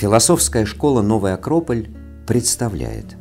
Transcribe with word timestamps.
Философская 0.00 0.64
школа 0.64 1.02
«Новый 1.02 1.34
Акрополь» 1.34 1.88
представляет 2.26 3.18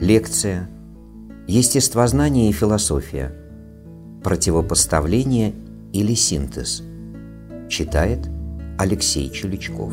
Лекция 0.00 0.68
«Естествознание 1.46 2.50
и 2.50 2.52
философия. 2.52 3.32
Противопоставление 4.24 5.54
или 5.92 6.14
синтез» 6.14 6.82
Читает 7.68 8.28
Алексей 8.76 9.30
Чуличков 9.30 9.92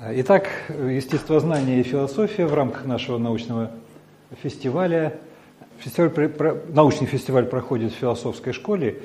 Итак, 0.00 0.48
естествознание 0.70 1.80
и 1.80 1.82
философия 1.82 2.46
в 2.46 2.54
рамках 2.54 2.86
нашего 2.86 3.18
научного 3.18 3.72
фестиваля. 4.42 5.20
Фестиваль, 5.80 6.32
научный 6.68 7.06
фестиваль 7.06 7.44
проходит 7.44 7.92
в 7.92 7.96
философской 7.96 8.54
школе, 8.54 9.02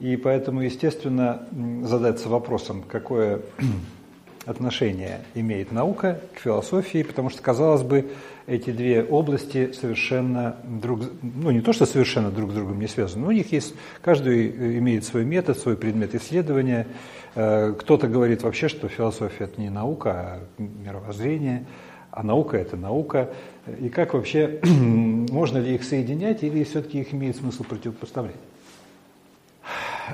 и 0.00 0.16
поэтому, 0.16 0.62
естественно, 0.62 1.46
задаться 1.82 2.28
вопросом, 2.28 2.82
какое 2.88 3.40
отношение 4.46 5.20
имеет 5.34 5.72
наука 5.72 6.20
к 6.34 6.40
философии, 6.40 7.02
потому 7.02 7.28
что, 7.28 7.42
казалось 7.42 7.82
бы, 7.82 8.10
эти 8.46 8.70
две 8.70 9.04
области 9.04 9.72
совершенно 9.72 10.56
друг, 10.64 11.02
ну 11.22 11.50
не 11.50 11.60
то, 11.60 11.72
что 11.72 11.86
совершенно 11.86 12.30
друг 12.30 12.50
с 12.50 12.54
другом 12.54 12.80
не 12.80 12.88
связаны, 12.88 13.22
но 13.22 13.28
у 13.28 13.32
них 13.32 13.52
есть, 13.52 13.74
каждый 14.02 14.78
имеет 14.78 15.04
свой 15.04 15.24
метод, 15.24 15.58
свой 15.58 15.76
предмет 15.76 16.14
исследования. 16.14 16.86
Э, 17.34 17.74
кто-то 17.78 18.08
говорит 18.08 18.42
вообще, 18.42 18.68
что 18.68 18.88
философия 18.88 19.44
это 19.44 19.60
не 19.60 19.68
наука, 19.68 20.10
а 20.10 20.40
мировоззрение, 20.58 21.66
а 22.10 22.22
наука 22.22 22.56
это 22.56 22.76
наука. 22.76 23.30
И 23.78 23.90
как 23.90 24.14
вообще, 24.14 24.60
можно 24.64 25.58
ли 25.58 25.74
их 25.74 25.84
соединять 25.84 26.42
или 26.42 26.64
все-таки 26.64 27.00
их 27.00 27.12
имеет 27.12 27.36
смысл 27.36 27.64
противопоставлять? 27.64 28.34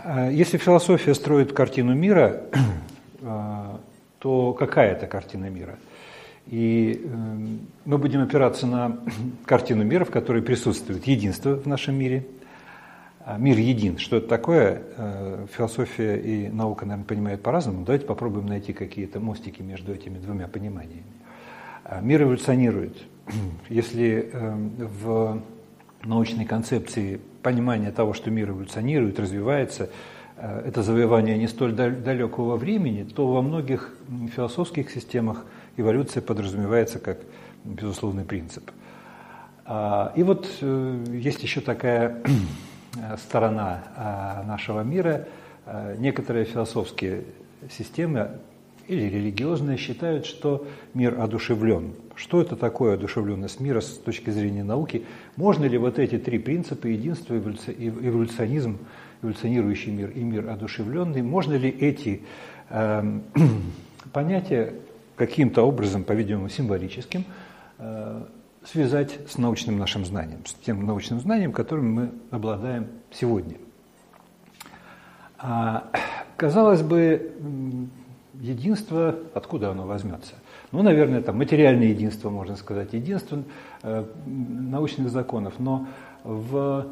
Э, 0.05 0.31
если 0.33 0.59
философия 0.59 1.15
строит 1.15 1.53
картину 1.53 1.95
мира, 1.95 2.43
э, 3.21 3.77
то 4.19 4.53
какая 4.53 4.93
это 4.93 5.07
картина 5.07 5.49
мира? 5.51 5.77
И 6.47 7.03
эм, 7.05 7.67
мы 7.85 7.99
будем 7.99 8.23
опираться 8.23 8.67
на 8.67 8.99
картину 9.47 9.85
мира, 9.85 10.05
в 10.05 10.11
которой 10.11 10.43
присутствует 10.43 11.07
единство 11.07 11.57
в 11.57 11.67
нашем 11.67 11.97
мире. 11.97 12.25
А, 13.25 13.37
мир 13.37 13.59
един. 13.59 13.99
Что 13.99 14.19
это 14.19 14.29
такое? 14.29 14.83
Э, 14.97 15.47
философия 15.57 16.17
и 16.17 16.49
наука, 16.49 16.87
наверное, 16.87 17.07
понимают 17.07 17.43
по-разному. 17.43 17.85
Давайте 17.85 18.07
попробуем 18.07 18.47
найти 18.47 18.73
какие-то 18.73 19.19
мостики 19.19 19.61
между 19.63 19.93
этими 19.93 20.19
двумя 20.19 20.47
пониманиями. 20.47 21.03
Мир 22.01 22.23
эволюционирует. 22.23 22.97
Если 23.69 24.31
эм, 24.33 24.71
в 24.79 25.43
научной 26.07 26.45
концепции 26.45 27.21
понимание 27.43 27.91
того, 27.91 28.15
что 28.15 28.31
мир 28.31 28.51
эволюционирует, 28.51 29.19
развивается, 29.19 29.91
э, 30.37 30.65
это 30.67 30.83
завоевание 30.83 31.37
не 31.39 31.49
столь 31.49 31.73
далекого 31.73 32.57
времени, 32.57 33.05
то 33.05 33.27
во 33.33 33.43
многих 33.43 33.95
философских 34.35 34.91
системах 34.91 35.45
эволюция 35.77 36.23
подразумевается 36.23 36.99
как 36.99 37.19
безусловный 37.65 38.25
принцип. 38.25 38.71
А, 39.65 40.13
и 40.15 40.23
вот 40.23 40.49
э, 40.61 41.05
есть 41.13 41.43
еще 41.43 41.61
такая 41.61 42.23
сторона 43.19 43.83
а, 43.97 44.43
нашего 44.45 44.83
мира. 44.83 45.27
А, 45.67 45.97
некоторые 45.97 46.45
философские 46.45 47.25
системы 47.71 48.31
или 48.87 49.03
религиозные 49.03 49.77
считают, 49.77 50.27
что 50.27 50.67
мир 50.95 51.21
одушевлен. 51.21 51.95
Что 52.17 52.41
это 52.41 52.57
такое 52.57 52.95
одушевленность 52.95 53.61
мира 53.61 53.83
с 53.83 53.91
точки 53.99 54.31
зрения 54.31 54.65
науки? 54.65 55.05
Можно 55.37 55.67
ли 55.67 55.77
вот 55.77 55.99
эти 55.99 56.19
три 56.19 56.39
принципа, 56.39 56.87
единство, 56.87 57.37
эволюционизм, 57.37 58.79
эволюционирующий 59.21 59.93
мир 59.93 60.11
и 60.11 60.21
мир 60.21 60.49
одушевленный, 60.49 61.21
можно 61.21 61.53
ли 61.55 61.69
эти 61.69 62.23
э, 62.71 63.21
понятия 64.15 64.73
каким-то 65.17 65.63
образом, 65.63 66.05
по-видимому, 66.05 66.49
символическим, 66.49 67.27
э, 67.79 68.23
связать 68.65 69.19
с 69.29 69.37
научным 69.37 69.79
нашим 69.79 70.07
знанием, 70.07 70.45
с 70.47 70.55
тем 70.55 70.87
научным 70.87 71.21
знанием, 71.21 71.53
которым 71.53 71.93
мы 71.93 72.11
обладаем 72.31 72.87
сегодня. 73.13 73.57
А, 75.39 75.91
казалось 76.39 76.81
бы, 76.81 77.35
единство, 78.41 79.17
откуда 79.35 79.71
оно 79.71 79.87
возьмется? 79.87 80.35
Ну, 80.73 80.83
наверное, 80.83 81.23
там 81.23 81.39
материальное 81.39 81.89
единство, 81.89 82.31
можно 82.31 82.57
сказать, 82.57 82.93
единство 82.93 83.43
э, 83.83 84.05
научных 84.27 85.11
законов, 85.11 85.55
но 85.59 85.87
в 86.25 86.87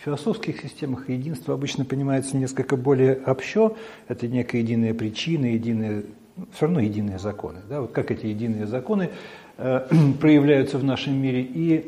в 0.00 0.04
философских 0.04 0.60
системах 0.60 1.08
единство 1.08 1.54
обычно 1.54 1.84
понимается 1.84 2.36
несколько 2.36 2.76
более 2.76 3.20
общо. 3.26 3.76
Это 4.08 4.28
некая 4.28 4.58
единая 4.58 4.94
причина, 4.94 5.46
единые, 5.46 6.04
все 6.52 6.66
равно 6.66 6.80
единые 6.80 7.18
законы. 7.18 7.58
Да? 7.68 7.82
Вот 7.82 7.92
как 7.92 8.10
эти 8.10 8.26
единые 8.26 8.66
законы 8.66 9.10
э, 9.58 9.86
проявляются 10.20 10.78
в 10.78 10.84
нашем 10.84 11.20
мире. 11.20 11.42
И 11.42 11.76
э, 11.76 11.82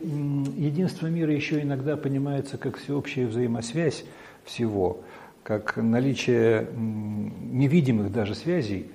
единство 0.57 1.07
мира 1.07 1.33
еще 1.33 1.63
иногда 1.63 1.97
понимается 1.97 2.59
как 2.59 2.79
всеобщая 2.79 3.27
взаимосвязь 3.27 4.05
всего, 4.45 5.01
как 5.43 5.77
наличие 5.77 6.63
э, 6.63 6.73
невидимых 6.75 8.13
даже 8.13 8.35
связей, 8.35 8.91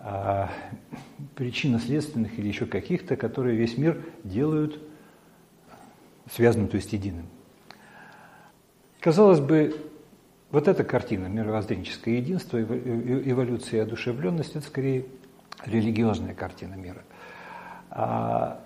э, 0.00 0.46
причинно-следственных 1.34 2.38
или 2.38 2.48
еще 2.48 2.66
каких-то, 2.66 3.16
которые 3.16 3.56
весь 3.56 3.76
мир 3.76 4.00
делают 4.24 4.80
связанным, 6.30 6.68
то 6.68 6.76
есть 6.76 6.92
единым. 6.92 7.26
Казалось 9.00 9.40
бы, 9.40 9.74
вот 10.50 10.68
эта 10.68 10.84
картина, 10.84 11.26
мировоззренческое 11.26 12.16
единство, 12.16 12.62
эволюция 12.62 13.78
и 13.78 13.82
одушевленность, 13.82 14.54
это 14.54 14.66
скорее 14.66 15.06
религиозная 15.64 16.34
картина 16.34 16.74
мира. 16.74 17.02
А 17.90 18.60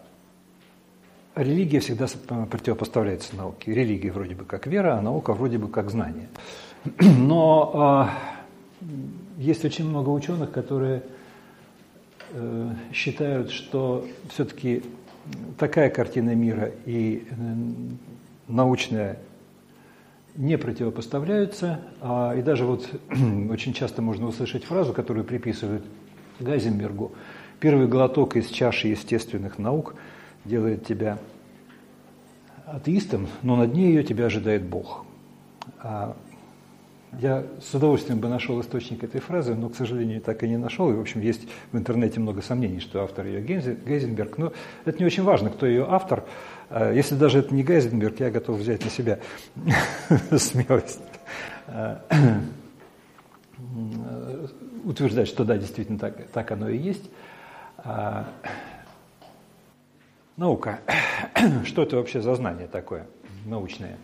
религия 1.35 1.81
всегда 1.81 2.07
противопоставляется 2.51 3.37
науке. 3.37 3.73
Религия 3.73 4.11
вроде 4.11 4.35
бы 4.35 4.45
как 4.45 4.67
вера, 4.67 4.99
а 4.99 5.01
наука 5.01 5.33
вроде 5.33 5.59
бы 5.59 5.69
как 5.69 5.91
знание. 5.91 6.29
Но 7.01 7.71
а, 7.75 8.11
есть 9.39 9.65
очень 9.65 9.89
много 9.89 10.11
ученых, 10.11 10.53
которые 10.53 11.03
э, 12.31 12.71
считают, 12.93 13.51
что 13.51 14.07
все-таки 14.31 14.83
такая 15.59 15.91
картина 15.91 16.35
мира 16.35 16.71
и 16.85 17.27
э, 17.29 17.35
научная 18.49 19.19
не 20.37 20.59
противопоставляются, 20.59 21.81
а, 22.01 22.35
и 22.37 22.43
даже 22.43 22.65
вот 22.65 22.89
очень 23.51 23.73
часто 23.73 24.03
можно 24.03 24.27
услышать 24.27 24.65
фразу, 24.65 24.93
которую 24.93 25.25
приписывают 25.25 25.85
Гайзенбергу. 26.41 27.13
Первый 27.59 27.89
глоток 27.89 28.37
из 28.37 28.49
чаши 28.49 28.89
естественных 28.89 29.59
наук 29.59 29.95
делает 30.45 30.87
тебя 30.87 31.19
атеистом, 32.67 33.29
но 33.43 33.57
на 33.57 33.67
дне 33.67 33.89
ее 33.89 34.05
тебя 34.05 34.27
ожидает 34.27 34.65
Бог. 34.65 35.05
А 35.79 36.17
я 37.13 37.45
с 37.61 37.75
удовольствием 37.75 38.21
бы 38.21 38.29
нашел 38.29 38.61
источник 38.61 39.05
этой 39.05 39.21
фразы, 39.21 39.55
но, 39.55 39.69
к 39.69 39.77
сожалению, 39.77 40.21
так 40.21 40.43
и 40.43 40.49
не 40.49 40.57
нашел. 40.57 40.91
И, 40.91 40.95
в 40.95 41.01
общем, 41.01 41.21
есть 41.21 41.49
в 41.73 41.77
интернете 41.77 42.21
много 42.21 42.43
сомнений, 42.43 42.81
что 42.81 43.03
автор 43.03 43.27
ее 43.27 43.41
Гейзенберг. 43.41 44.39
Но 44.39 44.53
это 44.85 44.99
не 44.99 45.07
очень 45.07 45.23
важно, 45.23 45.51
кто 45.51 45.67
ее 45.67 45.87
автор. 45.89 46.25
А 46.69 46.93
если 46.93 47.15
даже 47.15 47.39
это 47.39 47.55
не 47.55 47.63
Гейзенберг, 47.63 48.21
я 48.21 48.31
готов 48.31 48.59
взять 48.59 48.85
на 48.85 48.91
себя 48.91 49.21
смелость 50.37 51.01
а, 51.69 52.03
утверждать, 54.85 55.29
что 55.29 55.45
да, 55.45 55.57
действительно 55.57 55.99
так, 55.99 56.27
так 56.29 56.51
оно 56.51 56.69
и 56.69 56.77
есть. 56.77 57.09
А, 57.79 58.29
наука. 60.37 60.81
Что 61.65 61.83
это 61.83 61.97
вообще 61.97 62.21
за 62.21 62.35
знание 62.35 62.67
такое 62.67 63.07
научное? 63.47 63.97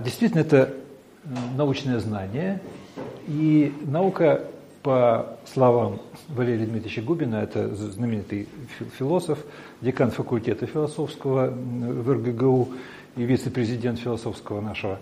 Действительно, 0.00 0.40
это 0.40 0.74
научное 1.24 1.98
знание, 1.98 2.60
и 3.26 3.72
наука, 3.82 4.44
по 4.82 5.38
словам 5.46 6.00
Валерия 6.28 6.66
Дмитриевича 6.66 7.02
Губина, 7.02 7.36
это 7.36 7.72
знаменитый 7.74 8.48
философ, 8.98 9.38
декан 9.80 10.10
факультета 10.10 10.66
философского 10.66 11.50
в 11.50 12.10
РГГУ 12.10 12.68
и 13.16 13.22
вице-президент 13.22 14.00
философского 14.00 14.60
нашего 14.60 14.98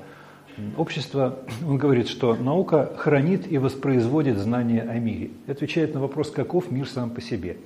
общества, 0.77 1.39
он 1.67 1.79
говорит, 1.79 2.09
что 2.09 2.35
наука 2.35 2.93
хранит 2.99 3.51
и 3.51 3.57
воспроизводит 3.57 4.37
знания 4.37 4.83
о 4.83 4.99
мире. 4.99 5.31
отвечает 5.47 5.95
на 5.95 6.01
вопрос, 6.01 6.31
каков 6.31 6.71
мир 6.71 6.87
сам 6.87 7.11
по 7.11 7.23
себе 7.23 7.57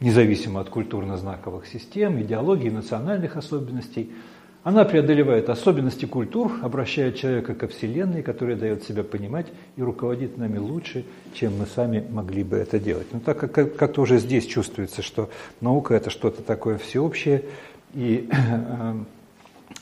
независимо 0.00 0.60
от 0.60 0.68
культурно-знаковых 0.68 1.68
систем, 1.68 2.20
идеологии, 2.20 2.70
национальных 2.70 3.36
особенностей– 3.36 4.10
она 4.64 4.84
преодолевает 4.84 5.48
особенности 5.48 6.04
культур, 6.04 6.52
обращает 6.62 7.16
человека 7.16 7.54
ко 7.54 7.66
Вселенной, 7.66 8.22
которая 8.22 8.56
дает 8.56 8.84
себя 8.84 9.02
понимать 9.02 9.46
и 9.76 9.82
руководит 9.82 10.38
нами 10.38 10.58
лучше, 10.58 11.04
чем 11.34 11.58
мы 11.58 11.66
сами 11.66 12.06
могли 12.08 12.44
бы 12.44 12.58
это 12.58 12.78
делать. 12.78 13.08
Но 13.12 13.18
так 13.18 13.38
как 13.38 13.76
как-то 13.76 14.00
уже 14.02 14.18
здесь 14.18 14.46
чувствуется, 14.46 15.02
что 15.02 15.30
наука– 15.60 15.94
это 15.96 16.10
что-то 16.10 16.42
такое 16.42 16.78
всеобщее, 16.78 17.44
и 17.92 18.30
э, 18.30 18.94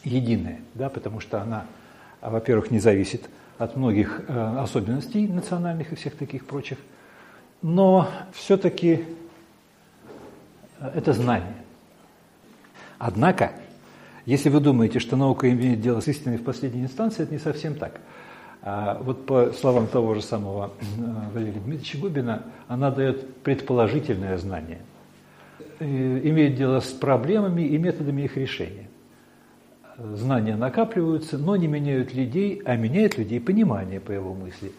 единая, 0.05 0.61
да, 0.75 0.89
потому 0.89 1.21
что 1.21 1.43
она, 1.43 1.67
во-первых, 2.23 2.71
не 2.71 2.81
зависит 2.81 3.29
от 3.59 3.77
многих 3.77 4.23
э, 4.29 4.57
особенностей 4.59 5.29
национальных 5.29 5.93
и 5.93 5.95
всех 5.95 6.17
таких 6.17 6.47
прочих, 6.47 6.79
но 7.61 8.09
все-таки 8.33 9.05
э, 10.79 10.91
это 10.95 11.13
знание. 11.13 11.55
Однако, 12.99 13.53
если 14.31 14.49
вы 14.49 14.61
думаете, 14.61 15.01
что 15.01 15.17
наука 15.17 15.51
имеет 15.51 15.81
дело 15.81 16.01
с 16.01 16.09
истиной 16.09 16.37
в 16.37 16.45
последней 16.45 16.83
инстанции, 16.83 17.25
это 17.25 17.33
не 17.33 17.39
совсем 17.39 17.75
так. 17.75 18.01
А 18.63 19.01
вот 19.03 19.27
по 19.27 19.53
словам 19.53 19.87
того 19.87 20.15
же 20.15 20.23
самого 20.23 20.73
э, 20.81 20.85
Валерия 21.35 21.61
Дмитриевича 21.61 21.99
Губина, 21.99 22.43
она 22.69 22.91
дает 22.91 23.37
предположительное 23.43 24.39
знание. 24.39 24.79
Имеет 25.81 26.57
дело 26.57 26.81
с 26.81 26.93
проблемами 26.93 27.63
и 27.63 27.79
методами 27.79 28.23
их 28.23 28.37
решения 28.37 28.91
знания 30.15 30.57
накапливаются, 30.57 31.39
но 31.39 31.57
не 31.57 31.67
меняют 31.67 32.15
людей, 32.15 32.63
а 32.65 32.77
меняют 32.77 33.19
людей 33.19 33.41
понимание 33.41 34.01
по 34.01 34.13
его 34.13 34.35
мысли. 34.35 34.73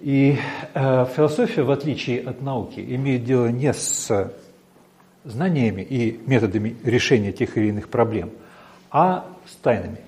И 0.00 0.36
э, 0.74 1.06
философия, 1.14 1.62
в 1.62 1.70
отличие 1.70 2.20
от 2.22 2.40
науки, 2.40 2.80
имеет 2.80 3.24
дело 3.24 3.48
не 3.48 3.72
с 3.72 4.32
знаниями 5.24 5.82
и 5.82 6.20
методами 6.26 6.76
решения 6.84 7.32
тех 7.32 7.56
или 7.56 7.68
иных 7.68 7.88
проблем, 7.88 8.30
а 8.90 9.26
с 9.46 9.54
тайнами. 9.56 9.98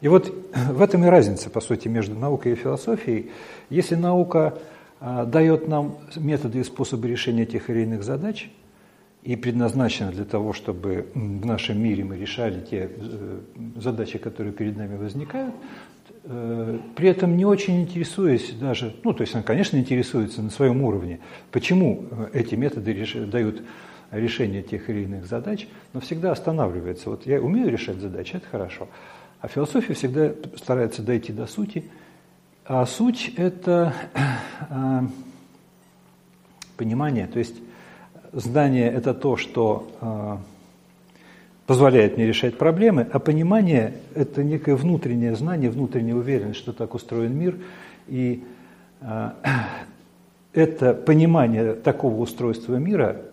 И 0.00 0.08
вот 0.08 0.32
в 0.70 0.82
этом 0.82 1.04
и 1.04 1.08
разница, 1.08 1.50
по 1.50 1.60
сути, 1.60 1.88
между 1.88 2.14
наукой 2.14 2.52
и 2.52 2.56
философией. 2.56 3.30
Если 3.68 3.94
наука 3.94 4.58
э, 5.00 5.24
дает 5.26 5.68
нам 5.68 5.98
методы 6.16 6.60
и 6.60 6.64
способы 6.64 7.08
решения 7.08 7.46
тех 7.46 7.70
или 7.70 7.82
иных 7.82 8.02
задач– 8.02 8.50
и 9.22 9.36
предназначена 9.36 10.10
для 10.12 10.24
того, 10.24 10.52
чтобы 10.52 11.06
в 11.14 11.44
нашем 11.44 11.82
мире 11.82 12.04
мы 12.04 12.16
решали 12.16 12.60
те 12.60 12.90
э, 12.90 13.40
задачи, 13.76 14.18
которые 14.18 14.52
перед 14.52 14.76
нами 14.78 14.96
возникают, 14.96 15.54
э, 16.24 16.78
при 16.96 17.08
этом 17.08 17.36
не 17.36 17.44
очень 17.44 17.82
интересуясь 17.82 18.50
даже, 18.52 18.94
ну, 19.04 19.12
то 19.12 19.22
есть 19.22 19.34
он, 19.34 19.42
конечно, 19.42 19.76
интересуется 19.76 20.40
на 20.40 20.50
своем 20.50 20.82
уровне, 20.82 21.20
почему 21.50 22.06
э, 22.10 22.28
эти 22.32 22.54
методы 22.54 23.06
дают 23.26 23.62
решение 24.10 24.62
тех 24.62 24.88
или 24.90 25.04
иных 25.04 25.26
задач, 25.26 25.68
но 25.92 26.00
всегда 26.00 26.32
останавливается. 26.32 27.10
Вот 27.10 27.26
я 27.26 27.40
умею 27.40 27.70
решать 27.70 27.96
задачи, 27.96 28.36
это 28.36 28.46
хорошо. 28.46 28.88
А 29.40 29.48
философия 29.48 29.94
всегда 29.94 30.32
старается 30.56 31.02
дойти 31.02 31.32
до 31.32 31.46
сути. 31.46 31.84
А 32.64 32.84
суть– 32.86 33.32
это 33.36 33.94
понимание, 36.76 37.26
то 37.26 37.38
есть 37.38 37.56
знание– 38.32 38.90
это 38.92 39.12
то, 39.12 39.36
что 39.36 39.90
э, 40.00 40.36
позволяет 41.66 42.16
мне 42.16 42.26
решать 42.26 42.56
проблемы, 42.56 43.06
а 43.12 43.18
понимание– 43.18 43.94
это 44.14 44.42
некое 44.42 44.76
внутреннее 44.76 45.34
знание, 45.36 45.70
внутренняя 45.70 46.14
уверенность, 46.14 46.58
что 46.58 46.72
так 46.72 46.94
устроен 46.94 47.36
мир. 47.36 47.58
И 48.08 48.44
э, 49.00 49.30
это 50.52 50.94
понимание 50.94 51.74
такого 51.74 52.20
устройства 52.20 52.76
мира 52.76 53.16
э, 53.16 53.29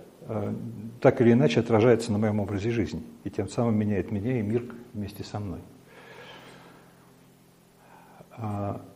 так 1.01 1.21
или 1.21 1.31
иначе 1.31 1.59
отражается 1.59 2.11
на 2.11 2.17
моем 2.17 2.39
образе 2.39 2.71
жизни 2.71 3.03
и 3.23 3.29
тем 3.29 3.47
самым 3.47 3.77
меняет 3.77 4.11
меня 4.11 4.39
и 4.39 4.41
мир 4.41 4.63
вместе 4.93 5.23
со 5.23 5.39
мной. 5.39 5.59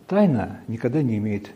Тайна 0.08 0.60
никогда 0.68 1.02
не 1.02 1.18
имеет 1.18 1.52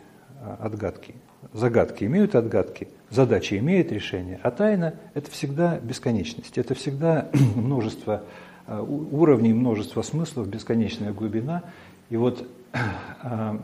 отгадки. 0.60 1.16
Загадки 1.54 2.04
имеют 2.06 2.36
отгадки, 2.36 2.88
задача 3.10 3.58
имеет 3.58 3.92
решение, 3.92 4.40
а 4.44 4.52
тайна– 4.52 4.96
это 5.14 5.30
всегда 5.32 5.80
бесконечность, 5.80 6.58
это 6.58 6.74
всегда 6.74 7.30
множество 7.56 8.24
э, 8.68 8.80
уровней, 8.80 9.54
множество 9.54 10.02
смыслов, 10.02 10.48
бесконечная 10.48 11.14
глубина. 11.14 11.64
И 12.10 12.18
вот 12.18 12.48
э, 13.24 13.58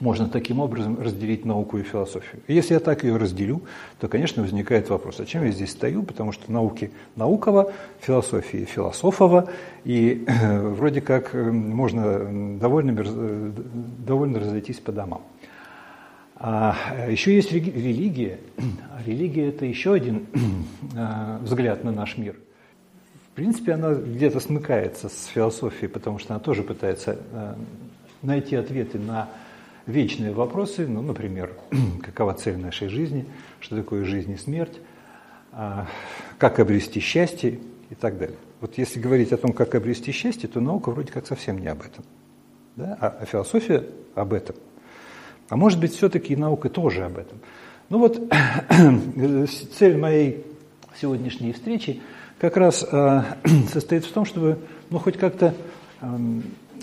можно 0.00 0.28
таким 0.28 0.60
образом 0.60 1.00
разделить 1.00 1.44
науку 1.44 1.78
и 1.78 1.82
философию. 1.82 2.42
И 2.46 2.54
если 2.54 2.74
я 2.74 2.80
так 2.80 3.04
ее 3.04 3.16
разделю, 3.16 3.62
то, 4.00 4.08
конечно, 4.08 4.42
возникает 4.42 4.88
вопрос, 4.90 5.20
а 5.20 5.26
чем 5.26 5.44
я 5.44 5.50
здесь 5.50 5.70
стою, 5.70 6.02
потому 6.02 6.32
что 6.32 6.50
науки 6.52 6.90
наукова, 7.16 7.72
философии 8.00 8.64
философова, 8.64 9.50
и 9.84 10.24
э, 10.26 10.68
вроде 10.68 11.00
как 11.00 11.34
можно 11.34 12.58
довольно, 12.58 13.52
довольно 14.06 14.40
разойтись 14.40 14.78
по 14.78 14.92
домам. 14.92 15.22
А 16.40 16.76
еще 17.08 17.34
есть 17.34 17.50
религия. 17.50 18.38
Религия– 19.04 19.48
это 19.48 19.64
еще 19.64 19.94
один 19.94 20.26
а, 20.96 21.40
взгляд 21.42 21.82
на 21.82 21.90
наш 21.90 22.16
мир. 22.16 22.36
В 23.32 23.34
принципе, 23.34 23.72
она 23.72 23.94
где-то 23.94 24.38
смыкается 24.38 25.08
с 25.08 25.26
философией, 25.26 25.88
потому 25.88 26.20
что 26.20 26.34
она 26.34 26.40
тоже 26.40 26.62
пытается 26.62 27.18
а, 27.32 27.56
найти 28.22 28.54
ответы 28.54 29.00
на 29.00 29.28
вечные 29.88 30.32
вопросы, 30.32 30.86
ну, 30.86 31.02
например, 31.02 31.56
какова 32.02 32.34
цель 32.34 32.56
нашей 32.56 32.88
жизни, 32.88 33.26
что 33.58 33.76
такое 33.76 34.04
жизнь 34.04 34.32
и 34.32 34.36
смерть, 34.36 34.78
а, 35.50 35.88
как 36.38 36.60
обрести 36.60 37.00
счастье 37.00 37.58
и 37.90 37.96
так 37.96 38.18
далее. 38.18 38.38
Вот 38.60 38.78
если 38.78 39.00
говорить 39.00 39.32
о 39.32 39.36
том, 39.36 39.52
как 39.52 39.74
обрести 39.74 40.12
счастье, 40.12 40.48
то 40.48 40.60
наука 40.60 40.90
вроде 40.90 41.10
как 41.10 41.26
совсем 41.26 41.58
не 41.58 41.66
об 41.66 41.80
этом. 41.80 42.04
Да? 42.76 42.96
А, 43.00 43.24
философия 43.24 43.84
об 44.14 44.32
этом– 44.32 44.54
а 45.48 45.56
может 45.56 45.80
быть, 45.80 45.94
все-таки 45.94 46.34
и 46.34 46.36
наука 46.36 46.68
тоже 46.68 47.04
об 47.04 47.18
этом. 47.18 47.38
Ну 47.88 47.98
вот, 47.98 48.20
цель 49.78 49.96
моей 49.96 50.44
сегодняшней 51.00 51.52
встречи 51.52 52.02
как 52.38 52.56
раз 52.56 52.86
э, 52.90 53.22
состоит 53.72 54.04
в 54.04 54.12
том, 54.12 54.24
чтобы 54.26 54.58
ну, 54.90 54.98
хоть 54.98 55.16
как-то 55.16 55.54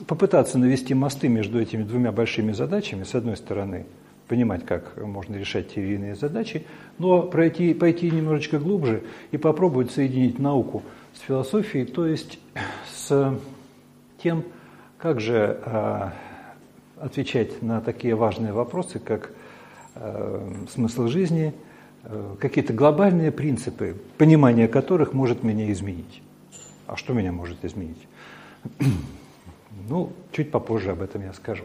попытаться 0.08 0.58
навести 0.58 0.94
мосты 0.94 1.28
между 1.28 1.60
этими 1.60 1.84
двумя 1.84 2.12
большими 2.12 2.52
задачами. 2.52 3.04
С 3.04 3.16
одной 3.16 3.38
стороны, 3.38 3.86
понимать, 4.28 4.66
как 4.66 4.98
можно 4.98 5.36
решать 5.36 5.74
те 5.74 5.82
или 5.82 5.96
иные 5.96 6.16
задачи, 6.16 6.66
но 6.98 7.24
пройти, 7.24 7.74
пойти 7.74 8.10
немножечко 8.10 8.60
глубже 8.60 9.04
и 9.32 9.38
попробовать 9.38 9.92
соединить 9.92 10.40
науку 10.40 10.84
с 11.14 11.20
философией, 11.22 11.86
то 11.86 12.06
есть 12.06 12.40
с 12.92 13.40
тем, 14.22 14.44
как 14.98 15.22
же 15.22 15.60
э, 15.64 16.10
отвечать 17.00 17.62
на 17.62 17.82
такие 17.82 18.16
важные 18.16 18.54
вопросы, 18.54 19.00
как 19.00 19.32
э, 19.96 20.66
смысл 20.72 21.08
жизни, 21.08 21.54
э, 22.04 22.36
какие-то 22.40 22.74
глобальные 22.74 23.32
принципы, 23.32 23.96
понимание 24.18 24.68
которых 24.68 25.14
может 25.14 25.44
меня 25.44 25.72
изменить. 25.72 26.22
А 26.88 26.96
что 26.96 27.14
меня 27.14 27.32
может 27.32 27.64
изменить? 27.64 28.08
Ну, 29.88 30.12
чуть 30.32 30.52
попозже 30.52 30.92
об 30.92 31.02
этом 31.02 31.22
я 31.22 31.34
скажу. 31.34 31.64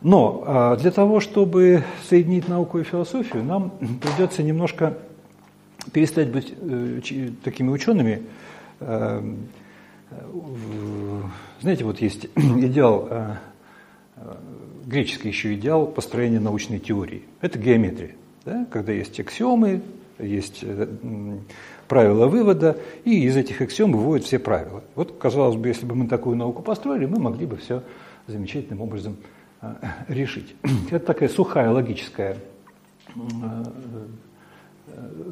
Но 0.00 0.44
э, 0.44 0.80
для 0.80 0.90
того, 0.90 1.20
чтобы 1.20 1.84
соединить 2.08 2.48
науку 2.48 2.78
и 2.78 2.82
философию, 2.82 3.44
нам 3.44 3.70
придется 4.00 4.42
немножко 4.42 4.98
перестать 5.92 6.30
быть 6.30 6.52
э, 6.60 7.00
такими 7.42 7.70
учеными. 7.70 8.22
Э, 8.80 9.22
знаете, 11.60 11.84
вот 11.84 12.00
есть 12.00 12.26
идеал 12.36 13.08
э, 13.10 13.36
греческий 14.84 15.28
еще 15.28 15.54
идеал 15.54 15.86
построения 15.86 16.40
научной 16.40 16.78
теории. 16.80 17.22
Это 17.40 17.58
геометрия, 17.58 18.16
да? 18.44 18.66
когда 18.70 18.92
есть 18.92 19.18
аксиомы, 19.20 19.82
есть 20.18 20.64
правила 21.92 22.26
вывода, 22.26 22.78
и 23.04 23.24
из 23.24 23.36
этих 23.36 23.60
аксиом 23.60 23.92
выводят 23.92 24.24
все 24.24 24.38
правила. 24.38 24.82
Вот, 24.94 25.18
казалось 25.18 25.56
бы, 25.56 25.68
если 25.68 25.84
бы 25.84 25.94
мы 25.94 26.08
такую 26.08 26.36
науку 26.36 26.62
построили, 26.62 27.04
мы 27.04 27.20
могли 27.20 27.44
бы 27.44 27.58
все 27.58 27.82
замечательным 28.26 28.80
образом 28.80 29.18
э, 29.60 29.74
решить. 30.08 30.54
Это 30.90 31.04
такая 31.04 31.28
сухая 31.28 31.70
логическая, 31.70 32.38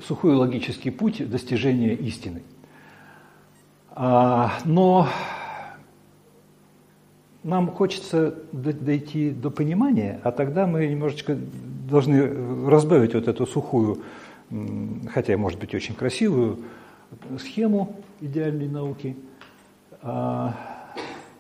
сухой 0.06 0.34
логический 0.34 0.90
путь 0.90 1.30
достижения 1.30 1.94
истины. 1.94 2.42
А, 3.92 4.52
но 4.66 5.08
нам 7.42 7.70
хочется 7.70 8.34
дойти 8.52 9.30
до 9.30 9.50
понимания, 9.50 10.20
а 10.24 10.30
тогда 10.30 10.66
мы 10.66 10.86
немножечко 10.86 11.38
должны 11.88 12.68
разбавить 12.68 13.14
вот 13.14 13.28
эту 13.28 13.46
сухую, 13.46 14.02
хотя, 15.12 15.36
может 15.36 15.58
быть, 15.58 15.74
очень 15.74 15.94
красивую 15.94 16.58
схему 17.38 17.96
идеальной 18.20 18.68
науки. 18.68 19.16
А, 20.02 20.56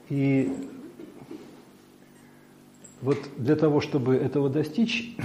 и 0.08 0.52
вот 3.00 3.18
для 3.36 3.56
того, 3.56 3.80
чтобы 3.80 4.16
этого 4.16 4.48
достичь, 4.48 5.16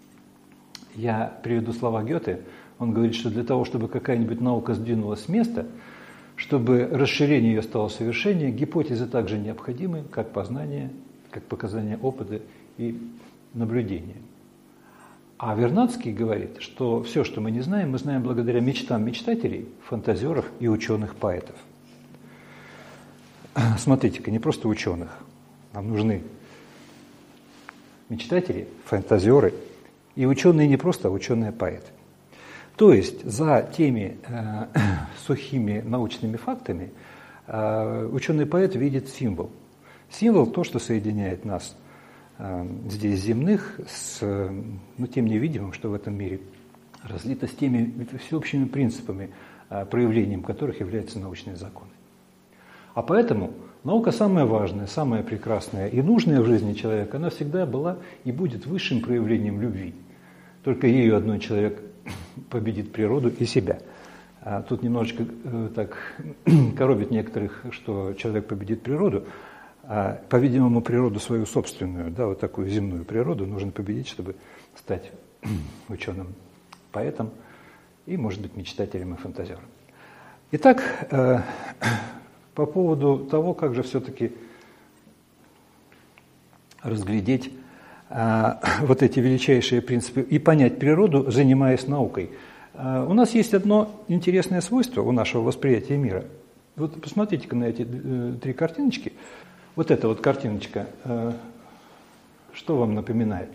я 0.94 1.38
приведу 1.42 1.72
слова 1.72 2.02
Гёте. 2.02 2.42
Он 2.78 2.92
говорит, 2.92 3.14
что 3.14 3.30
для 3.30 3.44
того, 3.44 3.64
чтобы 3.64 3.88
какая-нибудь 3.88 4.40
наука 4.40 4.74
сдвинулась 4.74 5.24
с 5.24 5.28
места– 5.28 5.66
чтобы 6.36 6.88
расширение 6.90 7.54
ее 7.54 7.62
стало 7.62 7.88
совершеннее, 7.88 8.50
гипотезы 8.50 9.06
также 9.06 9.38
необходимы, 9.38 10.04
как 10.10 10.32
познание, 10.32 10.90
как 11.30 11.44
показания 11.44 11.98
опыта 12.00 12.40
и 12.76 13.00
наблюдения. 13.52 14.16
А 15.36 15.54
Вернадский 15.54 16.12
говорит, 16.12 16.58
что 16.60 17.02
все, 17.02 17.24
что 17.24 17.40
мы 17.40 17.50
не 17.50 17.60
знаем, 17.60 17.90
мы 17.90 17.98
знаем 17.98 18.22
благодаря 18.22 18.60
мечтам 18.60 19.04
мечтателей, 19.04 19.68
фантазеров 19.88 20.46
и 20.60 20.68
ученых-поэтов. 20.68 21.56
смотрите-ка, 23.78 24.30
не 24.30 24.38
просто 24.38 24.68
ученых, 24.68 25.10
нам 25.72 25.88
нужны 25.88 26.22
мечтатели, 28.08 28.68
фантазеры, 28.84 29.54
и 30.14 30.26
ученые 30.26 30.68
не 30.68 30.76
просто, 30.76 31.08
а 31.08 31.10
ученые-поэты. 31.10 31.90
То 32.76 32.92
есть 32.92 33.24
за 33.24 33.68
теми 33.76 34.18
э, 34.26 34.66
сухими 35.26 35.80
научными 35.84 36.36
фактами 36.36 36.92
э, 37.46 38.08
ученый-поэт 38.12 38.76
видит 38.76 39.08
символ. 39.08 39.50
Символ– 40.10 40.46
то, 40.52 40.62
что 40.62 40.78
соединяет 40.78 41.44
нас 41.44 41.76
здесь 42.38 43.20
земных 43.20 43.80
с 43.86 44.20
ну, 44.20 45.06
тем 45.06 45.26
невидимым, 45.26 45.72
что 45.72 45.90
в 45.90 45.94
этом 45.94 46.16
мире 46.16 46.40
разлито, 47.04 47.46
с 47.46 47.52
теми 47.52 48.06
всеобщими 48.24 48.64
принципами, 48.64 49.30
э, 49.70 49.84
проявлением 49.84 50.42
которых 50.42 50.80
являются 50.80 51.18
научные 51.18 51.56
законы. 51.56 51.90
А 52.94 53.02
поэтому 53.02 53.52
наука 53.82 54.10
самая 54.10 54.46
важная, 54.46 54.86
самая 54.86 55.22
прекрасная 55.22 55.88
и 55.88 56.00
нужная 56.00 56.40
в 56.40 56.46
жизни 56.46 56.74
человека, 56.74 57.16
она 57.16 57.30
всегда 57.30 57.66
была 57.66 57.98
и 58.24 58.32
будет 58.32 58.66
высшим 58.66 59.00
проявлением 59.00 59.60
любви. 59.60 59.94
Только 60.62 60.86
ею 60.86 61.16
одной 61.16 61.40
человек 61.40 61.82
победит 62.50 62.92
природу 62.92 63.28
и 63.28 63.44
себя. 63.44 63.78
А 64.40 64.62
тут 64.62 64.82
немножечко 64.82 65.24
э, 65.44 65.68
так 65.74 65.96
коробит 66.76 67.10
некоторых, 67.10 67.64
что 67.70 68.14
человек 68.14 68.46
победит 68.46 68.82
природу, 68.82 69.24
а, 69.86 70.20
по-видимому, 70.28 70.80
природу 70.80 71.20
свою 71.20 71.46
собственную, 71.46 72.10
да, 72.10 72.26
вот 72.26 72.40
такую 72.40 72.68
земную 72.68 73.04
природу 73.04 73.46
нужно 73.46 73.70
победить, 73.70 74.08
чтобы 74.08 74.34
стать 74.76 75.10
ученым, 75.88 76.34
поэтом 76.90 77.30
и, 78.06 78.16
может 78.16 78.40
быть, 78.40 78.56
мечтателем 78.56 79.14
и 79.14 79.16
фантазером. 79.16 79.64
Итак, 80.52 80.82
э, 81.10 81.40
по 82.54 82.66
поводу 82.66 83.26
того, 83.30 83.52
как 83.54 83.74
же 83.74 83.82
все-таки 83.82 84.32
разглядеть 86.82 87.50
а, 88.08 88.60
вот 88.82 89.02
эти 89.02 89.18
величайшие 89.20 89.82
принципы 89.82 90.22
и 90.22 90.38
понять 90.38 90.78
природу, 90.78 91.30
занимаясь 91.30 91.86
наукой. 91.86 92.30
А, 92.74 93.04
у 93.04 93.12
нас 93.12 93.32
есть 93.32 93.54
одно 93.54 93.90
интересное 94.08 94.60
свойство 94.60 95.02
у 95.02 95.12
нашего 95.12 95.42
восприятия 95.42 95.96
мира. 95.96 96.24
Вот 96.76 97.00
посмотрите-ка 97.00 97.54
на 97.54 97.64
эти 97.64 97.86
э, 97.88 98.34
три 98.40 98.52
картиночки. 98.52 99.12
Вот 99.76 99.90
эта 99.90 100.08
вот 100.08 100.20
картиночка, 100.20 100.86
э, 101.04 101.32
что 102.52 102.76
вам 102.76 102.94
напоминает? 102.94 103.50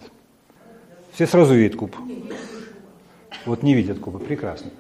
Все 1.14 1.26
сразу 1.26 1.54
видят 1.54 1.78
куб. 1.78 1.96
Вот 3.46 3.64
не 3.64 3.74
видят 3.74 4.00
куба, 4.00 4.20
прекрасно. 4.20 4.72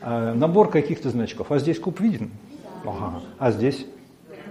А, 0.00 0.34
набор 0.34 0.70
каких-то 0.70 1.10
значков. 1.10 1.50
А 1.50 1.58
здесь 1.58 1.78
куб 1.78 1.98
виден? 2.00 2.30
Ага. 2.84 3.22
А 3.38 3.50
здесь? 3.52 3.86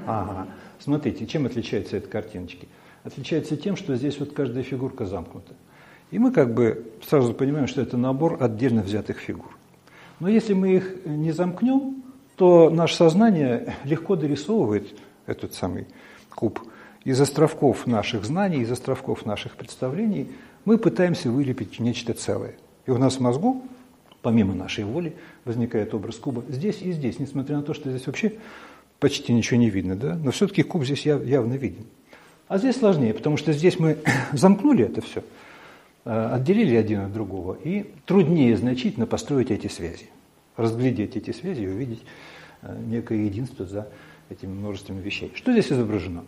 Ага. 0.08 0.48
Смотрите, 0.80 1.28
чем 1.28 1.46
отличаются 1.46 1.98
эти 1.98 2.08
картиночки? 2.08 2.68
отличается 3.04 3.58
тем, 3.58 3.76
что 3.76 3.96
здесь 3.96 4.20
вот 4.20 4.34
каждая 4.34 4.64
фигурка 4.64 5.06
замкнута. 5.06 5.54
И 6.12 6.20
мы 6.20 6.32
как 6.32 6.54
бы 6.54 6.92
сразу 7.08 7.34
понимаем, 7.34 7.68
что 7.68 7.82
это 7.82 7.98
набор 7.98 8.38
отдельно 8.40 8.82
взятых 8.82 9.18
фигур. 9.18 9.58
Но 10.20 10.28
если 10.28 10.54
мы 10.54 10.76
их 10.76 11.06
не 11.06 11.32
замкнем, 11.32 12.04
то 12.36 12.70
наше 12.70 12.96
сознание 12.96 13.76
легко 13.84 14.16
дорисовывает 14.16 14.88
этот 15.26 15.54
самый 15.54 15.88
куб. 16.32 16.60
Из 17.04 17.20
островков 17.20 17.88
наших 17.88 18.26
знаний, 18.26 18.62
из 18.62 18.72
островков 18.72 19.26
наших 19.26 19.56
представлений 19.56 20.32
мы 20.66 20.78
пытаемся 20.78 21.32
вылепить 21.32 21.80
нечто 21.80 22.14
целое. 22.14 22.56
И 22.86 22.92
у 22.92 22.98
нас 22.98 23.16
в 23.16 23.20
мозгу, 23.20 23.64
помимо 24.22 24.54
нашей 24.54 24.84
воли, 24.84 25.16
возникает 25.46 25.94
образ 25.94 26.16
куба 26.16 26.44
здесь 26.50 26.82
и 26.82 26.92
здесь, 26.92 27.20
несмотря 27.20 27.58
на 27.58 27.64
то, 27.64 27.74
что 27.74 27.90
здесь 27.90 28.06
вообще 28.06 28.34
почти 29.00 29.34
ничего 29.34 29.60
не 29.60 29.70
видно, 29.70 29.96
да? 29.96 30.16
но 30.16 30.32
все-таки 30.32 30.64
куб 30.64 30.86
здесь 30.86 31.06
явно 31.06 31.54
виден. 31.54 31.86
А 32.48 32.58
здесь 32.58 32.78
сложнее, 32.78 33.14
потому 33.14 33.38
что 33.38 33.54
здесь 33.54 33.80
мы 33.80 33.98
замкнули 34.34 34.86
это 34.86 35.02
все, 35.02 35.24
э, 36.06 36.30
отделили 36.34 36.76
один 36.76 37.02
от 37.02 37.14
другого, 37.14 37.56
и 37.56 37.92
труднее 38.06 38.56
значительно 38.58 39.08
построить 39.08 39.52
эти 39.52 39.68
связи, 39.68 40.10
разглядеть 40.58 41.16
эти 41.16 41.32
связи 41.32 41.64
и 41.64 41.68
увидеть 41.68 42.04
э, 42.62 42.78
некое 42.86 43.26
единство 43.26 43.66
за 43.66 43.88
этими 44.32 44.52
множествами 44.52 45.02
вещей. 45.02 45.32
Что 45.36 45.52
здесь 45.52 45.72
изображено? 45.72 46.24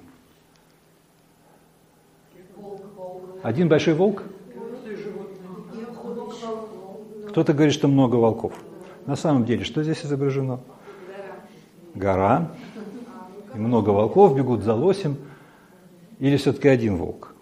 Один 3.42 3.70
большой 3.70 3.94
волк? 3.94 4.24
Кто-то 7.30 7.54
говорит, 7.54 7.74
что 7.74 7.88
много 7.88 8.16
волков. 8.18 8.54
На 9.06 9.16
самом 9.16 9.46
деле, 9.46 9.64
что 9.64 9.84
здесь 9.84 10.06
изображено? 10.06 10.60
Гора. 11.96 12.52
И 13.56 13.58
много 13.58 13.90
волков 13.90 14.36
бегут 14.36 14.64
за 14.64 14.74
лосем. 14.74 15.18
Или 16.20 16.38
все-таки 16.38 16.68
один 16.68 16.98
волк? 16.98 17.34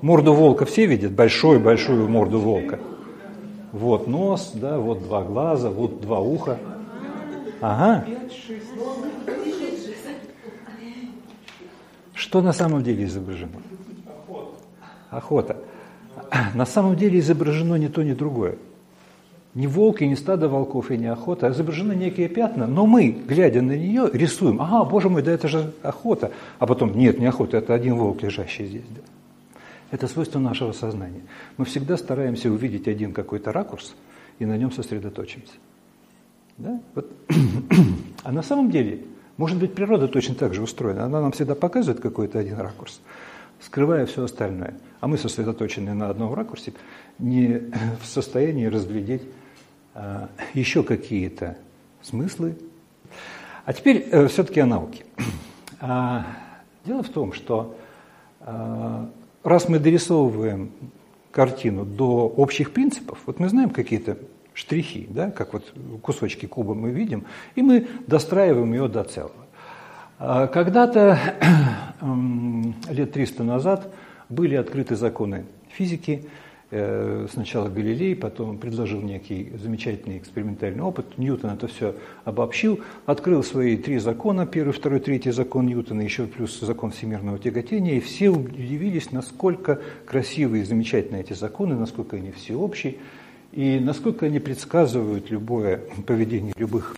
Морду 0.00 0.32
волка 0.32 0.64
все 0.64 0.86
видят? 0.86 1.12
Большую-большую 1.12 2.08
морду 2.08 2.38
волка. 2.38 2.78
Вот 3.72 4.06
нос, 4.06 4.52
да, 4.54 4.78
вот 4.78 5.02
два 5.02 5.22
глаза, 5.24 5.70
вот 5.70 6.00
два 6.00 6.20
уха. 6.20 6.58
Ага. 7.60 8.06
Что 12.14 12.42
на 12.42 12.52
самом 12.52 12.82
деле 12.82 13.04
изображено? 13.04 13.62
Охота. 15.10 15.56
На 16.54 16.66
самом 16.66 16.96
деле 16.96 17.18
изображено 17.20 17.76
не 17.76 17.88
то, 17.88 18.02
ни 18.02 18.12
другое 18.12 18.58
не 19.58 19.66
волки, 19.66 20.04
не 20.04 20.14
стадо 20.14 20.48
волков 20.48 20.90
и 20.92 20.96
не 20.96 21.06
охота, 21.06 21.48
а 21.48 21.50
изображены 21.50 21.92
некие 21.92 22.28
пятна, 22.28 22.68
но 22.68 22.86
мы, 22.86 23.10
глядя 23.10 23.60
на 23.60 23.72
нее, 23.72 24.08
рисуем, 24.12 24.60
ага, 24.60 24.84
боже 24.84 25.08
мой, 25.08 25.22
да 25.22 25.32
это 25.32 25.48
же 25.48 25.72
охота, 25.82 26.30
а 26.60 26.66
потом, 26.66 26.96
нет, 26.96 27.18
не 27.18 27.26
охота, 27.26 27.56
это 27.56 27.74
один 27.74 27.96
волк, 27.96 28.22
лежащий 28.22 28.66
здесь. 28.66 28.84
Да. 28.94 29.00
Это 29.90 30.06
свойство 30.06 30.38
нашего 30.38 30.70
сознания. 30.70 31.22
Мы 31.56 31.64
всегда 31.64 31.96
стараемся 31.96 32.52
увидеть 32.52 32.86
один 32.86 33.12
какой-то 33.12 33.52
ракурс 33.52 33.96
и 34.38 34.44
на 34.44 34.56
нем 34.56 34.70
сосредоточимся. 34.70 35.54
Да? 36.58 36.80
Вот. 36.94 37.10
а 38.24 38.32
на 38.32 38.42
самом 38.42 38.70
деле, 38.70 39.04
может 39.36 39.58
быть, 39.58 39.74
природа 39.74 40.08
точно 40.08 40.34
так 40.34 40.54
же 40.54 40.62
устроена. 40.62 41.04
Она 41.04 41.20
нам 41.20 41.32
всегда 41.32 41.54
показывает 41.54 42.00
какой-то 42.00 42.40
один 42.40 42.58
ракурс, 42.58 43.00
скрывая 43.60 44.06
все 44.06 44.24
остальное. 44.24 44.74
А 45.00 45.06
мы, 45.06 45.16
сосредоточенные 45.18 45.94
на 45.94 46.10
одном 46.10 46.34
ракурсе, 46.34 46.72
не 47.18 47.70
в 48.02 48.06
состоянии 48.06 48.66
разглядеть 48.66 49.22
а, 49.94 50.28
еще 50.54 50.82
какие-то 50.82 51.56
смыслы. 52.02 52.56
А 53.64 53.72
теперь 53.72 54.08
э, 54.10 54.26
все-таки 54.28 54.60
о 54.60 54.66
науке. 54.66 55.04
А, 55.80 56.26
дело 56.84 57.04
в 57.04 57.08
том, 57.08 57.32
что 57.32 57.76
а, 58.40 59.08
раз 59.44 59.68
мы 59.68 59.78
дорисовываем 59.78 60.72
картину 61.30 61.84
до 61.84 62.26
общих 62.26 62.72
принципов, 62.72 63.20
вот 63.26 63.38
мы 63.38 63.48
знаем 63.48 63.70
какие-то 63.70 64.18
штрихи, 64.58 65.06
да, 65.08 65.30
как 65.30 65.52
вот 65.52 65.72
кусочки 66.02 66.46
куба 66.46 66.74
мы 66.74 66.90
видим, 66.90 67.24
и 67.54 67.62
мы 67.62 67.86
достраиваем 68.06 68.72
ее 68.72 68.88
до 68.88 69.04
целого. 69.04 69.46
Когда-то, 70.18 71.18
лет 72.90 73.12
300 73.12 73.44
назад, 73.44 73.92
были 74.28 74.56
открыты 74.56 74.96
законы 74.96 75.46
физики, 75.70 76.26
Э, 76.70 77.26
сначала 77.32 77.70
Галилей, 77.70 78.14
потом 78.14 78.58
предложил 78.58 79.00
некий 79.00 79.52
замечательный 79.56 80.18
экспериментальный 80.18 80.82
опыт. 80.82 81.16
Ньютон 81.16 81.52
это 81.52 81.66
все 81.66 81.94
обобщил, 82.24 82.80
открыл 83.06 83.42
свои 83.42 83.78
три 83.78 83.96
закона, 83.98 84.46
первый, 84.46 84.72
второй, 84.72 85.00
третий 85.00 85.30
закон 85.30 85.66
Ньютона, 85.66 86.02
еще 86.02 86.26
плюс 86.26 86.60
закон 86.60 86.90
всемирного 86.90 87.38
тяготения, 87.38 87.94
и 87.94 88.00
все 88.00 88.28
удивились, 88.28 89.12
насколько 89.12 89.80
красивые 90.04 90.62
и 90.62 90.66
замечательные 90.66 91.22
эти 91.22 91.32
законы, 91.32 91.74
насколько 91.74 92.16
они 92.16 92.32
всеобщие, 92.32 92.96
и 93.52 93.78
насколько 93.80 94.26
они 94.26 94.38
предсказывают 94.38 95.30
любое 95.30 95.82
поведение 96.06 96.54
любых 96.56 96.96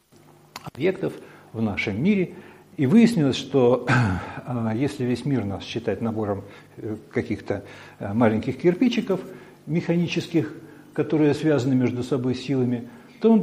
объектов 0.63 1.13
в 1.53 1.63
нашем 1.63 2.03
мире. 2.03 2.35
И 2.77 2.87
выяснилось, 2.87 3.37
что 3.37 3.87
а, 4.47 4.73
если 4.75 5.05
весь 5.05 5.25
мир 5.25 5.45
нас 5.45 5.63
считать 5.63 6.01
набором 6.01 6.45
э, 6.77 6.97
каких-то 7.13 7.65
э, 7.99 8.13
маленьких 8.13 8.59
кирпичиков– 8.59 9.21
механических, 9.67 10.53
которые 10.93 11.35
связаны 11.35 11.75
между 11.75 12.03
собой 12.03 12.35
силами, 12.35 12.89
то 13.21 13.35
мы 13.35 13.43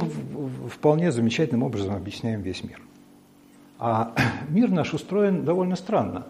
вполне 0.68 1.12
замечательным 1.12 1.62
образом 1.62 1.94
объясняем 1.94 2.42
весь 2.42 2.62
мир. 2.62 2.80
А 3.78 4.12
мир 4.48 4.70
наш 4.70 4.92
устроен 4.94 5.44
довольно 5.44 5.76
странно. 5.76 6.26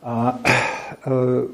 А, 0.00 0.38
э, 1.04 1.48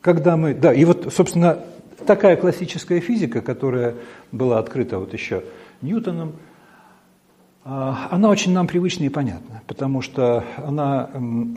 когда 0.00 0.36
мы, 0.36 0.54
да, 0.54 0.72
и 0.72 0.84
вот, 0.84 1.12
собственно, 1.12 1.60
такая 2.06 2.36
классическая 2.36 3.00
физика, 3.00 3.40
которая 3.40 3.94
была 4.32 4.58
открыта 4.58 4.98
вот 4.98 5.12
еще 5.12 5.44
Ньютоном, 5.82 6.34
а, 7.62 8.08
она 8.10 8.30
очень 8.30 8.52
нам 8.52 8.66
привычна 8.66 9.04
и 9.04 9.08
понятна, 9.08 9.62
потому 9.66 10.00
что 10.02 10.44
она 10.56 11.10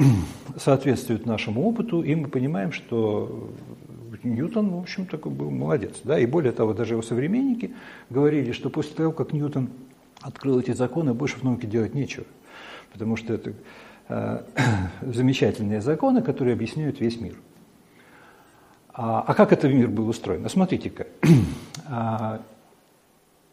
соответствует 0.58 1.26
нашему 1.26 1.64
опыту, 1.64 2.02
и 2.02 2.14
мы 2.16 2.28
понимаем, 2.28 2.72
что 2.72 3.52
Ньютон, 4.24 4.70
в 4.70 4.80
общем, 4.80 5.06
такой 5.06 5.32
был 5.32 5.50
молодец. 5.50 6.02
Да? 6.04 6.20
И 6.20 6.26
более 6.26 6.52
того, 6.52 6.74
даже 6.74 6.94
его 6.94 7.02
современники 7.02 7.74
говорили, 8.10 8.52
что 8.52 8.70
после 8.70 8.96
того, 8.96 9.12
как 9.12 9.34
Ньютон 9.34 9.70
открыл 10.22 10.60
эти 10.60 10.72
законы, 10.72 11.14
больше 11.14 11.38
в 11.38 11.44
науке 11.44 11.68
делать 11.68 11.94
нечего. 11.94 12.26
Потому 12.92 13.16
что 13.18 13.34
это 13.34 13.54
э, 14.10 14.44
замечательные 15.02 15.82
законы, 15.82 16.22
которые 16.22 16.54
объясняют 16.54 17.00
весь 17.00 17.20
мир. 17.20 17.36
А, 18.94 19.24
а 19.26 19.34
как 19.34 19.52
этот 19.52 19.72
мир 19.72 19.88
был 19.88 20.08
устроен? 20.08 20.48
Смотрите-ка. 20.50 21.08
А, 21.86 22.40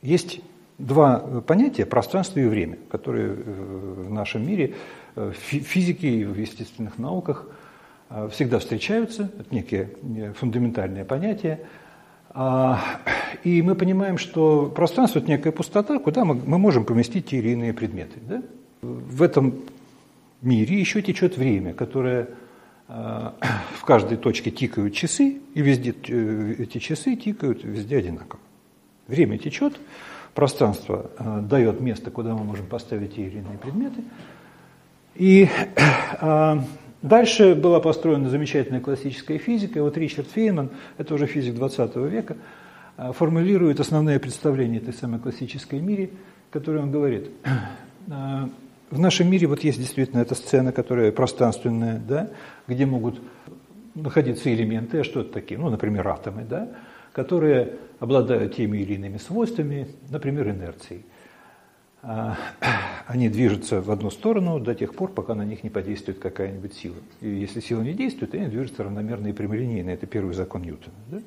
есть 0.03 0.41
два 0.79 1.19
понятия– 1.19 1.85
пространство 1.87 2.39
и 2.39 2.47
время, 2.47 2.79
которые 2.89 3.35
э, 3.35 3.35
в 3.35 4.11
нашем 4.11 4.47
мире, 4.47 4.77
э, 5.17 5.33
в 5.33 5.35
физике 5.35 6.09
и 6.09 6.25
в 6.25 6.39
естественных 6.39 6.97
науках 6.99 7.47
э, 8.09 8.29
всегда 8.33 8.61
встречаются. 8.61 9.31
Это 9.39 9.53
некие 9.55 9.91
фундаментальные 10.39 11.05
понятия. 11.05 11.61
А, 12.31 12.81
и 13.43 13.61
мы 13.63 13.75
понимаем, 13.75 14.17
что 14.17 14.73
пространство– 14.75 15.19
это 15.21 15.29
некая 15.29 15.53
пустота, 15.53 15.99
куда 15.99 16.25
мы, 16.25 16.35
мы 16.35 16.59
можем 16.59 16.85
поместить 16.85 17.27
те 17.27 17.39
или 17.39 17.51
иные 17.51 17.75
предметы. 17.75 18.21
Да? 18.21 18.43
В 18.81 19.23
этом 19.23 19.55
мире 20.41 20.79
еще 20.79 21.03
течет 21.03 21.37
время, 21.37 21.75
которое 21.75 22.23
э, 22.23 22.27
в 23.79 23.85
каждой 23.85 24.17
точке 24.17 24.51
тикают 24.51 24.95
часы, 24.95 25.39
и 25.55 25.63
везде 25.63 25.95
э, 26.09 26.55
эти 26.59 26.79
часы 26.79 27.15
тикают 27.15 27.63
везде 27.63 27.99
одинаково. 27.99 28.41
Время 29.07 29.39
течет, 29.39 29.79
пространство 30.35 31.11
э, 31.19 31.41
дает 31.43 31.81
место, 31.81 32.11
куда 32.11 32.35
мы 32.35 32.45
можем 32.45 32.67
поставить 32.67 33.15
те 33.15 33.27
или 33.27 33.39
иные 33.39 33.59
предметы. 33.59 34.03
И 35.15 35.49
Дальше 37.03 37.55
была 37.55 37.81
построена 37.81 38.29
замечательная 38.29 38.81
классическая 38.81 39.39
физика, 39.39 39.79
и 39.79 39.83
вот 39.83 39.97
Ричард 39.97 40.29
Фейнман, 40.33 40.69
это 40.99 41.15
уже 41.15 41.27
физик 41.27 41.55
20 41.55 41.97
века, 41.97 42.37
формулирует 43.15 43.81
основные 43.81 44.21
представления 44.21 44.77
этой 44.77 44.93
самой 44.93 45.19
классической 45.19 45.81
мире, 45.81 46.11
которые 46.51 46.83
он 46.83 46.91
говорит. 46.91 47.31
А, 48.91 48.95
в 48.95 48.99
нашем 48.99 49.31
мире 49.31 49.47
вот 49.47 49.61
есть 49.65 49.79
действительно 49.79 50.21
эта 50.21 50.35
сцена, 50.35 50.73
которая 50.73 51.13
пространственная, 51.13 51.99
да, 51.99 52.31
где 52.67 52.87
могут 52.87 53.21
находиться 53.95 54.53
элементы, 54.53 55.01
а 55.01 55.05
что 55.05 55.21
это 55.21 55.33
такие? 55.33 55.59
Ну, 55.59 55.69
например, 55.71 56.07
атомы, 56.09 56.45
да, 56.49 56.69
которые 57.13 57.77
обладают 57.99 58.57
теми 58.57 58.79
или 58.79 58.95
иными 58.95 59.19
свойствами, 59.19 59.89
например, 60.09 60.51
инерцией. 60.51 61.05
А, 62.03 62.37
они 63.07 63.29
движутся 63.29 63.81
в 63.83 63.91
одну 63.91 64.11
сторону 64.11 64.59
до 64.59 64.75
тех 64.75 64.95
пор, 64.95 65.13
пока 65.13 65.35
на 65.35 65.45
них 65.45 65.65
не 65.65 65.71
подействует 65.71 66.19
какая-нибудь 66.19 66.75
сила. 66.75 66.97
И 67.21 67.29
если 67.29 67.61
сила 67.61 67.83
не 67.83 67.93
действует, 67.93 68.35
они 68.35 68.47
движутся 68.47 68.85
равномерно 68.85 69.29
и 69.29 69.33
прямолинейно. 69.33 69.91
Это 69.91 70.07
первый 70.07 70.35
закон 70.35 70.63
Ньютона. 70.63 70.97
Да? 71.09 71.19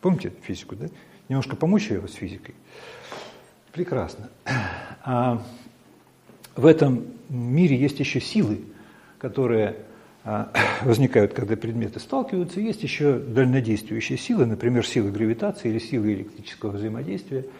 Помните 0.00 0.32
физику, 0.42 0.76
да? 0.76 0.86
Немножко 1.28 1.56
помочь 1.56 1.90
его 1.90 2.06
с 2.06 2.14
физикой. 2.14 2.54
Прекрасно. 3.72 4.30
В 6.56 6.66
этом 6.66 7.04
мире 7.28 7.76
есть 7.76 7.98
еще 8.00 8.20
силы, 8.20 8.60
которые 9.18 9.76
а, 10.24 10.52
возникают, 10.82 11.32
когда 11.34 11.56
предметы 11.56 12.00
сталкиваются. 12.00 12.60
Есть 12.60 12.82
еще 12.82 13.18
дальнодействующие 13.18 14.18
силы, 14.18 14.46
например, 14.46 14.86
силы 14.86 15.10
гравитации 15.10 15.68
или 15.68 15.78
силы 15.78 16.14
электрического 16.14 16.70
взаимодействия– 16.70 17.44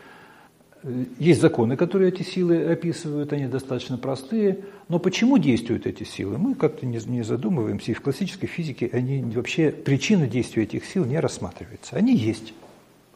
есть 1.19 1.41
законы, 1.41 1.77
которые 1.77 2.11
эти 2.11 2.23
силы 2.23 2.71
описывают, 2.71 3.33
они 3.33 3.47
достаточно 3.47 3.97
простые, 3.97 4.59
но 4.89 4.99
почему 4.99 5.39
действуют 5.39 5.87
эти 5.87 6.05
силы, 6.05 6.37
мы 6.37 6.55
как-то 6.55 6.85
не 6.85 7.23
задумываемся, 7.23 7.93
и 7.93 7.95
в 7.95 8.03
классической 8.03 8.47
физике 8.47 8.91
они 8.93 9.23
вообще, 9.23 9.71
причина 9.71 10.27
действия 10.27 10.65
этих 10.65 10.85
сил 10.85 11.07
не 11.07 11.19
рассматривается. 11.19 11.97
Они 11.97 12.15
есть. 12.15 12.53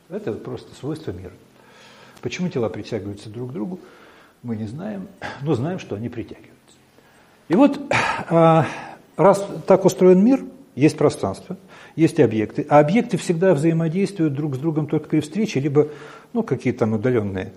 Это 0.08 0.32
просто 0.32 0.75
свойство 0.75 1.11
мира. 1.11 1.32
Почему 2.23 2.49
тела 2.49 2.70
притягиваются 2.70 3.28
друг 3.28 3.50
к 3.50 3.52
другу, 3.52 3.80
мы 4.42 4.57
не 4.57 4.66
знаем, 4.66 5.09
но 5.42 5.54
знаем, 5.54 5.78
что 5.78 5.97
они 5.97 6.09
притягиваются. 6.09 6.54
И 7.49 7.54
вот, 7.54 7.80
а, 8.30 8.67
раз 9.17 9.47
так 9.67 9.84
устроен 9.84 10.25
мир, 10.25 10.45
есть 10.75 10.97
пространство, 10.97 11.56
есть 11.97 12.21
объекты, 12.21 12.65
а 12.69 12.78
объекты 12.78 13.17
всегда 13.17 13.52
взаимодействуют 13.52 14.34
друг 14.34 14.54
с 14.54 14.58
другом 14.58 14.86
только 14.86 15.08
при 15.08 15.21
встрече, 15.21 15.58
либо 15.58 15.89
ну, 16.32 16.45
какие-то 16.45 16.80
там 16.80 16.93
удаленные 16.93 17.52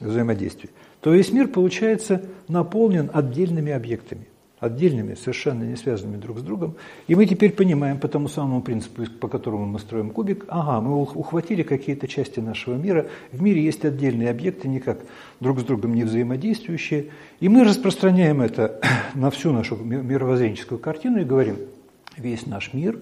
взаимодействия, 0.00 0.68
то 1.00 1.10
весь 1.12 1.32
мир, 1.32 1.48
получается, 1.48 2.22
наполнен 2.46 3.10
отдельными 3.12 3.72
объектами, 3.72 4.26
отдельными, 4.60 5.14
совершенно 5.14 5.64
не 5.64 5.76
связанными 5.76 6.20
друг 6.20 6.38
с 6.38 6.42
другом. 6.42 6.76
И 7.06 7.14
мы 7.14 7.26
теперь 7.26 7.52
понимаем 7.52 7.98
по 7.98 8.08
тому 8.08 8.28
самому 8.28 8.62
принципу, 8.62 9.04
по 9.20 9.28
которому 9.28 9.66
мы 9.66 9.78
строим 9.78 10.10
кубик, 10.10 10.44
ага, 10.48 10.80
мы 10.80 11.00
ухватили 11.00 11.62
какие-то 11.62 12.08
части 12.08 12.40
нашего 12.40 12.74
мира, 12.74 13.06
в 13.32 13.42
мире 13.42 13.62
есть 13.62 13.84
отдельные 13.84 14.30
объекты, 14.30 14.68
никак 14.68 15.00
друг 15.40 15.60
с 15.60 15.64
другом 15.64 15.94
не 15.94 16.04
взаимодействующие, 16.04 17.06
и 17.40 17.48
мы 17.48 17.64
распространяем 17.64 18.40
это 18.40 18.80
на 19.14 19.30
всю 19.30 19.52
нашу 19.52 19.76
мировоззренческую 19.76 20.78
картину 20.78 21.20
и 21.20 21.24
говорим, 21.24 21.56
весь 22.16 22.46
наш 22.46 22.72
мир 22.72 23.00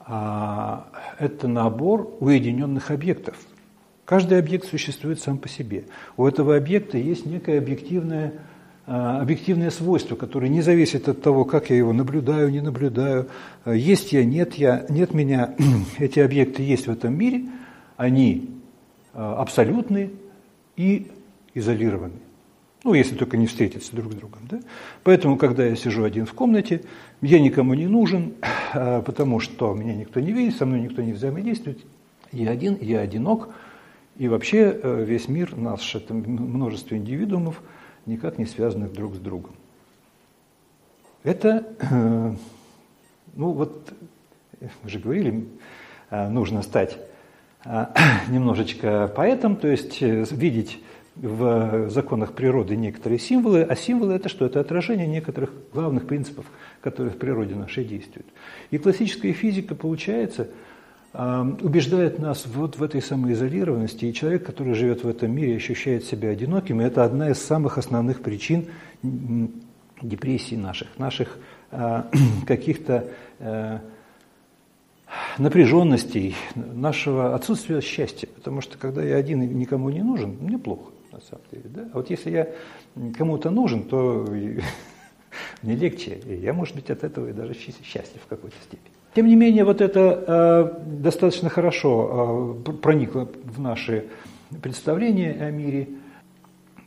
а,– 0.00 0.88
это 1.18 1.46
набор 1.46 2.16
уединенных 2.20 2.90
объектов– 2.90 3.36
Каждый 4.08 4.38
объект 4.38 4.66
существует 4.66 5.20
сам 5.20 5.36
по 5.36 5.50
себе. 5.50 5.84
У 6.16 6.26
этого 6.26 6.56
объекта 6.56 6.96
есть 6.96 7.26
некое 7.26 7.58
объективное, 7.58 8.32
а, 8.32 8.32
объективное 8.88 9.70
свойство, 9.70 10.16
которое 10.16 10.48
не 10.48 10.62
зависит 10.62 11.08
от 11.08 11.20
того, 11.22 11.44
как 11.44 11.70
я 11.70 11.76
его 11.76 11.92
наблюдаю, 11.92 12.50
не 12.50 12.60
наблюдаю, 12.60 13.28
а, 13.64 13.72
есть 13.72 14.12
я, 14.12 14.24
нет 14.24 14.54
я, 14.54 14.86
нет 14.88 15.14
меня. 15.14 15.54
Эти 15.98 16.20
объекты 16.20 16.62
есть 16.62 16.86
в 16.86 16.90
этом 16.90 17.16
мире, 17.16 17.46
они 17.96 18.50
а, 19.12 19.40
абсолютны 19.42 20.10
и 20.76 21.08
изолированы. 21.54 22.14
Ну, 22.84 22.94
если 22.94 23.16
только 23.16 23.36
не 23.36 23.46
встретиться 23.46 23.94
друг 23.94 24.12
с 24.12 24.16
другом. 24.16 24.40
Да? 24.48 24.60
Поэтому, 25.02 25.36
когда 25.36 25.66
я 25.66 25.76
сижу 25.76 26.04
один 26.04 26.26
в 26.26 26.32
комнате, 26.32 26.82
я 27.20 27.40
никому 27.40 27.74
не 27.74 27.88
нужен, 27.88 28.34
потому 28.72 29.40
что 29.40 29.74
меня 29.74 29.94
никто 29.94 30.20
не 30.20 30.32
видит, 30.32 30.56
со 30.56 30.64
мной 30.64 30.80
никто 30.80 31.02
не 31.02 31.12
взаимодействует. 31.12 31.80
Я 32.30 32.50
один, 32.50 32.78
я 32.80 33.00
одинок– 33.00 33.50
и 34.18 34.26
вообще 34.26 34.76
э, 34.82 35.04
весь 35.04 35.28
мир, 35.28 35.56
наш 35.56 35.94
это 35.94 36.12
множество 36.12 36.96
индивидуумов, 36.96 37.62
никак 38.08 38.38
не 38.38 38.46
связанных 38.46 38.92
друг 38.92 39.14
с 39.14 39.18
другом. 39.18 39.52
Это, 41.22 41.64
э, 41.80 42.32
ну 43.34 43.52
вот, 43.52 43.92
мы 44.82 44.90
же 44.90 44.98
говорили, 44.98 45.46
э, 46.10 46.28
нужно 46.28 46.62
стать 46.62 46.98
немножечко 48.28 49.12
поэтом, 49.14 49.56
то 49.56 49.68
есть 49.68 50.00
видеть 50.00 50.80
в 51.16 51.90
законах 51.90 52.32
природы 52.32 52.76
некоторые 52.76 53.18
символы, 53.18 53.62
а 53.62 53.74
символы 53.74 54.14
это 54.14 54.28
что? 54.28 54.46
Это 54.46 54.60
отражение 54.60 55.06
некоторых 55.06 55.52
главных 55.72 56.06
принципов, 56.06 56.46
которые 56.80 57.12
в 57.12 57.18
природе 57.18 57.56
нашей 57.56 57.84
действуют. 57.84 58.26
И 58.70 58.78
классическая 58.78 59.32
физика, 59.32 59.74
получается, 59.74 60.48
убеждает 61.14 62.18
нас 62.18 62.46
вот 62.46 62.76
в 62.76 62.82
этой 62.82 63.00
самоизолированности, 63.00 64.04
и 64.04 64.12
человек, 64.12 64.44
который 64.44 64.74
живет 64.74 65.04
в 65.04 65.08
этом 65.08 65.32
мире, 65.34 65.56
ощущает 65.56 66.04
себя 66.04 66.28
одиноким, 66.28 66.80
и 66.80 66.84
это 66.84 67.02
одна 67.02 67.30
из 67.30 67.38
самых 67.38 67.78
основных 67.78 68.20
причин 68.20 68.66
депрессий 70.02 70.56
наших, 70.56 70.98
наших 70.98 71.38
а, 71.70 72.08
каких-то 72.46 73.08
э, 73.38 73.78
напряженностей, 75.38 76.34
нашего 76.54 77.34
отсутствия 77.34 77.80
счастья. 77.80 78.26
Потому 78.26 78.60
что 78.60 78.78
когда 78.78 79.02
я 79.02 79.16
один 79.16 79.42
и 79.42 79.46
никому 79.46 79.90
не 79.90 80.02
нужен, 80.02 80.36
мне 80.40 80.58
плохо, 80.58 80.92
на 81.12 81.20
самом 81.20 81.44
деле. 81.50 81.64
Да? 81.66 81.88
А 81.92 81.96
вот 81.96 82.10
если 82.10 82.30
я 82.30 82.48
кому-то 83.16 83.50
нужен, 83.50 83.84
то 83.84 84.26
мне 85.62 85.74
легче, 85.76 86.20
и 86.26 86.34
я, 86.36 86.52
может 86.52 86.74
быть, 86.74 86.90
от 86.90 87.04
этого 87.04 87.28
и 87.28 87.32
даже 87.32 87.54
счастлив 87.54 88.22
в 88.22 88.26
какой-то 88.26 88.56
степени. 88.62 88.97
Тем 89.18 89.26
не 89.26 89.34
менее, 89.34 89.64
вот 89.64 89.80
это 89.80 90.24
э, 90.28 90.80
достаточно 91.00 91.48
хорошо 91.48 92.56
э, 92.64 92.70
проникло 92.70 93.28
в 93.42 93.60
наши 93.60 94.04
представления 94.62 95.32
о 95.32 95.50
мире. 95.50 95.88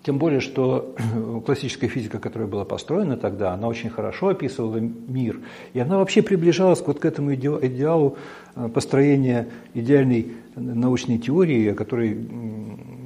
Тем 0.01 0.17
более, 0.17 0.39
что 0.39 0.95
классическая 1.45 1.89
физика, 1.89 2.19
которая 2.19 2.47
была 2.47 2.63
построена 2.63 3.17
тогда, 3.17 3.51
она 3.51 3.67
очень 3.67 3.89
хорошо 3.89 4.29
описывала 4.29 4.77
мир. 4.77 5.41
И 5.73 5.79
она 5.81 5.97
вообще 5.97 6.21
приближалась 6.21 6.81
вот 6.87 7.01
к 7.01 7.05
этому 7.05 7.35
идеалу 7.35 8.15
э, 8.55 8.69
построения 8.69 9.49
идеальной 9.73 10.31
научной 10.55 11.17
теории, 11.17 11.67
о 11.67 11.75
которой 11.75 12.17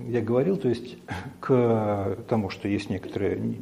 я 0.07 0.21
говорил, 0.21 0.57
то 0.57 0.69
есть 0.69 0.97
к 1.39 2.15
тому, 2.29 2.51
что 2.51 2.67
есть 2.67 2.91
некоторые 2.91 3.55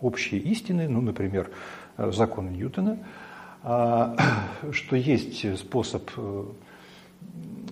общие 0.00 0.40
истины, 0.40 0.86
ну, 0.88 1.00
например, 1.00 1.50
э, 1.96 2.12
законы 2.12 2.50
Ньютона– 2.50 2.98
что 4.72 4.94
есть 4.94 5.58
способ 5.58 6.08
э, 6.16 6.44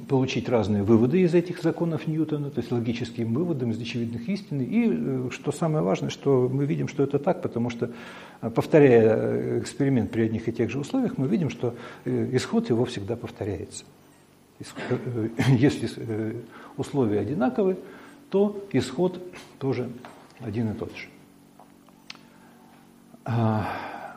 получить 0.09 0.49
разные 0.49 0.83
выводы 0.83 1.21
из 1.21 1.35
этих 1.35 1.63
законов 1.63 2.09
Ньютона, 2.09 2.51
то 2.51 2.61
есть 2.61 2.73
логическим 2.73 3.33
выводом 3.33 3.71
из 3.71 3.81
очевидных 3.81 4.29
истин. 4.29 4.61
И 4.61 4.89
э, 4.91 5.29
что 5.31 5.53
самое 5.53 5.85
важное, 5.85 6.11
что 6.11 6.51
мы 6.53 6.65
видим, 6.65 6.89
что 6.89 7.05
это 7.05 7.21
так, 7.21 7.43
потому 7.43 7.71
что, 7.71 7.93
э, 8.43 8.51
повторяя 8.51 9.61
эксперимент 9.61 10.11
при 10.11 10.23
одних 10.23 10.49
и 10.49 10.53
тех 10.53 10.69
же 10.69 10.81
условиях, 10.81 11.17
мы 11.17 11.29
видим, 11.29 11.49
что 11.49 11.77
исход 12.05 12.71
его 12.71 12.85
всегда 12.87 13.15
повторяется. 13.15 13.85
Если 15.49 16.43
условия 16.77 17.21
одинаковы, 17.21 17.77
то 18.31 18.67
исход 18.73 19.23
тоже 19.61 19.89
один 20.41 20.73
и 20.73 20.75
тот 20.75 20.91
же. 20.97 21.07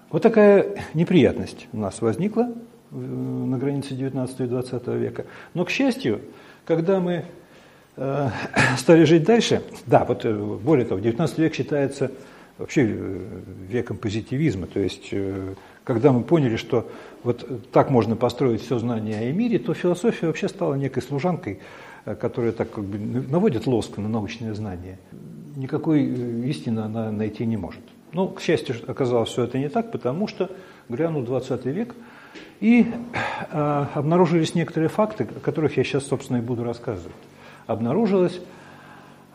Вот 0.09 0.21
такая 0.21 0.65
неприятность 0.93 1.67
у 1.73 1.77
нас 1.77 2.01
возникла 2.01 2.49
на 2.91 3.57
границе 3.57 3.93
19 3.93 4.39
и 4.39 4.45
20 4.45 4.87
века. 4.87 5.25
Но, 5.53 5.65
к 5.65 5.69
счастью, 5.69 6.21
когда 6.65 7.01
мы 7.01 7.25
э, 7.97 8.29
стали 8.77 9.03
жить 9.03 9.23
дальше, 9.23 9.63
да, 9.85 10.05
вот 10.05 10.23
э, 10.23 10.33
более 10.33 10.85
того, 10.85 11.01
19 11.01 11.37
век 11.39 11.53
считается 11.53 12.11
вообще 12.57 12.87
э, 12.87 13.19
веком 13.67 13.97
позитивизма, 13.97 14.67
то 14.67 14.79
есть 14.79 15.13
когда 15.83 16.11
мы 16.13 16.23
поняли, 16.23 16.55
что 16.55 16.89
вот 17.23 17.71
так 17.71 17.89
можно 17.89 18.15
построить 18.15 18.61
все 18.61 18.79
знание 18.79 19.29
о 19.29 19.31
мире, 19.33 19.59
то 19.59 19.73
философия 19.73 20.27
вообще 20.27 20.47
стала 20.47 20.75
некой 20.75 21.03
служанкой, 21.03 21.59
которая 22.19 22.53
так 22.53 22.71
как 22.71 22.83
бы 22.83 22.97
наводит 22.97 23.67
лоск 23.67 23.97
на 23.97 24.07
научные 24.07 24.53
знания. 24.53 24.99
Никакой 25.55 26.03
истины 26.49 26.81
она 26.81 27.11
найти 27.11 27.45
не 27.45 27.57
может. 27.57 27.81
Но, 28.13 28.27
к 28.27 28.41
счастью, 28.41 28.75
оказалось 28.87 29.29
все 29.29 29.43
это 29.43 29.57
не 29.57 29.69
так, 29.69 29.91
потому 29.91 30.27
что 30.27 30.49
грянул 30.89 31.23
20 31.23 31.65
век, 31.65 31.95
и 32.59 32.91
э, 33.51 33.85
обнаружились 33.93 34.55
некоторые 34.55 34.89
факты, 34.89 35.25
о 35.25 35.39
которых 35.39 35.77
я 35.77 35.83
сейчас, 35.83 36.05
собственно, 36.05 36.37
и 36.37 36.41
буду 36.41 36.63
рассказывать. 36.63 37.15
Обнаружилось, 37.65 38.39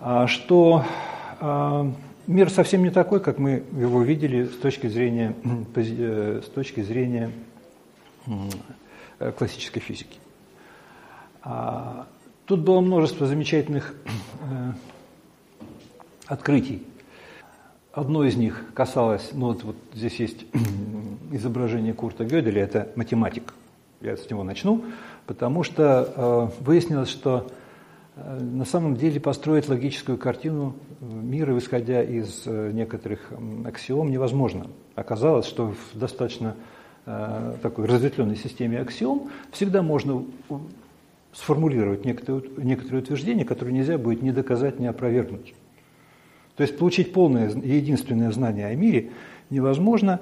э, 0.00 0.26
что 0.26 0.84
э, 1.40 1.90
мир 2.26 2.50
совсем 2.50 2.82
не 2.82 2.90
такой, 2.90 3.20
как 3.20 3.38
мы 3.38 3.62
его 3.72 4.02
видели 4.02 4.46
с 4.46 4.56
точки 4.56 4.86
зрения, 4.86 5.34
э, 5.74 6.40
с 6.44 6.48
точки 6.48 6.80
зрения 6.80 7.30
э, 9.18 9.32
классической 9.32 9.80
физики. 9.80 10.18
А, 11.42 12.06
тут 12.46 12.60
было 12.60 12.80
множество 12.80 13.26
замечательных 13.26 13.94
э, 14.50 14.72
открытий 16.26 16.86
Одно 17.92 18.24
из 18.24 18.36
них 18.36 18.64
касалось, 18.72 19.32
ну 19.34 19.48
вот, 19.48 19.64
вот 19.64 19.76
здесь 19.92 20.14
есть 20.14 20.46
изображение 21.30 21.92
Курта 21.92 22.24
Гёделя, 22.24 22.62
это 22.62 22.88
математик. 22.96 23.52
Я 24.00 24.16
с 24.16 24.30
него 24.30 24.44
начну, 24.44 24.82
потому 25.26 25.62
что 25.62 26.50
э, 26.58 26.62
выяснилось, 26.64 27.10
что 27.10 27.46
э, 28.16 28.40
на 28.40 28.64
самом 28.64 28.96
деле 28.96 29.20
построить 29.20 29.68
логическую 29.68 30.16
картину 30.16 30.74
мира, 31.02 31.56
исходя 31.58 32.02
из 32.02 32.44
э, 32.46 32.70
некоторых 32.72 33.30
аксиом, 33.66 34.10
невозможно. 34.10 34.68
Оказалось, 34.94 35.44
что 35.44 35.74
в 35.74 35.98
достаточно 35.98 36.56
э, 37.04 37.56
такой 37.60 37.84
разветвленной 37.84 38.36
системе 38.36 38.80
аксиом 38.80 39.30
всегда 39.50 39.82
можно 39.82 40.24
сформулировать 41.34 42.06
некоторые, 42.06 42.42
некоторые 42.56 43.02
утверждения, 43.02 43.44
которые 43.44 43.74
нельзя 43.74 43.98
будет 43.98 44.22
ни 44.22 44.30
доказать, 44.30 44.80
ни 44.80 44.86
опровергнуть. 44.86 45.52
То 46.62 46.66
есть 46.66 46.78
получить 46.78 47.12
полное 47.12 47.50
единственное 47.50 48.30
знание 48.30 48.68
о 48.68 48.74
мире 48.76 49.10
невозможно, 49.50 50.20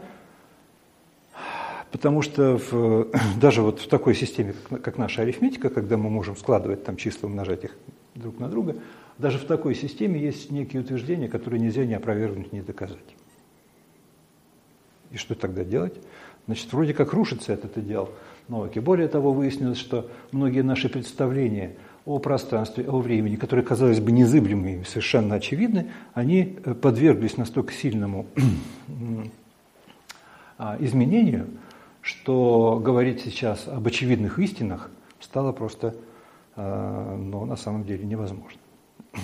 потому 1.92 2.22
что 2.22 2.56
в, 2.56 3.08
даже 3.38 3.60
вот 3.60 3.80
в 3.80 3.88
такой 3.88 4.14
системе, 4.14 4.54
как, 4.70 4.80
как 4.80 4.96
наша 4.96 5.20
арифметика, 5.20 5.68
когда 5.68 5.98
мы 5.98 6.08
можем 6.08 6.38
складывать 6.38 6.82
там 6.82 6.96
числа, 6.96 7.28
умножать 7.28 7.64
их 7.64 7.76
друг 8.14 8.38
на 8.38 8.48
друга, 8.48 8.76
даже 9.18 9.36
в 9.36 9.44
такой 9.44 9.74
системе 9.74 10.18
есть 10.18 10.50
некие 10.50 10.80
утверждения, 10.80 11.28
которые 11.28 11.60
нельзя 11.60 11.84
ни 11.84 11.92
опровергнуть, 11.92 12.54
ни 12.54 12.62
доказать. 12.62 12.96
И 15.10 15.18
что 15.18 15.34
тогда 15.34 15.62
делать? 15.62 16.00
Значит, 16.46 16.72
вроде 16.72 16.94
как 16.94 17.12
рушится 17.12 17.52
этот 17.52 17.76
идеал 17.76 18.08
науки. 18.48 18.78
Более 18.78 19.08
того, 19.08 19.34
выяснилось, 19.34 19.76
что 19.76 20.10
многие 20.32 20.62
наши 20.62 20.88
представления– 20.88 21.76
о 22.04 22.18
пространстве, 22.18 22.84
о 22.88 22.98
времени, 23.00 23.36
которые, 23.36 23.64
казалось 23.64 24.00
бы, 24.00 24.12
незыблемыми, 24.12 24.84
совершенно 24.84 25.36
очевидны, 25.36 25.90
они 26.14 26.58
э, 26.64 26.74
подверглись 26.74 27.36
настолько 27.36 27.72
сильному 27.72 28.26
а, 30.58 30.76
изменению, 30.80 31.48
что 32.00 32.80
говорить 32.82 33.20
сейчас 33.20 33.68
об 33.68 33.86
очевидных 33.86 34.38
истинах 34.38 34.90
стало 35.20 35.52
просто, 35.52 35.94
а, 36.56 37.16
ну, 37.16 37.44
на 37.44 37.56
самом 37.56 37.84
деле, 37.84 38.04
невозможно. 38.04 38.60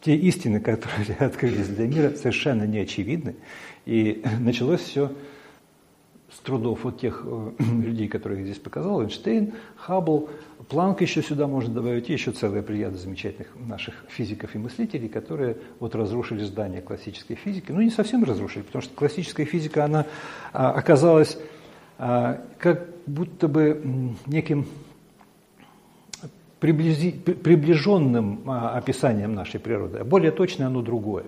Те 0.00 0.16
истины, 0.16 0.60
которые 0.60 1.16
открылись 1.18 1.68
для 1.68 1.86
мира, 1.86 2.10
совершенно 2.16 2.64
не 2.64 2.78
очевидны, 2.78 3.36
и 3.84 4.24
началось 4.40 4.80
все 4.80 5.12
с 6.34 6.38
трудов 6.40 6.84
вот 6.84 7.00
тех 7.00 7.22
э, 7.24 7.50
людей, 7.58 8.08
которых 8.08 8.38
я 8.38 8.44
здесь 8.44 8.58
показал, 8.58 9.02
Эйнштейн, 9.02 9.52
Хаббл, 9.76 10.28
Планк 10.68 11.00
еще 11.02 11.22
сюда 11.22 11.46
можно 11.46 11.74
добавить, 11.74 12.08
еще 12.08 12.30
целая 12.30 12.62
плеяда 12.62 12.96
замечательных 12.96 13.48
наших 13.56 13.94
физиков 14.08 14.54
и 14.54 14.58
мыслителей, 14.58 15.08
которые 15.08 15.56
вот 15.80 15.94
разрушили 15.94 16.44
здание 16.44 16.80
классической 16.80 17.34
физики. 17.34 17.72
Ну, 17.72 17.80
не 17.80 17.90
совсем 17.90 18.24
разрушили, 18.24 18.62
потому 18.62 18.82
что 18.82 18.94
классическая 18.94 19.44
физика, 19.44 19.84
она 19.84 20.06
а, 20.52 20.70
оказалась 20.72 21.36
а, 21.98 22.40
как 22.58 22.88
будто 23.06 23.48
бы 23.48 24.14
неким 24.26 24.66
приблизи, 26.60 27.10
приближенным 27.10 28.42
а, 28.46 28.78
описанием 28.78 29.34
нашей 29.34 29.60
природы, 29.60 30.04
более 30.04 30.30
точное 30.30 30.68
оно 30.68 30.80
другое. 30.80 31.24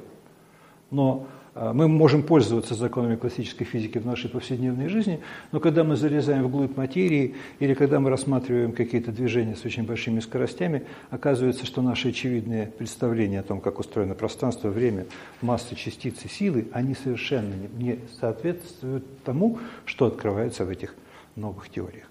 Но 0.90 1.26
мы 1.54 1.86
можем 1.86 2.24
пользоваться 2.24 2.74
законами 2.74 3.14
классической 3.14 3.64
физики 3.64 3.98
в 3.98 4.06
нашей 4.06 4.28
повседневной 4.28 4.88
жизни, 4.88 5.20
но 5.52 5.60
когда 5.60 5.84
мы 5.84 5.96
залезаем 5.96 6.44
вглубь 6.44 6.76
материи 6.76 7.36
или 7.60 7.74
когда 7.74 8.00
мы 8.00 8.10
рассматриваем 8.10 8.72
какие-то 8.72 9.12
движения 9.12 9.54
с 9.54 9.64
очень 9.64 9.84
большими 9.84 10.18
скоростями, 10.18 10.84
оказывается, 11.10 11.64
что 11.64 11.80
наши 11.80 12.08
очевидные 12.08 12.66
представления 12.66 13.40
о 13.40 13.44
том, 13.44 13.60
как 13.60 13.78
устроено 13.78 14.14
пространство, 14.14 14.68
время, 14.68 15.06
массы, 15.42 15.76
частицы, 15.76 16.28
силы, 16.28 16.68
они 16.72 16.94
совершенно 16.94 17.54
не 17.76 18.00
соответствуют 18.18 19.22
тому, 19.22 19.60
что 19.84 20.06
открывается 20.06 20.64
в 20.64 20.70
этих 20.70 20.94
новых 21.36 21.68
теориях. 21.68 22.08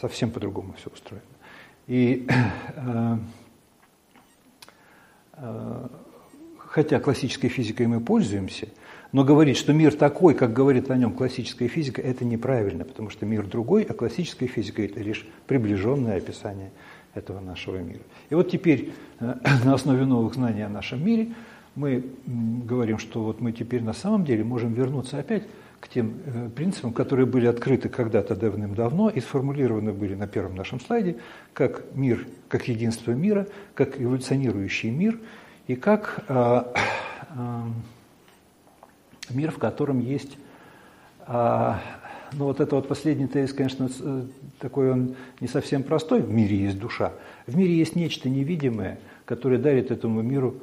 Совсем 0.00 0.30
по-другому 0.30 0.74
все 0.78 0.90
устроено. 0.90 1.22
И 1.86 2.26
э, 2.76 3.16
э, 5.34 5.88
хотя 6.72 7.00
классической 7.00 7.50
физикой 7.50 7.86
мы 7.86 8.00
пользуемся, 8.00 8.66
но 9.12 9.24
говорить, 9.24 9.58
что 9.58 9.74
мир 9.74 9.94
такой, 9.94 10.34
как 10.34 10.54
говорит 10.54 10.90
о 10.90 10.96
нем 10.96 11.12
классическая 11.12 11.68
физика, 11.68 12.00
это 12.00 12.24
неправильно, 12.24 12.86
потому 12.86 13.10
что 13.10 13.26
мир 13.26 13.46
другой, 13.46 13.82
а 13.82 13.92
классическая 13.92 14.46
физика– 14.46 14.82
это 14.84 15.00
лишь 15.00 15.26
приближенное 15.46 16.16
описание 16.16 16.72
этого 17.12 17.40
нашего 17.40 17.76
мира. 17.76 18.00
И 18.30 18.34
вот 18.34 18.50
теперь 18.50 18.92
э, 19.20 19.34
на 19.66 19.74
основе 19.74 20.06
новых 20.06 20.32
знаний 20.32 20.62
о 20.62 20.70
нашем 20.70 21.04
мире 21.04 21.28
мы 21.74 22.06
говорим, 22.26 22.96
что 22.96 23.22
вот 23.22 23.42
мы 23.42 23.52
теперь 23.52 23.82
на 23.82 23.92
самом 23.92 24.24
деле 24.24 24.42
можем 24.42 24.72
вернуться 24.72 25.18
опять 25.18 25.42
к 25.78 25.88
тем 25.88 26.14
э, 26.24 26.48
принципам, 26.56 26.94
которые 26.94 27.26
были 27.26 27.48
открыты 27.48 27.90
когда-то 27.90 28.34
давным-давно 28.34 29.10
и 29.10 29.20
сформулированы 29.20 29.92
были 29.92 30.14
на 30.14 30.26
первом 30.26 30.54
нашем 30.54 30.80
слайде, 30.80 31.18
как 31.52 31.84
мир, 31.94 32.26
как 32.48 32.66
единство 32.66 33.12
мира, 33.12 33.46
как 33.74 34.00
эволюционирующий 34.00 34.88
мир– 34.88 35.18
и 35.66 35.76
как 35.76 36.24
э, 36.28 36.62
э, 37.30 37.62
мир, 39.30 39.50
в 39.50 39.58
котором 39.58 40.00
есть, 40.00 40.36
э, 41.26 41.74
ну 42.32 42.44
вот 42.46 42.60
это 42.60 42.76
вот 42.76 42.88
последний 42.88 43.26
тезис, 43.26 43.52
конечно, 43.52 43.88
э, 44.00 44.24
такой 44.58 44.90
он 44.90 45.16
не 45.40 45.48
совсем 45.48 45.82
простой, 45.82 46.20
в 46.20 46.30
мире 46.30 46.56
есть 46.56 46.78
душа, 46.78 47.12
в 47.46 47.56
мире 47.56 47.76
есть 47.76 47.94
нечто 47.94 48.28
невидимое, 48.28 48.98
которое 49.24 49.58
дарит 49.58 49.90
этому 49.90 50.22
миру, 50.22 50.56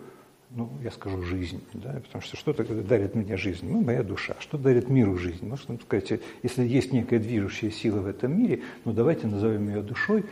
ну, 0.51 0.69
я 0.83 0.91
скажу, 0.91 1.21
жизнь, 1.21 1.61
да, 1.73 2.01
потому 2.03 2.21
что 2.21 2.35
что 2.35 2.53
такое 2.53 2.81
дарит 2.81 3.13
мне 3.13 3.37
жизнь? 3.37 3.69
Ну, 3.69 3.81
моя 3.81 4.01
душа. 4.01 4.35
Что 4.39 4.57
дарит 4.57 4.89
миру 4.89 5.15
жизнь? 5.15 5.47
Можно 5.47 5.77
сказать, 5.77 6.21
если 6.41 6.65
есть 6.65 6.91
некая 6.91 7.19
движущая 7.19 7.69
сила 7.69 7.99
в 7.99 8.07
этом 8.07 8.37
мире, 8.37 8.63
ну, 8.83 8.91
давайте 8.91 9.27
назовем 9.27 9.67
ее 9.67 9.81
душой, 9.81 10.25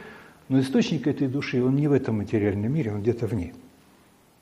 но 0.50 0.60
источник 0.60 1.08
этой 1.08 1.28
души, 1.28 1.64
он 1.64 1.76
не 1.76 1.88
в 1.88 1.92
этом 1.92 2.18
материальном 2.18 2.74
мире, 2.74 2.94
он 2.94 3.02
где-то 3.02 3.28
вне. 3.28 3.54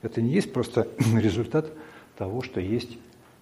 Это 0.05 0.21
не 0.21 0.31
есть 0.31 0.53
просто 0.53 0.87
результат 1.15 1.71
того, 2.17 2.41
что 2.41 2.59
есть 2.59 2.97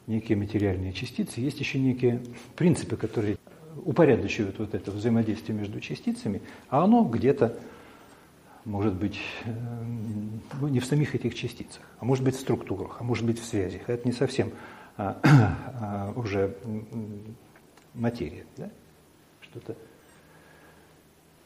некие 0.07 0.37
материальные 0.37 0.93
частицы, 0.93 1.39
есть 1.39 1.59
еще 1.59 1.79
некие 1.79 2.21
принципы, 2.55 2.95
которые 2.95 3.37
упорядочивают 3.85 4.59
вот 4.59 4.73
это 4.73 4.91
взаимодействие 4.91 5.57
между 5.57 5.79
частицами, 5.79 6.41
а 6.69 6.83
оно 6.83 7.03
где-то 7.03 7.57
может 8.65 8.93
быть 8.93 9.19
ну, 10.61 10.67
не 10.67 10.79
в 10.79 10.85
самих 10.85 11.15
этих 11.15 11.35
частицах, 11.35 11.81
а 11.99 12.05
может 12.05 12.23
быть 12.23 12.35
в 12.35 12.39
структурах, 12.39 12.97
а 12.99 13.03
может 13.03 13.25
быть 13.25 13.39
в 13.39 13.45
связях. 13.45 13.81
Это 13.87 14.07
не 14.07 14.13
совсем 14.13 14.51
а, 14.95 15.19
а, 15.23 16.13
уже 16.15 16.55
материя, 17.93 18.45
да? 18.57 18.69
что-то 19.41 19.75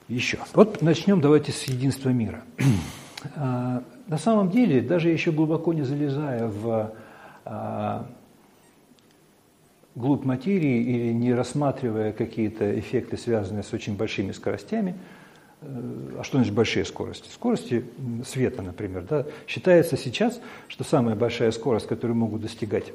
еще. 0.08 0.40
Вот 0.54 0.82
начнем 0.82 1.22
давайте 1.22 1.52
с 1.52 1.64
единства 1.64 2.10
мира. 2.10 2.44
А, 3.36 3.84
на 4.08 4.18
самом 4.18 4.50
деле, 4.50 4.82
даже 4.82 5.10
еще 5.10 5.32
глубоко 5.32 5.74
не 5.74 5.84
залезая 5.84 6.48
в 6.48 6.94
а, 7.46 8.08
глубь 9.96 10.24
материи 10.24 10.82
или 10.82 11.14
не 11.14 11.34
рассматривая 11.34 12.12
какие-то 12.14 12.80
эффекты, 12.80 13.18
связанные 13.18 13.64
с 13.64 13.74
очень 13.74 13.96
большими 13.96 14.32
скоростями, 14.32 14.96
а 15.60 16.22
что 16.24 16.38
значит 16.38 16.54
большие 16.54 16.86
скорости? 16.86 17.30
Скорости 17.32 17.84
света, 18.24 18.62
например. 18.62 19.04
Да? 19.10 19.26
Считается 19.48 19.98
сейчас, 19.98 20.40
что 20.68 20.84
самая 20.84 21.16
большая 21.16 21.52
скорость, 21.52 21.88
которую 21.88 22.16
могут 22.16 22.42
достигать 22.42 22.94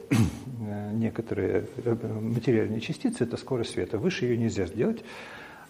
некоторые 0.92 1.66
материальные 1.84 2.80
частицы, 2.80 3.24
это 3.24 3.36
скорость 3.36 3.72
света. 3.72 3.98
Выше 3.98 4.26
ее 4.26 4.36
нельзя 4.36 4.66
сделать 4.66 5.02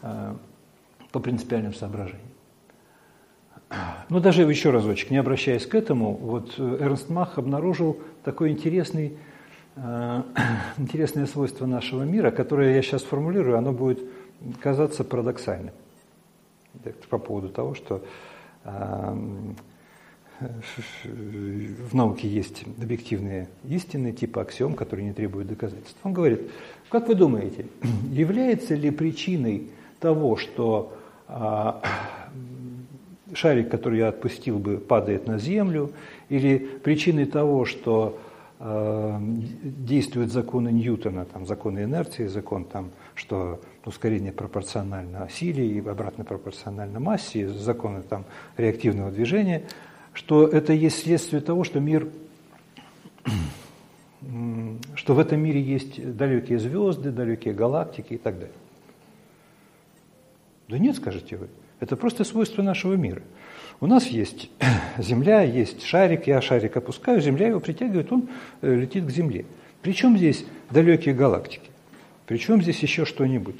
по 0.02 1.18
принципиальным 1.18 1.72
соображениям. 1.72 2.28
Но 4.08 4.20
даже 4.20 4.42
еще 4.42 4.70
разочек, 4.70 5.10
не 5.10 5.16
обращаясь 5.16 5.66
к 5.66 5.74
этому, 5.74 6.14
вот 6.14 6.58
Эрнст 6.58 7.08
Мах 7.08 7.38
обнаружил 7.38 7.98
такой 8.24 8.50
интересный, 8.50 9.16
э, 9.76 10.22
интересное 10.78 11.26
свойство 11.26 11.66
нашего 11.66 12.02
мира, 12.02 12.30
которое 12.30 12.74
я 12.74 12.82
сейчас 12.82 13.02
формулирую, 13.02 13.56
оно 13.56 13.72
будет 13.72 14.00
казаться 14.60 15.04
парадоксальным. 15.04 15.72
По 17.10 17.18
поводу 17.18 17.48
того, 17.48 17.74
что 17.74 18.04
э, 18.64 19.16
в 20.40 21.94
науке 21.94 22.28
есть 22.28 22.64
объективные 22.80 23.48
истины, 23.68 24.12
типа 24.12 24.42
аксиом, 24.42 24.74
которые 24.74 25.06
не 25.06 25.12
требуют 25.12 25.48
доказательств. 25.48 25.98
Он 26.02 26.12
говорит, 26.12 26.50
как 26.88 27.08
вы 27.08 27.14
думаете, 27.14 27.66
является 28.10 28.74
ли 28.74 28.90
причиной 28.90 29.70
того, 30.00 30.36
что 30.36 30.96
э, 31.28 31.72
шарик, 33.34 33.70
который 33.70 33.98
я 33.98 34.08
отпустил 34.08 34.58
бы, 34.58 34.78
падает 34.78 35.26
на 35.26 35.38
землю, 35.38 35.92
или 36.28 36.58
причиной 36.58 37.26
того, 37.26 37.64
что 37.64 38.18
э, 38.58 39.18
действуют 39.62 40.32
законы 40.32 40.70
Ньютона, 40.70 41.24
там, 41.24 41.46
законы 41.46 41.84
инерции, 41.84 42.26
закон, 42.26 42.64
там, 42.64 42.90
что 43.14 43.60
ускорение 43.84 44.32
пропорционально 44.32 45.28
силе 45.30 45.66
и 45.66 45.78
обратно 45.80 46.24
пропорционально 46.24 47.00
массе, 47.00 47.48
законы 47.48 48.02
там, 48.02 48.24
реактивного 48.56 49.10
движения, 49.10 49.64
что 50.12 50.46
это 50.46 50.72
есть 50.72 51.02
следствие 51.02 51.42
того, 51.42 51.64
что 51.64 51.80
мир 51.80 52.08
что 54.94 55.14
в 55.14 55.18
этом 55.18 55.40
мире 55.40 55.60
есть 55.60 56.16
далекие 56.16 56.58
звезды, 56.58 57.10
далекие 57.10 57.54
галактики 57.54 58.14
и 58.14 58.18
так 58.18 58.34
далее. 58.34 58.54
Да 60.68 60.78
нет, 60.78 60.96
скажете 60.96 61.36
вы. 61.36 61.48
Это 61.82 61.96
просто 61.96 62.22
свойство 62.22 62.62
нашего 62.62 62.94
мира. 62.94 63.22
У 63.80 63.88
нас 63.88 64.06
есть 64.06 64.48
Земля, 64.98 65.42
есть 65.42 65.82
шарик, 65.82 66.28
я 66.28 66.40
шарик 66.40 66.76
опускаю, 66.76 67.20
Земля 67.20 67.48
его 67.48 67.58
притягивает, 67.58 68.12
он 68.12 68.28
э, 68.60 68.72
летит 68.72 69.04
к 69.04 69.10
Земле. 69.10 69.46
Причем 69.82 70.16
здесь 70.16 70.44
далекие 70.70 71.12
галактики? 71.12 71.68
Причем 72.26 72.62
здесь 72.62 72.78
еще 72.78 73.04
что-нибудь? 73.04 73.56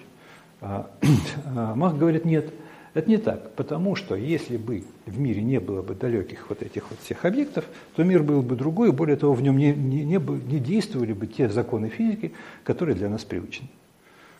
А, 0.60 0.88
а, 1.46 1.74
Мах 1.74 1.98
говорит, 1.98 2.24
нет, 2.24 2.54
это 2.94 3.10
не 3.10 3.16
так, 3.16 3.56
потому 3.56 3.96
что 3.96 4.14
если 4.14 4.56
бы 4.56 4.84
в 5.04 5.18
мире 5.18 5.42
не 5.42 5.58
было 5.58 5.82
бы 5.82 5.96
далеких 5.96 6.48
вот 6.48 6.62
этих 6.62 6.90
вот 6.90 7.00
всех 7.00 7.24
объектов, 7.24 7.64
то 7.96 8.04
мир 8.04 8.22
был 8.22 8.42
бы 8.42 8.54
другой, 8.54 8.90
и 8.90 8.92
более 8.92 9.16
того, 9.16 9.34
в 9.34 9.42
нем 9.42 9.58
не, 9.58 9.74
не, 9.74 10.04
не, 10.04 10.18
не 10.20 10.58
действовали 10.60 11.12
бы 11.12 11.26
те 11.26 11.48
законы 11.48 11.88
физики, 11.88 12.34
которые 12.62 12.94
для 12.94 13.08
нас 13.08 13.24
привычны. 13.24 13.66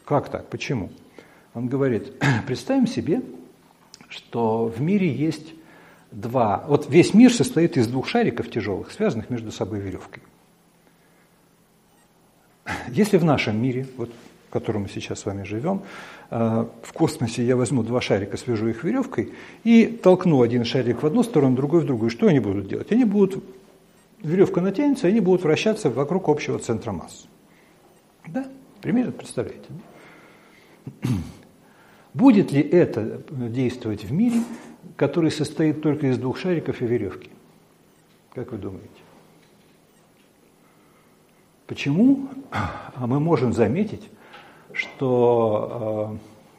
Как 0.04 0.28
так? 0.28 0.46
Почему? 0.50 0.90
Он 1.52 1.66
говорит, 1.66 2.12
представим 2.46 2.86
себе, 2.86 3.22
что 4.12 4.66
в 4.66 4.80
мире 4.80 5.10
есть 5.10 5.54
два... 6.10 6.64
Вот 6.68 6.88
весь 6.90 7.14
мир 7.14 7.32
состоит 7.32 7.76
из 7.76 7.88
двух 7.88 8.06
шариков 8.06 8.50
тяжелых, 8.50 8.92
связанных 8.92 9.30
между 9.30 9.50
собой 9.50 9.80
веревкой. 9.80 10.22
Если 12.88 13.16
в 13.16 13.24
нашем 13.24 13.60
мире, 13.60 13.86
вот, 13.96 14.10
в 14.48 14.52
котором 14.52 14.82
мы 14.82 14.88
сейчас 14.88 15.20
с 15.20 15.26
вами 15.26 15.44
живем, 15.44 15.82
э, 16.30 16.66
в 16.82 16.92
космосе 16.92 17.44
я 17.44 17.56
возьму 17.56 17.82
два 17.82 18.00
шарика, 18.00 18.36
свяжу 18.36 18.68
их 18.68 18.84
веревкой 18.84 19.32
и 19.64 19.86
толкну 19.86 20.42
один 20.42 20.64
шарик 20.64 21.02
в 21.02 21.06
одну 21.06 21.22
сторону, 21.22 21.56
другой 21.56 21.80
в 21.80 21.86
другую, 21.86 22.10
что 22.10 22.28
они 22.28 22.38
будут 22.38 22.68
делать? 22.68 22.92
Они 22.92 23.04
будут, 23.04 23.42
веревка 24.22 24.60
натянется, 24.60 25.08
они 25.08 25.20
будут 25.20 25.42
вращаться 25.42 25.90
вокруг 25.90 26.28
общего 26.28 26.58
центра 26.58 26.92
масс. 26.92 27.26
Да? 28.28 28.46
Примерно 28.80 29.12
представляете? 29.12 29.66
Будет 32.14 32.52
ли 32.52 32.60
это 32.60 33.22
действовать 33.30 34.04
в 34.04 34.12
мире, 34.12 34.40
который 34.96 35.30
состоит 35.30 35.82
только 35.82 36.08
из 36.08 36.18
двух 36.18 36.38
шариков 36.38 36.82
и 36.82 36.86
веревки? 36.86 37.30
Как 38.34 38.52
вы 38.52 38.58
думаете? 38.58 38.88
Почему 41.66 42.28
а 42.50 43.06
мы 43.06 43.18
можем 43.18 43.52
заметить, 43.54 44.02
что 44.72 46.18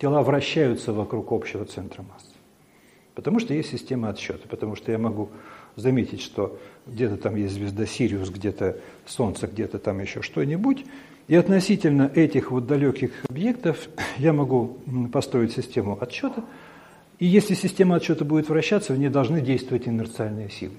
тела 0.00 0.22
вращаются 0.22 0.92
вокруг 0.92 1.32
общего 1.32 1.66
центра 1.66 2.02
массы? 2.02 2.32
Потому 3.14 3.40
что 3.40 3.52
есть 3.52 3.70
система 3.70 4.08
отсчета, 4.08 4.48
потому 4.48 4.74
что 4.74 4.90
я 4.90 4.98
могу 4.98 5.28
заметить, 5.76 6.22
что 6.22 6.58
где-то 6.86 7.16
там 7.16 7.36
есть 7.36 7.54
звезда 7.54 7.86
Сириус, 7.86 8.30
где-то 8.30 8.78
Солнце, 9.06 9.46
где-то 9.46 9.78
там 9.78 10.00
еще 10.00 10.22
что-нибудь, 10.22 10.84
и 11.26 11.36
относительно 11.36 12.10
этих 12.14 12.50
вот 12.50 12.66
далеких 12.66 13.10
объектов 13.28 13.88
я 14.18 14.32
могу 14.32 14.78
построить 15.12 15.52
систему 15.52 15.98
отсчета, 16.00 16.44
и 17.18 17.26
если 17.26 17.54
система 17.54 17.96
отсчета 17.96 18.24
будет 18.24 18.48
вращаться, 18.48 18.92
в 18.92 18.98
ней 18.98 19.08
должны 19.08 19.40
действовать 19.40 19.88
инерциальные 19.88 20.50
силы. 20.50 20.74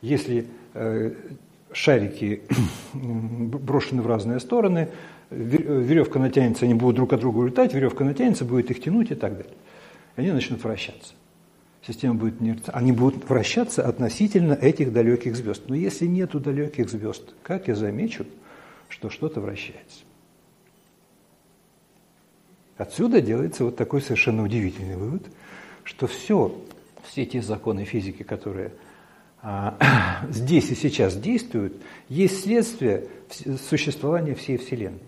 Если 0.00 0.46
э, 0.74 1.12
шарики 1.72 2.42
брошены 2.94 4.02
в 4.02 4.06
разные 4.06 4.40
стороны, 4.40 4.88
веревка 5.30 6.18
натянется, 6.18 6.64
они 6.64 6.74
будут 6.74 6.96
друг 6.96 7.12
от 7.12 7.20
друга 7.20 7.38
улетать, 7.38 7.74
веревка 7.74 8.04
натянется, 8.04 8.44
будет 8.44 8.70
их 8.70 8.80
тянуть 8.80 9.10
и 9.10 9.14
так 9.14 9.36
далее. 9.36 9.52
Они 10.16 10.30
начнут 10.32 10.62
вращаться. 10.62 11.14
Система 11.86 12.14
будет 12.14 12.36
они 12.68 12.92
будут 12.92 13.28
вращаться 13.28 13.86
относительно 13.86 14.52
этих 14.52 14.92
далеких 14.92 15.34
звезд. 15.34 15.62
Но 15.68 15.74
если 15.74 16.06
нету 16.06 16.38
далеких 16.38 16.90
звезд, 16.90 17.34
как 17.42 17.68
я 17.68 17.74
замечу, 17.74 18.26
что 18.90 19.08
что-то 19.08 19.40
вращается. 19.40 20.00
Отсюда 22.76 23.22
делается 23.22 23.64
вот 23.64 23.76
такой 23.76 24.02
совершенно 24.02 24.42
удивительный 24.42 24.96
вывод, 24.96 25.22
что 25.84 26.06
все, 26.06 26.54
все 27.04 27.24
те 27.24 27.40
законы 27.40 27.84
физики, 27.84 28.22
которые 28.22 28.72
а, 29.42 30.26
здесь 30.30 30.70
и 30.70 30.74
сейчас 30.74 31.16
действуют, 31.16 31.74
есть 32.08 32.42
следствие 32.42 33.08
существования 33.68 34.34
всей 34.34 34.58
Вселенной. 34.58 35.00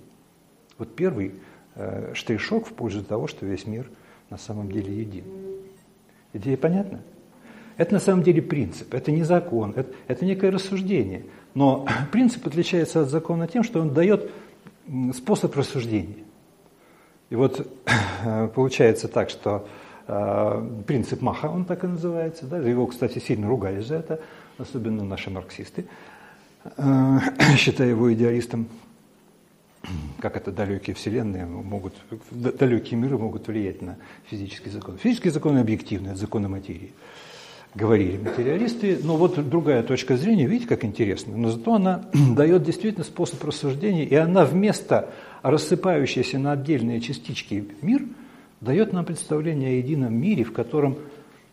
Вот 0.78 0.94
первый 0.94 1.34
э, 1.74 2.12
штришок 2.14 2.66
в 2.66 2.72
пользу 2.72 3.04
того, 3.04 3.26
что 3.26 3.44
весь 3.46 3.66
мир 3.66 3.90
на 4.30 4.38
самом 4.38 4.70
деле 4.70 4.94
един. 4.94 5.24
Идея 6.32 6.56
понятна? 6.56 7.02
Это 7.76 7.94
на 7.94 8.00
самом 8.00 8.22
деле 8.22 8.42
принцип, 8.42 8.94
это 8.94 9.10
не 9.10 9.22
закон, 9.22 9.72
это, 9.76 9.90
это 10.08 10.24
некое 10.24 10.50
рассуждение– 10.50 11.24
но 11.54 11.86
принцип 12.12 12.46
отличается 12.46 13.02
от 13.02 13.10
закона 13.10 13.46
тем, 13.46 13.62
что 13.62 13.80
он 13.80 13.92
дает 13.92 14.30
способ 15.14 15.54
рассуждения. 15.56 16.24
И 17.30 17.36
вот 17.36 17.66
получается 18.54 19.08
так, 19.08 19.30
что 19.30 19.66
э, 20.06 20.82
принцип 20.86 21.22
Маха, 21.22 21.46
он 21.46 21.64
так 21.64 21.84
и 21.84 21.86
называется, 21.86 22.46
да, 22.46 22.58
его, 22.58 22.86
кстати, 22.86 23.18
сильно 23.18 23.48
ругали 23.48 23.80
за 23.80 23.96
это, 23.96 24.20
особенно 24.58 25.04
наши 25.04 25.30
марксисты, 25.30 25.86
э, 26.76 27.18
считая 27.56 27.88
его 27.88 28.12
идеалистом, 28.12 28.68
как 30.20 30.36
это 30.36 30.52
далекие 30.52 30.94
вселенные 30.94 31.44
могут, 31.44 31.94
далекие 32.30 33.00
миры 33.00 33.18
могут 33.18 33.48
влиять 33.48 33.82
на 33.82 33.96
физический 34.26 34.70
закон. 34.70 34.96
Физический 34.98 35.30
закон 35.30 35.56
объективный, 35.56 36.10
это 36.10 36.20
законы 36.20 36.48
материи 36.48 36.92
говорили 37.74 38.18
материалисты. 38.18 38.98
Но 39.02 39.16
вот 39.16 39.48
другая 39.48 39.82
точка 39.82 40.16
зрения, 40.16 40.46
видите, 40.46 40.68
как 40.68 40.84
интересно, 40.84 41.36
но 41.36 41.50
зато 41.50 41.74
она 41.74 42.04
дает 42.36 42.62
действительно 42.62 43.04
способ 43.04 43.42
рассуждения, 43.44 44.04
и 44.04 44.14
она 44.14 44.44
вместо 44.44 45.10
рассыпающейся 45.42 46.38
на 46.38 46.52
отдельные 46.52 47.00
частички 47.00 47.68
мир 47.82 48.02
дает 48.60 48.92
нам 48.92 49.04
представление 49.04 49.70
о 49.70 49.72
едином 49.74 50.14
мире, 50.14 50.44
в 50.44 50.52
котором 50.52 50.98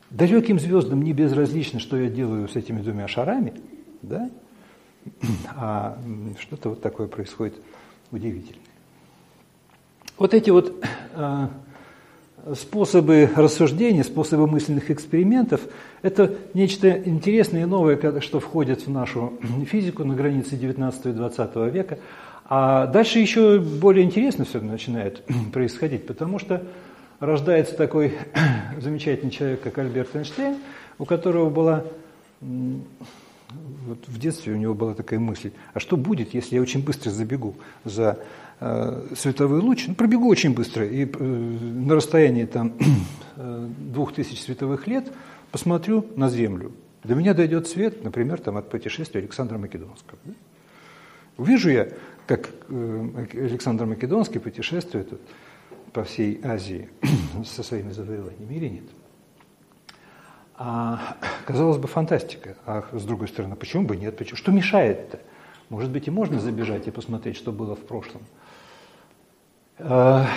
далеким 0.10 0.60
звездам 0.60 1.02
не 1.02 1.14
безразлично, 1.14 1.80
что 1.80 1.98
я 1.98 2.10
делаю 2.10 2.48
с 2.48 2.56
этими 2.56 2.82
двумя 2.82 3.08
шарами, 3.08 3.54
да? 4.02 4.30
а 5.56 5.98
что-то 6.40 6.70
вот 6.70 6.82
такое 6.82 7.08
происходит 7.08 7.56
удивительное. 8.12 8.62
Вот 10.18 10.34
эти 10.34 10.50
вот 10.50 10.84
а, 11.14 11.50
способы 12.56 13.30
рассуждения, 13.36 14.04
способы 14.04 14.48
мысленных 14.48 14.92
экспериментов– 14.92 15.62
это 16.02 16.36
нечто 16.54 16.90
интересное 16.90 17.64
и 17.64 17.66
новое, 17.66 18.22
что 18.22 18.40
входит 18.40 18.86
в 18.86 18.90
нашу 18.90 19.34
физику 19.66 20.04
на 20.04 20.16
границе 20.16 20.56
19 20.56 21.06
и 21.08 21.12
20 21.12 21.56
века. 21.74 22.00
А 22.46 22.88
дальше 22.88 23.20
еще 23.20 23.60
более 23.60 24.06
интересно 24.06 24.46
все 24.46 24.60
начинает 24.60 25.24
происходить, 25.54 26.08
потому 26.08 26.40
что 26.40 26.64
рождается 27.20 27.76
такой 27.76 28.14
замечательный 28.80 29.32
человек, 29.32 29.62
как 29.62 29.78
Альберт 29.78 30.16
Эйнштейн, 30.16 30.58
у 30.98 31.06
которого 31.06 31.50
была 31.50 31.84
вот 33.88 34.08
в 34.08 34.20
детстве 34.20 34.54
у 34.54 34.58
него 34.58 34.74
была 34.74 34.94
такая 34.94 35.20
мысль, 35.20 35.52
а 35.74 35.80
что 35.80 35.98
будет, 35.98 36.34
если 36.34 36.56
я 36.56 36.62
очень 36.62 36.84
быстро 36.84 37.10
забегу 37.10 37.56
за 37.84 38.20
световой 39.15 39.62
луч, 39.62 39.88
ну, 39.88 39.95
пробегу 39.95 40.28
очень 40.28 40.54
быстро, 40.54 40.86
и 40.86 41.06
на 41.06 41.95
расстоянии 41.95 42.45
там, 42.45 42.74
двух 43.36 44.13
тысяч 44.13 44.41
световых 44.41 44.86
лет 44.88 45.12
посмотрю 45.52 46.06
на 46.15 46.30
Землю. 46.30 46.74
До 47.04 47.15
меня 47.15 47.34
дойдет 47.34 47.67
свет, 47.67 48.04
например, 48.04 48.41
там, 48.41 48.58
от 48.58 48.69
путешествия 48.69 49.22
Александра 49.22 49.58
Македонского. 49.58 50.19
Увижу 51.38 51.69
я, 51.69 51.88
как 52.28 52.50
Александр 52.69 53.86
Македонский 53.86 54.39
путешествует 54.39 55.08
по 55.93 56.04
всей 56.04 56.41
Азии 56.43 56.89
со 57.45 57.63
своими 57.63 57.91
завоеваниями 57.91 58.54
или 58.56 58.67
нет. 58.67 58.84
А, 60.56 61.15
казалось 61.45 61.78
бы, 61.78 61.88
фантастика. 61.88 62.58
А 62.65 62.84
с 62.91 63.06
другой 63.06 63.30
стороны, 63.30 63.56
почему 63.56 63.84
бы 63.86 63.95
нет? 63.95 64.17
Почему? 64.17 64.36
Что 64.36 64.52
мешает-то? 64.52 65.22
Может 65.69 65.89
быть, 65.89 66.08
и 66.08 66.12
можно 66.12 66.39
забежать 66.39 66.88
и 66.88 66.91
посмотреть, 66.91 67.38
что 67.38 67.54
было 67.54 67.76
в 67.76 67.86
прошлом. 67.86 68.24
А, 69.80 70.28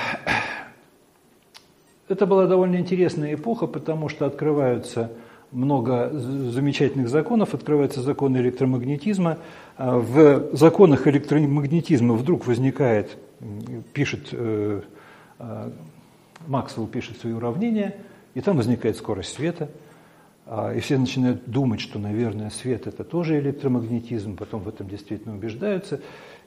это 2.08 2.26
была 2.26 2.46
довольно 2.46 2.76
интересная 2.76 3.34
эпоха, 3.34 3.66
потому 3.66 4.08
что 4.08 4.26
открываются 4.26 5.10
много 5.50 6.10
замечательных 6.12 7.08
законов, 7.08 7.52
открываются 7.54 8.00
законы 8.00 8.38
электромагнетизма. 8.38 9.38
А, 9.76 9.98
в 9.98 10.54
законах 10.56 11.06
электромагнетизма 11.06 12.14
вдруг 12.14 12.46
возникает, 12.46 13.18
пишет, 13.92 14.28
э, 14.32 14.82
Максвелл 16.46 16.86
пишет 16.86 17.18
свои 17.18 17.32
уравнения, 17.32 17.96
и 18.34 18.40
там 18.40 18.56
возникает 18.56 18.96
скорость 18.96 19.34
света– 19.34 19.68
а, 20.44 20.74
и 20.74 20.80
все 20.80 20.98
начинают 20.98 21.48
думать, 21.48 21.80
что, 21.80 21.98
наверное, 21.98 22.50
свет– 22.50 22.86
это 22.88 23.04
тоже 23.04 23.38
электромагнетизм, 23.38 24.36
потом 24.36 24.62
в 24.62 24.68
этом 24.68 24.88
действительно 24.88 25.34
убеждаются. 25.34 26.00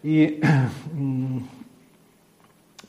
И 0.03 0.43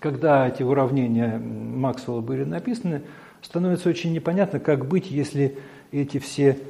когда 0.07 0.47
эти 0.47 0.63
уравнения 0.63 1.37
Максвелла 1.37 2.21
были 2.21 2.45
написаны, 2.45 3.03
становится 3.43 3.89
очень 3.89 4.13
непонятно, 4.13 4.61
как 4.61 4.87
быть, 4.87 5.11
если 5.11 5.59
эти 5.91 6.19
все 6.19 6.61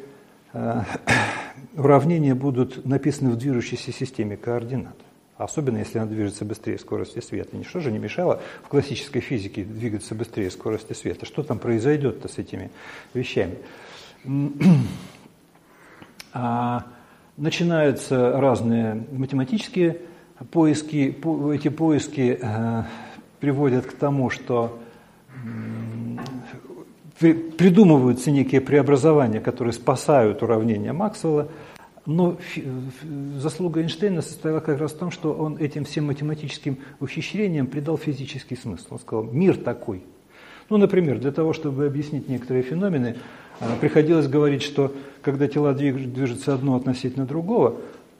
а, 0.54 0.86
уравнения 1.76 2.34
будут 2.34 2.86
написаны 2.86 3.28
в 3.28 3.36
движущейся 3.36 3.92
системе 3.92 4.38
координат. 4.38 4.96
Особенно, 5.36 5.76
если 5.76 5.98
она 5.98 6.06
движется 6.06 6.46
быстрее 6.46 6.78
скорости 6.78 7.20
света. 7.20 7.54
Ничто 7.58 7.80
же 7.80 7.92
не 7.92 7.98
мешало 7.98 8.40
в 8.62 8.68
классической 8.68 9.20
физике 9.20 9.64
двигаться 9.64 10.14
быстрее 10.14 10.50
скорости 10.50 10.94
света. 10.94 11.26
Что 11.26 11.42
там 11.42 11.58
произойдет-то 11.58 12.28
с 12.28 12.38
этими 12.38 12.70
вещами? 13.12 13.56
А, 16.38 16.84
начинаются 17.38 18.38
разные 18.38 19.06
математические 19.10 20.02
поиски. 20.50 21.16
Эти 21.54 21.68
поиски 21.68 22.38
э, 22.42 22.82
приводят 23.40 23.86
к 23.86 23.92
тому, 23.92 24.30
что 24.30 24.78
придумываются 27.18 28.30
некие 28.30 28.60
преобразования, 28.60 29.40
которые 29.40 29.72
спасают 29.72 30.42
уравнение 30.42 30.92
Максвелла, 30.92 31.48
но 32.04 32.36
заслуга 33.38 33.80
Эйнштейна 33.80 34.22
состояла 34.22 34.60
как 34.60 34.78
раз 34.78 34.92
в 34.92 34.98
том, 34.98 35.10
что 35.10 35.32
он 35.32 35.56
этим 35.56 35.84
всем 35.84 36.06
математическим 36.06 36.78
ухищрениям 37.00 37.66
придал 37.66 37.98
физический 37.98 38.56
смысл. 38.56 38.86
Он 38.90 38.98
сказал, 39.00 39.24
мир 39.24 39.56
такой. 39.56 40.04
Ну, 40.68 40.76
например, 40.76 41.18
для 41.18 41.32
того, 41.32 41.52
чтобы 41.52 41.86
объяснить 41.86 42.28
некоторые 42.28 42.62
феномены, 42.62 43.16
а, 43.60 43.76
приходилось 43.80 44.28
говорить, 44.28 44.62
что 44.62 44.92
когда 45.22 45.48
тела 45.48 45.72
движутся 45.72 46.54
одно 46.54 46.76
относительно 46.76 47.24
другого, 47.24 47.76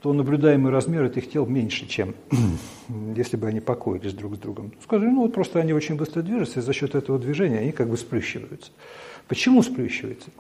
то 0.07 0.13
наблюдаемый 0.13 0.71
размер 0.71 1.03
этих 1.03 1.29
тел 1.29 1.47
меньше, 1.47 1.89
чем 1.89 2.15
если 3.17 3.37
бы 3.37 3.49
они 3.49 3.59
покоились 3.59 4.13
друг 4.13 4.37
с 4.37 4.39
другом. 4.39 4.73
Скажи, 4.81 5.11
ну 5.11 5.23
вот 5.23 5.35
просто 5.35 5.59
они 5.59 5.73
очень 5.73 5.97
быстро 5.97 6.23
движутся, 6.23 6.61
и 6.61 6.63
за 6.63 6.73
счет 6.73 6.95
этого 6.95 7.19
движения 7.19 7.59
они 7.59 7.73
как 7.73 7.89
бы 7.89 7.97
сплющиваются. 7.97 8.71
Почему 9.27 9.65
сплющиваются? 9.65 10.31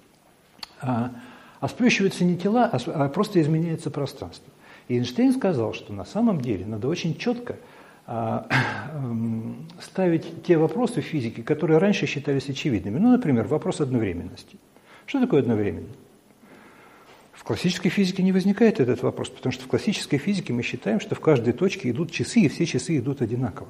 А, 0.80 1.10
а 1.58 1.66
сплющиваются 1.66 2.24
не 2.24 2.36
тела, 2.36 2.70
а, 2.72 2.78
а 2.94 3.08
просто 3.08 3.40
изменяется 3.40 3.90
пространство. 3.90 4.52
И 4.86 4.94
Эйнштейн 4.94 5.32
сказал, 5.32 5.74
что 5.74 5.92
на 5.92 6.04
самом 6.04 6.40
деле 6.40 6.64
надо 6.64 6.86
очень 6.86 7.18
четко 7.18 7.56
а, 8.06 8.46
ставить 9.82 10.44
те 10.44 10.58
вопросы 10.58 11.00
в 11.00 11.04
физике, 11.04 11.42
которые 11.42 11.78
раньше 11.78 12.06
считались 12.06 12.48
очевидными. 12.48 13.00
Ну, 13.00 13.10
например, 13.10 13.48
вопрос 13.48 13.80
одновременности. 13.80 14.58
Что 15.06 15.18
такое 15.18 15.40
одновременно? 15.40 15.88
Классической 17.46 17.90
физике 17.90 18.24
не 18.24 18.32
возникает 18.32 18.80
этот 18.80 19.04
вопрос, 19.04 19.28
потому 19.28 19.52
что 19.52 19.62
в 19.62 19.68
классической 19.68 20.18
физике 20.18 20.52
мы 20.52 20.64
считаем, 20.64 20.98
что 20.98 21.14
в 21.14 21.20
каждой 21.20 21.52
точке 21.52 21.90
идут 21.90 22.10
часы, 22.10 22.40
и 22.40 22.48
все 22.48 22.66
часы 22.66 22.98
идут 22.98 23.22
одинаково. 23.22 23.68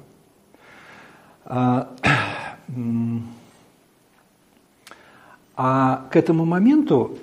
А, 1.45 1.95
а 5.55 6.07
к 6.09 6.15
этому 6.15 6.45
моменту 6.45 7.19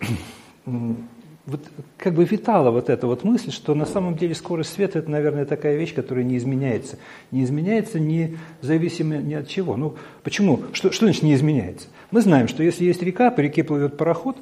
вот 0.64 1.60
как 1.96 2.14
бы 2.14 2.24
витала 2.24 2.70
вот 2.70 2.88
эта 2.88 3.08
вот 3.08 3.24
мысль, 3.24 3.50
что 3.50 3.74
на 3.74 3.84
самом 3.84 4.16
деле 4.16 4.36
скорость 4.36 4.74
света– 4.74 4.98
это, 5.00 5.10
наверное, 5.10 5.46
такая 5.46 5.76
вещь, 5.76 5.92
которая 5.92 6.24
не 6.24 6.36
изменяется. 6.36 7.00
Не 7.32 7.42
изменяется 7.42 7.98
независимо 7.98 9.16
ни 9.16 9.34
от 9.34 9.48
чего. 9.48 9.76
Ну, 9.76 9.96
почему? 10.22 10.62
Что, 10.72 10.92
что 10.92 11.06
значит 11.06 11.24
не 11.24 11.34
изменяется? 11.34 11.88
Мы 12.12 12.20
знаем, 12.20 12.46
что 12.46 12.62
если 12.62 12.84
есть 12.84 13.02
река, 13.02 13.32
по 13.32 13.40
реке 13.40 13.64
плывет 13.64 13.96
пароход, 13.96 14.36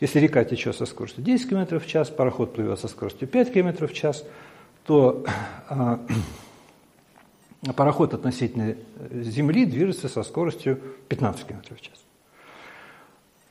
если 0.00 0.20
река 0.20 0.44
течет 0.44 0.76
со 0.76 0.86
скоростью 0.86 1.24
10 1.24 1.48
км 1.48 1.78
в 1.78 1.86
час, 1.86 2.10
пароход 2.10 2.54
плывет 2.54 2.78
со 2.78 2.88
скоростью 2.88 3.28
5 3.28 3.52
км 3.52 3.86
в 3.86 3.92
час, 3.92 4.24
то 4.84 5.24
а, 5.68 6.00
пароход 7.74 8.14
относительно 8.14 8.76
Земли 9.10 9.64
движется 9.64 10.08
со 10.08 10.22
скоростью 10.22 10.80
15 11.08 11.46
км 11.46 11.74
в 11.74 11.80
час. 11.80 12.06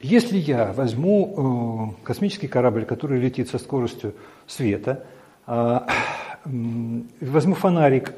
Если 0.02 0.38
я 0.38 0.72
возьму 0.72 1.96
э, 2.00 2.06
космический 2.06 2.48
корабль, 2.48 2.86
который 2.86 3.20
летит 3.20 3.50
со 3.50 3.58
скоростью 3.58 4.14
света, 4.46 5.06
э, 5.48 5.80
возьму 6.46 7.56
фонарик, 7.56 8.14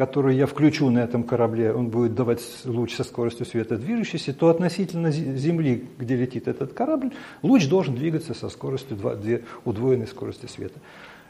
который 0.00 0.34
я 0.34 0.46
включу 0.46 0.88
на 0.88 1.00
этом 1.00 1.24
корабле, 1.24 1.74
он 1.74 1.90
будет 1.90 2.14
давать 2.14 2.40
луч 2.64 2.94
со 2.96 3.04
скоростью 3.04 3.44
света 3.44 3.76
движущийся, 3.76 4.32
то 4.32 4.48
относительно 4.48 5.10
Земли, 5.10 5.90
где 5.98 6.16
летит 6.16 6.48
этот 6.48 6.72
корабль, 6.72 7.10
луч 7.42 7.68
должен 7.68 7.96
двигаться 7.96 8.32
со 8.32 8.48
скоростью 8.48 8.96
2, 8.96 9.16
2 9.16 9.38
удвоенной 9.66 10.06
скорости 10.06 10.46
света. 10.46 10.80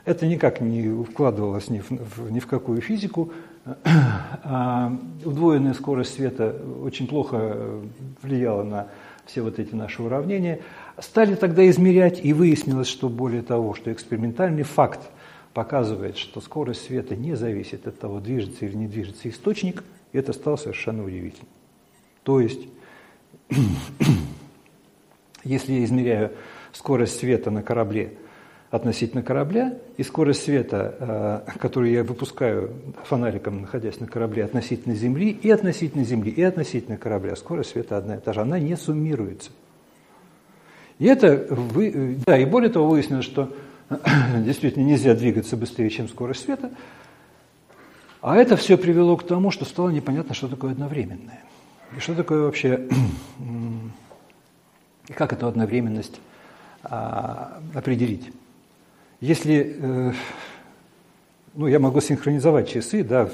Это 0.04 0.24
никак 0.24 0.60
не 0.60 1.02
вкладывалось 1.02 1.68
ни 1.68 1.80
в, 1.80 2.30
ни 2.30 2.38
в 2.38 2.46
какую 2.46 2.80
физику. 2.80 3.32
А 4.44 4.96
удвоенная 5.24 5.74
скорость 5.74 6.14
света 6.14 6.54
очень 6.80 7.08
плохо 7.08 7.56
влияла 8.22 8.62
на 8.62 8.86
все 9.26 9.42
вот 9.42 9.58
эти 9.58 9.74
наши 9.74 10.00
уравнения, 10.00 10.60
стали 11.00 11.34
тогда 11.34 11.68
измерять, 11.68 12.24
и 12.24 12.32
выяснилось, 12.32 12.86
что 12.86 13.08
более 13.08 13.42
того, 13.42 13.74
что 13.74 13.92
экспериментальный 13.92 14.62
факт 14.62 15.00
показывает, 15.54 16.16
что 16.16 16.40
скорость 16.40 16.84
света 16.84 17.16
не 17.16 17.34
зависит 17.34 17.86
от 17.86 17.98
того, 17.98 18.20
движется 18.20 18.66
или 18.66 18.76
не 18.76 18.86
движется 18.86 19.28
источник, 19.28 19.84
и 20.12 20.18
это 20.18 20.32
стало 20.32 20.56
совершенно 20.56 21.04
удивительным. 21.04 21.48
То 22.22 22.40
есть, 22.40 22.60
если 25.44 25.72
я 25.72 25.84
измеряю 25.84 26.32
скорость 26.72 27.18
света 27.18 27.50
на 27.50 27.62
корабле 27.62 28.14
относительно 28.70 29.22
корабля, 29.24 29.78
и 29.96 30.04
скорость 30.04 30.44
света, 30.44 31.42
э, 31.46 31.58
которую 31.58 31.90
я 31.90 32.04
выпускаю 32.04 32.72
фонариком, 33.04 33.62
находясь 33.62 33.98
на 33.98 34.06
корабле, 34.06 34.44
относительно 34.44 34.94
Земли, 34.94 35.30
и 35.30 35.50
относительно 35.50 36.04
Земли, 36.04 36.30
и 36.30 36.42
относительно 36.42 36.96
корабля, 36.96 37.34
скорость 37.34 37.70
света 37.70 37.96
одна 37.96 38.16
и 38.16 38.20
та 38.20 38.32
же, 38.32 38.42
она 38.42 38.60
не 38.60 38.76
суммируется. 38.76 39.50
И 41.00 41.06
это, 41.06 41.46
вы, 41.50 42.18
да, 42.26 42.38
и 42.38 42.44
более 42.44 42.70
того, 42.70 42.86
выяснилось, 42.86 43.24
что 43.24 43.52
действительно 44.44 44.84
нельзя 44.84 45.14
двигаться 45.14 45.56
быстрее, 45.56 45.90
чем 45.90 46.08
скорость 46.08 46.44
света, 46.44 46.70
а 48.22 48.36
это 48.36 48.56
все 48.56 48.76
привело 48.76 49.16
к 49.16 49.26
тому, 49.26 49.50
что 49.50 49.64
стало 49.64 49.90
непонятно, 49.90 50.34
что 50.34 50.48
такое 50.48 50.72
одновременное. 50.72 51.42
И 51.96 52.00
что 52.00 52.14
такое 52.14 52.42
вообще, 52.42 52.88
и 55.08 55.12
как 55.12 55.32
эту 55.32 55.48
одновременность 55.48 56.20
а, 56.82 57.60
определить. 57.74 58.30
Если 59.20 59.76
э, 59.78 60.12
ну, 61.54 61.66
я 61.66 61.78
могу 61.78 62.00
синхронизовать 62.00 62.68
часы, 62.68 63.02
да, 63.02 63.28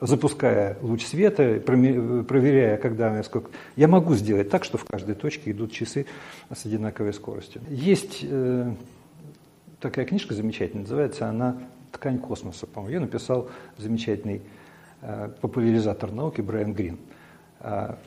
запуская 0.00 0.76
луч 0.82 1.04
света, 1.04 1.60
проверяя, 1.64 2.76
когда 2.76 3.22
сколько. 3.22 3.50
Я 3.76 3.88
могу 3.88 4.14
сделать 4.14 4.50
так, 4.50 4.62
что 4.62 4.78
в 4.78 4.84
каждой 4.84 5.14
точке 5.14 5.50
идут 5.50 5.72
часы 5.72 6.06
с 6.54 6.66
одинаковой 6.66 7.14
скоростью. 7.14 7.62
Есть 7.68 8.20
э, 8.22 8.72
такая 9.84 10.06
книжка 10.06 10.32
замечательная, 10.32 10.84
называется 10.84 11.28
она 11.28 11.58
«Ткань 11.92 12.18
космоса», 12.18 12.66
по-моему. 12.66 12.94
Ее 12.94 13.00
написал 13.00 13.50
замечательный 13.76 14.40
э, 15.02 15.28
популяризатор 15.42 16.10
науки 16.10 16.40
Брайан 16.40 16.72
Грин. 16.72 16.96
А, 17.60 17.98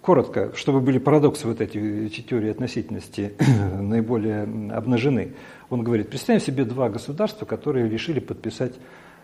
коротко, 0.00 0.56
чтобы 0.56 0.80
были 0.80 0.96
парадоксы 0.96 1.46
вот 1.46 1.60
эти, 1.60 1.76
эти 1.76 2.22
теории 2.22 2.50
относительности 2.50 3.34
наиболее 3.78 4.44
обнажены. 4.72 5.34
Он 5.68 5.82
говорит, 5.82 6.08
представим 6.08 6.40
себе 6.40 6.64
два 6.64 6.88
государства, 6.88 7.44
которые 7.44 7.90
решили 7.90 8.18
подписать 8.18 8.72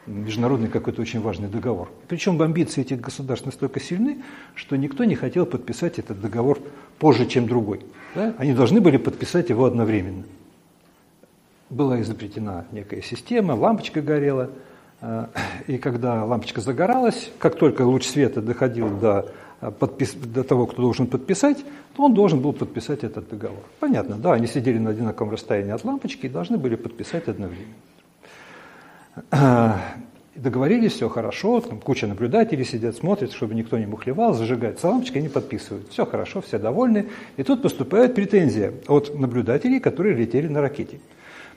международный 0.06 0.68
какой-то 0.68 1.00
очень 1.00 1.22
важный 1.22 1.48
договор. 1.48 1.90
Причем 2.06 2.40
амбиции 2.42 2.82
этих 2.82 3.00
государств 3.00 3.46
настолько 3.46 3.80
сильны, 3.80 4.22
что 4.54 4.76
никто 4.76 5.04
не 5.04 5.14
хотел 5.14 5.46
подписать 5.46 5.98
этот 5.98 6.20
договор 6.20 6.58
позже, 6.98 7.24
чем 7.24 7.46
другой. 7.46 7.80
Да? 8.14 8.34
Они 8.36 8.52
должны 8.52 8.82
были 8.82 8.98
подписать 8.98 9.48
его 9.48 9.64
одновременно. 9.64 10.24
Была 11.70 12.00
изобретена 12.02 12.66
некая 12.72 13.00
система, 13.02 13.52
лампочка 13.52 14.02
горела, 14.02 14.50
э, 15.00 15.26
и 15.66 15.78
когда 15.78 16.24
лампочка 16.24 16.60
загоралась, 16.60 17.30
как 17.38 17.56
только 17.56 17.82
луч 17.82 18.06
света 18.06 18.42
доходил 18.42 18.90
до, 18.98 19.32
э, 19.60 19.70
подпис... 19.70 20.14
до 20.14 20.44
того, 20.44 20.66
кто 20.66 20.82
должен 20.82 21.06
подписать, 21.06 21.64
то 21.96 22.04
он 22.04 22.14
должен 22.14 22.40
был 22.40 22.52
подписать 22.52 23.02
этот 23.02 23.28
договор. 23.30 23.64
Понятно, 23.80 24.16
да, 24.16 24.34
они 24.34 24.46
сидели 24.46 24.78
на 24.78 24.90
одинаковом 24.90 25.32
расстоянии 25.32 25.72
от 25.72 25.84
лампочки 25.84 26.26
и 26.26 26.28
должны 26.28 26.58
были 26.58 26.76
подписать 26.76 27.28
одновременно. 27.28 27.74
Договорились, 30.34 30.94
все 30.94 31.08
хорошо, 31.08 31.60
там 31.60 31.80
куча 31.80 32.08
наблюдателей 32.08 32.64
сидят, 32.64 32.96
смотрят, 32.96 33.32
чтобы 33.32 33.54
никто 33.54 33.78
не 33.78 33.86
мухлевал, 33.86 34.34
зажигается 34.34 34.88
лампочка, 34.88 35.20
они 35.20 35.28
подписывают. 35.28 35.88
Все 35.90 36.04
хорошо, 36.04 36.40
все 36.40 36.58
довольны. 36.58 37.06
И 37.36 37.44
тут 37.44 37.62
поступает 37.62 38.16
претензия 38.16 38.72
от 38.88 39.14
наблюдателей, 39.16 39.78
которые 39.78 40.16
летели 40.16 40.48
на 40.48 40.60
ракете. 40.60 40.98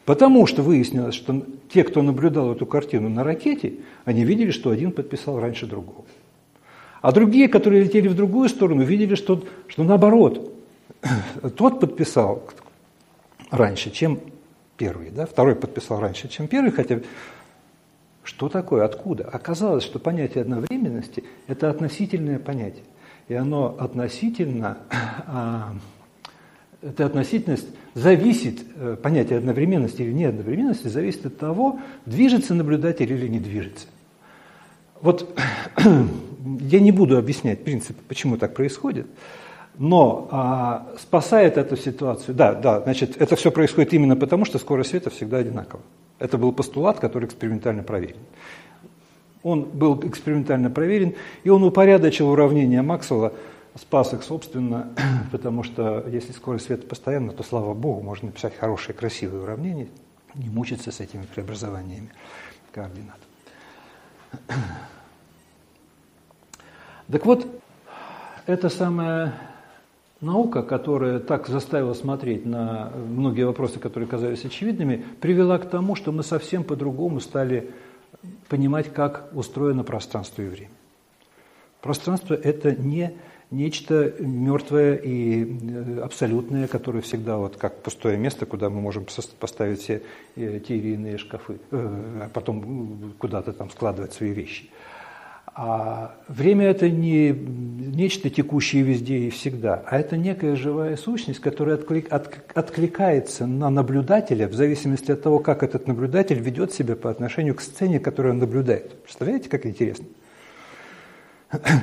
Потому 0.08 0.48
что 0.48 0.64
выяснилось, 0.64 1.16
что 1.16 1.46
те, 1.68 1.84
кто 1.84 2.02
наблюдал 2.02 2.54
эту 2.54 2.66
картину 2.66 3.10
на 3.10 3.26
ракете, 3.26 3.74
они 4.06 4.24
видели, 4.24 4.52
что 4.52 4.70
один 4.70 4.94
подписал 4.94 5.38
раньше 5.38 5.66
другого. 5.66 6.06
А 7.02 7.12
другие, 7.12 7.50
которые 7.50 7.84
летели 7.84 8.08
в 8.08 8.16
другую 8.16 8.48
сторону, 8.48 8.84
видели, 8.84 9.16
что, 9.16 9.44
что 9.68 9.84
наоборот, 9.84 10.50
тот 11.58 11.82
подписал 11.82 12.42
раньше, 13.52 13.92
чем 13.92 14.22
первый, 14.78 15.10
да? 15.10 15.26
второй 15.26 15.58
подписал 15.58 16.00
раньше, 16.00 16.30
чем 16.30 16.48
первый, 16.48 16.72
хотя 16.72 17.02
что 18.24 18.48
такое? 18.48 18.86
Откуда? 18.86 19.26
Оказалось, 19.26 19.84
что 19.84 20.00
понятие 20.00 20.44
одновременности– 20.44 21.26
это 21.48 21.70
относительное 21.70 22.40
понятие. 22.40 22.86
И 23.28 23.34
оно 23.34 23.76
относительно, 23.78 24.78
а, 25.28 25.74
эта 26.82 27.06
относительность 27.06 27.68
зависит, 27.94 28.64
э, 28.76 28.98
понятие 29.02 29.40
одновременности 29.40 30.02
или 30.02 30.12
неодновременности 30.12 30.88
зависит 30.88 31.26
от 31.26 31.38
того, 31.38 31.80
движется 32.06 32.54
наблюдатель 32.54 33.12
или 33.12 33.28
не 33.28 33.40
движется. 33.40 33.88
Вот 35.02 35.38
я 36.62 36.80
не 36.80 36.92
буду 36.92 37.18
объяснять 37.18 37.64
принцип, 37.64 37.98
почему 38.08 38.38
так 38.38 38.54
происходит, 38.54 39.08
но 39.78 40.28
а, 40.32 40.88
спасает 41.00 41.58
эту 41.58 41.78
ситуацию. 41.78 42.34
Да, 42.34 42.54
да, 42.54 42.82
значит, 42.82 43.16
это 43.22 43.36
все 43.36 43.52
происходит 43.52 43.94
именно 43.94 44.16
потому, 44.16 44.46
что 44.46 44.58
скорость 44.58 44.90
света 44.90 45.10
всегда 45.12 45.38
одинакова. 45.38 45.84
Это 46.20 46.38
был 46.40 46.52
постулат, 46.52 47.00
который 47.00 47.26
экспериментально 47.26 47.84
проверен. 47.84 48.18
Он 49.44 49.64
был 49.64 50.00
экспериментально 50.04 50.72
проверен, 50.72 51.14
и 51.44 51.50
он 51.50 51.64
упорядочил 51.64 52.30
уравнения 52.30 52.82
Максвелла, 52.82 53.34
спас 53.78 54.14
их, 54.14 54.24
собственно, 54.24 54.94
потому 55.32 55.64
что 55.64 56.04
если 56.08 56.32
скорость 56.32 56.66
света 56.66 56.88
постоянна, 56.88 57.34
то, 57.34 57.44
слава 57.44 57.74
богу, 57.74 58.02
можно 58.02 58.28
написать 58.28 58.56
хорошие, 58.56 58.96
красивые 58.96 59.44
уравнения, 59.44 59.88
не 60.36 60.50
мучиться 60.50 60.92
с 60.92 61.00
этими 61.00 61.24
преобразованиями 61.24 62.10
координат. 62.72 63.20
Так 67.10 67.26
вот, 67.26 67.48
это 68.48 68.68
самое 68.68 69.32
Наука, 70.20 70.64
которая 70.64 71.20
так 71.20 71.48
заставила 71.48 71.94
смотреть 71.94 72.46
на 72.46 72.92
многие 72.96 73.44
вопросы, 73.44 73.80
которые 73.80 74.10
казались 74.10 74.44
очевидными, 74.44 75.06
привела 75.22 75.60
к 75.60 75.70
тому, 75.70 75.96
что 75.96 76.12
мы 76.12 76.24
совсем 76.24 76.64
по-другому 76.64 77.20
стали 77.20 77.72
понимать, 78.50 78.92
как 78.92 79.30
устроено 79.34 79.84
пространство 79.84 80.42
и 80.42 80.48
время. 80.48 80.72
Пространство– 81.82 82.34
это 82.44 82.72
не 82.72 83.16
нечто 83.52 84.14
мертвое 84.20 84.96
и 84.96 85.44
э, 85.46 86.00
абсолютное, 86.02 86.68
которое 86.68 87.02
всегда 87.02 87.38
вот 87.38 87.58
как 87.58 87.82
пустое 87.82 88.18
место, 88.18 88.46
куда 88.46 88.70
мы 88.70 88.82
можем 88.82 89.06
поставить 89.40 89.82
все 89.82 90.02
э, 90.36 90.60
те 90.66 90.78
или 90.78 90.94
иные 90.94 91.18
шкафы, 91.18 91.60
э, 91.72 92.22
а 92.26 92.30
потом 92.34 93.14
куда-то 93.18 93.54
там 93.54 93.70
складывать 93.70 94.14
свои 94.14 94.32
вещи– 94.32 94.70
а 95.60 96.16
время 96.28 96.68
это 96.68 96.88
не 96.88 97.32
нечто 97.32 98.30
текущее 98.30 98.84
везде 98.84 99.18
и 99.18 99.30
всегда, 99.32 99.82
а 99.88 99.98
это 99.98 100.16
некая 100.16 100.56
живая 100.56 100.96
сущность, 100.98 101.40
которая 101.40 101.78
отклик, 101.78 102.14
от, 102.14 102.32
откликается 102.54 103.48
на 103.48 103.72
наблюдателя 103.72 104.48
в 104.48 104.54
зависимости 104.54 105.10
от 105.10 105.24
того, 105.24 105.40
как 105.40 105.64
этот 105.64 105.88
наблюдатель 105.88 106.38
ведет 106.40 106.74
себя 106.74 106.96
по 106.96 107.10
отношению 107.10 107.56
к 107.56 107.62
сцене, 107.62 108.00
которую 108.00 108.34
он 108.34 108.40
наблюдает. 108.40 109.02
Представляете, 109.02 109.50
как 109.50 109.66
интересно? 109.66 110.06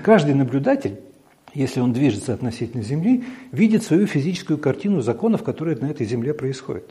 Каждый 0.04 0.36
наблюдатель, 0.36 1.00
если 1.54 1.80
он 1.80 1.92
движется 1.92 2.34
относительно 2.34 2.82
Земли, 2.82 3.24
видит 3.52 3.82
свою 3.82 4.06
физическую 4.06 4.58
картину 4.58 5.00
законов, 5.00 5.42
которые 5.42 5.76
на 5.76 5.86
этой 5.86 6.06
Земле 6.06 6.34
происходят. 6.34 6.84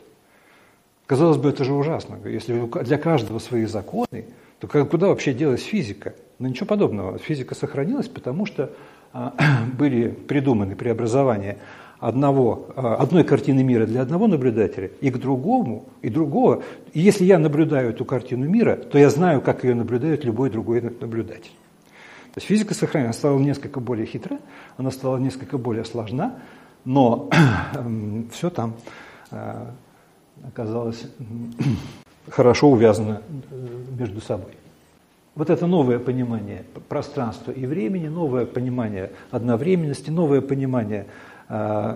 Казалось 1.06 1.36
бы, 1.36 1.50
это 1.50 1.64
же 1.64 1.74
ужасно. 1.74 2.18
Если 2.24 2.66
для 2.82 2.96
каждого 2.96 3.38
свои 3.38 3.66
законы, 3.66 4.24
то 4.58 4.66
куда 4.66 5.08
вообще 5.08 5.34
делась 5.34 5.62
физика? 5.62 6.14
Но 6.38 6.48
ничего 6.48 6.66
подобного. 6.66 7.18
Физика 7.18 7.54
сохранилась, 7.54 8.08
потому 8.08 8.46
что 8.46 8.72
а, 9.12 9.34
были 9.78 10.08
придуманы 10.08 10.76
преобразования 10.76 11.58
одного, 12.00 12.68
а, 12.74 12.96
одной 12.96 13.24
картины 13.24 13.62
мира 13.62 13.84
для 13.86 14.00
одного 14.00 14.26
наблюдателя 14.26 14.90
и 15.02 15.10
к 15.10 15.18
другому, 15.18 15.86
и 16.00 16.08
другого. 16.08 16.62
И 16.94 17.00
если 17.00 17.24
я 17.24 17.38
наблюдаю 17.38 17.90
эту 17.90 18.06
картину 18.06 18.48
мира, 18.48 18.76
то 18.76 18.98
я 18.98 19.10
знаю, 19.10 19.42
как 19.42 19.64
ее 19.64 19.74
наблюдает 19.74 20.24
любой 20.24 20.48
другой 20.48 20.80
наблюдатель. 20.80 21.52
То 22.34 22.38
есть 22.38 22.48
физика 22.48 22.74
она 22.98 23.12
стала 23.12 23.38
несколько 23.38 23.78
более 23.78 24.06
хитра, 24.06 24.40
она 24.76 24.90
стала 24.90 25.18
несколько 25.18 25.56
более 25.56 25.84
сложна, 25.84 26.40
но 26.84 27.30
все 28.32 28.50
там 28.50 28.74
а, 29.30 29.72
оказалось 30.44 31.04
хорошо 32.28 32.70
увязано 32.72 33.22
э, 33.52 33.68
между 33.96 34.20
собой. 34.20 34.56
Вот 35.36 35.48
это 35.48 35.68
новое 35.68 36.00
понимание 36.00 36.64
пространства 36.88 37.52
и 37.52 37.66
времени, 37.66 38.08
новое 38.08 38.46
понимание 38.46 39.12
одновременности, 39.30 40.10
новое 40.10 40.40
понимание, 40.40 41.06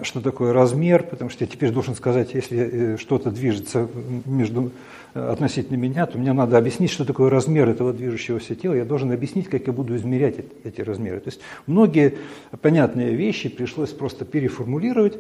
что 0.02 0.20
такое 0.20 0.52
размер, 0.52 1.02
потому 1.02 1.30
что 1.30 1.44
я 1.44 1.50
теперь 1.50 1.70
должен 1.70 1.94
сказать, 1.94 2.34
если 2.34 2.59
э, 2.59 2.96
что-то 2.96 3.30
движется 3.30 3.88
между, 4.26 4.72
э, 5.14 5.30
относительно 5.30 5.76
меня, 5.76 6.06
то 6.06 6.18
мне 6.18 6.32
надо 6.32 6.59
объяснить, 6.59 6.90
что 6.90 7.04
такое 7.04 7.30
размер 7.30 7.68
этого 7.68 7.92
движущегося 7.92 8.54
тела, 8.54 8.74
я 8.74 8.84
должен 8.84 9.11
объяснить, 9.11 9.48
как 9.48 9.66
я 9.66 9.72
буду 9.72 9.96
измерять 9.96 10.36
эти 10.64 10.80
размеры. 10.80 11.20
То 11.20 11.28
есть 11.28 11.40
многие 11.66 12.14
понятные 12.61 13.14
вещи 13.14 13.48
пришлось 13.48 13.90
просто 13.90 14.24
переформулировать 14.24 15.18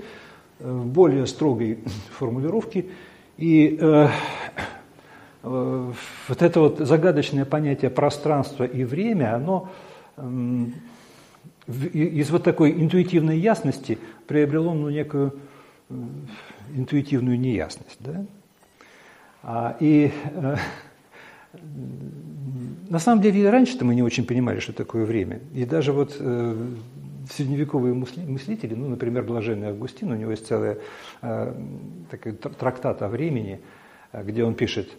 э, 0.60 0.70
в 0.70 0.86
более 0.86 1.26
строгой 1.26 1.78
формулировке, 2.18 2.86
и 3.36 3.78
Э, 5.42 5.92
вот 6.28 6.42
это 6.42 6.60
вот 6.60 6.78
загадочное 6.78 7.44
понятие 7.44 7.90
пространства 7.90 8.64
и 8.64 8.84
время, 8.84 9.34
оно 9.34 9.68
из 11.68 12.30
вот 12.30 12.44
такой 12.44 12.72
интуитивной 12.72 13.38
ясности 13.38 13.98
приобрело 14.26 14.74
ну, 14.74 14.90
некую 14.90 15.38
интуитивную 16.74 17.38
неясность. 17.38 17.98
Да? 18.00 18.24
А, 19.42 19.76
и 19.80 20.10
э, 20.34 20.56
на 22.88 22.98
самом 22.98 23.22
деле 23.22 23.42
и 23.42 23.44
раньше-то 23.44 23.84
мы 23.84 23.94
не 23.94 24.02
очень 24.02 24.26
понимали, 24.26 24.60
что 24.60 24.72
такое 24.72 25.04
время. 25.04 25.40
И 25.54 25.64
даже 25.64 25.92
вот 25.92 26.16
э, 26.18 26.66
средневековые 27.30 27.94
мыслители, 27.94 28.74
ну, 28.74 28.88
например, 28.88 29.24
Блаженный 29.24 29.68
Августин, 29.68 30.10
у 30.10 30.16
него 30.16 30.30
есть 30.30 30.46
целая 30.46 30.78
э, 31.22 31.54
такая 32.10 32.32
трактат 32.34 33.02
о 33.02 33.08
времени, 33.08 33.60
где 34.12 34.44
он 34.44 34.54
пишет– 34.54 34.88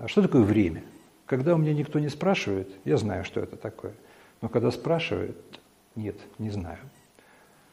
а 0.00 0.08
что 0.08 0.22
такое 0.22 0.42
время? 0.42 0.82
Когда 1.26 1.54
у 1.54 1.58
меня 1.58 1.74
никто 1.74 1.98
не 1.98 2.08
спрашивает, 2.08 2.68
я 2.86 2.96
знаю, 2.96 3.24
что 3.24 3.40
это 3.40 3.56
такое. 3.56 3.92
Но 4.40 4.48
когда 4.48 4.70
спрашивают, 4.70 5.59
нет, 5.96 6.16
не 6.38 6.50
знаю. 6.50 6.78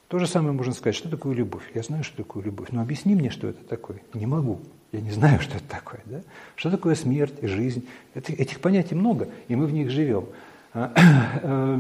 То 0.08 0.20
же 0.20 0.28
самое 0.28 0.54
можно 0.54 0.74
сказать, 0.74 0.96
что 0.96 1.10
такое 1.10 1.36
любовь. 1.36 1.64
Я 1.74 1.84
знаю, 1.84 2.04
что 2.04 2.18
такое 2.18 2.44
любовь, 2.44 2.70
но 2.72 2.82
объясни 2.82 3.14
мне, 3.14 3.30
что 3.30 3.48
это 3.48 3.64
такое. 3.64 4.00
Не 4.14 4.26
могу. 4.26 4.62
Я 4.94 5.02
не 5.02 5.12
знаю, 5.12 5.42
что 5.42 5.58
это 5.58 5.68
такое. 5.68 6.00
Да? 6.06 6.22
Что 6.56 6.72
такое 6.72 6.96
смерть, 6.96 7.34
жизнь? 7.42 7.88
Это, 8.14 8.32
этих 8.32 8.62
понятий 8.62 8.96
много, 8.96 9.28
и 9.50 9.56
мы 9.56 9.66
в 9.66 9.74
них 9.74 9.90
живем. 9.90 10.28
А, 10.74 10.94
э, 10.96 11.80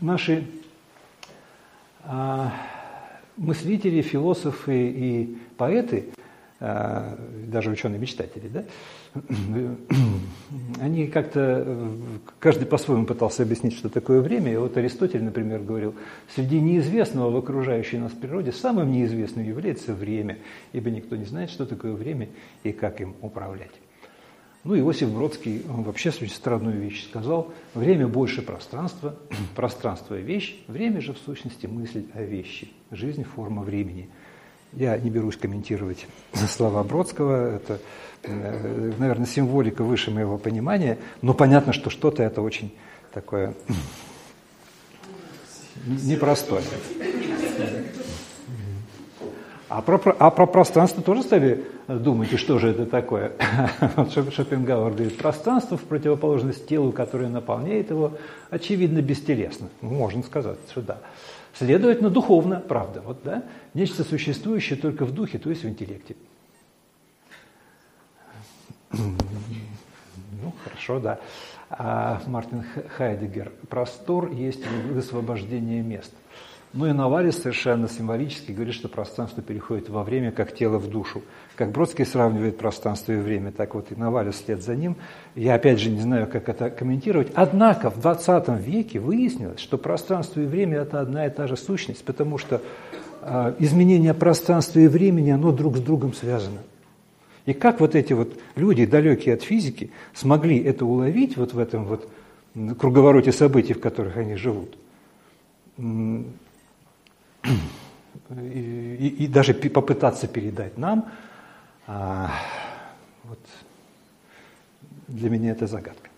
наши 0.00 0.46
а, 2.02 2.52
мыслители, 3.36 4.00
философы 4.00 4.88
и 4.88 5.38
поэты, 5.58 6.06
даже 7.46 7.70
ученые-мечтатели, 7.70 8.48
да, 8.48 8.64
они 10.80 11.06
как-то, 11.08 11.92
каждый 12.38 12.66
по-своему 12.66 13.06
пытался 13.06 13.42
объяснить, 13.42 13.74
что 13.74 13.88
такое 13.88 14.20
время. 14.20 14.52
И 14.52 14.56
вот 14.56 14.76
Аристотель, 14.76 15.22
например, 15.22 15.60
говорил, 15.60 15.94
среди 16.34 16.60
неизвестного 16.60 17.30
в 17.30 17.36
окружающей 17.36 17.98
нас 17.98 18.12
природе 18.12 18.52
самым 18.52 18.92
неизвестным 18.92 19.44
является 19.44 19.94
время, 19.94 20.38
ибо 20.72 20.90
никто 20.90 21.16
не 21.16 21.24
знает, 21.24 21.50
что 21.50 21.66
такое 21.66 21.92
время 21.92 22.28
и 22.62 22.72
как 22.72 23.00
им 23.00 23.14
управлять. 23.20 23.72
Ну, 24.64 24.78
Иосиф 24.78 25.12
Бродский, 25.12 25.62
он 25.68 25.82
вообще 25.82 26.10
странную 26.10 26.80
вещь 26.80 27.04
сказал. 27.04 27.52
Время 27.74 28.08
больше 28.08 28.40
пространства, 28.40 29.14
пространство– 29.54 30.14
вещь, 30.18 30.56
время 30.68 31.02
же 31.02 31.12
в 31.12 31.18
сущности 31.18 31.66
мысль 31.66 32.06
о 32.14 32.22
вещи. 32.22 32.70
Жизнь– 32.90 33.24
форма 33.36 33.62
времени. 33.62 34.08
Я 34.76 34.96
не 34.98 35.10
берусь 35.10 35.36
комментировать 35.36 36.06
слова 36.48 36.82
Бродского, 36.82 37.56
это, 37.56 37.80
э, 38.24 38.92
наверное, 38.98 39.26
символика 39.26 39.84
выше 39.84 40.10
моего 40.10 40.36
понимания, 40.36 40.98
но 41.22 41.32
понятно, 41.32 41.72
что 41.72 41.90
что-то 41.90 42.22
это 42.22 42.42
очень 42.42 42.74
такое 43.12 43.54
непростое. 45.86 46.64
А 49.68 49.80
про, 49.80 49.98
а 50.18 50.30
про 50.30 50.46
пространство 50.46 51.02
тоже 51.02 51.22
стали 51.22 51.64
думать, 51.88 52.32
и 52.32 52.36
что 52.36 52.58
же 52.58 52.68
это 52.68 52.86
такое? 52.86 53.32
Шопенгауэр 54.30 54.92
говорит, 54.92 55.18
пространство 55.18 55.76
в 55.76 55.82
противоположность 55.82 56.68
телу, 56.68 56.92
которое 56.92 57.28
наполняет 57.28 57.90
его, 57.90 58.12
очевидно 58.50 59.00
бестелесно. 59.00 59.68
Можно 59.80 60.22
сказать, 60.22 60.58
что 60.70 60.82
да. 60.82 60.98
Следовательно, 61.54 62.10
духовно, 62.10 62.60
правда, 62.60 63.00
вот, 63.00 63.22
да, 63.22 63.44
нечто 63.74 64.02
существующее 64.02 64.76
только 64.76 65.04
в 65.04 65.12
духе, 65.12 65.38
то 65.38 65.50
есть 65.50 65.62
в 65.62 65.68
интеллекте. 65.68 66.16
Ну, 70.42 70.52
хорошо, 70.62 71.00
да. 71.00 71.20
А 71.70 72.20
Мартин 72.26 72.64
Хайдегер, 72.96 73.50
простор 73.70 74.30
есть 74.30 74.66
высвобождение 74.66 75.82
мест. 75.82 76.12
Ну 76.74 76.86
и 76.86 76.92
Навалис 76.92 77.36
совершенно 77.36 77.88
символически 77.88 78.50
говорит, 78.50 78.74
что 78.74 78.88
пространство 78.88 79.40
переходит 79.44 79.88
во 79.88 80.02
время, 80.02 80.32
как 80.32 80.52
тело 80.52 80.78
в 80.78 80.90
душу. 80.90 81.22
Как 81.54 81.70
Бродский 81.70 82.04
сравнивает 82.04 82.58
пространство 82.58 83.12
и 83.12 83.16
время, 83.16 83.52
так 83.52 83.76
вот 83.76 83.92
и 83.92 83.94
Навалис 83.94 84.42
след 84.44 84.60
за 84.60 84.74
ним. 84.74 84.96
Я 85.36 85.54
опять 85.54 85.78
же 85.78 85.88
не 85.88 86.00
знаю, 86.00 86.26
как 86.26 86.48
это 86.48 86.70
комментировать. 86.70 87.30
Однако 87.34 87.90
в 87.90 88.00
20 88.00 88.48
веке 88.60 88.98
выяснилось, 88.98 89.60
что 89.60 89.78
пространство 89.78 90.40
и 90.40 90.46
время– 90.46 90.78
это 90.78 90.98
одна 90.98 91.26
и 91.26 91.30
та 91.30 91.46
же 91.46 91.56
сущность, 91.56 92.04
потому 92.04 92.38
что 92.38 92.60
э, 93.22 93.54
изменение 93.60 94.12
пространства 94.12 94.80
и 94.80 94.88
времени, 94.88 95.30
оно 95.30 95.52
друг 95.52 95.76
с 95.76 95.80
другом 95.80 96.12
связано. 96.12 96.58
И 97.46 97.52
как 97.52 97.78
вот 97.78 97.94
эти 97.94 98.14
вот 98.14 98.36
люди, 98.56 98.84
далекие 98.84 99.36
от 99.36 99.42
физики, 99.42 99.92
смогли 100.12 100.58
это 100.58 100.84
уловить 100.84 101.36
вот 101.36 101.54
в 101.54 101.58
этом 101.60 101.84
вот 101.84 102.08
круговороте 102.80 103.30
событий, 103.30 103.74
в 103.74 103.80
которых 103.80 104.16
они 104.16 104.34
живут– 104.34 104.76
и, 107.44 108.96
и, 108.98 109.24
и 109.24 109.26
даже 109.26 109.54
попытаться 109.54 110.26
передать 110.26 110.78
нам, 110.78 111.06
а, 111.86 112.30
вот, 113.24 113.38
для 115.08 115.30
меня 115.30 115.52
это 115.52 115.66
загадка. 115.66 116.10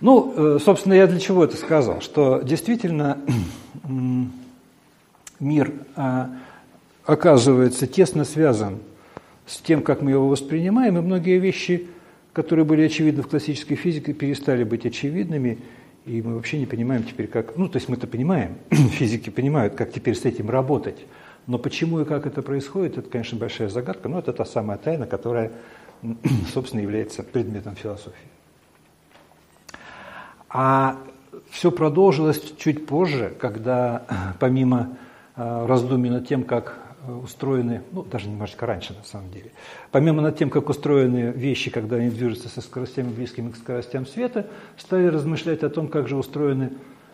Ну, 0.00 0.32
э, 0.34 0.58
собственно, 0.58 0.94
я 0.94 1.06
для 1.06 1.20
чего 1.20 1.44
это 1.44 1.56
сказал? 1.56 2.00
Что 2.00 2.40
действительно 2.40 3.18
мир 5.38 5.72
а, 5.94 6.30
оказывается 7.04 7.86
тесно 7.86 8.24
связан 8.24 8.78
с 9.46 9.58
тем, 9.58 9.82
как 9.82 10.00
мы 10.00 10.12
его 10.12 10.28
воспринимаем, 10.28 10.96
и 10.96 11.02
многие 11.02 11.38
вещи, 11.38 11.88
которые 12.32 12.64
были 12.64 12.82
очевидны 12.82 13.22
в 13.22 13.28
классической 13.28 13.74
физике, 13.74 14.14
перестали 14.14 14.64
быть 14.64 14.86
очевидными– 14.86 15.58
и 16.06 16.22
мы 16.22 16.34
вообще 16.34 16.58
не 16.58 16.66
понимаем 16.66 17.04
теперь, 17.04 17.26
как... 17.26 17.56
Ну, 17.56 17.68
то 17.68 17.76
есть 17.76 17.88
мы-то 17.88 18.06
понимаем, 18.06 18.56
физики 18.70 19.30
понимают, 19.30 19.74
как 19.74 19.92
теперь 19.92 20.14
с 20.14 20.24
этим 20.24 20.50
работать. 20.50 21.06
Но 21.46 21.58
почему 21.58 22.00
и 22.00 22.04
как 22.04 22.26
это 22.26 22.42
происходит, 22.42 22.98
это, 22.98 23.10
конечно, 23.10 23.38
большая 23.38 23.68
загадка, 23.68 24.08
но 24.08 24.18
это 24.18 24.32
та 24.32 24.44
самая 24.44 24.78
тайна, 24.78 25.06
которая, 25.06 25.52
собственно, 26.52 26.80
является 26.80 27.22
предметом 27.22 27.76
философии. 27.76 28.16
А 30.48 30.96
все 31.50 31.70
продолжилось 31.70 32.42
чуть 32.58 32.86
позже, 32.86 33.34
когда 33.38 34.04
помимо 34.40 34.96
а, 35.36 35.66
раздумий 35.66 36.10
над 36.10 36.26
тем, 36.26 36.44
как 36.44 36.79
Э, 36.79 36.79
устроены, 37.06 37.82
ну, 37.92 38.02
даже 38.02 38.28
немножечко 38.28 38.66
раньше 38.66 38.94
на 38.94 39.04
самом 39.04 39.30
деле. 39.30 39.52
Помимо 39.90 40.22
над 40.22 40.36
тем, 40.36 40.50
как 40.50 40.68
устроены 40.68 41.32
вещи, 41.32 41.70
когда 41.70 41.96
они 41.96 42.10
движутся 42.10 42.48
со 42.48 42.60
скоростями, 42.60 43.12
близкими 43.12 43.50
к 43.50 43.56
скоростям 43.56 44.06
света, 44.06 44.46
стали 44.76 45.06
размышлять 45.06 45.62
о 45.62 45.70
том, 45.70 45.88
как 45.88 46.08
же 46.08 46.16
устроены 46.16 46.72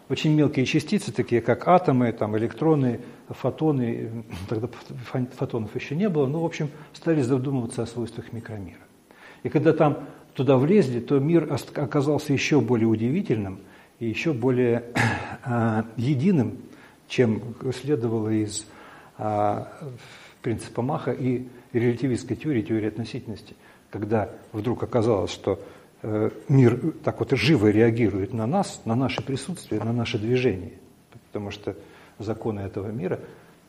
очень 0.08 0.34
мелкие 0.34 0.66
частицы, 0.66 1.12
такие 1.12 1.40
как 1.40 1.66
атомы, 1.66 2.12
там, 2.12 2.36
электроны, 2.36 3.00
фотоны, 3.28 4.24
тогда 4.48 4.68
фотонов 5.36 5.74
еще 5.74 5.96
не 5.96 6.08
было, 6.08 6.26
но, 6.26 6.42
в 6.42 6.44
общем, 6.44 6.70
стали 6.92 7.22
задумываться 7.22 7.82
о 7.82 7.86
свойствах 7.86 8.32
микромира. 8.32 8.78
И 9.42 9.48
когда 9.48 9.72
там 9.72 10.04
туда 10.34 10.58
влезли, 10.58 11.00
то 11.00 11.18
мир 11.18 11.52
оказался 11.74 12.32
еще 12.32 12.60
более 12.60 12.86
удивительным 12.86 13.60
и 13.98 14.06
еще 14.06 14.32
более 14.32 14.84
э, 15.44 15.82
единым, 15.96 16.58
чем 17.08 17.54
следовало 17.72 18.28
из 18.28 18.66
принципа 20.42 20.82
Маха 20.82 21.12
и 21.12 21.46
релятивистской 21.72 22.36
теории, 22.36 22.62
теории 22.62 22.88
относительности, 22.88 23.54
когда 23.90 24.30
вдруг 24.52 24.82
оказалось, 24.82 25.30
что 25.30 25.60
э, 26.02 26.30
мир 26.48 26.92
так 27.02 27.18
вот 27.20 27.32
живо 27.32 27.68
реагирует 27.68 28.32
на 28.32 28.46
нас, 28.46 28.82
на 28.84 28.94
наше 28.94 29.22
присутствие, 29.22 29.82
на 29.82 29.92
наше 29.92 30.18
движение, 30.18 30.74
потому 31.28 31.50
что 31.50 31.76
законы 32.18 32.60
этого 32.60 32.88
мира, 32.90 33.20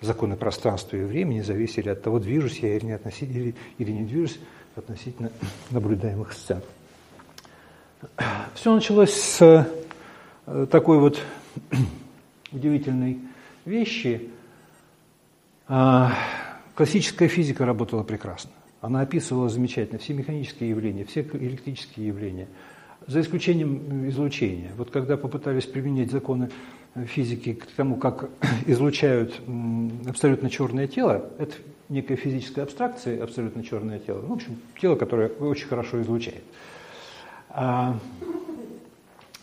законы 0.01 0.35
пространства 0.35 0.97
и 0.97 1.03
времени 1.03 1.41
зависели 1.41 1.89
от 1.89 2.01
того, 2.01 2.19
движусь 2.19 2.59
я 2.59 2.75
или 2.75 2.85
не, 2.85 2.91
относительно, 2.93 3.37
или, 3.37 3.55
или 3.77 3.91
не 3.91 4.03
движусь 4.03 4.39
относительно 4.75 5.31
наблюдаемых 5.71 6.33
сцен. 6.33 6.61
Все 8.53 8.73
началось 8.73 9.13
с 9.13 9.67
э, 10.45 10.67
такой 10.69 10.99
вот 10.99 11.19
удивительной 12.51 13.19
вещи, 13.65 14.29
а, 14.29 14.36
классическая 15.67 17.27
физика 17.27 17.65
работала 17.65 18.03
прекрасно. 18.03 18.51
Она 18.81 19.01
описывала 19.01 19.49
замечательно 19.49 19.99
все 19.99 20.13
механические 20.13 20.69
явления, 20.69 21.03
все 21.03 21.21
электрические 21.21 22.07
явления, 22.07 22.47
за 23.05 23.21
исключением 23.21 24.07
излучения. 24.09 24.71
Вот 24.77 24.91
когда 24.91 25.17
попытались 25.17 25.65
применять 25.65 26.11
законы 26.11 26.49
физики 27.05 27.53
к 27.53 27.65
тому, 27.67 27.95
как 27.95 28.29
излучают 28.65 29.41
абсолютно 30.07 30.49
черное 30.49 30.87
тело, 30.87 31.29
это 31.37 31.55
некая 31.89 32.15
физическая 32.15 32.65
абстракция, 32.65 33.23
абсолютно 33.23 33.63
черное 33.63 33.99
тело, 33.99 34.21
в 34.21 34.31
общем, 34.31 34.57
тело, 34.79 34.95
которое 34.95 35.29
очень 35.29 35.67
хорошо 35.67 36.01
излучает, 36.01 36.43
а, 37.49 37.97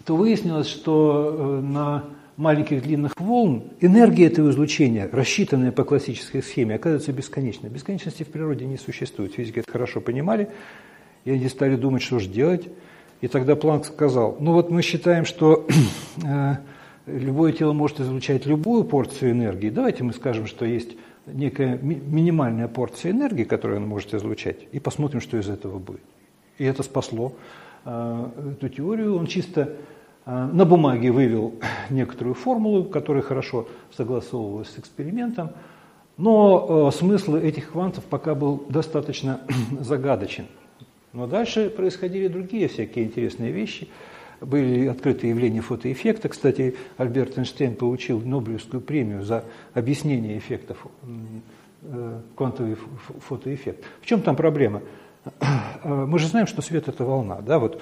то 0.04 0.16
выяснилось, 0.16 0.68
что 0.68 1.60
э, 1.60 1.60
на 1.62 2.04
маленьких 2.36 2.82
длинных 2.82 3.18
волн, 3.18 3.64
энергия 3.80 4.26
этого 4.26 4.50
излучения, 4.50 5.08
рассчитанная 5.10 5.72
по 5.72 5.84
классической 5.84 6.42
схеме, 6.42 6.74
оказывается 6.74 7.12
бесконечной. 7.12 7.70
Бесконечности 7.70 8.22
в 8.22 8.28
природе 8.28 8.66
не 8.66 8.76
существует. 8.76 9.34
Физики 9.34 9.60
это 9.60 9.70
хорошо 9.70 10.00
понимали, 10.00 10.48
и 11.24 11.30
они 11.30 11.48
стали 11.48 11.76
думать, 11.76 12.02
что 12.02 12.18
же 12.18 12.28
делать. 12.28 12.68
И 13.20 13.28
тогда 13.28 13.56
Планк 13.56 13.86
сказал, 13.86 14.36
ну 14.40 14.52
вот 14.52 14.70
мы 14.70 14.82
считаем, 14.82 15.24
что 15.24 15.66
э, 16.24 16.56
любое 17.06 17.52
тело 17.52 17.72
может 17.72 18.00
излучать 18.00 18.46
любую 18.46 18.84
порцию 18.84 19.30
энергии. 19.30 19.70
Давайте 19.70 20.02
мы 20.04 20.12
скажем, 20.12 20.46
что 20.46 20.64
есть 20.64 20.96
некая 21.26 21.78
ми- 21.80 21.94
минимальная 22.04 22.68
порция 22.68 23.12
энергии, 23.12 23.44
которую 23.44 23.80
он 23.80 23.88
может 23.88 24.12
излучать, 24.12 24.58
и 24.72 24.80
посмотрим, 24.80 25.20
что 25.20 25.38
из 25.38 25.48
этого 25.48 25.78
будет. 25.78 26.02
И 26.58 26.64
это 26.64 26.82
спасло 26.82 27.34
э, 27.84 28.26
эту 28.56 28.68
теорию. 28.68 29.16
Он 29.16 29.26
чисто 29.26 29.76
на 30.26 30.64
бумаге 30.64 31.10
вывел 31.10 31.54
некоторую 31.90 32.34
формулу, 32.34 32.84
которая 32.84 33.22
хорошо 33.22 33.68
согласовывалась 33.94 34.70
с 34.70 34.78
экспериментом, 34.78 35.50
но 36.16 36.88
э, 36.88 36.96
смысл 36.96 37.36
этих 37.36 37.72
квантов 37.72 38.04
пока 38.04 38.34
был 38.34 38.64
достаточно 38.68 39.40
загадочен. 39.80 40.46
Но 41.12 41.26
дальше 41.26 41.70
происходили 41.70 42.28
другие 42.28 42.68
всякие 42.68 43.04
интересные 43.04 43.52
вещи. 43.52 43.88
Были 44.40 44.86
открыты 44.86 45.28
явления 45.28 45.60
фотоэффекта. 45.60 46.28
Кстати, 46.28 46.76
Альберт 46.96 47.38
Эйнштейн 47.38 47.76
получил 47.76 48.20
Нобелевскую 48.20 48.80
премию 48.80 49.22
за 49.22 49.44
объяснение 49.74 50.38
эффектов 50.38 50.86
э, 51.82 52.20
квантовый 52.36 52.76
фотоэффект. 53.28 53.84
В 54.00 54.06
чем 54.06 54.22
там 54.22 54.36
проблема? 54.36 54.82
Э, 55.40 55.44
мы 55.84 56.18
же 56.18 56.28
знаем, 56.28 56.46
что 56.46 56.62
свет– 56.62 56.88
это 56.88 57.04
волна. 57.04 57.40
Да? 57.40 57.58
Вот, 57.58 57.80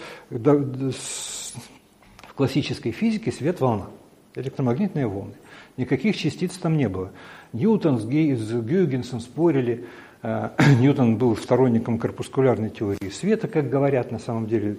в 2.32 2.34
классической 2.34 2.92
физике 2.92 3.30
свет– 3.30 3.60
волна, 3.60 3.88
электромагнитные 4.34 5.06
волны. 5.06 5.34
Никаких 5.76 6.16
частиц 6.16 6.56
там 6.56 6.78
не 6.78 6.88
было. 6.88 7.10
Ньютон 7.52 7.98
с, 7.98 8.06
Гюйгенсом 8.06 9.20
спорили. 9.20 9.84
Э, 10.22 10.48
Ньютон 10.80 11.18
был 11.18 11.36
сторонником 11.36 11.98
корпускулярной 11.98 12.70
теории 12.70 13.10
света, 13.10 13.48
как 13.48 13.68
говорят 13.68 14.10
на 14.10 14.18
самом 14.18 14.46
деле. 14.46 14.78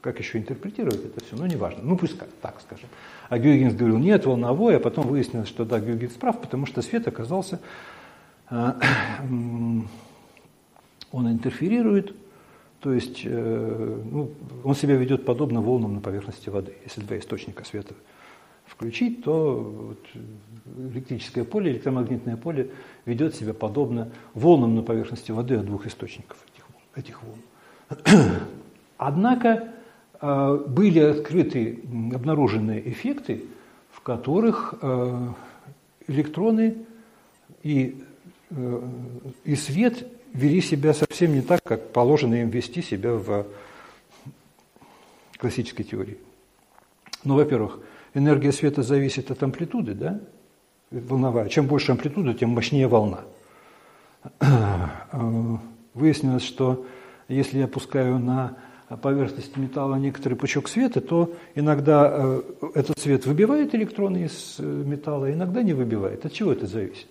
Как 0.00 0.20
еще 0.20 0.38
интерпретировать 0.38 1.04
это 1.04 1.24
все? 1.24 1.34
Ну, 1.34 1.46
неважно. 1.46 1.80
Ну, 1.82 1.96
пусть 1.96 2.16
так 2.40 2.60
скажем. 2.60 2.88
А 3.28 3.38
Гюйгенс 3.40 3.74
говорил, 3.74 3.98
нет, 3.98 4.24
волновой, 4.24 4.76
а 4.76 4.80
потом 4.80 5.08
выяснилось, 5.08 5.48
что 5.48 5.64
да, 5.64 5.80
Гюйгенс 5.80 6.12
прав, 6.12 6.40
потому 6.40 6.66
что 6.66 6.82
свет 6.82 7.08
оказался, 7.08 7.58
э, 8.48 8.72
он 9.28 9.88
интерферирует, 11.12 12.14
То 12.82 12.92
есть 12.92 13.24
ну, 13.24 14.30
он 14.64 14.74
себя 14.74 14.96
ведет 14.96 15.24
подобно 15.24 15.60
волнам 15.60 15.94
на 15.94 16.00
поверхности 16.00 16.50
воды. 16.50 16.74
Если 16.84 17.00
два 17.00 17.16
источника 17.16 17.64
света 17.64 17.94
включить, 18.66 19.22
то 19.22 19.60
вот 19.60 19.98
электрическое 20.92 21.44
поле, 21.44 21.72
электромагнитное 21.72 22.36
поле 22.36 22.70
ведет 23.04 23.34
себя 23.34 23.54
подобно 23.54 24.10
волнам 24.34 24.74
на 24.74 24.82
поверхности 24.82 25.30
воды 25.30 25.56
от 25.56 25.66
двух 25.66 25.86
источников 25.86 26.38
этих, 26.52 27.04
этих 27.04 27.22
волн. 27.22 27.40
Однако 28.96 29.72
э, 30.20 30.64
были 30.68 31.00
открыты, 31.00 31.80
обнаружены 32.14 32.82
эффекты, 32.84 33.44
в 33.90 34.00
которых 34.00 34.74
э, 34.80 35.28
электроны 36.08 36.78
и, 37.62 38.02
э, 38.50 38.88
и 39.44 39.54
свет 39.54 40.06
вели 40.32 40.60
себя 40.60 40.94
совсем 40.94 41.34
не 41.34 41.42
так, 41.42 41.62
как 41.62 41.92
положено 41.92 42.34
им 42.34 42.50
вести 42.50 42.82
себя 42.82 43.12
в 43.12 43.46
классической 45.38 45.84
теории. 45.84 46.18
Ну, 47.24 47.36
во-первых, 47.36 47.80
энергия 48.14 48.52
света 48.52 48.82
зависит 48.82 49.30
от 49.30 49.42
амплитуды, 49.42 49.94
да, 49.94 50.20
волновая. 50.90 51.48
Чем 51.48 51.66
больше 51.66 51.92
амплитуда, 51.92 52.34
тем 52.34 52.50
мощнее 52.50 52.88
волна. 52.88 53.20
Выяснилось, 55.94 56.44
что 56.44 56.86
если 57.28 57.58
я 57.58 57.68
пускаю 57.68 58.18
на 58.18 58.56
поверхность 59.00 59.56
металла 59.56 59.96
некоторый 59.96 60.34
пучок 60.34 60.68
света, 60.68 61.00
то 61.00 61.32
иногда 61.54 62.10
э, 62.12 62.42
этот 62.74 62.98
свет 62.98 63.26
выбивает 63.26 63.74
электроны 63.74 64.24
из 64.24 64.56
э, 64.58 64.62
металла, 64.62 65.32
иногда 65.32 65.62
не 65.62 65.72
выбивает. 65.72 66.24
От 66.26 66.32
чего 66.32 66.52
это 66.52 66.66
зависит? 66.66 67.08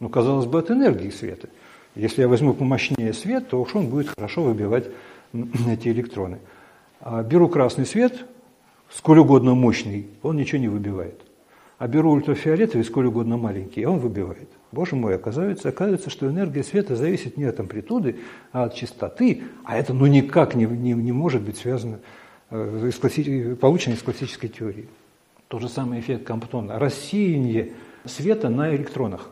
Ну, 0.00 0.08
казалось 0.08 0.46
бы, 0.46 0.58
от 0.58 0.70
энергии 0.70 1.10
света. 1.10 1.48
Если 1.94 2.22
я 2.22 2.28
возьму 2.28 2.54
помощнее 2.54 3.12
свет, 3.12 3.48
то 3.48 3.60
уж 3.60 3.74
он 3.74 3.88
будет 3.88 4.08
хорошо 4.08 4.42
выбивать 4.42 4.90
эти 5.68 5.88
электроны. 5.88 6.38
А 7.00 7.22
беру 7.22 7.48
красный 7.48 7.86
свет, 7.86 8.24
сколь 8.90 9.18
угодно 9.18 9.54
мощный, 9.54 10.06
он 10.22 10.36
ничего 10.36 10.58
не 10.58 10.68
выбивает. 10.68 11.20
А 11.78 11.86
беру 11.86 12.12
ультрафиолетовый, 12.12 12.84
сколь 12.84 13.06
угодно 13.06 13.36
маленький, 13.36 13.84
он 13.84 13.98
выбивает. 13.98 14.48
Боже 14.72 14.96
мой, 14.96 15.16
оказывается, 15.16 15.68
оказывается, 15.68 16.08
что 16.08 16.28
энергия 16.28 16.62
света 16.62 16.96
зависит 16.96 17.36
не 17.36 17.44
от 17.44 17.60
амплитуды, 17.60 18.16
а 18.52 18.64
от 18.64 18.74
частоты, 18.74 19.42
а 19.64 19.76
это 19.76 19.92
ну 19.92 20.06
никак 20.06 20.54
не, 20.54 20.66
не, 20.66 20.92
не 20.92 21.12
может 21.12 21.42
быть 21.42 21.58
связано 21.58 21.98
э, 22.50 22.88
из 22.88 22.96
класси... 22.96 23.54
получено 23.54 23.94
из 23.94 24.02
классической 24.02 24.48
теории. 24.48 24.88
Тот 25.48 25.60
же 25.60 25.68
самый 25.68 26.00
эффект 26.00 26.24
Камптона. 26.24 26.78
Рассеяние 26.78 27.72
света 28.04 28.48
на 28.48 28.74
электронах. 28.74 29.30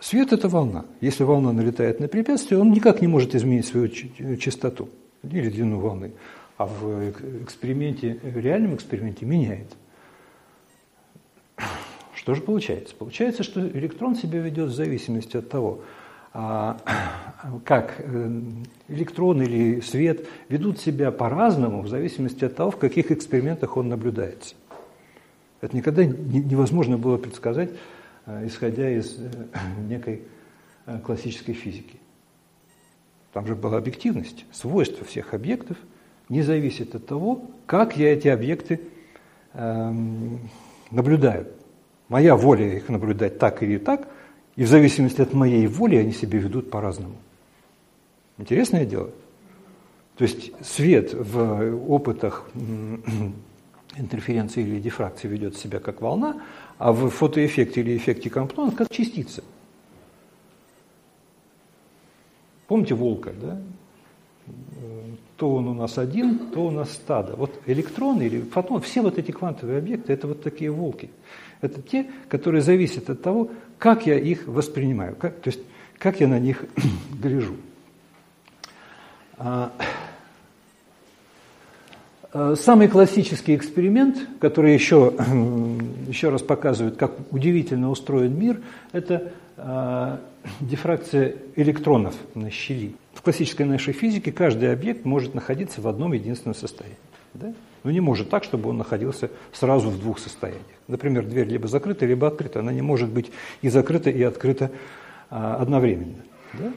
Свет– 0.00 0.32
это 0.34 0.48
волна. 0.48 0.86
Если 1.00 1.24
волна 1.24 1.52
налетает 1.52 2.00
на 2.00 2.08
препятствие, 2.08 2.60
он 2.60 2.72
никак 2.72 3.02
не 3.02 3.06
может 3.06 3.34
изменить 3.34 3.66
свою 3.66 3.88
частоту 4.38 4.88
или 5.22 5.50
длину 5.50 5.78
волны 5.78 6.12
а 6.60 6.66
в 6.66 7.10
эксперименте, 7.42 8.20
в 8.22 8.36
реальном 8.36 8.74
эксперименте 8.74 9.24
меняет. 9.24 9.74
Что 12.14 12.34
же 12.34 12.42
получается? 12.42 12.94
Получается, 12.94 13.42
что 13.42 13.66
электрон 13.66 14.14
себя 14.14 14.40
ведет 14.40 14.68
в 14.68 14.74
зависимости 14.74 15.38
от 15.38 15.48
того, 15.48 15.80
а, 16.34 16.76
как 17.64 17.94
э, 17.96 18.40
электрон 18.88 19.40
или 19.40 19.80
свет 19.80 20.26
ведут 20.50 20.78
себя 20.78 21.10
по-разному 21.12 21.80
в 21.80 21.88
зависимости 21.88 22.44
от 22.44 22.56
того, 22.56 22.70
в 22.72 22.76
каких 22.76 23.10
экспериментах 23.10 23.78
он 23.78 23.88
наблюдается. 23.88 24.54
Это 25.62 25.74
никогда 25.74 26.04
невозможно 26.04 26.98
было 26.98 27.16
предсказать, 27.16 27.70
исходя 28.26 28.90
из 28.90 29.16
э, 29.18 29.30
некой 29.88 30.22
классической 31.04 31.54
физики. 31.54 31.98
Там 33.32 33.46
же 33.46 33.54
была 33.54 33.78
объективность, 33.78 34.44
свойства 34.52 35.04
всех 35.04 35.34
объектов– 35.34 35.76
не 36.30 36.42
зависит 36.42 36.94
от 36.94 37.06
того, 37.06 37.42
как 37.66 37.96
я 37.96 38.14
эти 38.14 38.28
объекты 38.28 38.80
эм, 39.52 40.48
наблюдаю. 40.90 41.48
Моя 42.08 42.36
воля 42.36 42.76
их 42.76 42.88
наблюдать 42.88 43.38
так 43.38 43.62
или 43.62 43.78
так, 43.78 44.08
и 44.56 44.64
в 44.64 44.68
зависимости 44.68 45.20
от 45.20 45.34
моей 45.34 45.66
воли 45.66 45.96
они 45.96 46.12
себя 46.12 46.38
ведут 46.38 46.70
по-разному. 46.70 47.16
Интересное 48.38 48.86
дело. 48.86 49.10
То 50.16 50.24
есть 50.24 50.52
свет 50.64 51.12
в 51.12 51.92
опытах 51.92 52.48
интерференции 53.96 54.62
или 54.62 54.78
дифракции 54.78 55.26
ведет 55.26 55.56
себя 55.56 55.80
как 55.80 56.00
волна, 56.00 56.40
а 56.80 56.92
в 56.92 57.10
фотоэффекте 57.10 57.82
или 57.82 57.98
эффекте 57.98 58.30
Камптона 58.30 58.72
как 58.72 58.90
частица. 58.90 59.44
Помните 62.66 62.94
волка, 62.94 63.32
да? 63.38 63.60
то 65.36 65.54
он 65.54 65.68
у 65.68 65.74
нас 65.74 65.98
один, 65.98 66.38
то 66.50 66.66
у 66.66 66.70
нас 66.70 66.92
стадо. 66.92 67.36
Вот 67.36 67.60
электроны 67.66 68.22
или 68.22 68.40
фотоны, 68.40 68.80
все 68.80 69.02
вот 69.02 69.18
эти 69.18 69.30
квантовые 69.30 69.78
объекты, 69.78 70.14
это 70.14 70.26
вот 70.26 70.42
такие 70.42 70.70
волки. 70.70 71.10
Это 71.60 71.82
те, 71.82 72.10
которые 72.28 72.62
зависят 72.62 73.10
от 73.10 73.20
того, 73.20 73.50
как 73.78 74.06
я 74.06 74.18
их 74.18 74.46
воспринимаю, 74.46 75.16
как, 75.16 75.38
то 75.40 75.48
есть 75.48 75.60
как 75.98 76.20
я 76.20 76.28
на 76.28 76.38
них 76.38 76.64
гляжу. 77.22 77.56
А, 82.32 82.54
самый 82.54 82.88
классический 82.88 83.56
эксперимент, 83.56 84.16
который 84.40 84.72
еще, 84.72 85.12
еще 86.08 86.28
раз 86.28 86.42
показывает, 86.42 86.96
как 86.96 87.12
удивительно 87.32 87.90
устроен 87.90 88.38
мир, 88.38 88.60
это 88.92 89.32
а, 89.56 90.20
дифракция 90.60 91.34
электронов 91.56 92.14
на 92.34 92.50
щели. 92.50 92.94
В 93.14 93.22
классической 93.22 93.66
нашей 93.66 93.92
физике 93.92 94.30
каждый 94.30 94.72
объект 94.72 95.04
может 95.04 95.34
находиться 95.34 95.80
в 95.80 95.88
одном 95.88 96.12
единственном 96.12 96.54
состоянии. 96.54 96.98
Да? 97.34 97.52
Но 97.82 97.90
не 97.90 98.00
может 98.00 98.30
так, 98.30 98.44
чтобы 98.44 98.70
он 98.70 98.78
находился 98.78 99.30
сразу 99.52 99.90
в 99.90 99.98
двух 99.98 100.18
состояниях. 100.18 100.64
Например, 100.86 101.24
дверь 101.24 101.48
либо 101.48 101.66
закрыта, 101.66 102.06
либо 102.06 102.28
открыта. 102.28 102.60
Она 102.60 102.72
не 102.72 102.82
может 102.82 103.08
быть 103.08 103.30
и 103.62 103.68
закрыта, 103.68 104.10
и 104.10 104.22
открыта 104.22 104.70
а, 105.30 105.56
одновременно. 105.56 106.22
Да? 106.52 106.72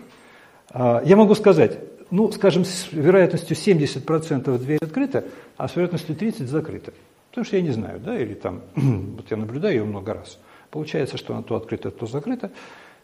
А, 0.72 1.02
я 1.06 1.16
могу 1.16 1.36
сказать, 1.36 1.78
ну, 2.14 2.32
скажем, 2.32 2.64
с 2.64 2.92
вероятностью 2.92 3.58
70% 3.58 4.56
дверь 4.60 4.78
открыта, 4.80 5.26
а 5.58 5.68
с 5.68 5.76
вероятностью 5.76 6.16
30% 6.16 6.46
закрыта. 6.46 6.94
Потому 7.32 7.44
что 7.44 7.56
я 7.56 7.64
не 7.64 7.72
знаю, 7.72 8.00
да, 8.00 8.16
или 8.16 8.36
там, 8.36 8.62
вот 8.76 9.32
я 9.32 9.36
наблюдаю 9.36 9.78
ее 9.78 9.84
много 9.84 10.14
раз. 10.14 10.38
Получается, 10.70 11.18
что 11.18 11.34
она 11.34 11.42
то 11.42 11.56
открыта, 11.56 11.90
то 11.90 12.06
закрыта. 12.06 12.52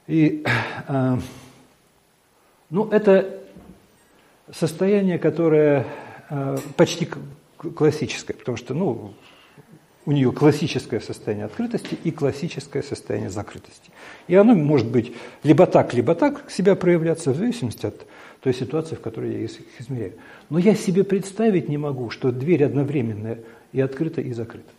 И 0.05 0.45
э, 0.87 1.17
ну, 2.69 2.87
это 2.91 3.39
состояние, 4.51 5.17
которое 5.17 5.87
э, 6.29 6.57
почти 6.77 7.09
классическое, 7.57 8.37
потому 8.37 8.57
что 8.57 8.75
ну, 8.75 9.15
у 10.09 10.11
нее 10.11 10.31
классическое 10.31 11.01
состояние 11.01 11.45
открытости 11.45 11.95
и 12.03 12.09
классическое 12.09 12.81
состояние 12.81 13.29
закрытости. 13.29 13.91
И 14.27 14.33
оно 14.33 14.55
может 14.55 14.87
быть 14.87 15.13
либо 15.43 15.67
так, 15.67 15.93
либо 15.93 16.15
так 16.15 16.49
себя 16.49 16.73
проявляться, 16.75 17.31
в 17.31 17.35
зависимости 17.35 17.85
от 17.85 18.07
той 18.41 18.55
ситуации, 18.55 18.95
в 18.95 19.01
которой 19.01 19.33
я 19.33 19.39
их 19.41 19.51
измеряю. 19.77 20.13
Но 20.49 20.57
я 20.57 20.73
себе 20.73 21.03
представить 21.03 21.69
не 21.69 21.77
могу, 21.77 22.09
что 22.09 22.31
дверь 22.31 22.63
одновременно 22.63 23.37
и 23.71 23.79
открыта, 23.81 24.19
и 24.19 24.33
закрыта. 24.33 24.71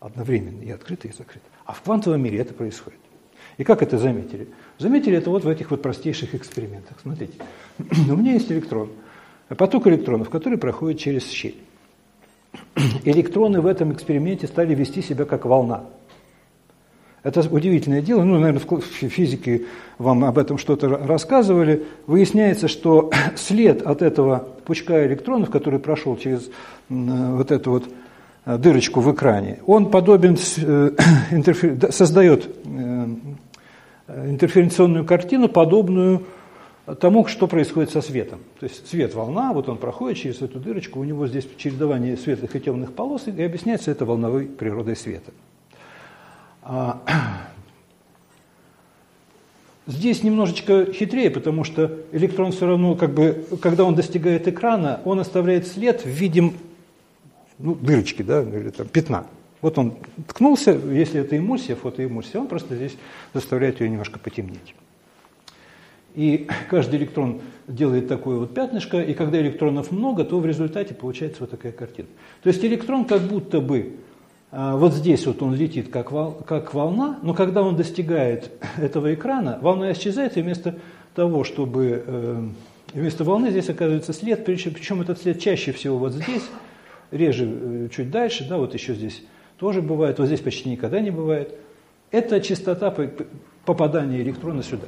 Одновременно 0.00 0.60
и 0.60 0.72
открыта, 0.72 1.06
и 1.06 1.12
закрыта. 1.12 1.46
А 1.64 1.72
в 1.72 1.82
квантовом 1.82 2.20
мире 2.20 2.38
это 2.38 2.52
происходит. 2.52 2.98
И 3.58 3.62
как 3.62 3.80
это 3.80 3.96
заметили? 3.96 4.48
Заметили 4.76 5.18
это 5.18 5.30
вот 5.30 5.44
в 5.44 5.48
этих 5.48 5.70
вот 5.70 5.82
простейших 5.82 6.34
экспериментах. 6.34 6.96
Смотрите, 7.00 7.34
у 7.78 8.16
меня 8.16 8.32
есть 8.32 8.50
электрон, 8.50 8.90
поток 9.56 9.86
электронов, 9.86 10.30
который 10.30 10.58
проходит 10.58 10.98
через 10.98 11.30
щель. 11.30 11.62
Электроны 13.04 13.60
в 13.60 13.66
этом 13.66 13.92
эксперименте 13.92 14.46
стали 14.46 14.74
вести 14.74 15.02
себя 15.02 15.24
как 15.24 15.44
волна. 15.44 15.84
Это 17.22 17.40
удивительное 17.48 18.02
дело, 18.02 18.24
ну, 18.24 18.38
наверное, 18.38 18.60
в 18.60 18.82
физике 18.82 19.62
вам 19.98 20.24
об 20.24 20.38
этом 20.38 20.58
что-то 20.58 20.88
рассказывали. 20.88 21.84
Выясняется, 22.06 22.66
что 22.66 23.10
след 23.36 23.82
от 23.82 24.02
этого 24.02 24.48
пучка 24.64 25.06
электронов, 25.06 25.50
который 25.50 25.78
прошел 25.78 26.16
через 26.16 26.50
вот 26.88 27.52
эту 27.52 27.70
вот 27.70 27.84
э, 28.44 28.58
дырочку 28.58 29.00
в 29.00 29.12
экране, 29.12 29.60
он 29.66 29.90
подобен, 29.90 30.36
э, 30.56 31.90
создает 31.90 32.50
э, 32.64 33.06
интерференционную 34.08 35.04
картину, 35.04 35.48
подобную 35.48 36.24
тому, 36.94 37.26
что 37.26 37.46
происходит 37.46 37.90
со 37.90 38.02
светом. 38.02 38.40
То 38.60 38.66
есть 38.66 38.88
свет– 38.88 39.14
волна, 39.14 39.52
вот 39.52 39.68
он 39.68 39.78
проходит 39.78 40.18
через 40.18 40.42
эту 40.42 40.58
дырочку, 40.58 41.00
у 41.00 41.04
него 41.04 41.26
здесь 41.26 41.46
чередование 41.56 42.16
светлых 42.16 42.54
и 42.56 42.60
темных 42.60 42.92
полос, 42.92 43.26
и 43.26 43.42
объясняется 43.42 43.90
это 43.90 44.04
волновой 44.04 44.46
природой 44.46 44.96
света. 44.96 45.32
А, 46.62 47.02
здесь 49.86 50.22
немножечко 50.22 50.92
хитрее, 50.92 51.30
потому 51.30 51.64
что 51.64 52.00
электрон 52.12 52.52
все 52.52 52.66
равно, 52.66 52.94
как 52.94 53.14
бы, 53.14 53.46
когда 53.60 53.84
он 53.84 53.94
достигает 53.94 54.48
экрана, 54.48 55.00
он 55.04 55.20
оставляет 55.20 55.66
след 55.66 56.04
в 56.04 56.08
виде 56.08 56.52
ну, 57.58 57.74
дырочки, 57.74 58.22
да, 58.22 58.42
или 58.42 58.70
там, 58.70 58.88
пятна. 58.88 59.26
Вот 59.60 59.78
он 59.78 59.94
ткнулся, 60.28 60.72
если 60.72 61.20
это 61.20 61.38
эмульсия, 61.38 61.76
фотоэмульсия, 61.76 62.40
он 62.40 62.48
просто 62.48 62.74
здесь 62.74 62.96
заставляет 63.32 63.80
ее 63.80 63.88
немножко 63.88 64.18
потемнеть. 64.18 64.74
И 66.14 66.48
каждый 66.70 66.98
электрон 66.98 67.40
делает 67.66 68.08
такое 68.08 68.38
вот 68.38 68.54
пятнышко, 68.54 69.00
и 69.00 69.14
когда 69.14 69.40
электронов 69.40 69.92
много, 69.92 70.24
то 70.24 70.38
в 70.38 70.46
результате 70.46 70.94
получается 70.94 71.38
вот 71.40 71.50
такая 71.50 71.72
картина. 71.72 72.08
То 72.42 72.48
есть 72.48 72.64
электрон 72.64 73.04
как 73.04 73.22
будто 73.22 73.60
бы 73.60 73.96
а, 74.54 74.76
вот 74.76 74.92
здесь 74.92 75.24
вот 75.26 75.42
он 75.42 75.54
летит 75.54 75.88
как, 75.88 76.12
вол, 76.12 76.32
как 76.32 76.74
волна, 76.74 77.18
но 77.22 77.32
когда 77.32 77.62
он 77.62 77.74
достигает 77.74 78.50
этого 78.76 79.14
экрана, 79.14 79.58
волна 79.62 79.92
исчезает, 79.92 80.36
и 80.36 80.42
вместо 80.42 80.74
того, 81.14 81.44
чтобы 81.44 82.04
э, 82.06 82.48
вместо 82.92 83.24
волны 83.24 83.50
здесь 83.50 83.70
оказывается 83.70 84.12
след, 84.12 84.44
причем, 84.44 84.72
причем 84.72 85.00
этот 85.00 85.20
след 85.20 85.40
чаще 85.40 85.72
всего 85.72 85.96
вот 85.96 86.12
здесь, 86.12 86.42
реже 87.10 87.48
э, 87.48 87.88
чуть 87.94 88.10
дальше, 88.10 88.46
да, 88.46 88.58
вот 88.58 88.74
еще 88.74 88.94
здесь 88.94 89.22
тоже 89.58 89.80
бывает, 89.80 90.18
вот 90.18 90.26
здесь 90.26 90.40
почти 90.40 90.68
никогда 90.68 91.00
не 91.00 91.10
бывает. 91.10 91.54
Это 92.10 92.40
частота 92.42 92.94
попадания 93.64 94.20
электрона 94.20 94.62
сюда. 94.62 94.84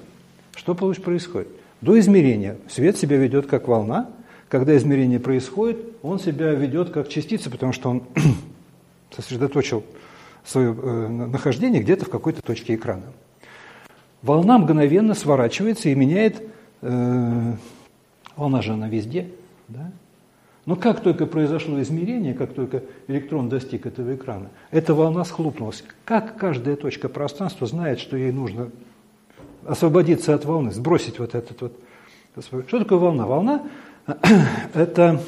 Что 0.55 0.75
происходит? 0.75 1.49
До 1.81 1.99
измерения 1.99 2.57
свет 2.69 2.97
себя 2.97 3.17
ведет 3.17 3.47
как 3.47 3.69
волна, 3.69 4.11
когда 4.49 4.77
измерение 4.77 5.21
происходит, 5.21 5.79
он 6.03 6.19
себя 6.19 6.53
ведет 6.53 6.91
как 6.91 7.09
частица, 7.09 7.51
потому 7.51 7.73
что 7.73 7.91
он 7.91 8.03
сосредоточил 9.11 9.85
свое 10.45 10.75
э, 10.75 11.09
нахождение 11.09 11.83
где-то 11.83 12.05
в 12.05 12.11
какой-то 12.11 12.43
точке 12.43 12.75
экрана. 12.75 13.05
Волна 14.23 14.59
мгновенно 14.59 15.15
сворачивается 15.15 15.89
и 15.89 15.95
меняет, 15.95 16.43
э, 16.83 17.53
волна 18.37 18.63
же 18.63 18.73
она 18.73 18.89
везде, 18.89 19.29
да? 19.69 19.91
Но 20.67 20.77
как 20.77 21.01
только 21.01 21.27
произошло 21.27 21.81
измерение, 21.83 22.33
как 22.33 22.55
только 22.55 22.85
электрон 23.07 23.51
достиг 23.51 23.85
этого 23.85 24.15
экрана, 24.15 24.49
эта 24.71 24.95
волна 24.95 25.25
схлопнулась. 25.25 25.85
Как 26.07 26.39
каждая 26.39 26.77
точка 26.77 27.11
пространства 27.11 27.67
знает, 27.67 28.01
что 28.01 28.17
ей 28.17 28.33
нужно 28.33 28.71
освободиться 29.67 30.35
от 30.35 30.45
волны, 30.45 30.73
сбросить 30.73 31.19
вот 31.19 31.35
этот 31.35 31.61
вот. 31.61 31.81
Что 32.67 32.79
такое 32.79 32.99
волна? 32.99 33.27
Волна– 33.27 33.63
это 34.75 35.21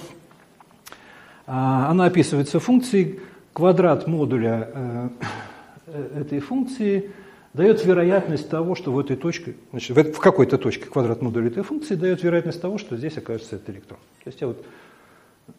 а, 1.47 1.91
она 1.91 2.07
описывается 2.07 2.59
функцией 2.59 3.21
квадрат 3.53 4.07
модуля 4.09 4.71
э, 4.75 5.09
этой 6.21 6.41
функции 6.41 7.11
дает 7.55 7.85
вероятность 7.85 8.51
того, 8.51 8.75
что 8.75 8.93
в 8.93 8.99
этой 8.99 9.17
точке, 9.17 9.55
значит, 9.71 9.97
в 9.97 10.19
какой-то 10.19 10.59
точке 10.59 10.87
квадрат 10.87 11.23
модуля 11.23 11.47
этой 11.47 11.63
функции 11.63 11.95
дает 11.95 12.23
вероятность 12.23 12.61
того, 12.61 12.79
что 12.79 12.97
здесь 12.97 13.17
окажется 13.17 13.57
этот 13.57 13.71
электрон. 13.71 13.99
То 14.25 14.29
есть 14.29 14.41
я 14.41 14.49
вот 14.49 14.65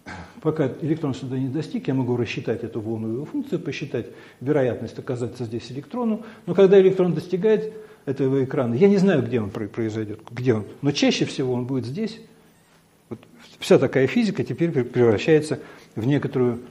пока 0.42 0.70
электрон 0.82 1.16
сюда 1.16 1.40
не 1.40 1.48
достиг, 1.48 1.88
я 1.88 1.94
могу 1.94 2.18
рассчитать 2.18 2.64
эту 2.64 2.82
волновую 2.82 3.26
функцию, 3.26 3.60
посчитать 3.60 4.08
вероятность 4.42 5.00
оказаться 5.00 5.46
здесь 5.46 5.72
электрону, 5.72 6.24
но 6.46 6.54
когда 6.54 6.80
электрон 6.80 7.14
достигает 7.14 7.74
этого 8.08 8.46
экрана, 8.46 8.74
я 8.74 8.88
не 8.88 8.98
знаю, 8.98 9.22
где 9.22 9.42
он 9.42 9.50
произойдет, 9.50 10.22
где 10.32 10.54
он, 10.54 10.66
но 10.82 10.92
чаще 10.92 11.26
всего 11.26 11.54
он 11.54 11.66
будет 11.66 11.86
здесь. 11.86 12.22
Вот 13.10 13.20
вся 13.60 13.78
такая 13.78 14.08
физика 14.08 14.46
теперь 14.46 14.72
превращается 14.72 15.60
в 15.96 16.08
некоторую 16.08 16.62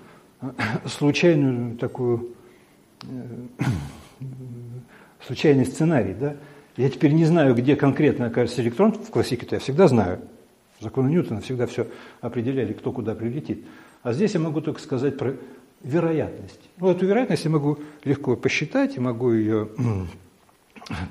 случайную 0.86 1.76
такую 1.76 2.34
э, 3.02 3.06
случайный 5.26 5.66
сценарий, 5.66 6.14
да? 6.18 6.36
Я 6.78 6.88
теперь 6.88 7.12
не 7.12 7.26
знаю, 7.26 7.54
где 7.54 7.76
конкретно 7.76 8.26
окажется 8.26 8.62
электрон, 8.62 8.92
в 8.92 9.10
классике-то 9.10 9.56
я 9.56 9.60
всегда 9.60 9.88
знаю. 9.88 10.20
Законы 10.80 11.10
Ньютона 11.10 11.42
всегда 11.42 11.66
все 11.66 11.86
определяли, 12.22 12.72
кто 12.72 12.92
куда 12.92 13.14
прилетит. 13.14 13.64
А 14.02 14.14
здесь 14.14 14.32
я 14.32 14.40
могу 14.40 14.62
только 14.62 14.80
сказать 14.80 15.18
про 15.18 15.34
вероятность. 15.82 16.60
Ну, 16.78 16.90
эту 16.90 17.06
вероятность 17.06 17.44
я 17.44 17.50
могу 17.50 17.78
легко 18.04 18.36
посчитать, 18.36 18.96
и 18.96 19.00
могу 19.00 19.32
ее 19.32 19.68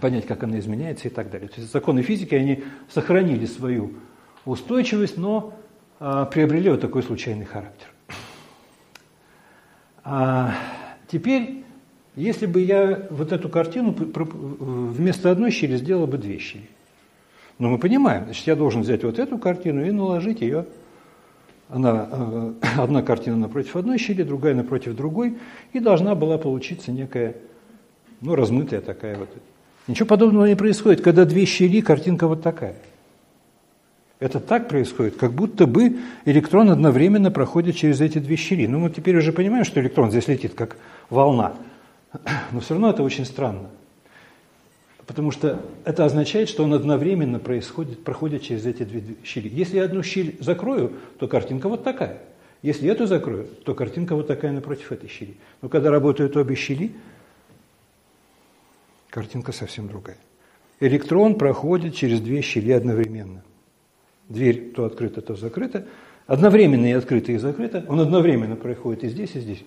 понять, 0.01 0.25
как 0.25 0.43
она 0.43 0.59
изменяется 0.59 1.07
и 1.07 1.11
так 1.11 1.29
далее. 1.29 1.49
То 1.49 1.59
есть 1.59 1.71
законы 1.71 2.01
физики, 2.01 2.35
они 2.35 2.63
сохранили 2.89 3.45
свою 3.45 3.93
устойчивость, 4.45 5.17
но 5.17 5.53
а, 5.99 6.25
приобрели 6.25 6.69
вот 6.69 6.81
такой 6.81 7.03
случайный 7.03 7.45
характер. 7.45 7.87
А 10.03 10.53
теперь, 11.07 11.63
если 12.15 12.45
бы 12.45 12.61
я 12.61 13.07
вот 13.09 13.31
эту 13.31 13.49
картину 13.49 13.93
вместо 13.93 15.31
одной 15.31 15.51
щели 15.51 15.77
сделал 15.77 16.05
бы 16.05 16.17
две 16.17 16.37
щели. 16.37 16.69
Но 17.57 17.69
мы 17.69 17.79
понимаем, 17.79 18.25
значит, 18.25 18.47
я 18.47 18.55
должен 18.55 18.81
взять 18.81 19.03
вот 19.03 19.17
эту 19.17 19.37
картину 19.37 19.85
и 19.85 19.91
наложить 19.91 20.41
ее. 20.41 20.65
Она, 21.69 22.07
э, 22.11 22.53
одна 22.77 23.01
картина 23.01 23.37
напротив 23.37 23.75
одной 23.75 23.97
щели, 23.97 24.23
другая 24.23 24.53
напротив 24.53 24.95
другой, 24.95 25.37
и 25.73 25.79
должна 25.79 26.13
была 26.13 26.37
получиться 26.37 26.91
некая, 26.91 27.35
ну, 28.21 28.35
размытая 28.35 28.81
такая 28.81 29.17
вот. 29.17 29.29
Ничего 29.87 30.07
подобного 30.07 30.45
не 30.45 30.55
происходит, 30.55 31.01
когда 31.01 31.25
две 31.25 31.45
щели, 31.45 31.81
картинка 31.81 32.27
вот 32.27 32.41
такая– 32.41 32.75
это 34.19 34.39
так 34.39 34.69
происходит, 34.69 35.17
как 35.17 35.33
будто 35.33 35.67
бы 35.67 35.97
электрон 36.23 36.69
одновременно 36.69 37.31
проходит 37.31 37.75
через 37.75 37.99
эти 37.99 38.19
две 38.19 38.37
щели. 38.37 38.65
Ну, 38.65 38.79
мы 38.79 38.89
теперь 38.89 39.17
уже 39.17 39.33
понимаем, 39.33 39.65
что 39.65 39.81
электрон 39.81 40.09
здесь 40.09 40.27
летит 40.27 40.53
как 40.53 40.77
волна. 41.09 41.53
Но 42.51 42.61
все 42.61 42.75
равно 42.75 42.89
это 42.91 43.03
очень 43.03 43.25
странно. 43.25 43.69
Потому 45.05 45.31
что 45.31 45.61
это 45.83 46.05
означает, 46.05 46.49
что 46.49 46.63
он 46.63 46.73
одновременно 46.73 47.39
происходит, 47.39 48.03
проходит 48.03 48.41
через 48.41 48.65
эти 48.65 48.83
две 48.83 49.03
щели. 49.23 49.49
Если 49.49 49.77
я 49.77 49.83
одну 49.83 50.01
щель 50.01 50.37
закрою, 50.39 50.93
то 51.19 51.27
картинка 51.27 51.67
вот 51.67 51.83
такая. 51.83 52.19
Если 52.63 52.89
эту 52.89 53.05
закрою, 53.05 53.47
то 53.65 53.75
картинка 53.75 54.15
вот 54.15 54.27
такая 54.27 54.53
напротив 54.53 54.91
этой 54.91 55.09
щели. 55.09 55.35
Но 55.61 55.69
когда 55.69 55.91
работают 55.91 56.35
обе 56.37 56.55
щели, 56.55 56.93
картинка 59.15 59.53
совсем 59.53 59.87
другая. 59.87 60.17
Электрон 60.81 61.35
проходит 61.35 61.95
через 61.95 62.19
две 62.19 62.41
щели 62.41 62.73
одновременно– 62.73 63.43
дверь 64.27 64.73
то 64.75 64.83
открыта, 64.83 65.21
то 65.21 65.37
закрыта, 65.37 65.87
одновременно 66.27 66.85
и 66.85 66.91
открыта, 66.91 67.31
и 67.31 67.37
закрыта, 67.37 67.85
он 67.87 68.01
одновременно 68.01 68.57
проходит 68.57 69.05
и 69.05 69.07
здесь, 69.07 69.33
и 69.35 69.39
здесь. 69.39 69.63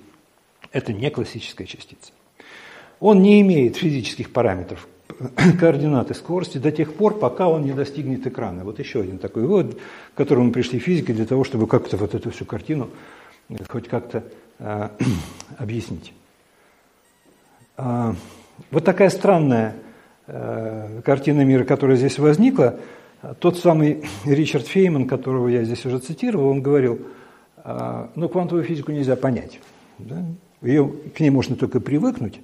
Это 0.70 0.92
не 0.92 1.09
классическая 1.11 1.66
частица. 1.66 2.12
Он 3.01 3.22
не 3.22 3.40
имеет 3.40 3.76
физических 3.76 4.34
параметров, 4.34 4.86
координаты 5.59 6.12
скорости 6.12 6.59
до 6.59 6.70
тех 6.70 6.92
пор, 6.92 7.18
пока 7.18 7.49
он 7.49 7.62
не 7.62 7.72
достигнет 7.72 8.26
экрана. 8.26 8.64
Вот 8.64 8.78
еще 8.78 9.01
один 9.01 9.16
такой 9.16 9.44
вывод, 9.44 9.78
к 10.12 10.16
которому 10.16 10.53
пришли 10.53 10.78
физики 10.78 11.12
для 11.12 11.24
того, 11.24 11.44
чтобы 11.44 11.66
как-то 11.66 11.96
вот 11.96 12.14
эту 12.14 12.32
всю 12.32 12.44
картину 12.44 12.90
э, 13.49 13.55
хоть 13.66 13.88
как-то 13.88 14.24
а, 14.59 14.90
объяснить. 15.57 16.12
Вот 18.70 18.84
такая 18.84 19.11
странная 19.11 19.76
а, 20.26 21.00
картина 21.02 21.42
мира, 21.42 21.64
которая 21.64 21.96
здесь 21.96 22.18
возникла, 22.18 22.78
тот 23.40 23.59
самый 23.59 24.04
Ричард 24.24 24.66
Фейман, 24.66 25.09
которого 25.09 25.48
я 25.48 25.64
здесь 25.64 25.84
уже 25.84 25.98
цитировал, 25.98 26.48
он 26.48 26.62
говорил, 26.62 27.00
«А, 27.56 28.11
ну, 28.14 28.28
квантовую 28.28 28.64
физику 28.64 28.92
нельзя 28.92 29.16
понять. 29.16 29.59
Да? 29.98 30.24
Ее, 30.62 30.92
к 31.14 31.20
ней 31.20 31.30
можно 31.30 31.56
только 31.56 31.80
привыкнуть. 31.80 32.40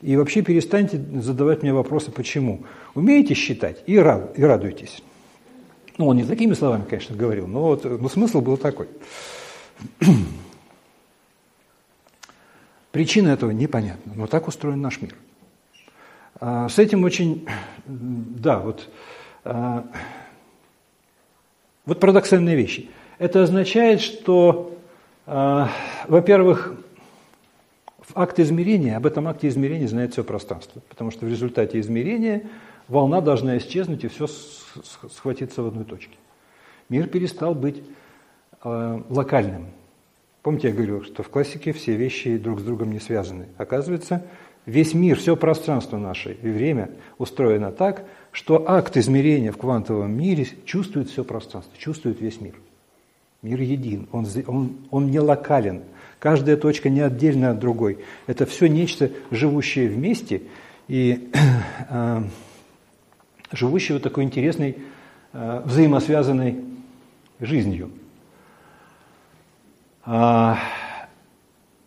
И 0.00 0.16
вообще 0.16 0.42
перестаньте 0.42 1.02
задавать 1.20 1.62
мне 1.62 1.72
вопросы, 1.72 2.10
почему. 2.10 2.64
Умеете 2.94 3.34
считать 3.34 3.82
и, 3.86 3.98
рад, 3.98 4.38
и 4.38 4.42
радуйтесь. 4.42 5.02
Ну, 5.96 6.08
он 6.08 6.16
не 6.16 6.24
такими 6.24 6.54
словами, 6.54 6.84
конечно, 6.88 7.16
говорил, 7.16 7.46
но, 7.46 7.62
вот, 7.62 7.84
но 7.84 8.08
смысл 8.08 8.40
был 8.40 8.56
такой. 8.56 8.88
Причина 12.92 13.28
этого 13.28 13.50
непонятна, 13.50 14.12
но 14.14 14.26
так 14.26 14.48
устроен 14.48 14.80
наш 14.80 15.00
мир. 15.00 15.14
А, 16.40 16.68
с 16.68 16.78
этим 16.78 17.04
очень, 17.04 17.46
да, 17.86 18.58
вот 18.58 18.88
а, 19.44 19.86
вот 21.86 22.00
парадоксальные 22.00 22.56
вещи. 22.56 22.88
Это 23.18 23.42
означает, 23.42 24.00
что, 24.00 24.76
а, 25.26 25.70
во-первых, 26.08 26.74
в 27.98 28.18
акте 28.18 28.42
измерения, 28.42 28.96
об 28.96 29.06
этом 29.06 29.28
акте 29.28 29.48
измерения 29.48 29.88
знает 29.88 30.12
все 30.12 30.24
пространство, 30.24 30.82
потому 30.88 31.10
что 31.10 31.24
в 31.24 31.28
результате 31.28 31.80
измерения 31.80 32.42
волна 32.88 33.20
должна 33.20 33.56
исчезнуть 33.58 34.04
и 34.04 34.08
все 34.08 34.26
схватиться 34.26 35.62
в 35.62 35.68
одной 35.68 35.84
точке. 35.84 36.16
Мир 36.88 37.06
перестал 37.06 37.54
быть 37.54 37.82
локальным. 38.62 39.68
Помните, 40.42 40.68
я 40.68 40.74
говорил, 40.74 41.02
что 41.04 41.22
в 41.22 41.30
классике 41.30 41.72
все 41.72 41.96
вещи 41.96 42.36
друг 42.36 42.60
с 42.60 42.62
другом 42.62 42.92
не 42.92 43.00
связаны. 43.00 43.46
Оказывается, 43.56 44.26
весь 44.66 44.94
мир, 44.94 45.18
все 45.18 45.36
пространство 45.36 45.98
наше 45.98 46.32
и 46.42 46.48
время 46.48 46.90
устроено 47.18 47.70
так, 47.70 48.04
что 48.32 48.68
акт 48.68 48.96
измерения 48.96 49.52
в 49.52 49.58
квантовом 49.58 50.12
мире 50.12 50.46
чувствует 50.64 51.08
все 51.08 51.24
пространство, 51.24 51.72
чувствует 51.78 52.20
весь 52.20 52.40
мир. 52.40 52.54
Мир 53.42 53.60
един, 53.60 54.08
он, 54.10 54.26
он, 54.46 54.76
он 54.90 55.10
не 55.10 55.20
локален, 55.20 55.82
каждая 56.18 56.56
точка 56.56 56.88
не 56.88 57.00
отдельно 57.00 57.50
от 57.50 57.58
другой. 57.58 57.98
Это 58.26 58.46
все 58.46 58.66
нечто, 58.66 59.10
живущее 59.30 59.88
вместе 59.88 60.42
и 60.88 61.30
э, 61.90 62.22
живущее 63.52 63.96
вот 63.96 64.02
такой 64.02 64.24
интересной, 64.24 64.78
э, 65.32 65.62
взаимосвязанной 65.64 66.64
жизнью. 67.40 67.90
А, 70.06 70.58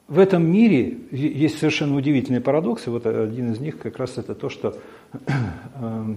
в 0.08 0.20
этом 0.20 0.50
мире 0.50 0.98
есть 1.12 1.60
совершенно 1.60 1.96
удивительные 1.96 2.42
парадоксы. 2.42 2.90
Вот 2.90 3.06
один 3.06 3.52
из 3.52 3.60
них 3.60 3.78
как 3.78 3.98
раз 3.98 4.18
это 4.18 4.36
то, 4.36 4.50
что 4.50 4.78
э, 5.76 6.16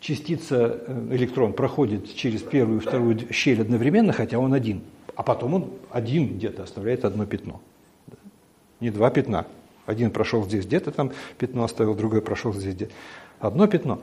частица, 0.00 0.82
э, 0.86 1.08
электрон, 1.12 1.54
проходит 1.54 2.14
через 2.14 2.42
первую 2.42 2.80
и 2.80 2.82
вторую 2.82 3.18
щель 3.32 3.62
одновременно, 3.62 4.12
хотя 4.12 4.38
он 4.38 4.52
один. 4.52 4.82
А 5.16 5.22
потом 5.22 5.54
он 5.54 5.70
один 5.90 6.36
где-то 6.36 6.64
оставляет 6.64 7.04
одно 7.04 7.24
пятно. 7.24 7.62
Не 8.80 8.90
два 8.90 9.08
пятна. 9.10 9.46
Один 9.86 10.10
прошел 10.10 10.44
здесь 10.44 10.66
где-то 10.66 10.90
там 10.90 11.12
пятно 11.38 11.64
оставил, 11.64 11.94
другой 11.94 12.20
прошел 12.20 12.52
здесь 12.52 12.74
где 12.74 12.90
Одно 13.38 13.66
пятно. 13.66 14.00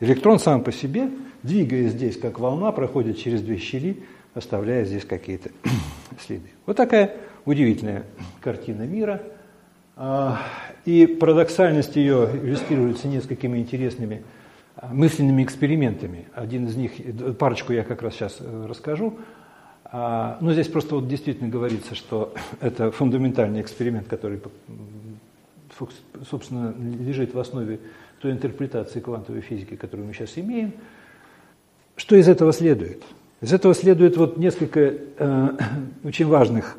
Электрон 0.00 0.38
сам 0.38 0.62
по 0.62 0.72
себе, 0.72 1.10
двигаясь 1.42 1.92
здесь 1.92 2.18
как 2.18 2.38
волна, 2.38 2.72
проходит 2.72 3.18
через 3.18 3.42
две 3.42 3.58
щели, 3.58 4.04
оставляя 4.36 4.84
здесь 4.84 5.04
какие-то 5.04 5.50
следы. 6.26 6.50
Вот 6.66 6.76
такая 6.76 7.16
удивительная 7.44 8.04
картина 8.40 8.82
мира. 8.82 9.22
А, 9.96 10.40
и 10.84 11.06
парадоксальность 11.06 11.96
ее 11.96 12.28
иллюстрируется 12.42 13.08
несколькими 13.08 13.58
интересными 13.58 14.24
а, 14.76 14.92
мысленными 14.92 15.42
экспериментами. 15.42 16.26
Один 16.34 16.66
из 16.66 16.76
них, 16.76 16.92
парочку 17.38 17.72
я 17.72 17.82
как 17.82 18.02
раз 18.02 18.14
сейчас 18.14 18.36
э, 18.40 18.66
расскажу. 18.68 19.18
А, 19.84 20.36
но 20.42 20.52
здесь 20.52 20.68
просто 20.68 20.96
вот 20.96 21.08
действительно 21.08 21.48
говорится, 21.48 21.94
что 21.94 22.34
это 22.60 22.90
фундаментальный 22.90 23.62
эксперимент, 23.62 24.06
который, 24.06 24.40
собственно, 26.28 26.74
лежит 26.78 27.32
в 27.32 27.38
основе 27.38 27.80
той 28.20 28.32
интерпретации 28.32 29.00
квантовой 29.00 29.40
физики, 29.40 29.76
которую 29.76 30.06
мы 30.06 30.12
сейчас 30.12 30.36
имеем. 30.36 30.72
Что 31.96 32.16
из 32.16 32.28
этого 32.28 32.52
следует? 32.52 33.02
Из 33.40 33.52
этого 33.52 33.74
следует 33.74 34.16
вот 34.16 34.38
несколько 34.38 34.80
э, 34.80 35.48
очень 36.04 36.26
важных 36.26 36.78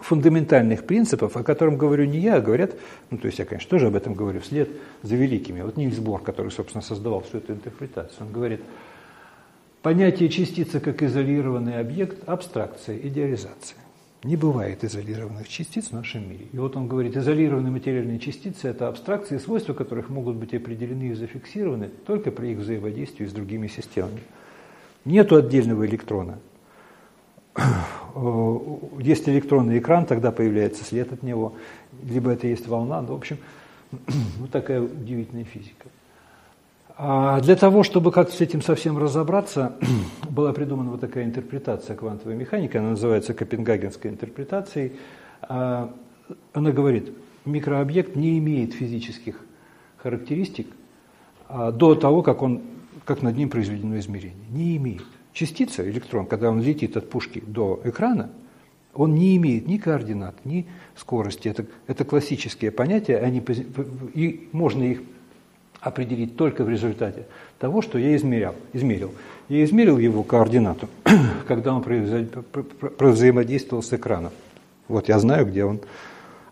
фундаментальных 0.00 0.84
принципов, 0.84 1.36
о 1.36 1.42
котором 1.42 1.76
говорю 1.76 2.04
не 2.04 2.18
я, 2.18 2.36
а 2.36 2.40
говорят, 2.40 2.74
ну 3.10 3.18
то 3.18 3.26
есть 3.26 3.38
я, 3.38 3.44
конечно, 3.44 3.70
тоже 3.70 3.86
об 3.86 3.94
этом 3.94 4.14
говорю 4.14 4.40
вслед 4.40 4.68
за 5.02 5.16
великими. 5.16 5.62
Вот 5.62 5.76
Нильс 5.76 5.98
Бор, 5.98 6.22
который, 6.22 6.50
собственно, 6.50 6.82
создавал 6.82 7.22
всю 7.22 7.38
эту 7.38 7.54
интерпретацию, 7.54 8.26
он 8.26 8.32
говорит, 8.32 8.60
понятие 9.80 10.28
частицы 10.28 10.78
как 10.80 11.02
изолированный 11.02 11.78
объект– 11.78 12.18
абстракция, 12.26 12.98
идеализация. 12.98 13.78
Не 14.24 14.36
бывает 14.36 14.84
изолированных 14.84 15.48
частиц 15.48 15.88
в 15.88 15.92
нашем 15.92 16.28
мире. 16.30 16.46
И 16.52 16.58
вот 16.58 16.76
он 16.76 16.86
говорит, 16.86 17.16
изолированные 17.16 17.72
материальные 17.72 18.18
частицы– 18.18 18.68
это 18.68 18.88
абстракции, 18.88 19.38
свойства 19.38 19.72
которых 19.72 20.10
могут 20.10 20.36
быть 20.36 20.54
определены 20.54 21.08
и 21.08 21.14
зафиксированы 21.14 21.88
только 22.06 22.30
при 22.30 22.52
их 22.52 22.58
взаимодействии 22.58 23.26
с 23.26 23.32
другими 23.32 23.66
системами. 23.66 24.20
Нету 25.04 25.36
отдельного 25.36 25.86
электрона. 25.86 26.38
Есть 29.00 29.28
электронный 29.28 29.78
экран, 29.78 30.06
тогда 30.06 30.30
появляется 30.30 30.84
след 30.84 31.12
от 31.12 31.22
него, 31.22 31.54
либо 32.02 32.30
это 32.30 32.46
есть 32.46 32.68
волна. 32.68 33.00
Ну, 33.00 33.14
в 33.14 33.16
общем, 33.16 33.38
вот 34.38 34.50
такая 34.50 34.80
удивительная 34.80 35.44
физика. 35.44 35.88
А 36.96 37.40
для 37.40 37.56
того, 37.56 37.82
чтобы 37.82 38.12
как-то 38.12 38.34
с 38.34 38.40
этим 38.40 38.62
совсем 38.62 38.98
разобраться, 38.98 39.74
была 40.30 40.52
придумана 40.52 40.90
вот 40.90 41.00
такая 41.00 41.24
интерпретация 41.24 41.96
квантовой 41.96 42.36
механики, 42.36 42.76
она 42.76 42.90
называется 42.90 43.34
Копенгагенской 43.34 44.10
интерпретацией. 44.10 44.92
А, 45.42 45.92
она 46.52 46.70
говорит, 46.70 47.12
микрообъект 47.44 48.14
не 48.14 48.38
имеет 48.38 48.74
физических 48.74 49.40
характеристик 49.96 50.68
а, 51.48 51.72
до 51.72 51.94
того, 51.94 52.22
как, 52.22 52.42
он, 52.42 52.60
как 53.04 53.22
над 53.22 53.36
ним 53.36 53.48
произведено 53.48 53.98
измерение. 53.98 54.36
Не 54.50 54.76
имеет. 54.76 55.04
Частица, 55.32 55.88
электрон, 55.88 56.26
когда 56.26 56.50
он 56.50 56.60
летит 56.60 56.96
от 56.96 57.08
пушки 57.08 57.42
до 57.46 57.80
экрана, 57.84 58.30
он 58.94 59.14
не 59.14 59.36
имеет 59.36 59.66
ни 59.66 59.78
координат, 59.78 60.34
ни 60.44 60.66
скорости. 60.96 61.48
Это, 61.48 61.64
это 61.86 62.04
классические 62.04 62.70
понятия, 62.70 63.16
они, 63.18 63.42
и 64.14 64.48
можно 64.52 64.82
их 64.82 65.00
определить 65.80 66.36
только 66.36 66.64
в 66.64 66.68
результате 66.68 67.26
того, 67.58 67.82
что 67.82 67.98
я 67.98 68.14
измерял, 68.16 68.54
измерил. 68.72 69.12
Я 69.48 69.64
измерил 69.64 69.98
его 69.98 70.22
координату, 70.22 70.88
когда 71.48 71.74
он 71.74 71.82
взаимодействовал 72.98 73.82
с 73.82 73.92
экраном. 73.92 74.32
Вот 74.88 75.08
я 75.08 75.18
знаю, 75.18 75.46
где 75.46 75.64
он. 75.64 75.80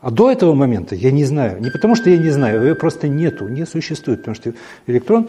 А 0.01 0.11
до 0.11 0.31
этого 0.31 0.55
момента 0.55 0.95
я 0.95 1.11
не 1.11 1.25
знаю. 1.25 1.61
Не 1.61 1.71
потому, 1.71 1.95
что 1.95 2.11
я 2.11 2.17
не 2.17 2.31
знаю, 2.31 2.63
его 2.63 2.75
просто 2.75 3.07
нету, 3.07 3.49
не 3.49 3.67
существует. 3.67 4.21
Потому 4.21 4.35
что 4.35 4.55
электрон, 4.87 5.29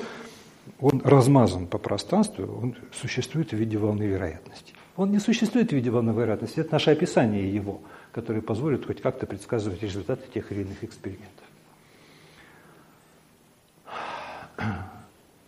он 0.82 1.01
размазан 1.03 1.67
по 1.67 1.77
пространству, 1.77 2.59
он 2.61 2.75
существует 2.91 3.51
в 3.51 3.55
виде 3.55 3.77
волны 3.77 4.03
вероятности. 4.03 4.73
Он 4.97 5.11
не 5.11 5.19
существует 5.19 5.69
в 5.69 5.73
виде 5.73 5.89
волны 5.89 6.11
вероятности. 6.11 6.59
Это 6.59 6.73
наше 6.73 6.91
описание 6.91 7.53
его, 7.53 7.82
которое 8.11 8.41
позволит 8.41 8.86
хоть 8.86 9.01
как-то 9.01 9.27
предсказывать 9.27 9.82
результаты 9.84 10.23
тех 10.34 10.51
или 10.51 10.61
иных 10.61 10.84
экспериментов. 10.84 11.45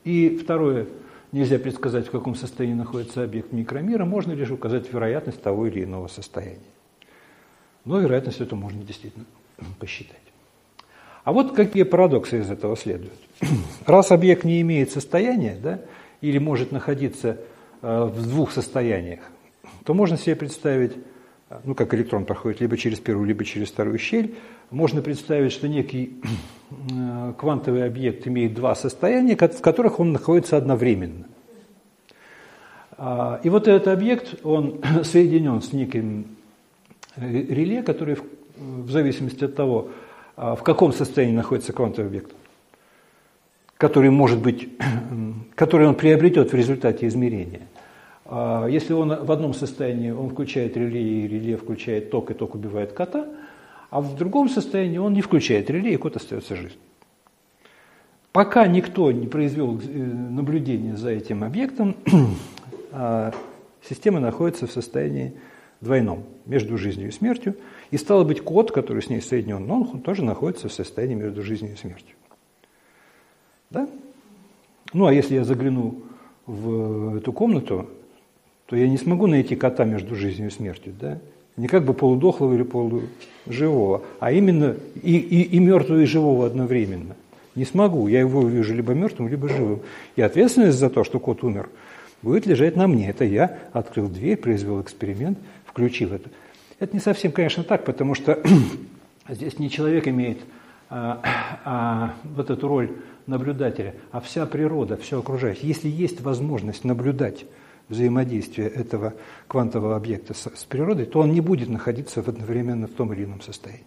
И 0.03 0.37
второе, 0.37 0.87
нельзя 1.31 1.57
предсказать, 1.57 2.07
в 2.07 2.11
каком 2.11 2.35
состоянии 2.35 2.75
находится 2.75 3.23
объект 3.23 3.51
микромира, 3.51 4.05
можно 4.05 4.33
лишь 4.33 4.51
указать 4.51 4.91
вероятность 4.91 5.41
того 5.41 5.65
или 5.67 5.83
иного 5.83 6.07
состояния. 6.07 6.59
Но 7.85 7.99
вероятность 7.99 8.39
эту 8.39 8.55
можно 8.55 8.83
действительно 8.83 9.25
посчитать. 9.79 10.32
А 11.23 11.31
вот 11.31 11.55
какие 11.55 11.83
парадоксы 11.83 12.39
из 12.39 12.51
этого 12.51 12.75
следуют. 12.75 13.13
Раз 13.85 14.11
объект 14.11 14.43
не 14.43 14.61
имеет 14.61 14.91
состояния, 14.91 15.57
да, 15.61 15.79
или 16.21 16.37
может 16.37 16.71
находиться 16.71 17.37
э, 17.81 18.03
в 18.05 18.27
двух 18.27 18.51
состояниях, 18.51 19.19
то 19.85 19.93
можно 19.93 20.17
себе 20.17 20.35
представить, 20.35 20.93
э, 21.49 21.59
ну, 21.63 21.75
как 21.75 21.93
электрон 21.93 22.25
проходит 22.25 22.59
либо 22.59 22.75
через 22.75 22.99
первую, 22.99 23.25
либо 23.25 23.45
через 23.45 23.69
вторую 23.69 23.97
щель, 23.99 24.35
можно 24.69 25.01
представить, 25.01 25.53
что 25.53 25.69
некий 25.69 26.21
э, 26.91 27.33
квантовый 27.37 27.85
объект 27.85 28.27
имеет 28.27 28.53
два 28.53 28.75
состояния, 28.75 29.37
в 29.37 29.61
которых 29.61 30.01
он 30.01 30.11
находится 30.11 30.57
одновременно. 30.57 31.25
А, 32.97 33.39
и 33.43 33.49
вот 33.49 33.69
этот 33.69 33.87
объект, 33.87 34.43
он 34.43 34.81
соединен 35.03 35.61
с 35.61 35.71
неким 35.71 36.25
реле, 37.15 37.81
который 37.81 38.17
в 38.57 38.91
зависимости 38.91 39.45
от 39.45 39.55
того, 39.55 39.89
в 40.35 40.63
каком 40.63 40.93
состоянии 40.93 41.35
находится 41.35 41.73
квантовый 41.73 42.09
объект, 42.09 42.31
который 43.77 44.09
может 44.09 44.39
быть, 44.39 44.69
который 45.55 45.87
он 45.87 45.95
приобретет 45.95 46.51
в 46.51 46.55
результате 46.55 47.07
измерения. 47.07 47.61
А, 48.25 48.67
если 48.67 48.93
он 48.93 49.25
в 49.25 49.31
одном 49.31 49.53
состоянии, 49.53 50.11
он 50.11 50.29
включает 50.29 50.77
реле, 50.77 51.01
и 51.01 51.27
реле 51.27 51.57
включает 51.57 52.09
ток, 52.11 52.31
и 52.31 52.33
ток 52.33 52.55
убивает 52.55 52.93
кота– 52.93 53.27
а 53.93 54.01
в 54.01 54.15
другом 54.15 54.49
состоянии 54.49 54.97
он 54.97 55.13
не 55.13 55.21
включает 55.21 55.69
реле, 55.69 55.93
и 55.93 55.97
кот 55.97 56.15
остается 56.15 56.55
жизнь. 56.55 56.79
Пока 58.31 58.65
никто 58.65 59.11
не 59.11 59.27
произвел 59.27 59.79
э, 59.79 59.97
наблюдение 59.97 60.97
за 60.97 61.11
этим 61.11 61.43
объектом, 61.43 61.95
а 62.91 63.31
система 63.87 64.19
находится 64.19 64.65
в 64.65 64.71
состоянии 64.71 65.35
двойном, 65.79 66.23
между 66.47 66.75
жизнью 66.75 67.09
и 67.09 67.11
смертью. 67.11 67.55
И 67.93 67.97
стало 67.97 68.23
быть, 68.23 68.41
кот, 68.41 68.71
который 68.71 69.03
с 69.03 69.09
ней 69.11 69.21
соединен, 69.21 69.69
он 69.69 70.01
тоже 70.01 70.23
находится 70.23 70.67
в 70.67 70.73
состоянии 70.73 71.13
между 71.13 71.43
жизнью 71.43 71.73
и 71.73 71.75
смертью. 71.75 72.15
Да? 73.69 73.87
Ну, 74.93 75.05
а 75.05 75.13
если 75.13 75.35
я 75.35 75.43
загляну 75.43 76.01
в 76.47 77.17
эту 77.17 77.31
комнату, 77.31 77.85
то 78.65 78.75
я 78.75 78.87
не 78.87 78.97
смогу 78.97 79.27
найти 79.27 79.55
кота 79.55 79.85
между 79.85 80.15
жизнью 80.15 80.47
и 80.47 80.51
смертью. 80.51 80.95
Да? 80.99 81.19
Не 81.55 81.67
как 81.67 81.85
бы 81.85 81.93
полудохлого 81.93 82.55
или 82.55 82.63
полуживого, 82.63 84.01
а 84.19 84.31
именно 84.31 84.75
и, 84.95 85.15
и, 85.15 85.43
и 85.43 85.59
мертвого, 85.59 85.99
и 85.99 86.05
живого 86.05 86.47
одновременно. 86.47 87.15
Не 87.53 87.63
смогу, 87.63 88.07
я 88.07 88.21
его 88.21 88.39
увижу 88.39 88.73
либо 88.73 88.93
мертвым, 88.93 89.27
либо 89.27 89.49
живым. 89.49 89.81
И 90.15 90.21
ответственность 90.23 90.79
за 90.79 90.89
то, 90.89 91.03
что 91.03 91.19
кот 91.19 91.43
умер, 91.43 91.69
будет 92.23 92.47
лежать 92.47 92.75
на 92.75 92.87
мне. 92.87 93.11
Это 93.11 93.23
я 93.23 93.59
открыл 93.71 94.07
дверь, 94.07 94.37
произвел 94.37 94.81
эксперимент, 94.81 95.37
включил 95.67 96.11
это. 96.11 96.31
Это 96.83 96.97
не 96.97 96.99
совсем, 96.99 97.31
конечно, 97.31 97.63
так, 97.63 97.85
потому 97.85 98.13
что 98.13 98.43
здесь 99.29 99.57
не 99.57 99.69
человек 99.69 100.05
имеет 100.05 100.39
а, 100.89 101.21
а, 101.63 102.13
вот 102.25 102.49
эту 102.49 102.67
роль 102.67 102.91
наблюдателя, 103.25 103.95
а 104.11 104.19
вся 104.19 104.45
природа, 104.45 104.97
все 104.97 105.19
окружающее. 105.19 105.65
Если 105.65 105.87
есть 105.87 106.19
возможность 106.19 106.83
наблюдать 106.83 107.45
взаимодействия 107.87 108.67
этого 108.67 109.13
квантового 109.47 109.95
объекта 109.95 110.33
с, 110.33 110.53
с 110.53 110.65
природой, 110.65 111.05
то 111.05 111.21
он 111.21 111.31
не 111.31 111.39
будет 111.39 111.69
находиться 111.69 112.21
в 112.21 112.27
одновременно 112.27 112.87
в 112.87 112.91
том 112.91 113.13
или 113.13 113.23
ином 113.23 113.39
состоянии. 113.39 113.85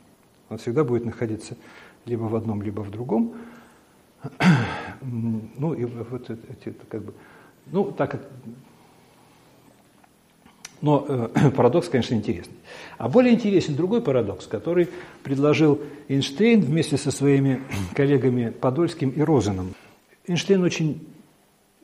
Он 0.49 0.57
всегда 0.57 0.82
будет 0.82 1.05
находиться 1.05 1.55
либо 2.07 2.22
в 2.22 2.34
одном, 2.34 2.62
либо 2.62 2.80
в 2.80 2.90
другом. 2.90 3.34
Ну, 5.03 5.74
и 5.74 5.84
вот 5.84 6.30
это 6.30 6.72
как 6.88 7.03
бы, 7.03 7.12
ну, 7.66 7.92
так 7.92 8.18
но 10.81 11.05
э, 11.09 11.51
парадокс, 11.57 11.89
конечно, 11.89 12.14
интересный. 12.14 12.57
А 12.99 13.09
более 13.09 13.35
интересен 13.35 13.74
другой 13.74 14.03
парадокс, 14.03 14.47
который 14.47 14.89
предложил 15.22 15.81
Эйнштейн 16.09 16.61
вместе 16.61 16.97
со 16.97 17.11
своими 17.11 17.62
коллегами 17.95 18.51
Подольским 18.51 19.11
и 19.11 19.20
Розеном. 19.22 19.74
Эйнштейн 20.27 20.62
очень 20.62 21.07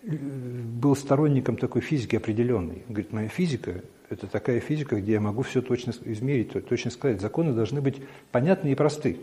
был 0.04 0.96
сторонником 0.96 1.56
такой 1.56 1.80
физики 1.80 2.16
определенной. 2.16 2.82
Он 2.88 2.94
говорит, 2.94 3.12
моя 3.12 3.28
физика– 3.28 3.82
это 4.10 4.26
такая 4.26 4.60
физика, 4.60 5.00
где 5.00 5.12
я 5.12 5.20
могу 5.20 5.42
все 5.42 5.62
точно 5.62 5.92
измерить, 6.04 6.52
точно 6.68 6.90
сказать. 6.90 7.20
Законы 7.20 7.52
должны 7.52 7.80
быть 7.80 7.96
понятны 8.32 8.72
и 8.72 8.74
просты. 8.74 9.18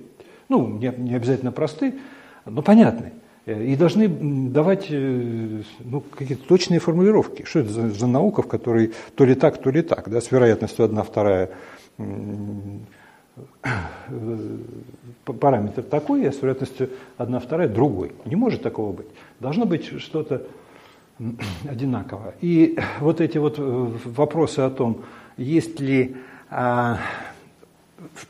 Ну, 0.48 0.68
не, 0.68 0.94
не 0.98 1.16
обязательно 1.16 1.52
просты, 1.52 1.96
но 2.46 2.62
понятны. 2.62 3.12
И 3.50 3.76
должны 3.76 4.08
давать 4.08 4.88
э, 4.90 5.62
ну, 5.80 6.02
какие-то 6.02 6.48
точные 6.48 6.80
формулировки. 6.80 7.44
Что 7.46 7.60
это 7.60 7.70
за, 7.70 7.90
за 7.90 8.08
наука, 8.08 8.42
в 8.42 8.48
которой 8.48 8.94
то 9.16 9.26
ли 9.26 9.36
так, 9.36 9.62
то 9.62 9.72
ли 9.72 9.82
так, 9.82 10.10
да, 10.10 10.22
с 10.22 10.32
вероятностью 10.32 10.86
одна 10.86 11.04
вторая 11.04 11.50
параметр 15.26 15.84
такой, 15.84 16.28
а 16.28 16.32
с 16.32 16.42
вероятностью 16.42 16.90
одна 17.18 17.40
вторая 17.40 17.68
другой. 17.68 18.12
Не 18.26 18.36
может 18.36 18.62
такого 18.62 18.94
быть. 18.94 19.08
Должно 19.40 19.66
быть 19.66 19.86
что-то 20.00 20.44
одинаково. 21.70 22.34
И 22.42 22.78
вот 23.00 23.22
эти 23.22 23.38
вот 23.38 23.56
э, 23.58 23.62
вопросы 24.06 24.60
о 24.60 24.70
том, 24.70 25.04
есть 25.38 25.80
ли... 25.80 26.18
А, 26.50 27.00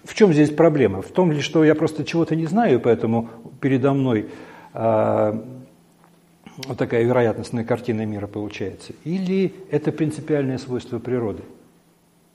в 0.03 0.13
чем 0.15 0.33
здесь 0.33 0.49
проблема? 0.49 1.01
В 1.01 1.11
том 1.11 1.31
ли, 1.31 1.41
что 1.41 1.63
я 1.63 1.75
просто 1.75 2.03
чего-то 2.03 2.35
не 2.35 2.47
знаю, 2.47 2.79
поэтому 2.79 3.29
передо 3.61 3.93
мной 3.93 4.27
вот 4.73 6.77
такая 6.77 7.03
вероятностная 7.03 7.63
картина 7.63 8.05
мира 8.05 8.27
получается? 8.27 8.93
Или 9.03 9.53
это 9.71 9.91
принципиальное 9.91 10.57
свойство 10.57 10.99
природы? 10.99 11.43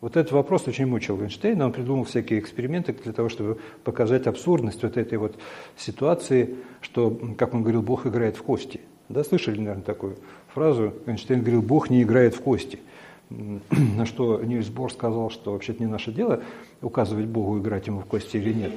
Вот 0.01 0.18
этот 0.18 0.32
вопрос 0.32 0.68
очень 0.68 0.85
мучил 0.85 1.18
Эйнштейна, 1.22 1.64
он 1.64 1.72
придумал 1.72 2.05
всякие 2.05 2.39
эксперименты 2.39 2.93
для 2.93 3.14
того, 3.14 3.30
чтобы 3.30 3.59
показать 3.85 4.26
абсурдность 4.26 4.82
вот 4.82 4.99
этой 4.99 5.16
вот 5.16 5.39
ситуации, 5.78 6.57
что, 6.82 7.18
как 7.39 7.55
он 7.55 7.62
говорил, 7.62 7.80
Бог 7.80 8.07
играет 8.07 8.37
в 8.37 8.43
кости. 8.43 8.80
Да, 9.09 9.24
слышали, 9.24 9.59
наверное, 9.59 9.82
такую 9.82 10.16
фразу? 10.53 10.93
Эйнштейн 11.07 11.41
говорил, 11.41 11.62
Бог 11.62 11.89
не 11.89 12.03
играет 12.03 12.35
в 12.35 12.43
кости. 12.43 12.80
На 13.30 14.05
что 14.05 14.43
Нильс 14.43 14.68
Бор 14.68 14.93
сказал, 14.93 15.30
что 15.30 15.53
вообще-то 15.53 15.82
не 15.82 15.89
наше 15.89 16.12
дело 16.12 16.43
указывать 16.85 17.26
Богу, 17.26 17.59
играть 17.59 17.87
ему 17.87 18.01
в 18.01 18.05
кости 18.05 18.37
или 18.37 18.53
нет. 18.53 18.72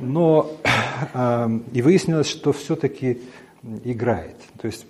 Но 0.00 0.50
и 1.72 1.82
выяснилось, 1.82 2.28
что 2.28 2.52
все-таки 2.52 3.20
играет. 3.84 4.36
То 4.60 4.66
есть 4.66 4.86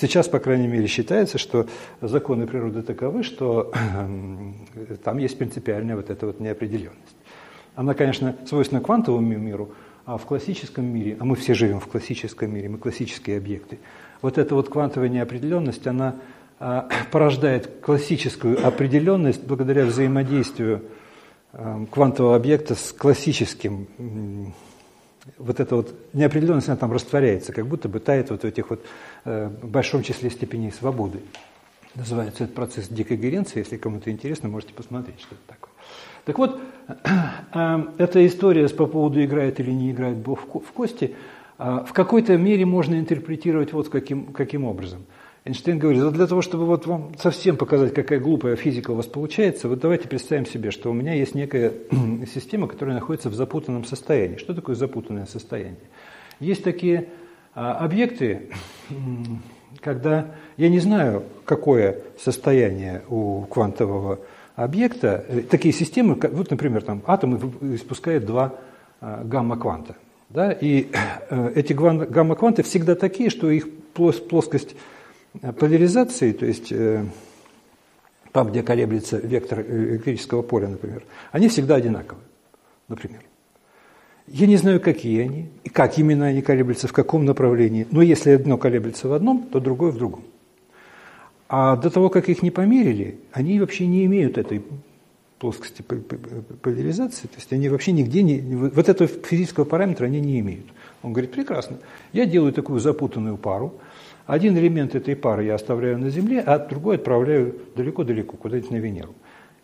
Сейчас, 0.00 0.28
по 0.28 0.38
крайней 0.38 0.68
мере, 0.68 0.86
считается, 0.86 1.38
что 1.38 1.66
законы 2.00 2.46
природы 2.46 2.82
таковы, 2.82 3.24
что 3.24 3.72
там 5.02 5.18
есть 5.18 5.36
принципиальная 5.36 5.96
вот 5.96 6.10
эта 6.10 6.26
вот 6.26 6.38
неопределенность. 6.38 7.16
Она, 7.74 7.94
конечно, 7.94 8.36
свойственна 8.46 8.80
квантовому 8.80 9.36
миру, 9.36 9.72
а 10.04 10.16
в 10.16 10.24
классическом 10.24 10.84
мире, 10.84 11.16
а 11.18 11.24
мы 11.24 11.34
все 11.34 11.54
живем 11.54 11.80
в 11.80 11.86
классическом 11.88 12.54
мире, 12.54 12.68
мы 12.68 12.78
классические 12.78 13.38
объекты, 13.38 13.78
вот 14.22 14.38
эта 14.38 14.54
вот 14.54 14.68
квантовая 14.68 15.08
неопределенность, 15.08 15.86
она 15.86 16.16
порождает 16.58 17.80
классическую 17.80 18.66
определенность 18.66 19.44
благодаря 19.44 19.84
взаимодействию 19.86 20.82
а, 21.52 21.86
квантового 21.90 22.34
объекта 22.34 22.74
с 22.74 22.92
классическим 22.92 24.54
вот 25.36 25.60
эта 25.60 25.76
вот 25.76 25.94
неопределенность, 26.14 26.68
она 26.68 26.76
там 26.76 26.90
растворяется, 26.90 27.52
как 27.52 27.66
будто 27.66 27.88
бы 27.88 28.00
тает 28.00 28.30
вот 28.30 28.42
в 28.42 28.44
этих 28.44 28.70
вот 28.70 28.84
э, 29.26 29.50
большом 29.62 30.02
числе 30.02 30.30
степеней 30.30 30.72
свободы. 30.72 31.20
Называется 31.94 32.44
этот 32.44 32.56
процесс 32.56 32.88
декогеренции, 32.88 33.58
если 33.58 33.76
кому-то 33.76 34.10
интересно, 34.10 34.48
можете 34.48 34.72
посмотреть, 34.72 35.20
что 35.20 35.34
это 35.34 35.44
такое. 35.46 35.72
Так 36.24 36.38
вот, 36.38 36.60
э, 37.52 37.82
эта 37.98 38.26
история 38.26 38.66
по 38.70 38.86
поводу 38.86 39.22
играет 39.22 39.60
или 39.60 39.70
не 39.70 39.90
играет 39.90 40.16
Бог 40.16 40.40
в 40.40 40.72
кости, 40.72 41.14
в 41.58 41.92
какой-то 41.92 42.38
мере 42.38 42.64
можно 42.64 42.98
интерпретировать 42.98 43.72
вот 43.74 43.90
каким, 43.90 44.32
каким 44.32 44.64
образом– 44.64 45.04
Эйнштейн 45.44 45.78
говорит, 45.78 46.02
вот 46.02 46.14
для 46.14 46.26
того, 46.26 46.42
чтобы 46.42 46.66
вот 46.66 46.86
вам 46.86 47.12
совсем 47.18 47.56
показать, 47.56 47.94
какая 47.94 48.20
глупая 48.20 48.56
физика 48.56 48.90
у 48.90 48.94
вас 48.94 49.06
получается, 49.06 49.68
вот 49.68 49.78
давайте 49.80 50.08
представим 50.08 50.46
себе, 50.46 50.70
что 50.70 50.90
у 50.90 50.92
меня 50.92 51.14
есть 51.14 51.34
некая 51.34 51.72
система, 52.32 52.66
которая 52.66 52.94
находится 52.94 53.30
в 53.30 53.34
запутанном 53.34 53.84
состоянии. 53.84 54.36
Что 54.36 54.54
такое 54.54 54.74
запутанное 54.74 55.26
состояние? 55.26 55.78
Есть 56.40 56.64
такие 56.64 57.08
а, 57.54 57.74
объекты, 57.78 58.50
когда 59.80 60.34
я 60.56 60.68
не 60.68 60.80
знаю, 60.80 61.22
какое 61.44 61.98
состояние 62.18 63.02
у 63.08 63.42
квантового 63.42 64.20
объекта, 64.56 65.24
э, 65.28 65.42
такие 65.42 65.72
системы, 65.72 66.18
вот, 66.20 66.50
например, 66.50 66.82
там 66.82 67.02
атомы 67.06 67.38
испускают 67.74 68.26
два 68.26 68.54
а, 69.00 69.22
гамма-кванта. 69.24 69.96
Да, 70.28 70.52
и 70.52 70.88
э, 71.30 71.52
эти 71.54 71.72
гамма-кванты 71.72 72.62
всегда 72.62 72.94
такие, 72.94 73.30
что 73.30 73.50
их 73.50 73.66
плоскость 73.94 74.76
поляризации, 75.58 76.32
то 76.32 76.46
есть 76.46 76.72
э, 76.72 77.04
там, 78.32 78.50
где 78.50 78.62
колеблется 78.62 79.18
вектор 79.18 79.60
электрического 79.60 80.42
поля, 80.42 80.68
например, 80.68 81.04
они 81.32 81.48
всегда 81.48 81.76
одинаковы, 81.76 82.20
например. 82.88 83.20
Я 84.26 84.46
не 84.46 84.56
знаю, 84.56 84.80
какие 84.80 85.22
они, 85.22 85.48
и 85.64 85.70
как 85.70 85.98
именно 85.98 86.26
они 86.26 86.42
колеблются, 86.42 86.86
в 86.86 86.92
каком 86.92 87.24
направлении, 87.24 87.86
но 87.90 88.02
если 88.02 88.32
одно 88.32 88.58
колеблется 88.58 89.08
в 89.08 89.12
одном, 89.12 89.44
то 89.44 89.58
другое 89.58 89.90
в 89.90 89.96
другом. 89.96 90.24
А 91.48 91.76
до 91.76 91.88
того, 91.88 92.10
как 92.10 92.28
их 92.28 92.42
не 92.42 92.50
померили, 92.50 93.18
они 93.32 93.58
вообще 93.58 93.86
не 93.86 94.04
имеют 94.04 94.36
этой 94.36 94.62
плоскости 95.38 95.82
поляризации, 95.82 97.26
то 97.26 97.36
есть 97.36 97.52
они 97.52 97.68
вообще 97.68 97.92
нигде 97.92 98.22
не, 98.22 98.40
вот 98.56 98.88
этого 98.88 99.08
физического 99.08 99.64
параметра 99.64 100.06
они 100.06 100.20
не 100.20 100.40
имеют. 100.40 100.66
Он 101.02 101.12
говорит, 101.12 101.32
прекрасно, 101.32 101.78
я 102.12 102.26
делаю 102.26 102.52
такую 102.52 102.80
запутанную 102.80 103.36
пару, 103.36 103.74
один 104.28 104.58
элемент 104.58 104.94
этой 104.94 105.16
пары 105.16 105.44
я 105.44 105.54
оставляю 105.54 105.98
на 105.98 106.10
Земле, 106.10 106.40
а 106.40 106.58
другой 106.58 106.96
отправляю 106.96 107.58
далеко-далеко, 107.74 108.36
куда-нибудь 108.36 108.70
на 108.70 108.76
Венеру. 108.76 109.14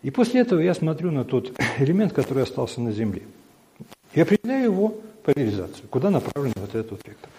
И 0.01 0.09
после 0.09 0.41
этого 0.41 0.59
я 0.59 0.73
смотрю 0.73 1.11
на 1.11 1.23
тот 1.23 1.53
элемент, 1.77 2.13
который 2.13 2.41
остался 2.41 2.81
на 2.81 2.91
Земле. 2.91 3.21
И 4.15 4.21
определяю 4.21 4.63
его 4.63 4.95
поляризацию, 5.23 5.87
куда 5.87 6.09
направлен 6.09 6.53
вот 6.55 6.73
этот 6.73 6.99
вектор. 7.07 7.29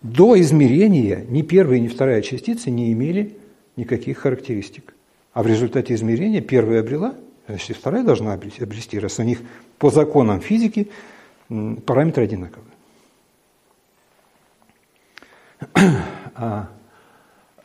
До 0.00 0.40
измерения 0.40 1.26
ни 1.28 1.42
первая, 1.42 1.78
ни 1.78 1.88
вторая 1.88 2.22
частицы 2.22 2.70
не 2.70 2.90
имели 2.92 3.36
никаких 3.76 4.16
характеристик. 4.16 4.94
А 5.34 5.42
в 5.42 5.46
результате 5.46 5.92
измерения 5.92 6.40
первая 6.40 6.80
обрела, 6.80 7.16
значит, 7.46 7.76
вторая 7.76 8.02
должна 8.02 8.32
обрести, 8.32 8.98
раз 8.98 9.18
у 9.18 9.24
них 9.24 9.40
по 9.76 9.90
законам 9.90 10.40
физики 10.40 10.88
параметры 11.84 12.24
одинаковые. 12.24 12.72
А, 15.60 16.27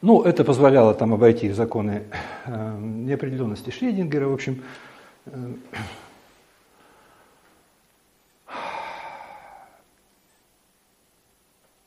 ну, 0.04 0.22
это 0.22 0.44
позволяло 0.44 0.94
там 0.94 1.14
обойти 1.14 1.50
законы 1.52 2.04
э, 2.46 2.78
неопределенности 2.78 3.70
Шрёдингера, 3.70 4.28
в 4.28 4.34
общем. 4.34 4.62
Э, 5.28 5.54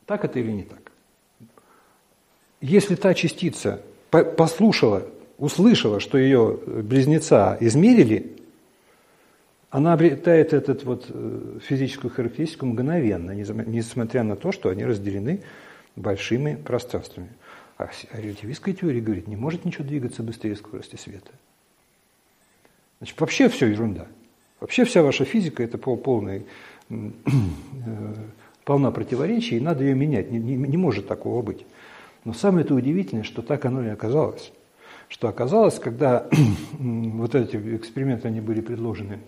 так 0.07 0.25
это 0.25 0.39
или 0.39 0.51
не 0.51 0.63
так? 0.63 0.93
Если 2.63 2.95
та 2.95 3.13
частица 3.13 3.83
послушала, 4.11 5.03
услышала, 5.37 6.01
что 6.01 6.17
ее 6.17 6.59
близнеца 6.65 7.59
измерили, 7.61 8.35
она 9.69 9.93
обретает 9.93 10.55
этот 10.55 10.85
вот 10.85 11.05
э, 11.11 11.59
физическую 11.63 12.11
характеристику 12.11 12.65
мгновенно, 12.65 13.33
несмотря 13.33 14.23
на 14.23 14.37
то, 14.37 14.53
что 14.53 14.71
они 14.71 14.87
разделены 14.87 15.43
большими 15.97 16.55
пространствами. 16.55 17.31
А 17.79 17.89
релятивистская 18.13 18.75
теория 18.75 19.01
говорит, 19.01 19.27
не 19.27 19.37
может 19.37 19.65
ничего 19.65 19.85
двигаться 19.85 20.23
быстрее 20.23 20.57
скорости 20.57 20.97
света. 20.97 21.31
Значит, 22.99 23.21
вообще 23.21 23.49
все 23.49 23.67
ерунда. 23.67 24.07
Вообще 24.61 24.85
вся 24.85 25.03
ваша 25.03 25.25
физика– 25.25 25.63
это 25.65 25.77
полная, 25.77 26.45
э, 26.89 28.15
полна 28.65 28.91
противоречий, 28.91 29.59
и 29.59 29.61
надо 29.61 29.85
ее 29.85 29.95
менять. 29.95 30.31
Не, 30.31 30.39
не, 30.39 30.57
не 30.57 30.77
может 30.79 31.07
такого 31.07 31.43
быть. 31.43 31.67
Но 32.25 32.33
самое 32.33 32.65
это 32.65 32.75
удивительное, 32.75 33.23
что 33.23 33.43
так 33.43 33.67
оно 33.67 33.85
и 33.85 33.89
оказалось. 33.89 34.53
Что 35.09 35.29
оказалось, 35.29 35.79
когда 35.79 36.27
вот 36.79 37.35
эти 37.35 37.57
эксперименты, 37.77 38.29
они 38.29 38.41
были 38.41 38.63
предложены, 38.63 39.21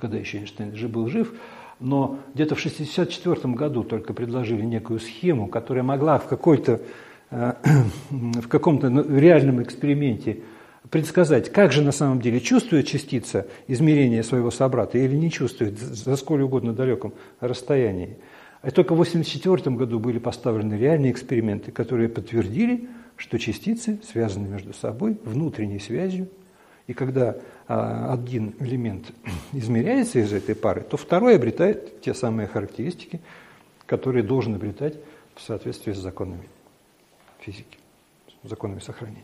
когда 0.00 0.18
еще 0.18 0.38
Эйнштейн 0.38 0.76
же 0.76 0.88
был 0.88 1.08
жив, 1.08 1.32
но 1.80 2.18
где-то 2.34 2.54
в 2.54 2.58
1964 2.58 3.54
году 3.54 3.82
только 3.82 4.12
предложили 4.12 4.62
некую 4.62 5.00
схему, 5.00 5.48
которая 5.48 5.82
могла 5.82 6.18
в, 6.18 6.26
какой-то, 6.26 6.82
э, 7.30 7.54
в 8.10 8.48
каком-то 8.48 8.90
ну, 8.90 9.02
реальном 9.18 9.62
эксперименте 9.62 10.42
предсказать, 10.90 11.50
как 11.50 11.72
же 11.72 11.82
на 11.82 11.92
самом 11.92 12.20
деле 12.20 12.40
чувствует 12.40 12.86
частица 12.86 13.46
измерения 13.66 14.22
своего 14.22 14.50
собрата 14.50 14.98
или 14.98 15.14
не 15.14 15.30
чувствует 15.30 15.78
за 15.78 16.16
сколь 16.16 16.42
угодно 16.42 16.72
далеком 16.72 17.14
расстоянии. 17.40 18.18
И 18.62 18.70
только 18.70 18.94
в 18.94 19.00
1984 19.00 19.76
году 19.76 19.98
были 19.98 20.18
поставлены 20.18 20.74
реальные 20.74 21.12
эксперименты, 21.12 21.72
которые 21.72 22.10
подтвердили, 22.10 22.88
что 23.16 23.38
частицы 23.38 24.00
связаны 24.10 24.48
между 24.48 24.74
собой 24.74 25.18
внутренней 25.24 25.78
связью 25.78 26.28
и 26.90 26.92
когда 26.92 27.36
а, 27.68 28.12
один 28.12 28.56
элемент 28.58 29.12
измеряется 29.52 30.18
из 30.18 30.32
этой 30.32 30.56
пары, 30.56 30.80
то 30.80 30.96
второй 30.96 31.36
обретает 31.36 32.00
те 32.00 32.14
самые 32.14 32.48
характеристики, 32.48 33.20
которые 33.86 34.24
должен 34.24 34.56
обретать 34.56 34.94
в 35.36 35.40
соответствии 35.40 35.92
с 35.92 35.98
законами 35.98 36.48
физики, 37.38 37.78
законами 38.42 38.80
сохранения. 38.80 39.22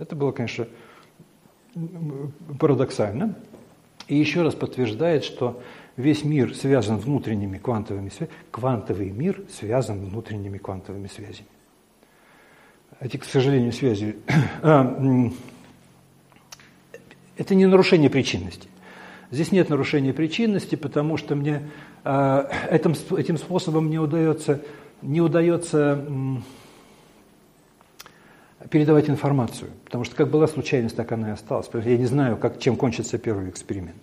Это 0.00 0.16
было, 0.16 0.32
конечно, 0.32 0.66
парадоксально. 2.58 3.36
И 4.08 4.16
еще 4.16 4.42
раз 4.42 4.56
подтверждает, 4.56 5.22
что 5.22 5.62
весь 5.96 6.24
мир 6.24 6.52
связан 6.52 6.96
внутренними 6.96 7.58
квантовыми 7.58 8.08
связями. 8.08 8.36
Квантовый 8.50 9.10
мир 9.10 9.44
связан 9.48 10.04
внутренними 10.04 10.58
квантовыми 10.58 11.06
связями. 11.06 11.46
Эти, 12.98 13.18
к 13.18 13.24
сожалению, 13.24 13.70
связи... 13.72 14.16
Это 17.42 17.56
не 17.56 17.66
нарушение 17.66 18.08
причинности. 18.08 18.68
Здесь 19.32 19.50
нет 19.50 19.68
нарушения 19.68 20.12
причинности, 20.12 20.76
потому 20.76 21.16
что 21.16 21.34
мне 21.34 21.68
э, 22.04 22.44
этим, 22.70 22.94
этим 23.16 23.36
способом 23.36 23.90
не 23.90 23.98
удается, 23.98 24.60
не 25.02 25.20
удается 25.20 26.06
передавать 28.70 29.10
информацию. 29.10 29.70
Потому 29.84 30.04
что 30.04 30.14
как 30.14 30.30
была 30.30 30.46
случайность, 30.46 30.94
так 30.94 31.10
она 31.10 31.30
и 31.30 31.32
осталась. 31.32 31.68
Я 31.74 31.98
не 31.98 32.06
знаю, 32.06 32.36
как, 32.36 32.60
чем 32.60 32.76
кончится 32.76 33.18
первый 33.18 33.50
эксперимент. 33.50 33.96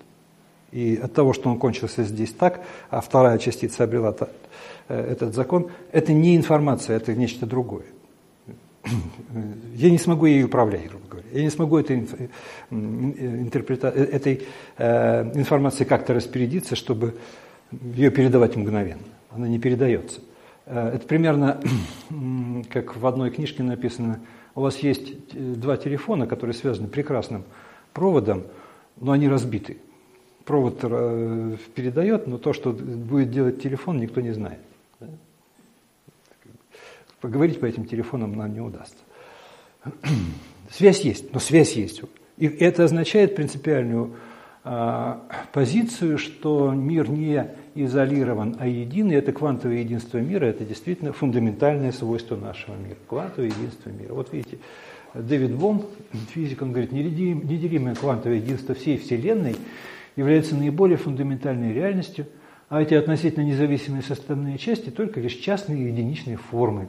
И 0.73 0.99
от 1.01 1.13
того, 1.13 1.31
что 1.31 1.49
он 1.49 1.59
кончился 1.59 2.03
здесь 2.03 2.33
так, 2.33 2.59
а 2.89 2.99
вторая 2.99 3.37
частица 3.37 3.85
обрела 3.85 4.13
э, 4.89 5.11
этот 5.11 5.33
закон, 5.33 5.71
это 5.93 6.11
не 6.11 6.35
информация, 6.35 6.97
это 6.97 7.15
нечто 7.15 7.45
другое. 7.45 7.85
Я 9.75 9.89
не 9.91 9.97
смогу 9.97 10.25
ей 10.25 10.43
управлять. 10.43 10.91
Я 11.31 11.43
не 11.43 11.49
смогу 11.49 11.77
этой, 11.77 12.07
интерпрета... 12.69 13.89
Э, 13.89 14.03
этой 14.03 14.47
э, 14.77 15.31
информацией 15.37 15.87
как-то 15.87 16.13
распорядиться, 16.13 16.75
чтобы 16.75 17.15
ее 17.71 18.11
передавать 18.11 18.55
мгновенно. 18.55 19.03
Она 19.29 19.47
не 19.47 19.59
передается. 19.59 20.21
Э, 20.65 20.91
это 20.95 21.05
примерно 21.05 21.61
как 22.69 22.95
в 22.95 23.05
одной 23.05 23.31
книжке 23.31 23.63
написано, 23.63 24.19
у 24.55 24.61
вас 24.61 24.77
есть 24.77 25.13
э, 25.33 25.53
два 25.55 25.77
телефона, 25.77 26.27
которые 26.27 26.53
связаны 26.53 26.87
прекрасным 26.87 27.43
проводом, 27.93 28.45
но 28.97 29.11
они 29.11 29.27
разбиты. 29.27 29.77
Провод 30.45 30.79
передает, 31.75 32.25
но 32.25 32.39
то, 32.39 32.53
что 32.53 32.71
будет 32.71 33.29
делать 33.29 33.61
телефон, 33.61 33.99
никто 33.99 34.19
не 34.19 34.31
знает. 34.31 34.59
Поговорить 37.21 37.59
по 37.59 37.67
этим 37.67 37.85
телефонам 37.85 38.35
нам 38.35 38.51
не 38.51 38.61
удастся. 38.61 38.97
Связь 40.69 41.01
есть, 41.01 41.33
но 41.33 41.39
связь 41.39 41.73
есть. 41.73 42.01
И 42.37 42.47
это 42.47 42.83
означает 42.85 43.35
принципиальную 43.35 44.15
а, 44.63 45.23
позицию, 45.51 46.17
что 46.17 46.71
мир 46.71 47.09
не 47.09 47.47
изолирован, 47.75 48.55
а 48.59 48.67
един, 48.67 49.11
и 49.11 49.15
это 49.15 49.31
квантовое 49.31 49.77
единство 49.77 50.17
мира, 50.17 50.45
это 50.45 50.65
действительно 50.65 51.13
фундаментальное 51.13 51.91
свойство 51.91 52.35
нашего 52.35 52.75
мира. 52.75 52.97
Квантовое 53.07 53.49
единство 53.49 53.89
мира. 53.89 54.13
Вот 54.13 54.31
видите, 54.31 54.59
Дэвид 55.13 55.55
Бом, 55.55 55.85
физик, 56.33 56.61
он 56.61 56.71
говорит, 56.71 56.91
неделимое 56.91 57.95
квантовое 57.95 58.37
единство 58.37 58.75
всей 58.75 58.97
Вселенной 58.97 59.55
является 60.15 60.55
наиболее 60.55 60.97
фундаментальной 60.97 61.73
реальностью, 61.73 62.27
а 62.67 62.81
эти 62.81 62.93
относительно 62.93 63.45
независимые 63.45 64.03
составные 64.03 64.57
части 64.57 64.89
только 64.91 65.19
лишь 65.19 65.33
частные 65.33 65.87
единичные 65.87 66.37
формы 66.37 66.87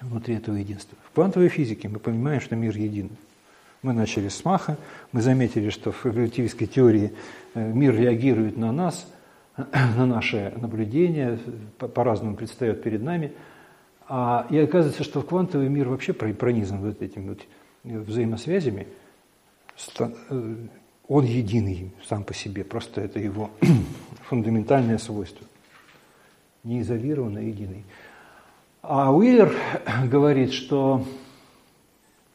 внутри 0.00 0.36
этого 0.36 0.56
единства. 0.56 0.96
В 1.10 1.14
квантовой 1.14 1.48
физике 1.48 1.88
мы 1.88 1.98
понимаем, 1.98 2.40
что 2.40 2.56
мир 2.56 2.76
един. 2.76 3.10
Мы 3.82 3.92
начали 3.92 4.28
с 4.28 4.44
Маха, 4.44 4.76
мы 5.12 5.22
заметили, 5.22 5.70
что 5.70 5.92
в 5.92 6.04
релятивистской 6.04 6.66
теории 6.66 7.12
э, 7.54 7.72
мир 7.72 7.94
реагирует 7.94 8.56
на 8.56 8.72
нас, 8.72 9.06
на 9.56 10.06
наши 10.06 10.52
наблюдения, 10.56 11.38
по-разному 11.78 12.36
предстает 12.36 12.82
перед 12.82 13.02
нами. 13.02 13.32
А, 14.08 14.46
и 14.50 14.58
оказывается, 14.58 15.04
что 15.04 15.22
квантовый 15.22 15.68
мир 15.68 15.88
вообще 15.88 16.12
пронизан 16.12 16.80
вот 16.80 17.02
этими 17.02 17.28
вот 17.28 17.40
взаимосвязями. 17.84 18.88
Э, 19.98 20.54
он 21.06 21.24
единый 21.24 21.92
сам 22.06 22.24
по 22.24 22.34
себе, 22.34 22.64
просто 22.64 23.00
это 23.00 23.18
его 23.18 23.50
фундаментальное 24.28 24.98
свойство. 24.98 25.46
Не 26.64 26.80
изолированно, 26.80 27.38
единый. 27.38 27.84
А 28.82 29.12
Уиллер 29.12 29.54
говорит, 30.04 30.52
что 30.52 31.04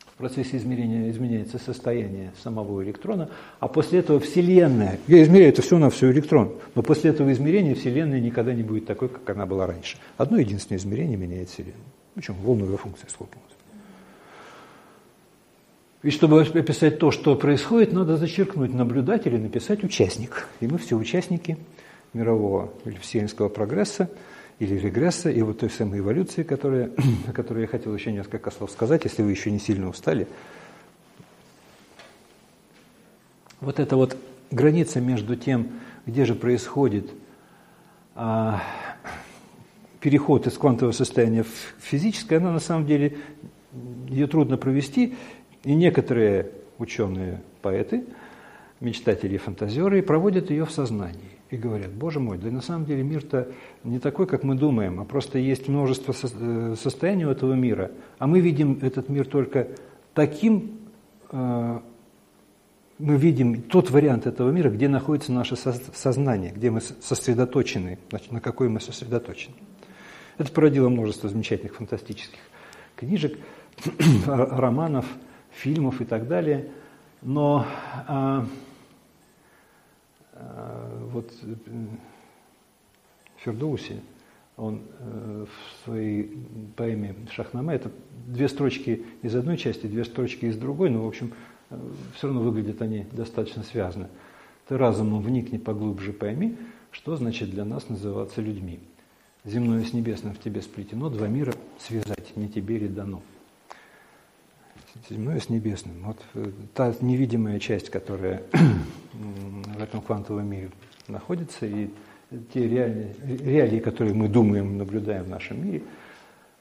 в 0.06 0.18
процессе 0.18 0.58
измерения 0.58 1.10
изменяется 1.10 1.58
состояние 1.58 2.32
самого 2.42 2.84
электрона, 2.84 3.30
а 3.60 3.68
после 3.68 4.00
этого 4.00 4.20
Вселенная, 4.20 5.00
я 5.08 5.24
измеряю 5.24 5.50
это 5.50 5.62
все 5.62 5.78
на 5.78 5.90
все 5.90 6.12
электрон, 6.12 6.54
но 6.76 6.84
после 6.84 7.10
этого 7.10 7.32
измерения 7.34 7.76
Вселенная 7.76 8.20
никогда 8.20 8.54
не 8.54 8.64
будет 8.64 8.86
такой, 8.86 9.10
как 9.10 9.28
она 9.30 9.46
была 9.46 9.68
раньше. 9.68 9.98
Одно 10.18 10.38
единственное 10.38 10.80
измерение 10.80 11.18
меняет 11.18 11.50
Вселенную. 11.50 11.84
Причем 12.14 12.36
волновая 12.36 12.78
функция 12.78 13.10
схлопнулась. 13.10 13.50
И 16.04 16.12
чтобы 16.12 16.42
описать 16.42 17.00
то, 17.00 17.12
что 17.12 17.36
происходит, 17.36 17.94
надо 17.94 18.18
зачеркнуть 18.18 18.74
наблюдатель 18.74 19.34
и 19.34 19.38
написать 19.38 19.84
участник. 19.86 20.48
И 20.60 20.68
мы 20.68 20.78
все 20.78 20.98
участники 20.98 21.58
мирового 22.14 22.72
или 22.86 22.98
вселенского 22.98 23.48
прогресса– 23.50 24.10
или 24.60 24.76
регресса, 24.76 25.30
и 25.30 25.42
вот 25.42 25.60
той 25.60 25.70
самой 25.70 26.00
эволюции, 26.00 26.44
которая, 26.44 26.92
о 27.28 27.32
которой 27.34 27.62
я 27.62 27.68
хотел 27.68 27.94
еще 27.94 28.12
несколько 28.12 28.52
слов 28.52 28.72
сказать, 28.72 29.04
если 29.04 29.24
вы 29.24 29.32
еще 29.32 29.52
не 29.52 29.60
сильно 29.60 29.90
устали. 29.90 30.28
Вот 33.60 33.80
эта 33.80 33.96
вот 33.96 34.18
граница 34.52 35.00
между 35.00 35.36
тем, 35.36 35.72
где 36.06 36.26
же 36.26 36.36
происходит 36.36 37.12
а, 38.16 38.62
переход 40.00 40.48
из 40.48 40.58
квантового 40.58 40.94
состояния 40.94 41.44
в 41.44 41.76
физическое, 41.80 42.38
она 42.38 42.52
на 42.52 42.60
самом 42.60 42.86
деле, 42.86 43.18
ее 44.08 44.28
трудно 44.28 44.58
провести, 44.58 45.16
и 45.64 45.74
некоторые 45.74 46.52
ученые, 46.78 47.42
поэты, 47.62 48.04
мечтатели 48.82 49.36
и 49.36 49.38
фантазеры 49.38 50.04
проводят 50.04 50.52
ее 50.52 50.66
в 50.66 50.72
сознании 50.72 51.33
и 51.54 51.58
говорят, 51.58 51.92
боже 51.92 52.20
мой, 52.20 52.40
да 52.40 52.50
на 52.50 52.62
самом 52.62 52.86
деле 52.86 53.04
мир-то 53.04 53.48
не 53.84 54.00
такой, 54.00 54.26
как 54.26 54.44
мы 54.44 54.56
думаем, 54.56 55.00
а 55.00 55.06
просто 55.06 55.38
есть 55.38 55.68
множество 55.68 56.12
э, 56.24 56.76
состояний 56.76 57.26
у 57.26 57.30
этого 57.30 57.54
мира, 57.54 57.92
а 58.18 58.26
мы 58.26 58.40
видим 58.40 58.80
этот 58.82 59.08
мир 59.08 59.28
только 59.28 59.68
таким, 60.16 60.80
э, 61.32 61.80
мы 62.98 63.18
видим 63.18 63.62
тот 63.62 63.92
вариант 63.92 64.26
этого 64.26 64.50
мира, 64.50 64.72
где 64.72 64.88
находится 64.88 65.32
наше 65.32 65.56
сознание, 65.56 66.52
где 66.52 66.72
мы 66.72 66.82
сосредоточены, 66.82 68.00
на 68.32 68.42
какой 68.42 68.68
мы 68.68 68.80
сосредоточены. 68.80 69.56
Это 70.40 70.52
породило 70.52 70.90
множество 70.90 71.30
замечательных 71.30 71.76
фантастических 71.76 72.40
книжек, 72.96 73.38
романов, 74.26 75.06
фильмов 75.52 76.02
и 76.02 76.06
так 76.06 76.28
далее. 76.28 76.72
Но 77.22 77.68
а, 78.08 78.48
вот 81.12 81.32
Фердоуси, 83.38 84.02
он 84.56 84.82
э, 85.00 85.46
в 85.46 85.86
своей 85.86 86.38
поэме 86.76 87.16
«Шахнаме», 87.32 87.76
это 87.76 87.92
две 88.28 88.48
строчки 88.48 89.04
из 89.22 89.36
одной 89.36 89.58
части, 89.58 89.88
две 89.88 90.06
строчки 90.06 90.46
из 90.46 90.58
другой, 90.58 90.90
но, 90.90 91.04
в 91.04 91.08
общем, 91.08 91.34
э, 91.70 91.80
все 92.16 92.28
равно 92.28 92.42
выглядят 92.42 92.82
они 92.82 93.06
достаточно 93.12 93.64
связаны. 93.64 94.10
Ты 94.68 94.78
разумом 94.78 95.22
вникни 95.22 95.58
поглубже, 95.58 96.14
пойми, 96.14 96.56
что 96.92 97.16
значит 97.16 97.50
для 97.50 97.66
нас 97.66 97.90
называться 97.90 98.42
людьми. 98.42 98.80
Земное 99.44 99.84
с 99.84 99.92
небесным 99.92 100.34
в 100.34 100.40
тебе 100.40 100.62
сплетено, 100.62 101.10
два 101.10 101.28
мира 101.28 101.54
связать 101.80 102.36
не 102.38 102.48
тебе 102.48 102.78
ли 102.78 102.88
дано. 102.88 103.22
Земное 105.10 105.40
с 105.40 105.50
небесным. 105.50 106.04
Вот 106.04 106.18
э, 106.34 106.52
та 106.74 106.94
невидимая 107.02 107.60
часть, 107.60 107.90
которая 107.90 108.44
в 109.14 109.82
этом 109.82 110.02
квантовом 110.02 110.48
мире 110.48 110.72
находится, 111.08 111.66
и 111.66 111.90
те 112.54 112.68
реалии, 112.68 113.16
реалии, 113.44 113.80
которые 113.80 114.14
мы 114.14 114.30
думаем, 114.30 114.78
наблюдаем 114.78 115.26
в 115.26 115.30
нашем 115.30 115.66
мире, 115.66 115.84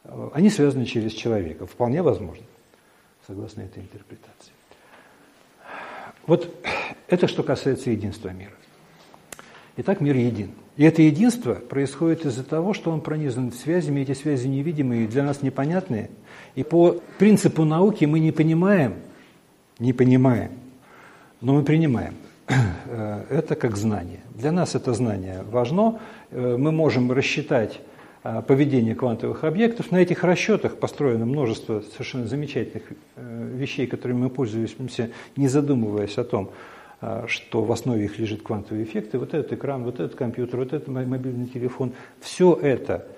э, 0.05 0.31
они 0.35 0.51
связаны 0.51 0.87
через 0.87 1.13
человека. 1.13 1.67
Вполне 1.67 2.03
возможно, 2.03 2.45
согласно 3.27 3.63
этой 3.63 3.83
интерпретации. 3.83 4.53
Вот 6.27 6.53
это 7.09 7.29
что 7.29 7.43
касается 7.43 7.91
единства 7.91 8.31
мира. 8.31 8.53
Итак, 9.77 10.01
мир 10.01 10.17
един. 10.17 10.51
И 10.77 10.85
это 10.85 11.03
единство 11.03 11.55
происходит 11.55 12.27
из-за 12.27 12.45
того, 12.45 12.75
что 12.75 12.91
он 12.91 13.01
пронизан 13.01 13.53
связями, 13.53 14.01
эти 14.01 14.15
связи 14.15 14.49
невидимые, 14.49 15.07
для 15.07 15.23
нас 15.23 15.43
непонятные. 15.43 16.11
И 16.55 16.63
по 16.63 16.97
принципу 17.19 17.65
науки 17.65 18.05
мы 18.05 18.21
не 18.21 18.33
понимаем, 18.33 18.95
не 19.79 19.93
понимаем, 19.93 20.51
но 21.41 21.55
мы 21.55 21.63
принимаем. 21.63 22.15
Э, 22.87 23.25
это 23.31 23.55
как 23.55 23.77
знание. 23.77 24.21
Для 24.35 24.53
нас 24.53 24.75
это 24.75 24.93
знание 24.93 25.45
важно. 25.51 26.01
Э, 26.31 26.57
мы 26.59 26.73
можем 26.73 27.11
рассчитать 27.13 27.81
э, 28.25 28.43
поведение 28.47 28.95
квантовых 28.95 29.45
объектов. 29.45 29.91
На 29.91 30.03
этих 30.03 30.25
расчетах 30.25 30.77
построено 30.77 31.25
множество 31.27 31.83
совершенно 31.93 32.27
замечательных 32.27 32.85
вещей, 33.17 33.87
которыми 33.87 34.23
мы 34.23 34.31
пользуемся, 34.31 35.11
не 35.37 35.49
задумываясь 35.49 36.19
о 36.19 36.25
том, 36.25 36.51
что 37.27 37.65
в 37.65 37.73
основе 37.73 38.05
их 38.05 38.19
лежит 38.21 38.43
квантовый 38.43 38.85
эффект. 38.85 39.15
И 39.15 39.17
вот 39.17 39.35
этот 39.35 39.53
экран, 39.53 39.83
вот 39.83 39.99
этот 39.99 40.15
компьютер, 40.15 40.61
вот 40.61 40.73
этот 40.73 40.87
мобильный 40.87 41.47
телефон, 41.47 41.93
все 42.21 42.55
это, 42.55 43.09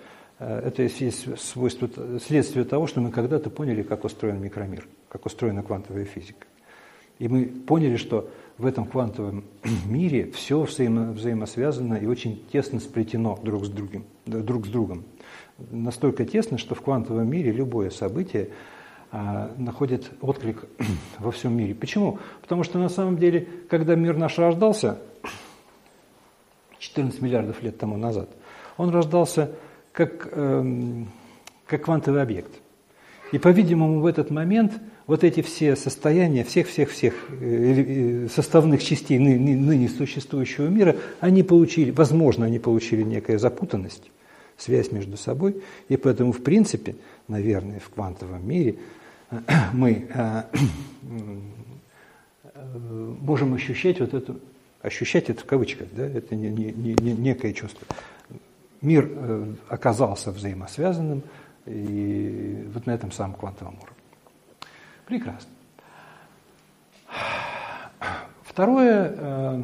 это 0.44 0.82
есть 0.82 1.38
свойство, 1.40 1.88
следствие 2.18 2.64
того, 2.64 2.86
что 2.86 3.00
мы 3.00 3.10
когда-то 3.10 3.50
поняли, 3.50 3.82
как 3.82 4.04
устроен 4.04 4.40
микромир, 4.40 4.86
как 5.08 5.26
устроена 5.26 5.62
квантовая 5.62 6.04
физика. 6.04 6.46
И 7.18 7.28
мы 7.28 7.46
поняли, 7.46 7.96
что 7.96 8.28
в 8.58 8.66
этом 8.66 8.86
квантовом 8.86 9.44
мире 9.86 10.30
все 10.32 10.60
взаимо, 10.60 11.12
взаимосвязано 11.12 11.94
и 11.94 12.06
очень 12.06 12.44
тесно 12.52 12.80
сплетено 12.80 13.38
друг 13.42 13.64
с 13.64 13.68
другом, 13.68 14.04
друг 14.26 14.66
с 14.66 14.68
другом. 14.68 15.04
Настолько 15.70 16.24
тесно, 16.24 16.58
что 16.58 16.74
в 16.74 16.82
квантовом 16.82 17.28
мире 17.28 17.52
любое 17.52 17.90
событие 17.90 18.50
а, 19.12 19.52
находит 19.56 20.10
отклик 20.20 20.64
во 21.18 21.30
всем 21.30 21.56
мире. 21.56 21.74
Почему? 21.74 22.18
Потому 22.42 22.64
что 22.64 22.78
на 22.78 22.88
самом 22.88 23.16
деле, 23.16 23.46
когда 23.70 23.94
мир 23.94 24.16
наш 24.16 24.38
рождался, 24.38 24.98
14 26.78 27.22
миллиардов 27.22 27.62
лет 27.62 27.78
тому 27.78 27.96
назад, 27.96 28.28
он 28.76 28.90
рождался 28.90 29.52
как, 29.94 30.28
эм, 30.32 31.08
как 31.66 31.84
квантовый 31.84 32.20
объект. 32.20 32.52
И, 33.32 33.38
по-видимому, 33.38 34.00
в 34.00 34.06
этот 34.06 34.30
момент 34.30 34.74
вот 35.06 35.24
эти 35.24 35.40
все 35.40 35.74
состояния 35.76 36.44
всех-всех-всех 36.44 37.14
э, 37.30 38.26
э, 38.26 38.28
составных 38.28 38.82
частей 38.82 39.18
ныне 39.18 39.88
существующего 39.88 40.68
мира, 40.68 40.96
они 41.20 41.42
получили, 41.42 41.90
возможно, 41.90 42.44
они 42.44 42.58
получили 42.58 43.02
некая 43.02 43.38
запутанность, 43.38 44.10
связь 44.58 44.92
между 44.92 45.16
собой, 45.16 45.62
и 45.88 45.96
поэтому, 45.96 46.32
в 46.32 46.42
принципе, 46.42 46.96
наверное, 47.28 47.80
в 47.80 47.88
квантовом 47.88 48.46
мире– 48.46 48.74
мы 49.72 50.06
э, 50.08 50.42
можем 53.20 53.54
ощущать 53.54 54.00
вот 54.00 54.14
эту, 54.14 54.40
ощущать 54.82 55.30
это 55.30 55.40
в 55.40 55.44
кавычках, 55.44 55.88
да, 55.92 56.06
это 56.06 56.34
не, 56.34 56.48
не, 56.48 56.94
не, 56.94 57.12
некое 57.12 57.52
чувство. 57.52 57.86
Мир 58.84 59.10
э, 59.10 59.54
оказался 59.68 60.30
взаимосвязанным 60.30 61.22
и 61.66 62.68
вот 62.72 62.86
на 62.86 62.92
этом 62.92 63.10
самом 63.10 63.34
квантовом 63.34 63.74
уровне. 63.74 63.96
Прекрасно. 65.06 65.50
Второе 68.42 69.14
э, 69.16 69.62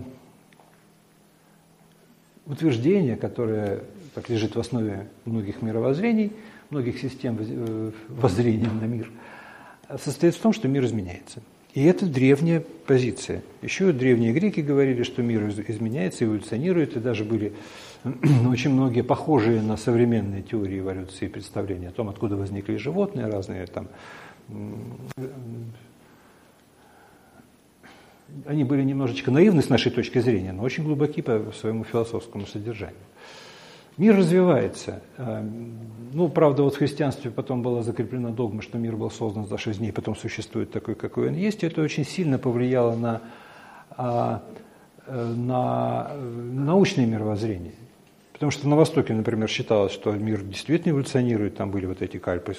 утверждение, 2.46 3.16
которое 3.16 3.84
так 4.14 4.28
лежит 4.28 4.56
в 4.56 4.60
основе 4.60 5.08
многих 5.24 5.62
мировоззрений, 5.62 6.32
многих 6.70 6.98
систем 6.98 7.38
воззрения 8.08 8.70
на 8.70 8.86
мир– 8.86 9.08
состоит 9.98 10.34
в 10.34 10.40
том, 10.40 10.52
что 10.52 10.68
мир 10.68 10.84
изменяется. 10.84 11.42
И 11.74 11.84
это 11.84 12.06
древняя 12.06 12.60
позиция. 12.86 13.42
Еще 13.62 13.92
древние 13.92 14.32
греки 14.32 14.60
говорили, 14.60 15.02
что 15.04 15.22
мир 15.22 15.48
изменяется, 15.48 16.24
эволюционирует, 16.24 16.96
и 16.96 17.00
даже 17.00 17.24
были 17.24 17.52
очень 18.48 18.70
многие 18.70 19.02
похожие 19.02 19.60
на 19.60 19.76
современные 19.76 20.42
теории 20.42 20.78
эволюции 20.80 21.28
представления 21.28 21.88
о 21.88 21.92
том, 21.92 22.08
откуда 22.08 22.36
возникли 22.36 22.76
животные 22.76 23.26
разные 23.26 23.66
там. 23.66 23.88
Они 28.46 28.64
были 28.64 28.82
немножечко 28.84 29.30
наивны 29.30 29.60
с 29.60 29.68
нашей 29.68 29.90
точки 29.90 30.20
зрения, 30.20 30.52
но 30.52 30.62
очень 30.62 30.84
глубоки 30.84 31.20
по 31.20 31.52
своему 31.52 31.84
философскому 31.84 32.46
содержанию. 32.46 32.96
Мир 33.96 34.16
развивается. 34.16 35.02
А, 35.18 35.46
ну, 36.12 36.28
правда, 36.28 36.62
вот 36.62 36.74
в 36.74 36.78
христианстве 36.78 37.30
потом 37.30 37.60
была 37.60 37.82
закреплена 37.82 38.30
догма, 38.30 38.62
что 38.62 38.78
мир 38.78 38.96
был 38.96 39.10
создан 39.10 39.46
за 39.46 39.58
шесть 39.58 39.78
дней, 39.78 39.92
потом 39.92 40.16
существует 40.16 40.70
такой, 40.70 40.94
какой 40.94 41.28
он 41.28 41.34
есть. 41.34 41.62
И 41.62 41.66
это 41.66 41.82
очень 41.82 42.06
сильно 42.06 42.38
повлияло 42.38 42.94
на, 42.94 43.20
а, 43.90 44.42
э, 45.06 45.34
на 45.34 46.12
научное 46.14 47.04
мировоззрение. 47.04 47.74
Потому 48.40 48.52
что 48.52 48.68
на 48.70 48.76
Востоке, 48.76 49.12
например, 49.12 49.50
считалось, 49.50 49.92
что 49.92 50.12
мир 50.12 50.40
действительно 50.40 50.92
эволюционирует, 50.92 51.58
там 51.58 51.70
были 51.70 51.84
вот 51.84 52.00
эти 52.00 52.16
кальпы, 52.16 52.54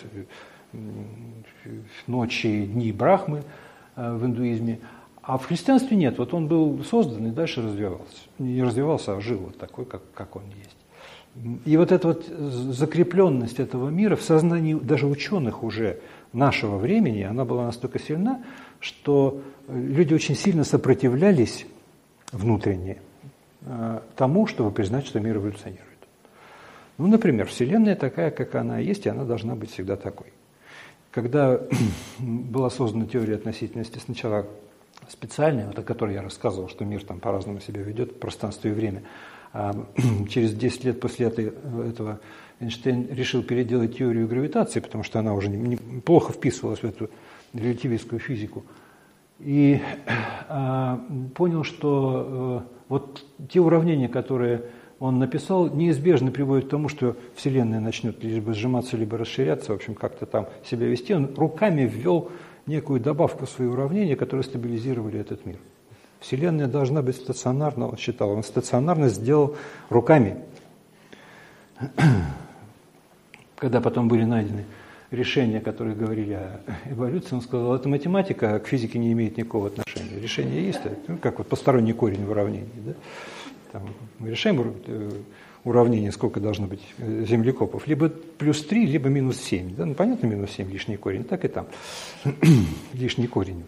ночи, 2.05 2.65
дни 2.65 2.91
Брахмы 2.91 3.41
э, 3.95 4.13
в 4.13 4.23
индуизме. 4.23 4.79
А 5.23 5.39
в 5.39 5.47
христианстве 5.47 5.97
нет, 5.97 6.19
вот 6.19 6.35
он 6.35 6.47
был 6.47 6.83
создан 6.83 7.25
и 7.25 7.31
дальше 7.31 7.63
развивался. 7.63 8.19
Не 8.37 8.61
развивался, 8.61 9.15
а 9.15 9.21
жил 9.21 9.39
вот 9.39 9.57
такой, 9.57 9.85
как, 9.85 10.03
как 10.13 10.35
он 10.35 10.43
есть. 10.55 10.77
И 11.65 11.75
вот 11.77 11.91
эта 11.91 12.09
вот 12.09 12.27
закрепленность 12.27 13.59
этого 13.59 13.89
мира 13.89 14.15
в 14.15 14.21
сознании 14.21 14.75
даже 14.75 15.07
ученых 15.07 15.63
уже 15.63 15.99
нашего 16.31 16.77
времени, 16.77 17.23
она 17.23 17.43
была 17.43 17.65
настолько 17.65 17.97
сильна, 17.97 18.43
что 18.79 19.41
люди 19.67 20.13
очень 20.13 20.35
сильно 20.35 20.63
сопротивлялись 20.63 21.65
внутренне 22.31 22.97
э, 22.97 23.10
тому, 24.15 24.47
чтобы 24.47 24.71
признать, 24.71 25.05
что 25.05 25.19
мир 25.19 25.37
эволюционирует. 25.37 25.87
Ну, 26.97 27.07
например, 27.07 27.47
Вселенная 27.47 27.95
такая, 27.95 28.31
как 28.31 28.55
она 28.55 28.79
есть, 28.79 29.05
и 29.05 29.09
она 29.09 29.23
должна 29.23 29.55
быть 29.55 29.71
всегда 29.71 29.95
такой. 29.95 30.33
Когда 31.11 31.59
была 32.19 32.69
создана 32.69 33.05
теория 33.05 33.35
относительности, 33.35 33.99
сначала 33.99 34.47
специальная, 35.07 35.67
вот 35.67 35.77
о 35.77 35.83
которой 35.83 36.15
я 36.15 36.21
рассказывал, 36.21 36.69
что 36.69 36.85
мир 36.85 37.03
там 37.03 37.19
по-разному 37.19 37.59
себя 37.59 37.81
ведет, 37.81 38.19
пространство 38.19 38.67
и 38.67 38.71
время– 38.71 39.03
а 39.53 39.73
через 40.29 40.53
10 40.53 40.85
лет 40.85 40.99
после 40.99 41.27
этого 41.27 42.19
Эйнштейн 42.59 43.07
решил 43.11 43.43
переделать 43.43 43.97
теорию 43.97 44.27
гравитации, 44.27 44.79
потому 44.79 45.03
что 45.03 45.19
она 45.19 45.33
уже 45.33 45.49
неплохо 45.49 46.33
вписывалась 46.33 46.79
в 46.79 46.85
эту 46.85 47.09
релятивистскую 47.53 48.19
физику. 48.19 48.63
И 49.39 49.81
а, 50.47 51.01
понял, 51.35 51.63
что 51.63 52.63
э, 52.63 52.80
вот 52.91 53.23
те 53.49 53.61
уравнения, 53.61 54.09
которые 54.09 54.65
он 54.99 55.17
написал, 55.17 55.73
неизбежно 55.73 56.29
приводят 56.29 56.65
к 56.65 56.69
тому, 56.71 56.89
что 56.89 57.15
Вселенная 57.35 57.79
начнет 57.79 58.21
либо 58.21 58.53
сжиматься, 58.53 58.97
либо 58.97 59.17
расширяться, 59.17 59.71
в 59.71 59.75
общем, 59.75 59.95
как-то 59.95 60.25
там 60.25 60.49
себя 60.69 60.87
вести. 60.87 61.15
Он 61.15 61.33
руками 61.37 61.83
ввел 61.83 62.31
некую 62.65 62.99
добавку 62.99 63.45
в 63.45 63.49
свои 63.49 63.69
уравнения, 63.69 64.17
которые 64.17 64.43
стабилизировали 64.43 65.17
этот 65.21 65.45
мир. 65.45 65.55
Вселенная 66.19 66.67
должна 66.67 67.01
быть 67.01 67.15
стационарна, 67.15 67.87
он 67.87 67.95
считал. 67.95 68.31
Он 68.31 68.43
стационарно 68.43 69.07
сделал 69.07 69.55
руками. 69.89 70.43
Когда 73.55 73.79
потом 73.79 74.09
были 74.09 74.25
найдены 74.25 74.65
решения, 75.11 75.59
которые 75.59 75.95
говорили 75.95 76.33
о 76.33 76.61
эволюции, 76.89 77.35
он 77.35 77.41
сказал, 77.41 77.75
это 77.75 77.89
математика, 77.89 78.55
а 78.55 78.59
к 78.59 78.67
физике 78.67 78.97
не 78.97 79.11
имеет 79.11 79.37
никакого 79.37 79.67
отношения. 79.67 80.19
Решение 80.19 80.65
есть, 80.65 80.79
ну, 81.07 81.17
как 81.17 81.37
вот 81.37 81.47
посторонний 81.47 81.93
корень 81.93 82.25
в 82.25 82.31
уравнении. 82.31 82.69
Да? 82.85 82.93
Там 83.73 83.83
мы 84.19 84.29
решаем 84.29 84.73
э, 84.87 85.11
уравнение, 85.63 86.11
сколько 86.11 86.39
должно 86.39 86.67
быть 86.67 86.81
э, 86.97 87.25
землекопов, 87.27 87.87
либо 87.87 88.09
плюс 88.09 88.63
3, 88.65 88.85
либо 88.85 89.09
минус 89.09 89.37
7. 89.37 89.75
Да? 89.75 89.85
Ну, 89.85 89.93
понятно, 89.95 90.27
минус 90.27 90.51
7 90.51 90.71
лишний 90.71 90.97
корень, 90.97 91.25
так 91.25 91.43
и 91.45 91.49
там. 91.49 91.67
лишний 92.93 93.27
корень. 93.27 93.63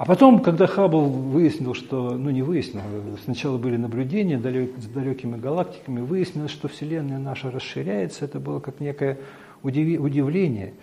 А 0.00 0.06
потом, 0.06 0.40
когда 0.40 0.66
Хаббл 0.66 1.10
выяснил, 1.10 1.74
что, 1.74 2.12
ну 2.12 2.30
не 2.30 2.40
выяснил, 2.40 2.80
сначала 3.22 3.58
были 3.58 3.76
наблюдения 3.76 4.38
с 4.38 4.86
далекими 4.86 5.36
галактиками, 5.36 6.00
выяснилось, 6.00 6.50
что 6.50 6.68
Вселенная 6.68 7.18
наша 7.18 7.50
расширяется, 7.50 8.24
это 8.24 8.40
было 8.40 8.60
как 8.60 8.80
некое 8.80 9.18
удивление. 9.62 10.74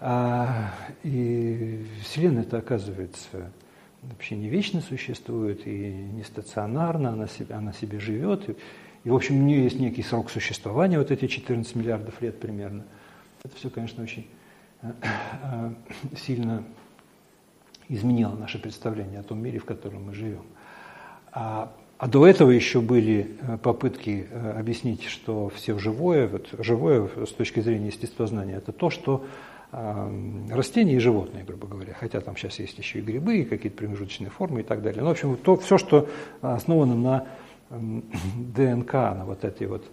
А, 0.00 0.72
и 1.02 1.84
Вселенная-то, 2.02 2.58
оказывается, 2.58 3.50
вообще 4.02 4.36
не 4.36 4.48
вечно 4.48 4.80
существует 4.80 5.66
и 5.66 5.92
не 5.92 6.22
стационарно, 6.24 7.10
она 7.10 7.26
себе, 7.26 7.54
она 7.54 7.72
себе 7.72 8.00
живет. 8.00 8.48
И, 8.48 8.56
и, 9.04 9.10
в 9.10 9.14
общем, 9.14 9.40
у 9.40 9.44
нее 9.44 9.64
есть 9.64 9.78
некий 9.78 10.02
срок 10.02 10.30
существования, 10.30 10.98
вот 10.98 11.10
эти 11.10 11.26
14 11.26 11.74
миллиардов 11.74 12.20
лет 12.20 12.38
примерно. 12.40 12.84
Это 13.42 13.56
все, 13.56 13.70
конечно, 13.70 14.02
очень 14.02 14.26
э, 14.82 14.92
э, 15.42 15.74
сильно 16.16 16.64
изменило 17.88 18.34
наше 18.34 18.58
представление 18.58 19.20
о 19.20 19.22
том 19.22 19.42
мире, 19.42 19.58
в 19.58 19.64
котором 19.64 20.04
мы 20.04 20.14
живем. 20.14 20.44
А, 21.32 21.72
а 21.98 22.08
до 22.08 22.26
этого 22.26 22.50
еще 22.50 22.80
были 22.80 23.36
э, 23.40 23.58
попытки 23.58 24.26
э, 24.30 24.58
объяснить, 24.58 25.04
что 25.04 25.48
все 25.54 25.78
живое, 25.78 26.26
вот 26.26 26.48
живое 26.58 27.08
с 27.24 27.30
точки 27.30 27.60
зрения 27.60 27.86
естествознания, 27.86 28.56
это 28.56 28.72
то, 28.72 28.90
что 28.90 29.24
э, 29.70 30.10
растения 30.50 30.94
и 30.94 30.98
животные, 30.98 31.44
грубо 31.44 31.68
говоря, 31.68 31.94
хотя 31.98 32.20
там 32.20 32.36
сейчас 32.36 32.58
есть 32.58 32.76
еще 32.78 32.98
и 32.98 33.02
грибы, 33.02 33.38
и 33.38 33.44
какие-то 33.44 33.78
промежуточные 33.78 34.30
формы 34.30 34.60
и 34.60 34.64
так 34.64 34.82
далее. 34.82 35.02
Но, 35.02 35.08
в 35.08 35.12
общем, 35.12 35.36
то, 35.36 35.56
все, 35.56 35.78
что 35.78 36.08
основано 36.40 36.96
на 36.96 37.26
ДНК, 38.56 38.92
на 38.92 39.24
вот 39.24 39.44
этой 39.44 39.68
вот 39.68 39.84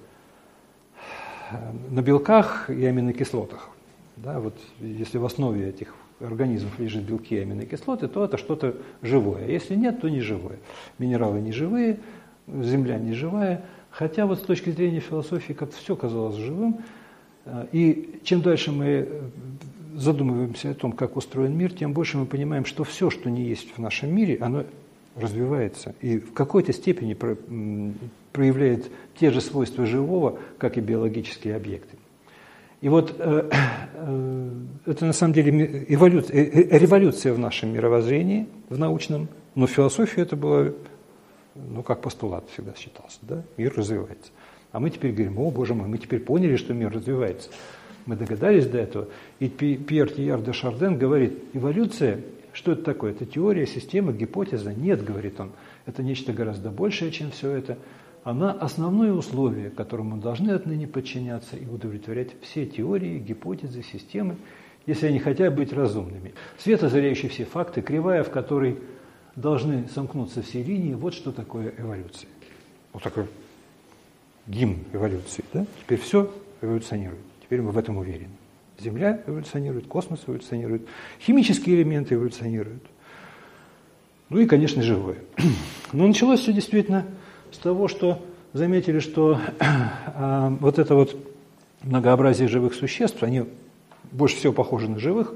на 1.90 2.02
белках 2.02 2.70
и 2.70 2.86
аминокислотах. 2.86 3.70
Да, 4.16 4.40
вот 4.40 4.58
если 4.80 5.18
в 5.18 5.26
основе 5.26 5.68
этих 5.68 5.94
организмов 6.24 6.80
лежит 6.80 7.04
белки 7.04 7.36
и 7.36 7.40
аминокислоты, 7.40 8.08
то 8.08 8.26
это 8.26 8.38
что-то 8.38 8.76
живое. 9.02 9.48
Если 9.48 9.76
нет, 9.76 10.02
то 10.02 10.10
не 10.10 10.22
живое. 10.22 10.58
Минералы 11.00 11.42
не 11.42 11.52
живые, 11.52 12.00
земля 12.48 12.98
не 12.98 13.14
живая. 13.14 13.64
Хотя 13.90 14.26
вот 14.26 14.40
с 14.40 14.42
точки 14.42 14.70
зрения 14.70 15.00
философии 15.00 15.54
как-то 15.54 15.76
все 15.76 15.96
казалось 15.96 16.36
живым. 16.36 16.80
И 17.72 18.20
чем 18.24 18.42
дальше 18.42 18.72
мы 18.72 19.08
задумываемся 19.96 20.72
о 20.72 20.74
том, 20.74 20.92
как 20.94 21.18
устроен 21.18 21.58
мир, 21.58 21.74
тем 21.74 21.92
больше 21.92 22.18
мы 22.18 22.26
понимаем, 22.26 22.66
что 22.66 22.84
все, 22.84 23.10
что 23.10 23.30
не 23.30 23.44
есть 23.44 23.76
в 23.76 23.80
нашем 23.80 24.16
мире, 24.16 24.38
оно 24.40 24.64
развивается 25.18 25.94
и 26.00 26.20
в 26.20 26.32
какой-то 26.32 26.72
степени 26.72 27.18
проявляет 28.32 28.90
те 29.20 29.30
же 29.32 29.42
свойства 29.42 29.86
живого, 29.86 30.40
как 30.58 30.78
и 30.78 30.82
биологические 30.82 31.58
объекты. 31.58 31.98
И 32.82 32.90
вот 32.90 33.16
э, 33.20 33.50
э, 33.94 34.50
это 34.88 35.06
на 35.06 35.14
самом 35.14 35.34
деле 35.34 35.52
э, 35.52 35.86
революция 36.78 37.32
в 37.34 37.40
нашем 37.40 37.74
мировоззрении, 37.74 38.48
в 38.70 38.80
научном, 38.80 39.28
но 39.54 39.68
в 39.68 39.70
философии 39.70 40.22
это 40.22 40.36
было, 40.36 40.74
ну, 41.54 41.84
как 41.84 42.02
постулат 42.02 42.44
всегда 42.52 42.74
считался, 42.76 43.20
да, 43.22 43.44
мир 43.58 43.72
развивается. 43.78 44.32
А 44.72 44.80
мы 44.80 44.90
теперь 44.90 45.12
говорим, 45.12 45.38
о, 45.40 45.52
боже 45.52 45.76
мой, 45.76 45.88
мы 45.88 46.00
теперь 46.00 46.22
поняли, 46.22 46.56
что 46.56 46.74
мир 46.74 46.92
развивается. 46.92 47.50
Мы 48.08 48.16
догадались 48.16 48.66
до 48.66 48.80
этого. 48.80 49.08
И 49.40 49.48
Пьер 49.48 50.10
Тияр 50.10 50.42
де 50.42 50.54
Шарден 50.54 50.98
говорит, 50.98 51.38
эволюция, 51.54 52.22
что 52.52 52.72
это 52.72 52.82
такое? 52.82 53.12
Это 53.12 53.28
теория, 53.28 53.68
система, 53.68 54.12
гипотеза? 54.12 54.74
Нет, 54.74 55.04
говорит 55.04 55.40
он, 55.40 55.52
это 55.86 56.02
нечто 56.02 56.34
гораздо 56.34 56.72
большее, 56.72 57.12
чем 57.12 57.30
все 57.30 57.52
это– 57.52 57.78
она 58.24 58.52
основное 58.52 59.14
условие, 59.14 59.72
которому 59.72 60.18
должны 60.18 60.52
отныне 60.52 60.88
подчиняться 60.88 61.56
и 61.58 61.66
удовлетворять 61.66 62.30
все 62.42 62.66
теории, 62.66 63.18
гипотезы, 63.18 63.84
системы, 63.84 64.38
если 64.86 65.08
они 65.08 65.20
хотят 65.20 65.56
быть 65.56 65.74
разумными. 65.74 66.34
Свет, 66.58 66.84
озаряющий 66.84 67.30
все 67.30 67.46
факты, 67.46 67.82
кривая, 67.82 68.24
в 68.24 68.30
которой 68.30 68.78
должны 69.36 69.88
сомкнуться 69.88 70.42
все 70.42 70.62
линии, 70.62 70.94
вот 70.94 71.14
что 71.14 71.32
такое 71.32 71.74
эволюция. 71.78 72.30
Вот 72.94 73.02
такой 73.02 73.26
гимн 74.48 74.78
эволюции. 74.94 75.44
Да? 75.54 75.66
Теперь 75.80 76.00
все 76.00 76.32
эволюционирует. 76.62 77.22
Теперь 77.44 77.62
мы 77.62 77.72
в 77.72 77.78
этом 77.78 77.98
уверены. 77.98 78.36
Земля 78.80 79.22
эволюционирует, 79.26 79.88
космос 79.88 80.22
эволюционирует, 80.28 80.88
химические 81.20 81.78
элементы 81.78 82.16
эволюционируют. 82.16 82.84
Ну 84.30 84.40
и, 84.40 84.46
конечно, 84.46 84.82
живое. 84.82 85.18
Но 85.94 86.08
началось 86.08 86.40
все 86.40 86.54
действительно 86.54 87.06
с 87.52 87.58
того, 87.58 87.88
что 87.88 88.20
заметили, 88.54 89.00
что 89.00 89.40
э, 89.60 90.50
вот 90.60 90.80
это 90.80 90.96
вот 90.96 91.16
многообразие 91.84 92.48
живых 92.48 92.74
существ, 92.74 93.24
они 93.24 93.44
больше 94.12 94.38
всего 94.38 94.54
похожи 94.54 94.90
на 94.90 95.00
живых, 95.00 95.34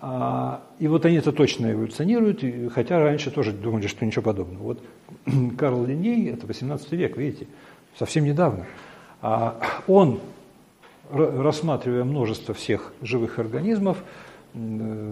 э, 0.00 0.58
и 0.78 0.88
вот 0.88 1.04
они 1.04 1.16
это 1.16 1.32
точно 1.32 1.72
эволюционируют, 1.72 2.42
хотя 2.72 2.98
раньше 2.98 3.30
тоже 3.30 3.52
думали, 3.52 3.86
что 3.86 4.04
ничего 4.04 4.22
подобного. 4.22 4.62
Вот 4.62 4.82
Карл 5.58 5.84
Линей, 5.84 6.30
это 6.30 6.46
18 6.46 6.92
век, 6.92 7.16
видите, 7.16 7.46
совсем 7.98 8.24
недавно, 8.24 8.66
э, 9.22 9.50
он, 9.86 10.20
рассматривая 11.10 12.04
множество 12.04 12.54
всех 12.54 12.92
живых 13.02 13.38
организмов, 13.38 13.98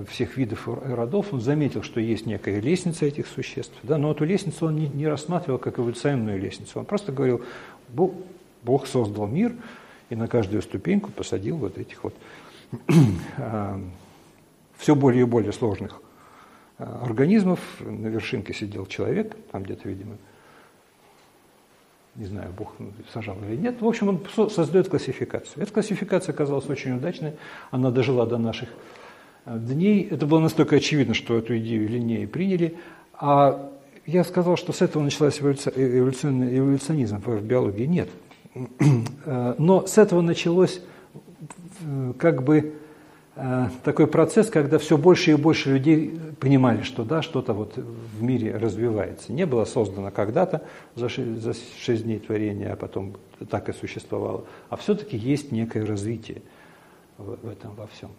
всех 0.09 0.37
видов 0.39 0.67
родов, 0.67 1.33
он 1.33 1.41
заметил, 1.41 1.83
что 1.83 2.01
есть 2.01 2.25
некая 2.25 2.61
лестница 2.61 3.05
этих 3.05 3.27
существ, 3.27 3.75
да, 3.83 3.99
но 3.99 4.13
эту 4.13 4.25
лестницу 4.25 4.67
он 4.67 4.77
не, 4.77 4.89
не 4.89 5.07
рассматривал 5.07 5.59
как 5.59 5.79
эволюционную 5.79 6.41
лестницу, 6.41 6.79
он 6.79 6.87
просто 6.87 7.13
говорил, 7.13 7.43
Бог, 7.89 8.15
Бог 8.63 8.87
создал 8.87 9.27
мир 9.27 9.55
и 10.09 10.17
на 10.17 10.29
каждую 10.29 10.63
ступеньку 10.63 11.11
посадил 11.11 11.59
вот 11.59 11.77
этих 11.77 12.05
вот 12.05 12.15
а, 13.37 13.79
все 14.79 14.95
более 14.95 15.23
и 15.23 15.27
более 15.27 15.53
сложных 15.53 16.01
а, 16.79 17.03
организмов, 17.05 17.61
на 17.81 18.07
вершинке 18.07 18.55
сидел 18.55 18.87
человек, 18.87 19.37
там 19.53 19.63
где-то, 19.63 19.87
видимо, 19.87 20.17
не 22.15 22.27
знаю, 22.27 22.53
Бог 22.57 22.75
сажал 23.13 23.37
или 23.47 23.57
нет. 23.57 23.83
В 23.83 23.87
общем, 23.87 24.09
он 24.09 24.49
создает 24.49 24.89
классификацию. 24.89 25.63
Эта 25.63 25.73
классификация 25.73 26.33
оказалась 26.33 26.69
очень 26.71 26.93
удачной, 26.93 27.33
она 27.73 27.91
дожила 27.91 28.25
до 28.25 28.39
наших 28.39 28.69
дней. 29.47 30.09
Это 30.11 30.27
было 30.27 30.41
настолько 30.41 30.77
очевидно, 30.77 31.15
что 31.15 31.37
эту 31.37 31.57
идею 31.59 31.89
линеи 31.89 32.27
приняли. 32.27 32.77
А 33.15 33.71
я 34.07 34.25
сказал, 34.25 34.57
что 34.57 34.73
с 34.73 34.83
этого 34.83 35.03
началась 35.03 35.41
эволюционный 35.41 36.59
эволюционизм 36.59 37.23
в 37.25 37.43
биологии. 37.43 37.87
Нет. 37.87 38.09
Но 39.59 39.87
с 39.87 39.99
этого 39.99 40.21
началось 40.21 40.81
как 42.19 42.43
бы 42.43 42.75
э, 43.37 43.69
такой 43.83 44.07
процесс, 44.07 44.49
когда 44.49 44.79
все 44.79 44.97
больше 44.97 45.33
и 45.33 45.35
больше 45.35 45.71
людей 45.71 46.19
понимали, 46.39 46.83
что 46.83 47.05
да, 47.05 47.21
что-то 47.21 47.53
вот 47.53 47.77
в 47.77 48.23
мире 48.23 48.57
развивается. 48.57 49.33
Не 49.33 49.45
было 49.47 49.65
создано 49.65 50.11
когда-то 50.11 50.63
за 50.95 51.09
шесть 51.09 52.05
дней 52.05 52.19
творения, 52.19 52.73
а 52.73 52.77
потом 52.77 53.17
так 53.51 53.69
и 53.69 53.73
существовало. 53.73 54.45
А 54.69 54.77
все-таки 54.77 55.17
есть 55.17 55.53
некое 55.53 55.85
развитие 55.85 56.43
в 57.19 57.49
этом 57.49 57.75
во 57.75 57.87
всем. 57.89 58.11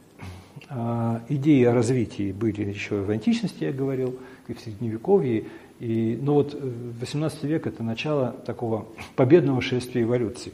А, 0.70 1.22
идеи 1.30 1.64
о 1.64 1.74
развитии 1.74 2.32
были 2.32 2.64
еще 2.64 3.02
в 3.02 3.10
античности, 3.10 3.66
я 3.66 3.72
говорил, 3.72 4.18
и 4.48 4.54
в 4.54 4.60
Средневековье. 4.60 5.46
И, 5.80 6.18
ну 6.22 6.34
вот 6.34 6.58
18 7.00 7.44
э, 7.44 7.48
век– 7.48 7.68
это 7.68 7.84
начало 7.84 8.32
такого 8.46 8.88
победного 9.16 9.62
шествия 9.62 10.04
эволюции. 10.04 10.54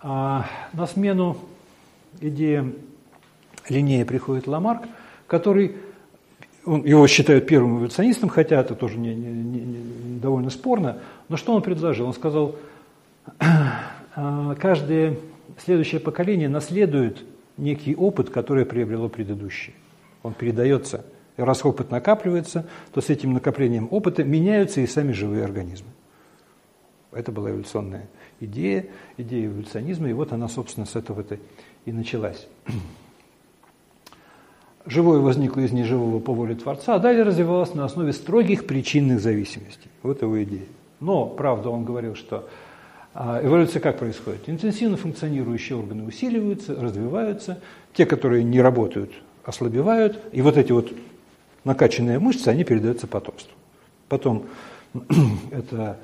А 0.00 0.46
на 0.72 0.86
смену 0.86 1.36
идеям 2.20 2.74
Линнея 3.68 4.04
приходит 4.04 4.46
Ламарк, 4.46 4.82
который, 5.26 5.76
он, 6.64 6.84
его 6.84 7.06
считают 7.06 7.46
первым 7.46 7.78
эволюционистом, 7.78 8.28
хотя 8.28 8.60
это 8.60 8.74
тоже 8.74 8.98
не, 8.98 9.14
не, 9.14 9.60
не, 9.60 10.18
довольно 10.18 10.50
спорно, 10.50 10.98
но 11.28 11.36
что 11.36 11.54
он 11.54 11.62
предложил? 11.62 12.06
Он 12.06 12.12
сказал, 12.12 12.56
«А, 14.14 14.54
каждое 14.56 15.16
следующее 15.58 16.00
поколение 16.00 16.48
наследует 16.48 17.24
некий 17.56 17.94
опыт, 17.94 18.30
который 18.30 18.64
приобрело 18.64 19.08
предыдущее. 19.08 19.74
Он 20.22 20.34
передается. 20.34 21.04
И 21.36 21.42
раз 21.42 21.64
опыт 21.64 21.90
накапливается, 21.90 22.66
то 22.92 23.00
с 23.00 23.08
этим 23.10 23.32
накоплением 23.32 23.88
опыта 23.90 24.22
меняются 24.22 24.80
и 24.80 24.86
сами 24.86 25.12
живые 25.12 25.44
организмы. 25.44 25.88
Это 27.10 27.32
была 27.32 27.50
эволюционная 27.50 28.08
идея, 28.40 28.86
идея 29.16 29.46
эволюционизма, 29.46 30.08
и 30.08 30.12
вот 30.12 30.32
она, 30.32 30.48
собственно, 30.48 30.86
с 30.86 30.96
этого-то 30.96 31.38
и 31.84 31.92
началась. 31.92 32.46
Живое 34.84 35.20
возникло 35.20 35.60
из 35.60 35.72
неживого 35.72 36.18
по 36.18 36.32
воле 36.32 36.56
Творца, 36.56 36.96
а 36.96 36.98
далее 36.98 37.22
развивалось 37.22 37.72
на 37.74 37.84
основе 37.84 38.12
строгих 38.12 38.66
причинных 38.66 39.20
зависимостей. 39.20 39.88
Вот 40.02 40.22
его 40.22 40.42
идея. 40.42 40.66
Но, 40.98 41.26
правда, 41.26 41.70
он 41.70 41.84
говорил, 41.84 42.16
что 42.16 42.48
эволюция 43.14 43.80
как 43.80 43.98
происходит? 43.98 44.48
Интенсивно 44.48 44.96
функционирующие 44.96 45.76
органы 45.76 46.04
усиливаются, 46.04 46.74
развиваются, 46.74 47.60
те, 47.92 48.06
которые 48.06 48.42
не 48.42 48.60
работают, 48.60 49.12
ослабевают, 49.44 50.18
и 50.32 50.40
вот 50.40 50.56
эти 50.56 50.72
вот 50.72 50.92
накачанные 51.64 52.18
мышцы, 52.18 52.48
они 52.48 52.64
передаются 52.64 53.06
потомству. 53.06 53.52
Потом 54.08 54.46
это 55.50 55.98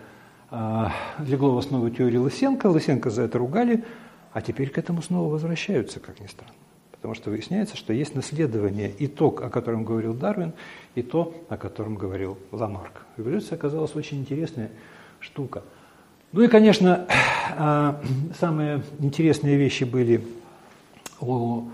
а, 0.51 0.93
легло 1.19 1.55
в 1.55 1.59
основу 1.59 1.89
теории 1.91 2.19
Лысенко, 2.19 2.67
Лысенко 2.67 3.11
за 3.11 3.23
это 3.23 3.39
ругали, 3.39 3.85
а 4.33 4.43
теперь 4.43 4.69
к 4.69 4.77
этому 4.77 5.01
снова 5.01 5.33
возвращаются, 5.33 6.01
как 6.01 6.21
ни 6.21 6.27
странно. 6.27 6.53
Потому 6.93 7.15
что 7.15 7.31
выясняется, 7.31 7.77
что 7.77 7.93
есть 7.93 8.15
наследование 8.15 8.91
и 8.91 9.07
то, 9.07 9.29
о 9.29 9.49
котором 9.49 9.85
говорил 9.85 10.15
Дарвин, 10.15 10.53
и 10.95 11.03
то, 11.03 11.35
о 11.49 11.57
котором 11.57 11.95
говорил 11.95 12.37
Ламарк. 12.51 13.07
Эволюция 13.17 13.57
оказалась 13.57 13.95
очень 13.95 14.19
интересная 14.19 14.71
штука– 15.21 15.63
ну 16.33 16.43
и, 16.43 16.49
конечно, 16.49 17.07
а, 17.57 18.01
самые 18.39 18.83
интересные 18.99 19.57
вещи 19.57 19.85
были 19.85 20.21
у 21.21 21.65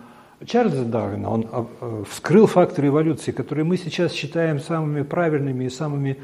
Чарльза 0.47 0.85
Дарвина. 0.85 1.31
Он 1.31 1.47
а, 1.51 2.05
вскрыл 2.09 2.47
факторы 2.47 2.89
эволюции, 2.89 3.33
которые 3.33 3.65
мы 3.65 3.77
сейчас 3.77 4.13
считаем 4.13 4.61
самыми 4.61 5.03
правильными 5.03 5.65
и 5.65 5.71
самыми 5.71 6.19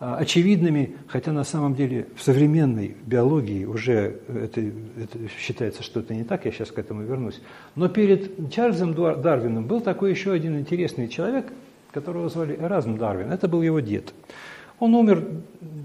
очевидными, 0.00 0.94
хотя 1.08 1.32
на 1.32 1.42
самом 1.42 1.74
деле 1.74 2.06
в 2.14 2.22
современной 2.22 2.96
биологии 3.04 3.64
уже 3.64 4.20
это, 4.28 4.60
это 4.60 5.18
считается, 5.40 5.82
что 5.82 5.98
это 5.98 6.14
не 6.14 6.22
так, 6.22 6.44
я 6.44 6.52
сейчас 6.52 6.70
к 6.70 6.78
этому 6.78 7.02
вернусь. 7.02 7.40
Но 7.74 7.88
перед 7.88 8.52
Чарльзом 8.52 8.94
Дарвином 8.94 9.66
был 9.66 9.80
такой 9.80 10.10
еще 10.10 10.30
один 10.30 10.56
интересный 10.56 11.08
человек, 11.08 11.52
которого 11.90 12.28
звали 12.28 12.56
Эразм 12.60 12.96
Дарвин. 12.96 13.32
Это 13.32 13.48
был 13.48 13.62
его 13.62 13.80
дед. 13.80 14.12
Он 14.80 14.94
умер 14.94 15.24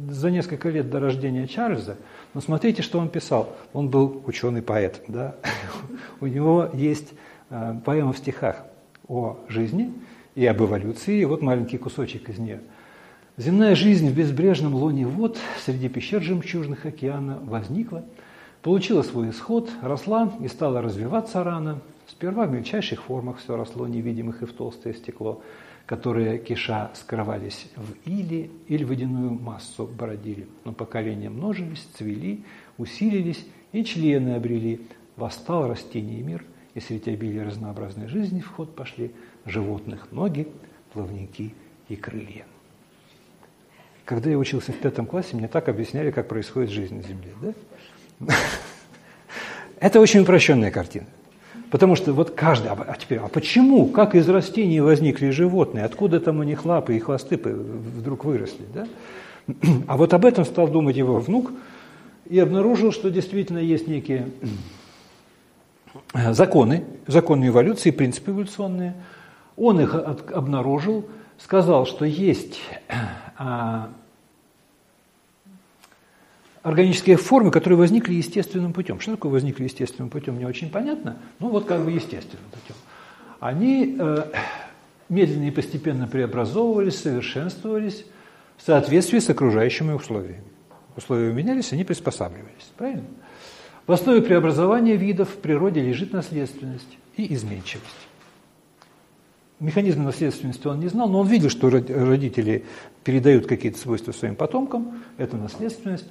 за 0.10 0.30
несколько 0.30 0.70
лет 0.70 0.90
до 0.90 1.00
рождения 1.00 1.48
Чарльза, 1.48 1.98
но 2.34 2.42
смотрите, 2.42 2.82
что 2.84 3.00
он 3.00 3.10
писал. 3.10 3.56
Он 3.74 3.90
был 3.90 4.22
ученый-поэт. 4.26 5.02
Да? 5.08 5.36
У 6.22 6.28
него 6.28 6.70
есть 6.74 7.14
э, 7.50 7.76
поэма 7.84 8.14
в 8.14 8.18
стихах 8.18 8.64
о 9.08 9.38
жизни 9.48 9.92
и 10.36 10.46
об 10.46 10.62
эволюции, 10.62 11.20
и 11.20 11.26
вот 11.26 11.42
маленький 11.42 11.78
кусочек 11.78 12.30
из 12.30 12.38
нее. 12.38 12.62
Земная 13.38 13.74
жизнь 13.74 14.10
в 14.10 14.16
безбрежном 14.16 14.76
лоне 14.76 15.08
вод 15.08 15.40
среди 15.66 15.90
пещер 15.90 16.22
жемчужных 16.22 16.86
океана 16.86 17.40
возникла, 17.44 18.04
получила 18.62 19.02
свой 19.02 19.32
исход, 19.32 19.72
росла 19.82 20.32
и 20.40 20.48
стала 20.48 20.84
развиваться 20.84 21.44
рано. 21.44 21.80
Сперва 22.08 22.46
в 22.46 22.52
мельчайших 22.52 23.02
формах 23.02 23.38
все 23.40 23.56
росло, 23.56 23.88
невидимых 23.88 24.44
и 24.44 24.46
в 24.46 24.54
толстое 24.54 24.94
стекло– 24.94 25.42
которые 25.86 26.38
киша 26.40 26.92
скрывались 26.96 27.68
в 27.76 28.08
иле 28.08 28.50
или 28.68 28.84
водяную 28.84 29.32
массу 29.32 29.86
бородили. 29.86 30.48
Но 30.64 30.72
поколения 30.72 31.30
множились, 31.30 31.86
цвели, 31.98 32.44
усилились 32.78 33.46
и 33.72 33.84
члены 33.84 34.36
обрели. 34.36 34.82
Восстал 35.16 35.68
растение 35.68 36.22
мир, 36.22 36.44
и 36.74 36.80
среди 36.80 37.12
обилия 37.12 37.46
разнообразной 37.46 38.08
жизни 38.08 38.40
в 38.40 38.48
ход 38.48 38.76
пошли 38.76 39.12
животных 39.46 40.12
ноги, 40.12 40.48
плавники 40.94 41.54
и 41.90 41.96
крылья. 41.96 42.46
Когда 44.06 44.30
я 44.30 44.38
учился 44.38 44.72
в 44.72 44.78
пятом 44.78 45.06
классе, 45.06 45.36
мне 45.36 45.48
так 45.48 45.70
объясняли, 45.70 46.12
как 46.12 46.28
происходит 46.28 46.72
жизнь 46.72 46.96
на 46.96 47.04
Земле. 47.04 47.34
Да? 48.20 48.34
Это 49.80 50.00
очень 50.00 50.22
упрощенная 50.22 50.72
картина. 50.72 51.06
Потому 51.74 51.96
что 51.96 52.14
вот 52.14 52.30
каждый, 52.30 52.70
а 52.70 52.96
теперь, 53.00 53.18
а 53.18 53.28
почему, 53.28 53.88
как 53.88 54.14
из 54.14 54.30
растений 54.30 54.80
возникли 54.80 55.32
животные, 55.32 55.86
откуда 55.86 56.20
там 56.20 56.38
у 56.38 56.44
них 56.44 56.66
лапы 56.66 56.96
и 56.96 57.00
хвосты 57.00 57.36
вдруг 57.36 58.26
выросли, 58.26 58.64
да? 58.72 58.88
А 59.88 59.98
вот 59.98 60.14
об 60.14 60.24
этом 60.24 60.46
стал 60.46 60.68
думать 60.68 60.96
его 60.96 61.18
внук 61.18 61.52
и 62.30 62.38
обнаружил, 62.38 62.92
что 62.92 63.10
действительно 63.10 63.58
есть 63.58 63.88
некие 63.88 64.28
законы, 66.14 66.84
законы 67.08 67.48
эволюции, 67.48 67.90
принципы 67.90 68.30
эволюционные. 68.30 68.94
Он 69.58 69.82
их 69.82 69.96
обнаружил, 69.96 71.10
сказал, 71.40 71.88
что 71.88 72.06
есть 72.06 72.60
а, 73.36 73.90
органические 76.64 77.18
формы, 77.18 77.52
которые 77.52 77.78
возникли 77.78 78.16
естественным 78.16 78.74
путем. 78.74 79.00
Что 79.00 79.12
такое 79.12 79.32
возникли 79.32 79.66
естественным 79.66 80.10
путем, 80.10 80.40
не 80.40 80.46
очень 80.46 80.70
понятно. 80.70 81.18
Ну 81.40 81.50
вот 81.50 81.66
как 81.66 81.84
бы 81.84 81.92
естественным 81.92 82.46
путем. 82.52 82.76
Они 83.40 83.98
э, 84.00 84.32
медленно 85.10 85.50
и 85.50 85.52
постепенно 85.52 86.08
преобразовывались, 86.08 87.00
совершенствовались 87.00 88.06
в 88.58 88.66
соответствии 88.66 89.20
с 89.20 89.30
окружающими 89.30 89.92
условиями. 89.92 90.44
Условия 90.96 91.34
менялись, 91.34 91.74
они 91.74 91.84
приспосабливались. 91.84 92.72
Правильно? 92.78 93.04
В 93.86 93.92
основе 93.92 94.22
преобразования 94.22 94.96
видов 94.96 95.30
в 95.30 95.38
природе 95.38 95.82
лежит 95.82 96.14
наследственность 96.14 96.98
и 97.18 97.34
изменчивость. 97.34 98.08
Механизм 99.60 100.04
наследственности 100.04 100.66
он 100.68 100.80
не 100.80 100.88
знал, 100.88 101.10
но 101.10 101.20
он 101.20 101.28
видел, 101.28 101.50
что 101.50 101.70
родители 101.70 102.64
передают 103.04 103.48
какие-то 103.48 103.78
свойства 103.78 104.14
своим 104.14 104.36
потомкам, 104.36 105.04
это 105.18 105.36
наследственность. 105.36 106.08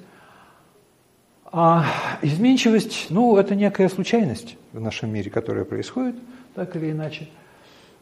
А 1.55 1.85
изменчивость, 2.23 3.09
ну, 3.11 3.37
это 3.37 3.55
некая 3.55 3.91
случайность 3.91 4.57
в 4.73 4.81
нашем 4.81 5.13
мире, 5.13 5.31
которая 5.31 5.67
происходит, 5.67 6.17
так 6.55 6.75
или 6.77 6.93
иначе. 6.93 7.29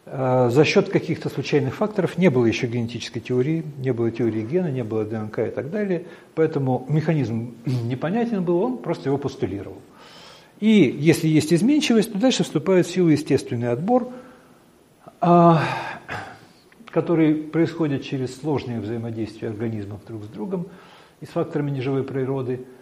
А 0.06 0.50
за 0.50 0.64
счет 0.64 0.88
каких-то 0.88 1.28
случайных 1.28 1.74
факторов 1.74 2.16
не 2.16 2.30
было 2.30 2.46
еще 2.46 2.68
генетической 2.68 3.18
теории, 3.18 3.64
не 3.78 3.92
было 3.92 4.12
теории 4.12 4.42
гена, 4.42 4.70
не 4.70 4.84
было 4.84 5.04
ДНК 5.04 5.40
и 5.40 5.50
так 5.50 5.68
далее, 5.72 6.06
поэтому 6.36 6.86
механизм 6.88 7.56
непонятен 7.66 8.44
был, 8.44 8.62
он 8.62 8.78
просто 8.78 9.08
его 9.08 9.18
постулировал. 9.18 9.78
И 10.60 10.68
если 10.68 11.26
есть 11.26 11.52
изменчивость, 11.52 12.12
то 12.12 12.18
дальше 12.18 12.44
вступает 12.44 12.86
в 12.86 12.90
силу 12.92 13.08
естественный 13.08 13.72
отбор, 13.72 14.12
а, 15.20 15.60
который 16.86 17.34
происходит 17.34 18.04
через 18.04 18.38
сложные 18.38 18.78
взаимодействия 18.78 19.48
организмов 19.48 20.06
друг 20.06 20.22
с 20.22 20.28
другом 20.28 20.68
и 21.20 21.26
с 21.26 21.30
факторами 21.30 21.72
неживой 21.72 22.04
природы– 22.04 22.64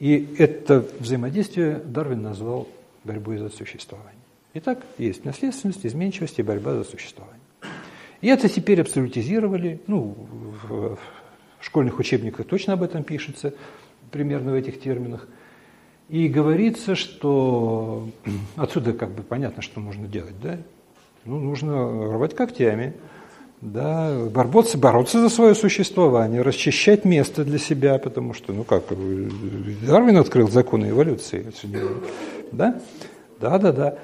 и 0.00 0.34
это 0.38 0.84
взаимодействие 0.98 1.80
Дарвин 1.84 2.22
назвал 2.22 2.66
борьбой 3.04 3.36
за 3.36 3.50
существование. 3.50 4.14
Итак, 4.54 4.84
есть 4.98 5.24
наследственность, 5.24 5.86
изменчивость 5.86 6.38
и 6.38 6.42
борьба 6.42 6.74
за 6.74 6.84
существование. 6.84 7.38
И 8.20 8.28
это 8.28 8.48
теперь 8.48 8.80
абсолютизировали, 8.80 9.80
ну, 9.86 10.16
в 10.68 10.98
школьных 11.60 11.98
учебниках 11.98 12.46
точно 12.46 12.72
об 12.72 12.82
этом 12.82 13.04
пишется, 13.04 13.54
примерно 14.10 14.52
в 14.52 14.54
этих 14.54 14.80
терминах. 14.80 15.28
И 16.08 16.28
говорится, 16.28 16.96
что 16.96 18.08
отсюда 18.56 18.94
как 18.94 19.10
бы 19.10 19.22
понятно, 19.22 19.62
что 19.62 19.80
нужно 19.80 20.08
делать, 20.08 20.40
да? 20.42 20.58
Ну, 21.24 21.38
нужно 21.38 22.10
рвать 22.12 22.34
когтями, 22.34 22.94
да, 23.60 24.26
бороться, 24.30 24.78
бороться 24.78 25.20
за 25.20 25.28
свое 25.28 25.54
существование, 25.54 26.40
расчищать 26.40 27.04
место 27.04 27.44
для 27.44 27.58
себя, 27.58 27.98
потому 27.98 28.32
что, 28.32 28.52
ну 28.52 28.64
как, 28.64 28.84
Дарвин 28.88 30.16
открыл 30.16 30.48
законы 30.48 30.90
эволюции, 30.90 31.52
да, 32.52 32.80
да, 33.38 33.58
да, 33.58 33.72
да. 33.72 33.98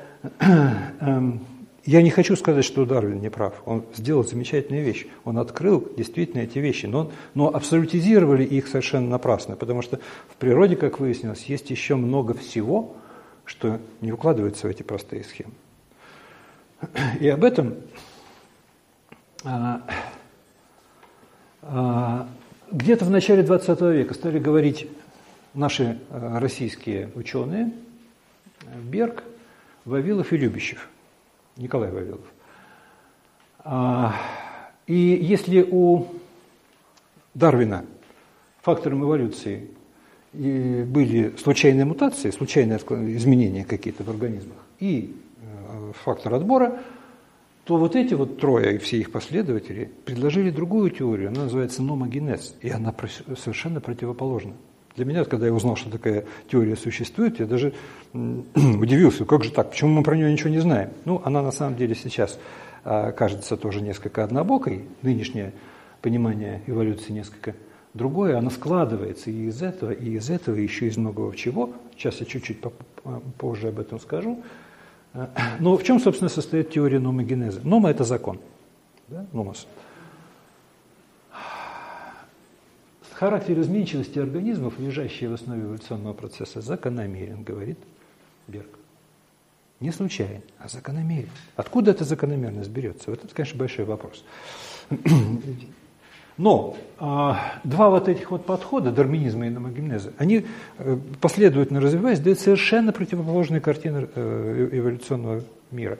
Эм, 1.01 1.41
я 1.87 2.03
не 2.03 2.11
хочу 2.11 2.37
сказать, 2.37 2.65
что 2.65 2.85
Дарвин 2.85 3.21
не 3.21 3.31
прав. 3.31 3.63
Он 3.65 3.85
сделал 3.95 4.25
замечательную 4.25 4.85
вещь. 4.85 5.07
Он 5.25 5.39
открыл 5.39 5.89
действительно 5.97 6.43
эти 6.43 6.59
вещи, 6.59 6.87
но, 6.87 7.13
но 7.35 7.49
абсолютизировали 7.55 8.45
их 8.45 8.67
совершенно 8.67 9.09
напрасно, 9.09 9.57
потому 9.57 9.83
что 9.83 10.01
в 10.29 10.35
природе, 10.37 10.77
как 10.77 10.99
выяснилось, 10.99 11.45
есть 11.45 11.71
еще 11.71 11.95
много 11.95 12.35
всего, 12.35 12.97
что 13.45 13.79
не 14.01 14.13
укладывается 14.13 14.67
в 14.67 14.71
эти 14.71 14.83
простые 14.83 15.23
схемы. 15.25 15.53
И 17.21 17.29
об 17.29 17.45
этом 17.45 17.75
где-то 22.73 23.05
в 23.05 23.11
начале 23.11 23.45
20 23.45 23.81
века 23.81 24.15
стали 24.15 24.41
говорить 24.41 24.89
наши 25.55 26.01
а, 26.11 26.41
российские 26.41 27.11
ученые 27.15 27.73
Берг, 28.83 29.23
Вавилов 29.85 30.33
и 30.33 30.37
Любящев, 30.37 30.89
Николай 31.57 31.93
Вавилов. 31.93 32.21
И 34.89 34.95
если 34.95 35.63
у 35.63 36.07
Дарвина 37.35 37.85
фактором 38.63 39.05
эволюции 39.05 39.71
были 40.33 41.37
случайные 41.37 41.85
мутации, 41.85 42.31
случайные 42.31 42.79
изменения 42.79 43.65
какие-то 43.65 44.03
в 44.03 44.11
организмах 44.11 44.59
и 44.81 45.15
фактор 46.03 46.35
отбора– 46.35 46.81
то 47.67 47.77
вот 47.79 47.97
эти 47.97 48.15
вот 48.15 48.39
трое 48.39 48.77
и 48.77 48.79
все 48.79 48.99
их 48.99 49.11
последователи 49.11 49.91
предложили 50.05 50.51
другую 50.51 50.91
теорию, 50.91 51.31
она 51.31 51.43
называется 51.43 51.83
номогенез, 51.83 52.55
и 52.63 52.71
она 52.71 52.95
совершенно 53.37 53.81
противоположна. 53.81 54.53
Для 54.95 55.05
меня, 55.05 55.25
когда 55.25 55.47
я 55.47 55.53
узнал, 55.53 55.75
что 55.75 55.91
такая 55.91 56.25
теория 56.51 56.77
существует, 56.77 57.41
я 57.41 57.47
даже 57.47 57.75
удивился, 58.15 59.25
как 59.25 59.43
же 59.43 59.51
так, 59.51 59.71
почему 59.71 59.91
мы 59.91 60.05
про 60.05 60.17
нее 60.17 60.33
ничего 60.33 60.49
не 60.49 60.61
знаем? 60.61 60.91
Ну, 61.05 61.21
она 61.25 61.43
на 61.43 61.51
самом 61.51 61.77
деле 61.77 61.97
сейчас 61.97 62.39
а, 62.85 63.11
кажется 63.11 63.57
тоже 63.57 63.83
несколько 63.83 64.23
однобокой, 64.23 64.85
нынешнее 65.03 65.53
понимание 66.03 66.63
эволюции 66.69 67.13
несколько 67.13 67.57
другое, 67.95 68.39
она 68.39 68.51
складывается 68.51 69.29
и 69.29 69.49
из 69.49 69.61
этого, 69.61 69.91
и 69.91 70.13
из 70.13 70.31
этого, 70.31 70.55
и 70.55 70.63
еще 70.63 70.87
из 70.87 70.97
многого 70.97 71.35
чего. 71.35 71.73
Сейчас 71.97 72.21
я 72.21 72.27
чуть-чуть 72.27 72.59
позже 73.39 73.69
об 73.69 73.81
этом 73.81 73.99
скажу. 73.99 74.45
Но 75.61 75.77
в 75.77 75.83
чем, 75.83 76.01
собственно, 76.01 76.29
состоит 76.29 76.71
теория 76.71 76.99
номогенеза? 76.99 77.61
Нома– 77.63 77.91
это 77.91 78.05
закон. 78.05 78.39
Да? 79.09 79.27
Номос. 79.33 79.67
Характер 83.13 83.59
изменчивости 83.61 84.19
организмов, 84.19 84.79
лежащий 84.79 85.27
в 85.27 85.33
основе 85.33 85.63
эволюционного 85.63 86.13
процесса, 86.13 86.61
закономерен, 86.61 87.45
говорит 87.45 87.79
Берг. 88.47 88.69
Не 89.81 89.91
случайен, 89.91 90.43
а 90.59 90.69
закономерен. 90.69 91.31
Откуда 91.55 91.93
эта 91.93 92.05
закономерность 92.05 92.69
берется? 92.71 93.11
Вот 93.11 93.25
это, 93.25 93.35
конечно, 93.35 93.59
большой 93.59 93.87
вопрос. 93.87 94.23
Но 96.39 96.77
а, 96.99 97.59
два 97.65 97.89
вот 97.89 98.09
этих 98.09 98.31
вот 98.31 98.45
подхода, 98.45 98.93
дарвинизма 98.93 99.47
и 99.47 99.51
номогенеза, 99.51 100.13
они 100.19 100.45
э, 100.79 100.99
последовательно 101.21 101.81
развиваясь, 101.81 102.21
дают 102.21 102.39
совершенно 102.39 102.93
противоположные 102.93 103.63
картины 103.63 104.07
э, 104.15 104.69
эволюционного 104.73 105.43
мира, 105.71 105.99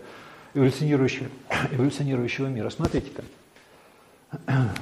эволюционирующего, 0.53 1.29
эволюционирующего 1.73 2.49
мира. 2.49 2.69
Смотрите-ка. 2.69 3.25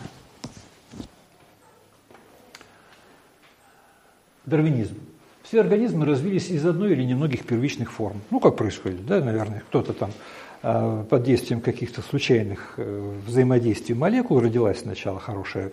Дарвинизм. 4.44 4.96
Все 5.44 5.60
организмы 5.60 6.04
развились 6.04 6.50
из 6.50 6.66
одной 6.66 6.92
или 6.92 7.04
немногих 7.04 7.46
первичных 7.46 7.92
форм. 7.92 8.20
Ну, 8.30 8.40
как 8.40 8.56
происходит, 8.56 9.06
да, 9.06 9.20
наверное, 9.20 9.60
кто-то 9.68 9.92
там 9.92 10.10
Э, 10.10 10.43
под 10.64 11.22
действием 11.24 11.60
каких-то 11.60 12.00
случайных 12.00 12.74
э, 12.78 13.12
взаимодействий 13.26 13.94
молекул 13.94 14.40
родилась 14.40 14.80
сначала 14.80 15.20
хорошая 15.20 15.72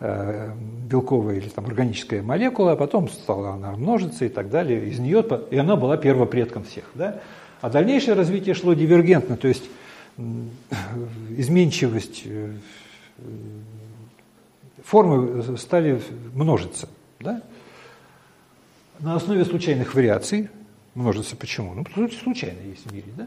э, 0.00 0.50
белковая 0.90 1.36
или 1.36 1.48
там 1.48 1.66
органическая 1.66 2.22
молекула, 2.22 2.72
а 2.72 2.76
потом 2.76 3.08
стала 3.08 3.50
она 3.50 3.70
множиться 3.72 4.24
и 4.24 4.28
так 4.28 4.50
далее. 4.50 4.88
Из 4.88 4.98
нее, 4.98 5.24
и 5.52 5.56
она 5.56 5.76
была 5.76 5.96
первопредком 5.96 6.64
всех. 6.64 6.84
Да? 6.96 7.20
А 7.60 7.70
дальнейшее 7.70 8.14
развитие 8.14 8.56
шло 8.56 8.74
дивергентно, 8.74 9.36
то 9.36 9.46
есть 9.46 9.62
изменчивость 11.30 12.24
формы 14.84 15.56
стали 15.56 16.02
множиться. 16.34 16.88
Да? 17.20 17.42
На 18.98 19.14
основе 19.14 19.44
случайных 19.44 19.94
вариаций. 19.94 20.48
Множится 20.94 21.36
почему? 21.36 21.74
Ну, 21.74 22.10
случайно 22.10 22.58
есть 22.68 22.86
в 22.86 22.92
мире. 22.92 23.06
Да? 23.16 23.26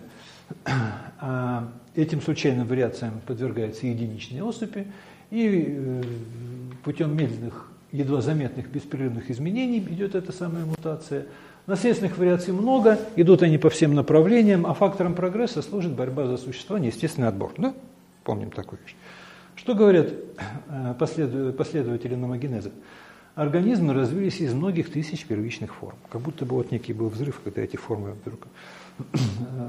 А 0.65 1.71
этим 1.95 2.21
случайным 2.21 2.67
вариациям 2.67 3.21
подвергаются 3.25 3.87
единичные 3.87 4.43
особи, 4.43 4.87
и 5.31 5.65
э, 5.67 6.03
путем 6.83 7.15
медленных, 7.15 7.71
едва 7.91 8.21
заметных 8.21 8.69
беспрерывных 8.69 9.31
изменений 9.31 9.79
идет 9.79 10.13
эта 10.13 10.31
самая 10.31 10.65
мутация. 10.65 11.25
Наследственных 11.67 12.17
вариаций 12.17 12.53
много, 12.53 12.99
идут 13.15 13.41
они 13.41 13.57
по 13.57 13.69
всем 13.69 13.95
направлениям, 13.95 14.67
а 14.67 14.73
фактором 14.73 15.15
прогресса 15.15 15.61
служит 15.61 15.93
борьба 15.93 16.27
за 16.27 16.37
существование, 16.37 16.91
естественный 16.91 17.29
отбор. 17.29 17.53
Да? 17.57 17.73
Помним 18.23 18.51
такую 18.51 18.79
вещь. 18.83 18.95
Что 19.55 19.73
говорят 19.73 20.13
э, 20.67 20.93
последователи 20.97 22.13
номогенеза? 22.13 22.71
организмы 23.35 23.93
развились 23.93 24.39
из 24.39 24.53
многих 24.53 24.91
тысяч 24.91 25.25
первичных 25.25 25.75
форм. 25.75 25.97
Как 26.09 26.21
будто 26.21 26.45
бы 26.45 26.55
вот 26.55 26.71
некий 26.71 26.93
был 26.93 27.09
взрыв, 27.09 27.41
когда 27.43 27.61
эти 27.61 27.75
формы 27.75 28.13
вдруг 28.13 28.47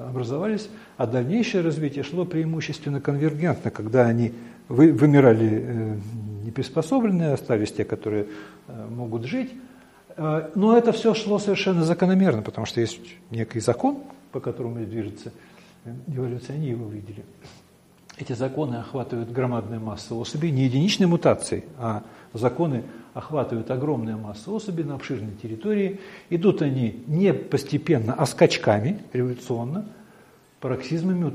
образовались, 0.08 0.68
а 0.96 1.06
дальнейшее 1.06 1.62
развитие 1.62 2.04
шло 2.04 2.24
преимущественно 2.24 3.00
конвергентно, 3.00 3.70
когда 3.70 4.06
они 4.06 4.32
вы, 4.68 4.92
вымирали 4.92 5.64
э, 5.64 5.96
неприспособленные, 6.44 7.32
остались 7.32 7.72
те, 7.72 7.84
которые 7.84 8.26
э, 8.68 8.86
могут 8.88 9.24
жить. 9.24 9.52
Э, 10.16 10.50
но 10.54 10.76
это 10.76 10.92
все 10.92 11.14
шло 11.14 11.38
совершенно 11.38 11.84
закономерно, 11.84 12.42
потому 12.42 12.66
что 12.66 12.80
есть 12.80 13.00
некий 13.30 13.60
закон, 13.60 13.98
по 14.32 14.40
которому 14.40 14.84
движется 14.84 15.32
эволюция, 16.08 16.56
они 16.56 16.68
его 16.68 16.88
видели. 16.88 17.24
Эти 18.18 18.32
законы 18.32 18.76
охватывают 18.76 19.30
громадную 19.30 19.80
массу 19.80 20.18
особей, 20.18 20.50
не 20.50 20.64
единичной 20.64 21.06
мутацией, 21.06 21.64
а 21.78 22.02
законы 22.32 22.82
охватывают 23.16 23.70
огромную 23.70 24.18
массу 24.18 24.54
особей 24.54 24.84
на 24.84 24.94
обширной 24.94 25.32
территории. 25.42 26.00
Идут 26.28 26.60
они 26.60 27.02
не 27.06 27.32
постепенно, 27.32 28.12
а 28.12 28.26
скачками, 28.26 28.98
революционно, 29.14 29.86
пароксизмами. 30.60 31.32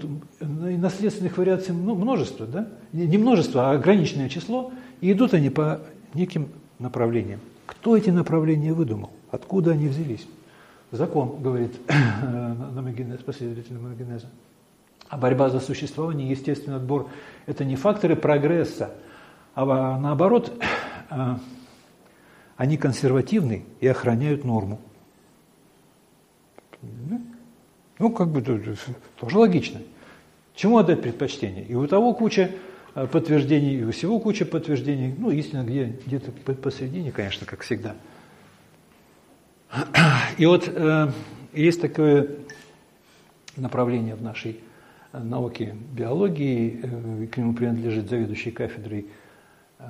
И 0.72 0.78
наследственных 0.78 1.40
вариаций 1.40 1.74
ну, 1.74 1.96
множество, 1.96 2.46
да? 2.46 2.68
Не 2.94 3.18
множество, 3.18 3.72
а 3.72 3.74
ограниченное 3.74 4.30
число. 4.30 4.72
И 5.02 5.12
идут 5.12 5.34
они 5.34 5.50
по 5.50 5.82
неким 6.14 6.50
направлениям. 6.78 7.40
Кто 7.66 7.98
эти 7.98 8.12
направления 8.12 8.74
выдумал? 8.74 9.10
Откуда 9.32 9.72
они 9.72 9.88
взялись? 9.88 10.28
Закон, 10.92 11.42
говорит 11.42 11.76
номогенез, 12.22 13.22
последователь 13.22 13.74
номогенеза. 13.74 14.28
А 15.10 15.18
борьба 15.18 15.50
за 15.50 15.60
существование, 15.60 16.30
естественный 16.30 16.78
отбор– 16.78 17.10
это 17.48 17.66
не 17.66 17.76
факторы 17.76 18.16
прогресса, 18.16 18.92
а 19.56 19.98
наоборот, 19.98 20.54
а, 21.10 21.40
они 22.62 22.78
консервативны 22.78 23.66
и 23.80 23.88
охраняют 23.88 24.46
норму. 24.46 24.80
Ну, 27.98 28.12
как 28.12 28.28
бы 28.28 28.44
тоже 28.44 28.78
логично. 29.36 29.82
Чему 30.54 30.78
отдать 30.78 31.02
предпочтение? 31.02 31.66
И 31.66 31.74
у 31.74 31.88
того 31.88 32.14
куча 32.14 32.52
а, 32.94 33.08
подтверждений, 33.08 33.80
и 33.80 33.84
у 33.84 33.92
всего 33.92 34.20
куча 34.20 34.46
подтверждений. 34.46 35.16
Ну, 35.18 35.32
истина 35.32 35.64
где, 35.64 35.98
где-то 36.06 36.32
посередине, 36.54 37.12
конечно, 37.12 37.48
как 37.48 37.62
всегда. 37.62 37.96
И 40.38 40.46
вот 40.46 40.68
э, 40.68 41.12
есть 41.54 41.82
такое 41.82 42.28
направление 43.58 44.14
в 44.14 44.22
нашей 44.22 44.60
науке 45.14 45.76
биологии, 45.94 46.80
э, 46.84 47.26
к 47.26 47.38
нему 47.38 47.56
принадлежит 47.56 48.08
заведующий 48.08 48.52
кафедрой 48.52 49.08
э, 49.80 49.84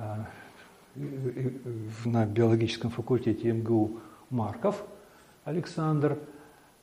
на 0.94 2.26
биологическом 2.26 2.90
факультете 2.90 3.52
МГУ 3.52 4.00
Марков 4.30 4.82
Александр. 5.44 6.18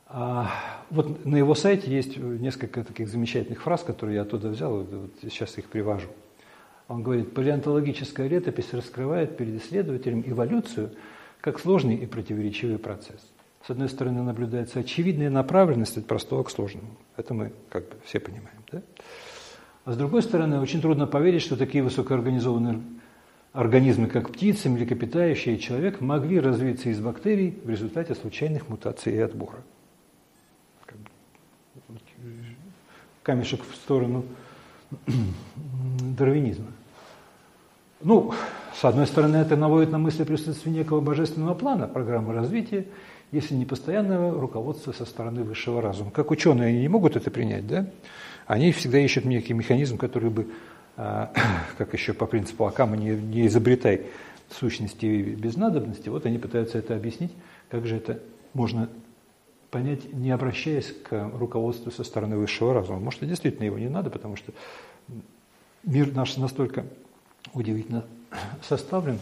А 0.07 0.49
вот 0.89 1.25
на 1.25 1.35
его 1.35 1.53
сайте 1.53 1.91
есть 1.91 2.17
несколько 2.17 2.83
таких 2.83 3.09
замечательных 3.09 3.61
фраз, 3.61 3.83
которые 3.83 4.15
я 4.15 4.21
оттуда 4.23 4.49
взял, 4.49 4.83
вот 4.83 5.11
сейчас 5.21 5.57
их 5.59 5.65
привожу. 5.65 6.07
Он 6.87 7.03
говорит, 7.03 7.35
палеонтологическая 7.35 8.27
летопись 8.27 8.73
раскрывает 8.73 9.37
перед 9.37 9.61
исследователем 9.61 10.23
эволюцию 10.25 10.91
как 11.41 11.59
сложный 11.59 11.95
и 11.95 12.07
противоречивый 12.07 12.79
процесс. 12.79 13.21
С 13.65 13.69
одной 13.69 13.89
стороны, 13.89 14.23
наблюдается 14.23 14.79
очевидная 14.79 15.29
направленность 15.29 15.97
от 15.97 16.07
простого 16.07 16.43
к 16.43 16.49
сложному. 16.49 16.97
Это 17.15 17.35
мы 17.35 17.51
как 17.69 17.87
бы 17.89 17.95
все 18.05 18.19
понимаем. 18.19 18.63
Да? 18.71 18.81
А 19.85 19.91
с 19.91 19.97
другой 19.97 20.23
стороны, 20.23 20.59
очень 20.59 20.81
трудно 20.81 21.05
поверить, 21.05 21.43
что 21.43 21.55
такие 21.55 21.83
высокоорганизованные 21.83 22.81
организмы, 23.59 24.07
как 24.07 24.31
птицы, 24.31 24.69
млекопитающие 24.69 25.55
и 25.55 25.59
человек, 25.59 25.99
могли 25.99 26.39
развиться 26.39 26.89
из 26.89 27.01
бактерий 27.01 27.59
в 27.63 27.69
результате 27.69 28.15
случайных 28.15 28.69
мутаций 28.69 29.13
и 29.13 29.19
отбора. 29.19 29.57
Камешек 33.21 33.61
в 33.69 33.75
сторону 33.75 34.23
дарвинизма. 36.17 36.67
Ну, 38.01 38.33
с 38.73 38.85
одной 38.85 39.05
стороны, 39.05 39.35
это 39.35 39.57
наводит 39.57 39.91
на 39.91 39.97
мысли 39.97 40.23
присутствия 40.23 40.71
некого 40.71 41.01
божественного 41.01 41.53
плана, 41.53 41.85
программы 41.85 42.33
развития, 42.33 42.85
если 43.33 43.55
не 43.55 43.65
постоянного 43.65 44.39
руководства 44.39 44.93
со 44.93 45.03
стороны 45.03 45.43
высшего 45.43 45.81
разума. 45.81 46.11
Как 46.11 46.31
ученые, 46.31 46.69
они 46.69 46.79
не 46.79 46.87
могут 46.87 47.17
это 47.17 47.29
принять, 47.29 47.67
да? 47.67 47.87
Они 48.47 48.71
всегда 48.71 48.99
ищут 48.99 49.25
некий 49.25 49.53
механизм, 49.53 49.97
который 49.97 50.29
бы 50.29 50.47
как 51.77 51.93
еще 51.93 52.13
по 52.13 52.25
принципу 52.25 52.65
Акама, 52.65 52.97
не, 52.97 53.11
не 53.11 53.47
изобретай 53.47 54.07
сущности 54.49 55.05
без 55.05 55.55
надобности, 55.55 56.09
вот 56.09 56.25
они 56.25 56.37
пытаются 56.37 56.77
это 56.77 56.95
объяснить, 56.95 57.31
как 57.69 57.85
же 57.85 57.95
это 57.95 58.19
можно 58.53 58.89
понять, 59.71 60.11
не 60.11 60.31
обращаясь 60.31 60.93
к 61.07 61.31
руководству 61.35 61.91
со 61.91 62.03
стороны 62.03 62.35
высшего 62.35 62.73
разума. 62.73 62.99
Может, 62.99 63.25
действительно 63.27 63.65
его 63.65 63.77
не 63.77 63.87
надо, 63.87 64.09
потому 64.09 64.35
что 64.35 64.51
мир 65.83 66.13
наш 66.13 66.35
настолько 66.35 66.85
удивительно 67.53 68.03
составлен. 68.61 69.19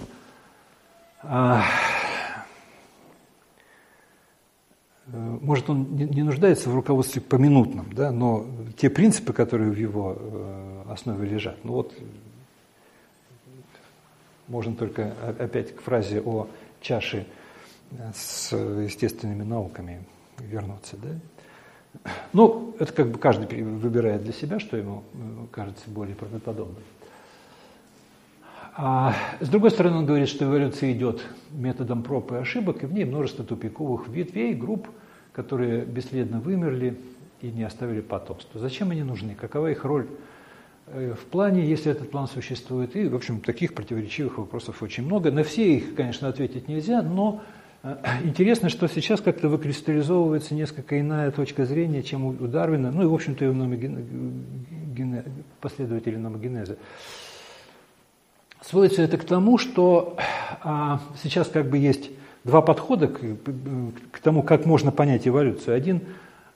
А, 1.22 1.64
может, 5.06 5.70
он 5.70 5.96
не 5.96 6.24
нуждается 6.24 6.70
в 6.70 6.76
руководстве 6.76 7.22
поминутном, 7.22 7.94
да, 7.94 8.12
но 8.12 8.48
те 8.78 8.90
принципы, 8.90 9.34
которые 9.34 9.72
в 9.72 9.78
его 9.78 10.16
э, 10.18 10.77
основе 10.94 11.28
лежат, 11.28 11.58
ну 11.64 11.74
вот, 11.74 11.94
можно 14.48 14.76
только 14.76 15.14
опять 15.40 15.76
к 15.76 15.82
фразе 15.82 16.22
о 16.22 16.48
чаше 16.82 17.28
э, 17.92 18.12
с 18.14 18.52
естественными 18.56 19.44
науками 19.44 20.06
вернуться, 20.40 20.98
да. 20.98 21.10
Ну, 22.34 22.76
это 22.80 22.94
как 22.94 23.10
бы 23.10 23.18
каждый 23.18 23.64
выбирает 23.64 24.24
для 24.24 24.34
себя, 24.34 24.60
что 24.60 24.78
ему 24.78 25.04
кажется 25.52 25.90
более 25.90 26.16
правдоподобным. 26.16 26.84
А 28.76 29.16
с 29.40 29.50
другой 29.50 29.72
стороны, 29.72 29.98
он 29.98 30.06
говорит, 30.06 30.30
что 30.30 30.46
эволюция 30.46 30.92
идет 30.92 31.26
методом 31.50 32.04
проб 32.04 32.32
и 32.32 32.36
ошибок, 32.36 32.84
и 32.84 32.86
в 32.86 32.94
ней 32.94 33.06
множество 33.06 33.44
тупиковых 33.44 34.08
ветвей, 34.08 34.54
групп, 34.54 34.88
которые 35.34 35.84
бесследно 35.84 36.40
вымерли 36.40 37.00
и 37.42 37.50
не 37.50 37.64
оставили 37.64 38.02
потомства. 38.02 38.60
Зачем 38.60 38.92
они 38.92 39.02
нужны? 39.02 39.34
Какова 39.34 39.72
их 39.72 39.84
роль 39.84 40.06
э, 40.06 40.16
в 40.94 41.26
плане, 41.30 41.66
если 41.66 41.92
этот 41.92 42.12
план 42.12 42.28
существует? 42.28 42.96
И, 42.96 43.08
в 43.08 43.16
общем, 43.16 43.42
таких 43.42 43.74
противоречивых 43.74 44.38
вопросов 44.38 44.82
очень 44.82 45.04
много. 45.04 45.32
На 45.32 45.44
все 45.44 45.76
их, 45.76 45.96
конечно, 45.96 46.30
ответить 46.30 46.70
нельзя, 46.70 47.02
но 47.02 47.42
э, 47.84 47.96
интересно, 48.24 48.70
что 48.70 48.88
сейчас 48.88 49.20
как-то 49.20 49.50
выкристаллизовывается 49.50 50.56
несколько 50.56 51.00
иная 51.00 51.32
точка 51.32 51.66
зрения, 51.66 52.04
чем 52.04 52.26
у 52.26 52.34
Дарвина, 52.34 52.92
ну 52.92 53.04
и, 53.04 53.06
в 53.06 53.14
общем-то, 53.14 53.44
и 53.44 53.48
у 53.50 53.54
последователей 55.60 56.18
номогенеза. 56.18 56.78
Сводится 58.62 59.02
это 59.02 59.18
к 59.18 59.24
тому, 59.24 59.58
что 59.58 60.18
а, 60.64 61.02
сейчас 61.22 61.48
как 61.48 61.70
бы 61.70 61.78
есть 61.78 62.10
два 62.44 62.62
подхода 62.62 63.08
к, 63.08 63.20
к 64.12 64.20
тому, 64.20 64.42
как 64.42 64.66
можно 64.66 64.92
понять 64.92 65.28
эволюцию. 65.28 65.76
Один, 65.76 66.02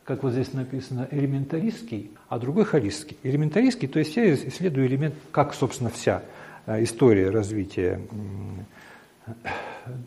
как 0.03 0.23
вот 0.23 0.33
здесь 0.33 0.53
написано, 0.53 1.07
элементаристский, 1.11 2.11
а 2.27 2.39
другой 2.39 2.65
холистский. 2.65 3.17
Элементаристский, 3.23 3.87
то 3.87 3.99
есть 3.99 4.15
я 4.15 4.33
исследую 4.33 4.87
элемент, 4.87 5.15
как, 5.31 5.53
собственно, 5.53 5.89
вся 5.89 6.23
а, 6.65 6.81
история 6.81 7.29
развития 7.29 8.01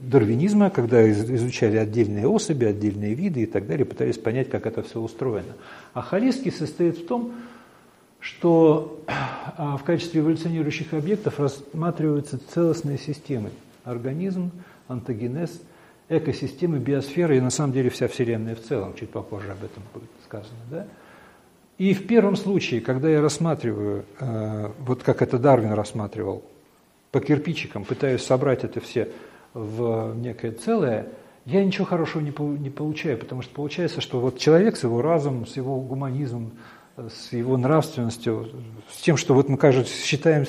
дарвинизма, 0.00 0.70
когда 0.70 1.08
изучали 1.10 1.76
отдельные 1.76 2.26
особи, 2.26 2.64
отдельные 2.64 3.14
виды 3.14 3.42
и 3.42 3.46
так 3.46 3.66
далее, 3.66 3.84
пытались 3.84 4.18
понять, 4.18 4.50
как 4.50 4.66
это 4.66 4.82
все 4.82 5.00
устроено. 5.00 5.54
А 5.92 6.02
холистский 6.02 6.52
состоит 6.52 6.98
в 6.98 7.06
том, 7.06 7.32
что 8.20 9.04
а, 9.06 9.76
в 9.76 9.84
качестве 9.84 10.20
эволюционирующих 10.20 10.94
объектов 10.94 11.38
рассматриваются 11.38 12.38
целостные 12.52 12.98
системы. 12.98 13.50
Организм, 13.84 14.50
антогенез, 14.88 15.60
экосистемы, 16.08 16.78
биосферы 16.78 17.38
и 17.38 17.40
на 17.40 17.50
самом 17.50 17.72
деле 17.72 17.90
вся 17.90 18.08
Вселенная 18.08 18.54
в 18.54 18.60
целом. 18.60 18.94
Чуть 18.94 19.10
попозже 19.10 19.52
об 19.52 19.64
этом 19.64 19.82
будет 19.92 20.10
сказано. 20.24 20.58
Да? 20.70 20.86
И 21.78 21.92
в 21.92 22.06
первом 22.06 22.36
случае, 22.36 22.80
когда 22.80 23.08
я 23.08 23.20
рассматриваю, 23.20 24.04
э, 24.20 24.70
вот 24.80 25.02
как 25.02 25.22
это 25.22 25.38
Дарвин 25.38 25.72
рассматривал, 25.72 26.44
по 27.10 27.20
кирпичикам, 27.20 27.84
пытаюсь 27.84 28.22
собрать 28.22 28.64
это 28.64 28.80
все 28.80 29.08
в 29.54 30.14
некое 30.16 30.52
целое, 30.52 31.06
я 31.46 31.64
ничего 31.64 31.84
хорошего 31.84 32.22
не, 32.22 32.32
не 32.58 32.70
получаю, 32.70 33.18
потому 33.18 33.42
что 33.42 33.54
получается, 33.54 34.00
что 34.00 34.18
вот 34.18 34.38
человек 34.38 34.76
с 34.76 34.82
его 34.82 35.02
разумом, 35.02 35.46
с 35.46 35.56
его 35.56 35.80
гуманизмом, 35.80 36.52
с 36.96 37.32
его 37.32 37.56
нравственностью, 37.56 38.50
с 38.88 39.00
тем, 39.00 39.16
что 39.16 39.34
вот 39.34 39.48
мы, 39.48 39.56
кажется, 39.56 39.92
считаем 39.92 40.44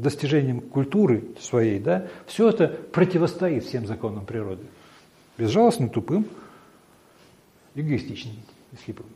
достижением 0.00 0.60
культуры 0.60 1.24
своей, 1.40 1.78
да, 1.78 2.06
все 2.26 2.48
это 2.48 2.68
противостоит 2.68 3.64
всем 3.64 3.86
законам 3.86 4.26
природы. 4.26 4.64
Безжалостным, 5.38 5.88
тупым, 5.88 6.26
эгоистичным 7.74 8.34
и 8.72 8.76
слепым. 8.84 9.06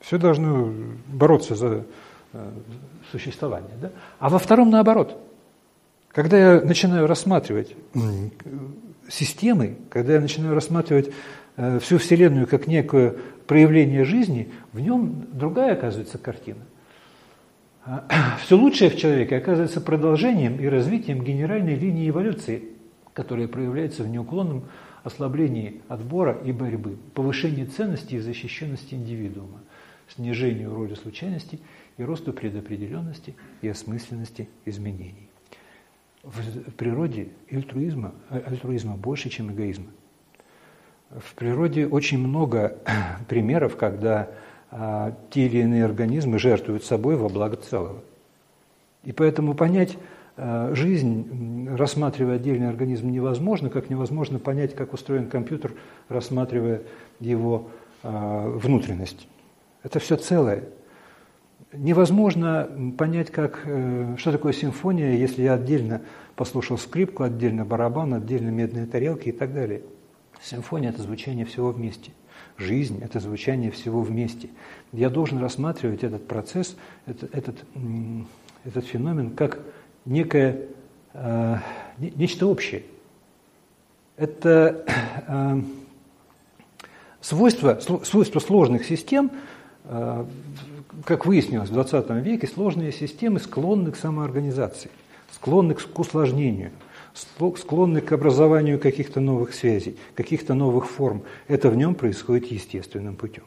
Все 0.00 0.18
должно 0.18 0.72
бороться 1.06 1.54
за 1.54 1.86
э, 2.32 2.50
существование. 3.10 3.76
Да? 3.80 3.90
А 4.18 4.28
во 4.28 4.38
втором 4.38 4.70
наоборот. 4.70 5.18
Когда 6.08 6.56
я 6.56 6.60
начинаю 6.60 7.06
рассматривать 7.06 7.74
системы, 9.08 9.78
когда 9.88 10.14
я 10.14 10.20
начинаю 10.20 10.54
рассматривать 10.54 11.08
э, 11.08 11.12
всю 11.56 11.98
Вселенную 11.98 12.46
как 12.46 12.66
некое 12.66 13.14
проявление 13.46 14.04
жизни, 14.04 14.52
в 14.72 14.80
нем 14.80 15.26
другая 15.32 15.74
оказывается 15.74 16.18
картина. 16.18 16.60
Все 18.42 18.56
лучшее 18.56 18.90
в 18.90 18.96
человеке 18.96 19.36
оказывается 19.36 19.80
продолжением 19.80 20.60
и 20.60 20.66
развитием 20.66 21.22
генеральной 21.22 21.74
линии 21.74 22.08
эволюции, 22.08 22.64
которая 23.12 23.48
проявляется 23.48 24.04
в 24.04 24.08
неуклонном 24.08 24.64
ослаблении 25.02 25.82
отбора 25.88 26.38
и 26.44 26.52
борьбы, 26.52 26.96
повышении 27.14 27.64
ценности 27.64 28.14
и 28.14 28.20
защищенности 28.20 28.94
индивидуума, 28.94 29.60
снижению 30.08 30.74
роли 30.74 30.94
случайностей 30.94 31.60
и 31.98 32.04
росту 32.04 32.32
предопределенности 32.32 33.34
и 33.62 33.68
осмысленности 33.68 34.48
изменений. 34.64 35.28
В 36.22 36.70
природе 36.76 37.28
альтруизма, 37.50 38.14
альтруизма 38.30 38.96
больше, 38.96 39.28
чем 39.28 39.52
эгоизма. 39.52 39.88
В 41.18 41.34
природе 41.34 41.86
очень 41.86 42.18
много 42.18 42.76
примеров, 43.28 43.76
когда 43.76 44.30
а, 44.70 45.14
те 45.30 45.46
или 45.46 45.58
иные 45.58 45.84
организмы 45.84 46.38
жертвуют 46.38 46.84
собой 46.84 47.16
во 47.16 47.28
благо 47.28 47.56
целого. 47.56 47.98
И 49.04 49.12
поэтому 49.12 49.54
понять 49.54 49.98
а, 50.38 50.74
жизнь, 50.74 51.68
рассматривая 51.76 52.36
отдельный 52.36 52.68
организм, 52.68 53.10
невозможно, 53.10 53.68
как 53.68 53.90
невозможно 53.90 54.38
понять, 54.38 54.74
как 54.74 54.94
устроен 54.94 55.28
компьютер, 55.28 55.74
рассматривая 56.08 56.82
его 57.20 57.68
а, 58.02 58.48
внутренность. 58.48 59.28
Это 59.82 59.98
все 59.98 60.16
целое. 60.16 60.64
Невозможно 61.74 62.94
понять, 62.98 63.30
как, 63.30 63.62
э, 63.64 64.16
что 64.18 64.30
такое 64.30 64.52
симфония, 64.52 65.14
если 65.14 65.42
я 65.42 65.54
отдельно 65.54 66.02
послушал 66.36 66.76
скрипку, 66.76 67.22
отдельно 67.22 67.64
барабан, 67.64 68.12
отдельно 68.12 68.50
медные 68.50 68.84
тарелки 68.84 69.30
и 69.30 69.32
так 69.32 69.54
далее. 69.54 69.80
Симфония– 70.42 70.88
это 70.90 71.02
звучание 71.02 71.44
всего 71.44 71.70
вместе. 71.70 72.10
Жизнь– 72.58 73.00
это 73.02 73.20
звучание 73.20 73.70
всего 73.70 74.02
вместе. 74.02 74.50
Я 74.92 75.08
должен 75.08 75.38
рассматривать 75.38 76.02
этот 76.02 76.26
процесс, 76.26 76.76
этот, 77.06 77.34
этот, 77.34 77.56
этот 78.64 78.84
феномен 78.84 79.30
как 79.30 79.60
некое, 80.04 80.66
э, 81.14 81.56
нечто 81.98 82.46
общее. 82.46 82.82
Это 84.16 84.84
э, 85.28 85.62
свойство, 87.20 87.80
свойство 87.80 88.40
сложных 88.40 88.84
систем, 88.84 89.30
э, 89.84 90.26
как 91.04 91.24
выяснилось 91.24 91.70
в 91.70 91.72
20 91.72 92.10
веке, 92.22 92.46
сложные 92.48 92.92
системы 92.92 93.38
склонны 93.38 93.92
к 93.92 93.96
самоорганизации, 93.96 94.90
склонны 95.30 95.74
к 95.74 95.98
усложнению– 95.98 96.72
склонны 97.14 98.00
к 98.00 98.12
образованию 98.12 98.78
каких-то 98.78 99.20
новых 99.20 99.54
связей, 99.54 99.96
каких-то 100.14 100.54
новых 100.54 100.86
форм. 100.86 101.22
Это 101.48 101.70
в 101.70 101.76
нем 101.76 101.94
происходит 101.94 102.50
естественным 102.50 103.16
путем. 103.16 103.44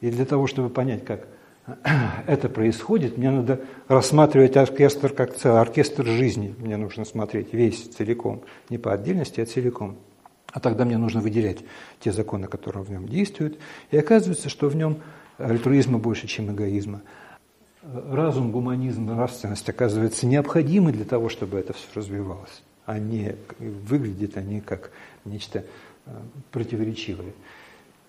И 0.00 0.10
для 0.10 0.24
того, 0.24 0.46
чтобы 0.46 0.68
понять, 0.68 1.04
как 1.04 1.26
это 2.26 2.48
происходит, 2.48 3.16
мне 3.16 3.30
надо 3.30 3.60
рассматривать 3.88 4.56
оркестр 4.56 5.12
как 5.12 5.34
целый, 5.34 5.60
оркестр 5.60 6.06
жизни. 6.06 6.54
Мне 6.58 6.76
нужно 6.76 7.04
смотреть 7.04 7.52
весь 7.52 7.88
целиком, 7.88 8.42
не 8.70 8.78
по 8.78 8.92
отдельности, 8.92 9.40
а 9.40 9.46
целиком. 9.46 9.96
А 10.52 10.60
тогда 10.60 10.84
мне 10.84 10.96
нужно 10.96 11.20
выделять 11.20 11.58
те 12.00 12.12
законы, 12.12 12.46
которые 12.46 12.82
в 12.82 12.90
нем 12.90 13.06
действуют. 13.08 13.58
И 13.90 13.96
оказывается, 13.98 14.48
что 14.48 14.68
в 14.68 14.76
нем 14.76 14.98
альтруизма 15.38 15.98
больше, 15.98 16.26
чем 16.26 16.50
эгоизма 16.50 17.02
разум, 18.10 18.50
гуманизм, 18.50 19.06
нравственность 19.06 19.68
оказывается 19.68 20.26
необходимы 20.26 20.92
для 20.92 21.04
того, 21.04 21.28
чтобы 21.28 21.58
это 21.58 21.72
все 21.72 21.86
развивалось, 21.94 22.62
а 22.84 22.98
не 22.98 23.36
выглядит 23.58 24.36
они 24.36 24.60
как 24.60 24.90
нечто 25.24 25.64
э, 26.06 26.10
противоречивое. 26.50 27.32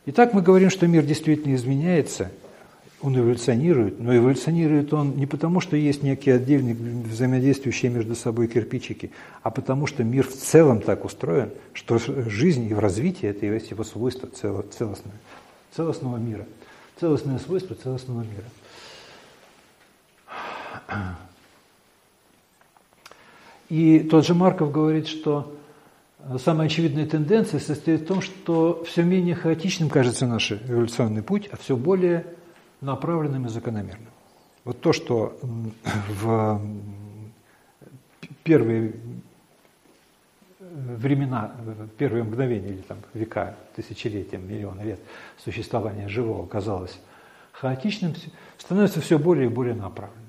Итак, 0.05 0.33
мы 0.33 0.41
говорим, 0.41 0.69
что 0.69 0.87
мир 0.87 1.03
действительно 1.03 1.55
изменяется, 1.55 2.31
он 3.01 3.17
эволюционирует, 3.17 3.99
но 3.99 4.15
эволюционирует 4.15 4.91
он 4.91 5.17
не 5.17 5.27
потому, 5.27 5.59
что 5.59 5.77
есть 5.77 6.01
некие 6.01 6.35
отдельные 6.35 6.73
взаимодействующие 6.73 7.91
между 7.91 8.15
собой 8.15 8.47
кирпичики, 8.47 9.11
а 9.43 9.51
потому 9.51 9.85
что 9.85 10.03
мир 10.03 10.27
в 10.27 10.33
целом 10.33 10.81
так 10.81 11.05
устроен, 11.05 11.51
что 11.73 11.99
жизнь 11.99 12.67
и 12.67 12.73
в 12.73 12.79
развитии 12.79 13.29
это 13.29 13.45
его 13.45 13.83
свойство 13.83 14.27
целостного, 14.27 15.15
целостного 15.75 16.17
мира, 16.17 16.47
целостное 16.99 17.37
свойство 17.37 17.75
целостного 17.75 18.21
мира. 18.21 18.45
И 23.69 23.99
тот 23.99 24.25
же 24.25 24.33
Марков 24.33 24.71
говорит, 24.71 25.07
что 25.07 25.53
самая 26.37 26.67
очевидная 26.67 27.05
тенденция 27.05 27.59
состоит 27.59 28.01
в 28.01 28.05
том, 28.05 28.21
что 28.21 28.83
все 28.85 29.03
менее 29.03 29.35
хаотичным 29.35 29.89
кажется 29.89 30.25
наш 30.25 30.51
эволюционный 30.51 31.21
путь, 31.21 31.49
а 31.51 31.57
все 31.57 31.75
более 31.75 32.25
направленным 32.81 33.45
и 33.45 33.49
закономерным. 33.49 34.09
Вот 34.63 34.81
то, 34.81 34.93
что 34.93 35.37
в 36.09 36.61
первые 38.43 38.93
времена, 40.59 41.51
первые 41.97 42.23
мгновения 42.23 42.69
или 42.69 42.81
там 42.81 42.97
века, 43.13 43.55
тысячелетия, 43.75 44.37
миллионы 44.37 44.81
лет 44.81 44.99
существования 45.43 46.07
живого 46.07 46.45
казалось 46.45 46.99
хаотичным, 47.51 48.13
становится 48.57 49.01
все 49.01 49.17
более 49.17 49.47
и 49.47 49.49
более 49.49 49.75
направленным. 49.75 50.26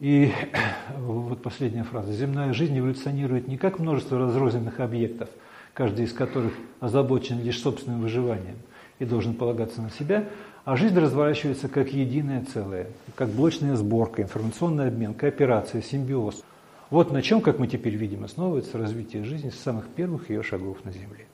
И 0.00 0.32
вот 0.98 1.42
последняя 1.42 1.84
фраза. 1.84 2.12
Земная 2.12 2.52
жизнь 2.52 2.76
эволюционирует 2.76 3.46
не 3.46 3.58
как 3.58 3.78
множество 3.78 4.18
разрозненных 4.18 4.80
объектов, 4.80 5.28
каждый 5.74 6.06
из 6.06 6.12
которых 6.12 6.54
озабочен 6.80 7.40
лишь 7.42 7.60
собственным 7.60 8.00
выживанием 8.00 8.56
и 8.98 9.04
должен 9.04 9.34
полагаться 9.34 9.82
на 9.82 9.90
себя, 9.90 10.28
а 10.64 10.76
жизнь 10.76 10.98
разворачивается 10.98 11.68
как 11.68 11.92
единое 11.92 12.44
целое, 12.44 12.88
как 13.14 13.28
блочная 13.28 13.76
сборка, 13.76 14.22
информационный 14.22 14.88
обмен, 14.88 15.14
кооперация, 15.14 15.82
симбиоз. 15.82 16.42
Вот 16.88 17.12
на 17.12 17.22
чем, 17.22 17.40
как 17.40 17.58
мы 17.58 17.68
теперь 17.68 17.94
видим, 17.94 18.24
основывается 18.24 18.78
развитие 18.78 19.24
жизни 19.24 19.50
с 19.50 19.60
самых 19.60 19.86
первых 19.88 20.30
ее 20.30 20.42
шагов 20.42 20.84
на 20.84 20.92
Земле. 20.92 21.26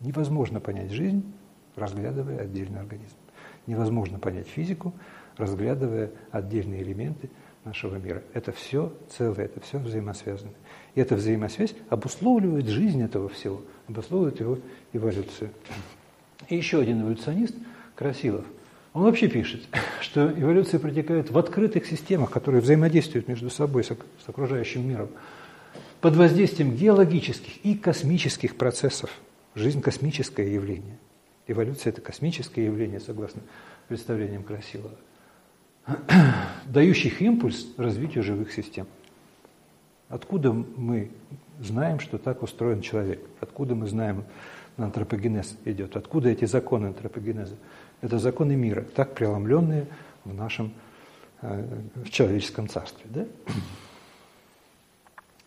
Невозможно 0.00 0.60
понять 0.60 0.92
жизнь, 0.92 1.24
разглядывая 1.76 2.38
отдельный 2.38 2.80
организм. 2.80 3.16
Невозможно 3.66 4.18
понять 4.18 4.48
физику, 4.48 4.94
разглядывая 5.40 6.10
отдельные 6.30 6.82
элементы 6.82 7.30
нашего 7.64 7.96
мира. 7.96 8.22
Это 8.32 8.52
все 8.52 8.92
целое, 9.16 9.46
это 9.46 9.60
все 9.60 9.78
взаимосвязано. 9.78 10.52
И 10.94 11.00
эта 11.00 11.16
взаимосвязь 11.16 11.74
обусловливает 11.88 12.66
жизнь 12.66 13.02
этого 13.02 13.28
всего, 13.28 13.62
обусловливает 13.88 14.40
его 14.40 14.58
эволюцию. 14.92 15.50
И 16.48 16.56
еще 16.56 16.80
один 16.80 17.02
эволюционист, 17.02 17.54
Красилов, 17.94 18.44
он 18.92 19.02
вообще 19.02 19.28
пишет, 19.28 19.62
что 20.00 20.30
эволюция 20.30 20.80
протекает 20.80 21.30
в 21.30 21.38
открытых 21.38 21.86
системах, 21.86 22.30
которые 22.30 22.60
взаимодействуют 22.60 23.28
между 23.28 23.50
собой 23.50 23.84
с 23.84 23.92
окружающим 24.26 24.88
миром, 24.88 25.08
под 26.00 26.16
воздействием 26.16 26.74
геологических 26.74 27.64
и 27.64 27.74
космических 27.74 28.56
процессов. 28.56 29.10
Жизнь– 29.54 29.80
космическое 29.82 30.52
явление. 30.52 30.96
Эволюция– 31.46 31.90
это 31.92 32.00
космическое 32.00 32.64
явление, 32.64 33.00
согласно 33.00 33.42
представлениям 33.88 34.44
Красилова. 34.44 34.96
дающих 36.66 37.22
импульс 37.22 37.66
развитию 37.76 38.22
живых 38.22 38.52
систем. 38.52 38.86
Откуда 40.08 40.52
мы 40.52 41.10
знаем, 41.60 42.00
что 42.00 42.18
так 42.18 42.42
устроен 42.42 42.80
человек? 42.80 43.20
Откуда 43.40 43.74
мы 43.74 43.86
знаем, 43.86 44.24
антропогенез 44.76 45.56
идет? 45.64 45.96
Откуда 45.96 46.28
эти 46.30 46.46
законы 46.46 46.86
антропогенеза? 46.86 47.56
Это 48.00 48.18
законы 48.18 48.56
мира, 48.56 48.82
так 48.82 49.14
преломленные 49.14 49.86
в 50.24 50.34
нашем 50.34 50.72
э, 51.42 51.64
в 51.96 52.10
человеческом 52.10 52.68
царстве. 52.68 53.04
Да? 53.08 53.26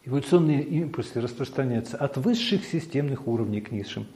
Эволюционные 0.05 0.61
импульсы 0.61 1.19
распространяются 1.19 1.97
от 1.97 2.17
высших 2.17 2.65
системных 2.65 3.27
уровней 3.27 3.61
к 3.61 3.71
низшим. 3.71 4.07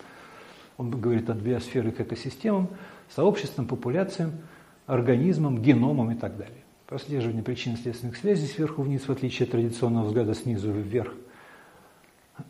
Он 0.78 0.92
говорит 0.92 1.30
от 1.30 1.38
биосферы 1.38 1.92
к 1.92 2.02
экосистемам, 2.02 2.70
сообществам, 3.10 3.68
популяциям– 3.68 4.34
организмом, 4.88 5.62
геномом 5.62 6.12
и 6.12 6.16
так 6.16 6.38
далее. 6.38 6.64
Прослеживание 6.88 7.44
причинно-следственных 7.44 8.18
связей 8.18 8.48
сверху 8.48 8.82
вниз, 8.82 9.08
в 9.08 9.12
отличие 9.12 9.46
от 9.46 9.52
традиционного 9.52 10.06
взгляда 10.06 10.34
снизу 10.34 10.72
вверх, 10.72 11.14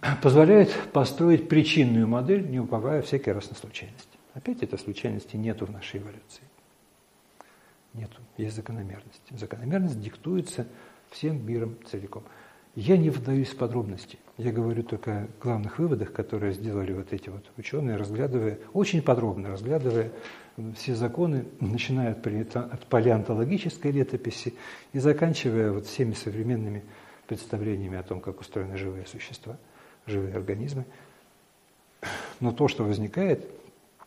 позволяет 0.22 0.72
построить 0.94 1.50
причинную 1.50 2.08
модель, 2.08 2.48
не 2.50 2.60
уповая 2.60 3.02
всякий 3.02 3.32
раз 3.32 3.50
на 3.50 3.56
случайность. 3.56 4.10
Опять 4.34 4.62
этой 4.62 4.78
случайности 4.78 5.36
нету 5.36 5.66
в 5.66 5.72
нашей 5.72 6.00
эволюции. 6.00 6.44
Нету, 7.94 8.18
есть 8.38 8.56
закономерность. 8.56 9.24
Закономерность 9.32 10.00
диктуется 10.00 10.68
всем 11.10 11.44
миром 11.44 11.76
целиком. 11.90 12.24
Я 12.76 12.96
не 12.96 13.10
вдаюсь 13.10 13.50
в 13.50 13.58
подробности. 13.58 14.20
Я 14.38 14.52
говорю 14.52 14.84
только 14.84 15.12
о 15.12 15.28
главных 15.42 15.80
выводах, 15.80 16.14
которые 16.14 16.54
сделали 16.54 16.94
вот 16.94 17.12
эти 17.12 17.30
вот 17.30 17.44
ученые, 17.58 17.96
разглядывая, 17.96 18.60
очень 18.74 19.02
подробно 19.02 19.50
разглядывая 19.50 20.12
все 20.76 20.96
законы, 20.96 21.46
начиная 21.60 22.14
от 22.14 22.86
палеонтологической 22.88 23.92
летописи 23.92 24.56
и 24.94 25.00
заканчивая 25.00 25.72
вот 25.72 25.86
всеми 25.86 26.14
современными 26.14 26.84
представлениями 27.28 27.98
о 27.98 28.04
том, 28.04 28.20
как 28.20 28.42
устроены 28.42 28.78
живые 28.78 29.06
существа, 29.06 29.58
живые 30.06 30.36
организмы. 30.36 30.86
Но 32.40 32.52
то, 32.52 32.68
что 32.68 32.84
возникает, 32.84 33.48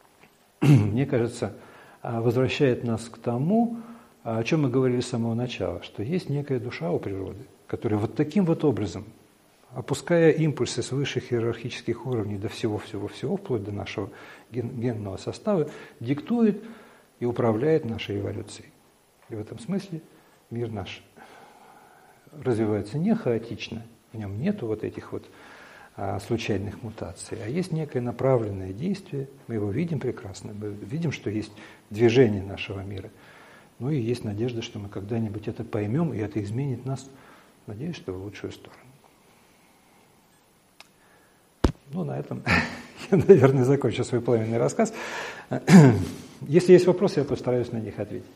мне 0.61 1.07
кажется, 1.07 1.55
возвращает 2.03 2.85
нас 2.85 3.09
к 3.09 3.19
тому, 3.19 3.79
о 4.23 4.43
чем 4.45 4.63
мы 4.63 4.71
говорили 4.71 5.01
с 5.01 5.09
самого 5.09 5.35
начала, 5.35 5.83
что 5.83 6.03
есть 6.03 6.29
некая 6.29 6.61
душа 6.61 6.91
у 6.91 6.99
природы– 6.99 7.45
который 7.71 7.99
вот 7.99 8.17
таким 8.17 8.47
вот 8.47 8.65
образом, 8.65 9.05
опуская 9.73 10.31
импульсы 10.31 10.83
с 10.83 10.93
высших 10.93 11.33
иерархических 11.33 12.07
уровней 12.07 12.39
до 12.39 12.49
всего-всего-всего, 12.49 13.37
вплоть 13.37 13.65
до 13.65 13.73
нашего 13.73 14.11
ген, 14.51 14.69
генного 14.81 15.17
состава, 15.17 15.71
диктует 16.01 16.63
и 17.21 17.25
управляет 17.25 17.85
нашей 17.85 18.19
эволюцией. 18.19 18.69
И 19.29 19.35
в 19.35 19.41
этом 19.41 19.59
смысле 19.59 20.03
мир 20.51 20.71
наш 20.71 21.05
развивается 22.33 22.99
не 22.99 23.15
хаотично, 23.15 23.87
в 24.13 24.19
нем 24.19 24.41
нету 24.41 24.67
вот 24.67 24.85
этих 24.85 25.13
вот 25.13 25.29
а, 25.97 26.19
случайных 26.21 26.83
мутаций, 26.83 27.39
а 27.45 27.49
есть 27.49 27.73
некое 27.73 28.01
направленное 28.01 28.73
действие, 28.73 29.29
мы 29.47 29.57
его 29.57 29.71
видим 29.71 30.01
прекрасно, 30.01 30.53
мы 30.53 30.69
видим, 30.69 31.13
что 31.13 31.31
есть 31.31 31.53
движение 31.91 32.43
нашего 32.43 32.81
мира, 32.81 33.11
ну 33.79 33.91
и 33.91 33.99
есть 33.99 34.25
надежда, 34.25 34.63
что 34.63 34.79
мы 34.79 34.89
когда-нибудь 34.89 35.49
это 35.49 35.65
поймем, 35.65 36.13
и 36.13 36.19
это 36.19 36.43
изменит 36.43 36.85
нас 36.85 37.09
Надеюсь, 37.71 37.95
что 37.95 38.13
в 38.13 38.23
лучшую 38.25 38.53
сторону. 38.53 38.90
Ну, 41.93 42.05
на 42.05 42.19
этом 42.19 42.43
я, 43.11 43.17
наверное, 43.17 43.65
закончу 43.65 44.05
свой 44.05 44.21
пламенный 44.21 44.59
рассказ. 44.59 44.93
Если 46.43 46.73
есть 46.73 46.87
вопросы, 46.87 47.21
я 47.21 47.25
постараюсь 47.25 47.73
на 47.73 47.79
них 47.79 47.99
ответить. 47.99 48.27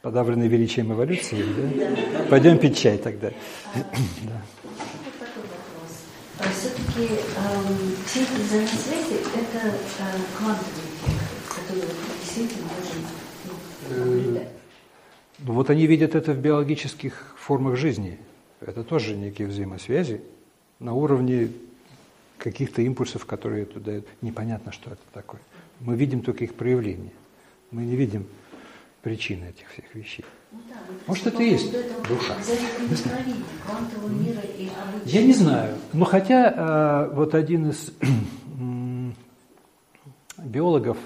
Подавленный 0.00 0.48
величием 0.48 0.92
эволюции, 0.92 1.42
да? 1.42 2.22
Пойдем 2.30 2.58
пить 2.58 2.78
чай 2.78 2.96
тогда. 2.96 3.30
да. 3.74 4.42
Все-таки 6.52 7.06
эм, 7.06 7.96
все 8.06 8.22
эти 8.22 8.40
взаимосвязи– 8.40 9.14
это 9.34 9.66
э, 9.66 9.72
квантовый 10.38 10.84
эффект, 10.94 11.22
который 11.48 11.82
действительно 12.20 12.68
должен 13.88 14.06
наблюдать. 14.06 14.48
Ну, 15.38 15.52
вот 15.52 15.70
они 15.70 15.86
видят 15.86 16.14
это 16.14 16.32
в 16.32 16.38
биологических 16.38 17.34
формах 17.36 17.76
жизни. 17.76 18.18
Это 18.60 18.84
тоже 18.84 19.14
некие 19.16 19.48
взаимосвязи 19.48 20.22
на 20.78 20.94
уровне 20.94 21.50
каких-то 22.38 22.82
импульсов, 22.82 23.26
которые 23.26 23.64
туда 23.64 23.86
дают. 23.86 24.06
Непонятно, 24.22 24.72
что 24.72 24.90
это 24.90 25.02
такое. 25.12 25.40
Мы 25.80 25.96
видим 25.96 26.22
только 26.22 26.44
их 26.44 26.54
проявление. 26.54 27.12
Мы 27.70 27.84
не 27.84 27.96
видим 27.96 28.26
причины 29.02 29.46
этих 29.46 29.68
всех 29.70 29.94
вещей. 29.94 30.24
Ну, 30.52 30.58
да, 30.68 30.76
Может, 31.06 31.26
это 31.26 31.42
и 31.42 31.50
есть 31.50 31.70
душа. 32.08 32.36
Я 35.04 35.22
не 35.22 35.32
знаю. 35.32 35.76
Но 35.92 36.04
хотя 36.04 37.08
э, 37.10 37.14
вот 37.14 37.34
один 37.34 37.70
из 37.70 37.92
биологов, 40.38 40.98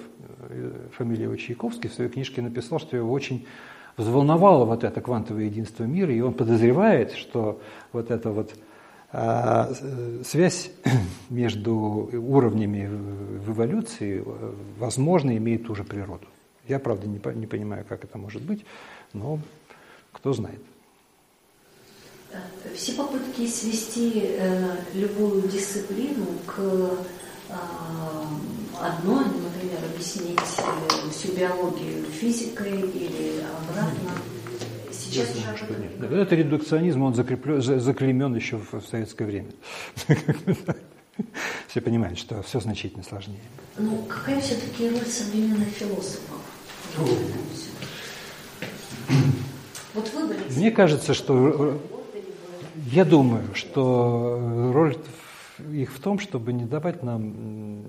э, 0.48 0.88
фамилия 0.96 1.36
Чайковский, 1.36 1.88
в 1.88 1.94
своей 1.94 2.10
книжке 2.10 2.42
написал, 2.42 2.78
что 2.78 2.96
его 2.96 3.12
очень 3.12 3.46
взволновало 3.96 4.64
вот 4.64 4.84
это 4.84 5.00
квантовое 5.00 5.44
единство 5.44 5.84
мира, 5.84 6.12
и 6.12 6.20
он 6.20 6.34
подозревает, 6.34 7.12
что 7.12 7.60
вот 7.92 8.10
эта 8.10 8.30
вот 8.30 8.54
а, 9.12 9.72
связь 10.24 10.70
между 11.30 11.74
уровнями 12.12 12.86
в 12.86 13.52
эволюции, 13.52 14.24
возможно, 14.78 15.36
имеет 15.36 15.66
ту 15.66 15.74
же 15.74 15.84
природу. 15.84 16.26
Я, 16.68 16.78
правда, 16.78 17.08
не, 17.08 17.20
не 17.34 17.46
понимаю, 17.46 17.84
как 17.88 18.04
это 18.04 18.16
может 18.18 18.42
быть, 18.42 18.64
но 19.12 19.40
кто 20.12 20.32
знает. 20.32 20.60
Все 22.74 22.92
попытки 22.92 23.46
свести 23.46 24.22
э, 24.38 24.76
любую 24.94 25.48
дисциплину 25.48 26.26
к 26.46 26.60
э, 27.50 28.84
одной, 28.84 29.24
например, 29.24 29.78
объяснить 29.92 30.38
э, 30.58 31.10
всю 31.10 31.32
биологию 31.32 32.04
физикой 32.04 32.80
или 32.80 33.44
обратно. 33.68 34.10
Сейчас 34.92 35.28
Я 35.34 35.54
уже 35.54 35.64
думаю, 35.66 35.90
что 35.90 36.06
нет. 36.06 36.12
Это 36.12 36.34
редукционизм, 36.36 37.02
он 37.02 37.14
закреплен, 37.14 37.60
заклемен 37.60 38.34
еще 38.34 38.58
в, 38.58 38.80
советское 38.88 39.24
время. 39.24 39.50
Все 41.68 41.80
понимают, 41.80 42.18
что 42.18 42.42
все 42.42 42.60
значительно 42.60 43.02
сложнее. 43.02 43.40
Ну, 43.76 44.04
какая 44.08 44.40
все-таки 44.40 44.88
роль 44.88 45.04
современных 45.04 45.68
философов? 45.68 46.40
Вот 49.94 50.12
выбрать. 50.14 50.56
Мне 50.56 50.70
кажется, 50.70 51.14
что 51.14 51.78
я 52.90 53.04
думаю, 53.04 53.54
что 53.54 54.70
роль 54.72 54.96
их 55.72 55.92
в 55.92 56.00
том, 56.00 56.18
чтобы 56.18 56.52
не 56.52 56.64
давать 56.64 57.02
нам 57.02 57.84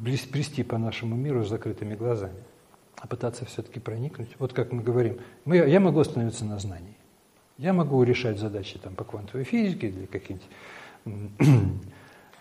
брести 0.00 0.62
по 0.62 0.78
нашему 0.78 1.16
миру 1.16 1.44
с 1.44 1.48
закрытыми 1.48 1.94
глазами, 1.94 2.42
а 2.96 3.06
пытаться 3.06 3.44
все-таки 3.44 3.80
проникнуть. 3.80 4.30
Вот 4.38 4.52
как 4.52 4.72
мы 4.72 4.82
говорим, 4.82 5.18
мы, 5.44 5.56
я 5.56 5.80
могу 5.80 6.00
остановиться 6.00 6.44
на 6.44 6.58
знании. 6.58 6.96
Я 7.58 7.72
могу 7.72 8.02
решать 8.02 8.38
задачи 8.38 8.78
там, 8.78 8.94
по 8.94 9.04
квантовой 9.04 9.44
физике 9.44 9.88
или 9.88 10.06
какие-нибудь 10.06 10.48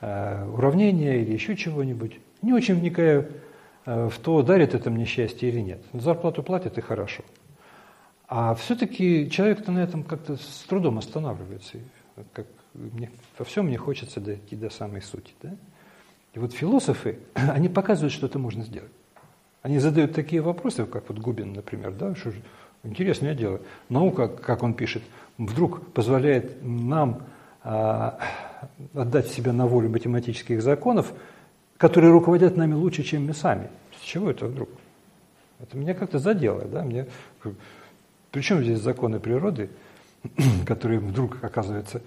э, 0.01 0.45
уравнения 0.45 1.21
или 1.21 1.33
еще 1.33 1.55
чего-нибудь, 1.55 2.19
не 2.41 2.53
очень 2.53 2.75
вникая 2.75 3.29
э, 3.85 4.09
в 4.09 4.17
то, 4.19 4.41
дарит 4.41 4.73
это 4.73 4.89
мне 4.89 5.05
счастье 5.05 5.49
или 5.49 5.59
нет. 5.59 5.81
Зарплату 5.93 6.43
платят 6.43 6.77
и 6.77 6.81
хорошо. 6.81 7.23
А 8.27 8.55
все-таки 8.55 9.29
человек-то 9.29 9.71
на 9.71 9.79
этом 9.79 10.03
как-то 10.03 10.37
с 10.37 10.65
трудом 10.67 10.97
останавливается. 10.97 11.79
Как 12.33 12.47
мне, 12.73 13.11
во 13.37 13.45
всем 13.45 13.65
мне 13.65 13.77
хочется 13.77 14.19
дойти 14.19 14.55
до 14.55 14.69
самой 14.69 15.01
сути. 15.01 15.33
Да? 15.41 15.55
И 16.33 16.39
вот 16.39 16.53
философы, 16.53 17.19
они 17.33 17.69
показывают, 17.69 18.13
что 18.13 18.27
это 18.27 18.39
можно 18.39 18.63
сделать. 18.63 18.91
Они 19.61 19.79
задают 19.79 20.13
такие 20.13 20.41
вопросы, 20.41 20.85
как 20.85 21.07
вот 21.09 21.19
Губин, 21.19 21.53
например, 21.53 21.91
да, 21.91 22.15
что 22.15 22.31
же, 22.31 22.41
интересное 22.83 23.35
дело. 23.35 23.61
Наука, 23.89 24.27
как 24.27 24.63
он 24.63 24.73
пишет, 24.73 25.03
вдруг 25.37 25.85
позволяет 25.93 26.63
нам 26.63 27.23
а, 27.63 28.19
отдать 28.93 29.27
себя 29.27 29.53
на 29.53 29.67
волю 29.67 29.89
математических 29.89 30.61
законов, 30.61 31.13
которые 31.77 32.11
руководят 32.11 32.57
нами 32.57 32.73
лучше, 32.73 33.03
чем 33.03 33.27
мы 33.27 33.33
сами. 33.33 33.69
С 33.99 34.03
чего 34.03 34.31
это 34.31 34.47
вдруг? 34.47 34.69
Это 35.59 35.77
меня 35.77 35.93
как-то 35.93 36.19
задело, 36.19 36.65
да, 36.65 36.83
мне... 36.83 37.07
Причем 38.31 38.63
здесь 38.63 38.79
законы 38.79 39.19
природы, 39.19 39.69
которые 40.65 40.99
вдруг, 40.99 41.43
оказывается, 41.43 42.01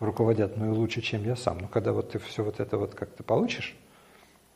руководят 0.00 0.56
мною 0.56 0.74
лучше, 0.74 1.00
чем 1.00 1.24
я 1.24 1.36
сам. 1.36 1.58
Но 1.58 1.68
когда 1.68 1.92
вот 1.92 2.12
ты 2.12 2.18
все 2.18 2.42
вот 2.42 2.60
это 2.60 2.76
вот 2.76 2.94
как-то 2.94 3.22
получишь, 3.22 3.76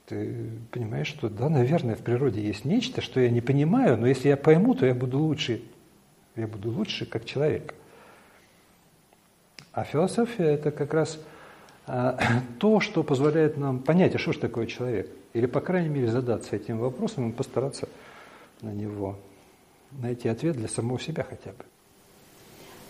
ты 0.06 0.50
понимаешь, 0.70 1.06
что 1.06 1.28
да, 1.28 1.48
наверное, 1.48 1.94
в 1.94 2.02
природе 2.02 2.42
есть 2.42 2.64
нечто, 2.64 3.00
что 3.00 3.20
я 3.20 3.30
не 3.30 3.40
понимаю, 3.40 3.96
но 3.96 4.06
если 4.06 4.28
я 4.28 4.36
пойму, 4.36 4.74
то 4.74 4.84
я 4.84 4.94
буду 4.94 5.18
лучше, 5.18 5.62
я 6.36 6.46
буду 6.46 6.70
лучше 6.70 7.06
как 7.06 7.24
человек. 7.24 7.74
А 9.72 9.84
философия 9.84 10.44
это 10.44 10.72
как 10.72 10.92
раз 10.92 11.18
а, 11.86 12.18
то, 12.58 12.80
что 12.80 13.02
позволяет 13.02 13.56
нам 13.56 13.78
понять, 13.80 14.14
а 14.14 14.18
что 14.18 14.32
же 14.32 14.40
такое 14.40 14.66
человек. 14.66 15.10
Или, 15.32 15.46
по 15.46 15.60
крайней 15.60 15.88
мере, 15.88 16.08
задаться 16.08 16.56
этим 16.56 16.78
вопросом 16.78 17.30
и 17.30 17.32
постараться 17.32 17.88
на 18.62 18.72
него 18.72 19.16
найти 19.92 20.28
ответ 20.28 20.56
для 20.56 20.68
самого 20.68 20.98
себя 20.98 21.24
хотя 21.24 21.50
бы. 21.50 21.64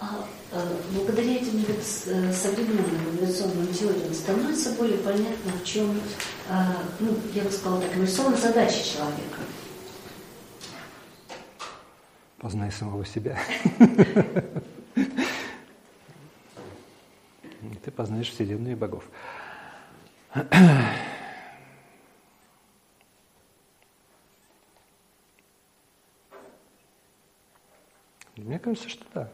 А, 0.00 0.26
а 0.52 0.82
благодаря 0.92 1.36
этим 1.36 1.62
э, 2.06 2.32
современным 2.32 3.18
эволюционным 3.18 3.70
теориям 3.70 4.14
становится 4.14 4.72
более 4.72 4.96
понятно, 4.96 5.52
в 5.52 5.64
чем, 5.64 6.00
а, 6.48 6.82
ну, 7.00 7.14
я 7.34 7.42
бы 7.42 7.50
сказала 7.50 7.82
так, 7.82 7.94
эволюционная 7.94 8.38
задача 8.38 8.82
человека. 8.82 9.40
Познай 12.38 12.72
самого 12.72 13.04
себя. 13.04 13.38
Ты 17.84 17.90
познаешь 17.90 18.32
и 18.72 18.74
богов. 18.74 19.04
Мне 28.36 28.58
кажется, 28.58 28.88
что 28.88 29.04
да 29.12 29.30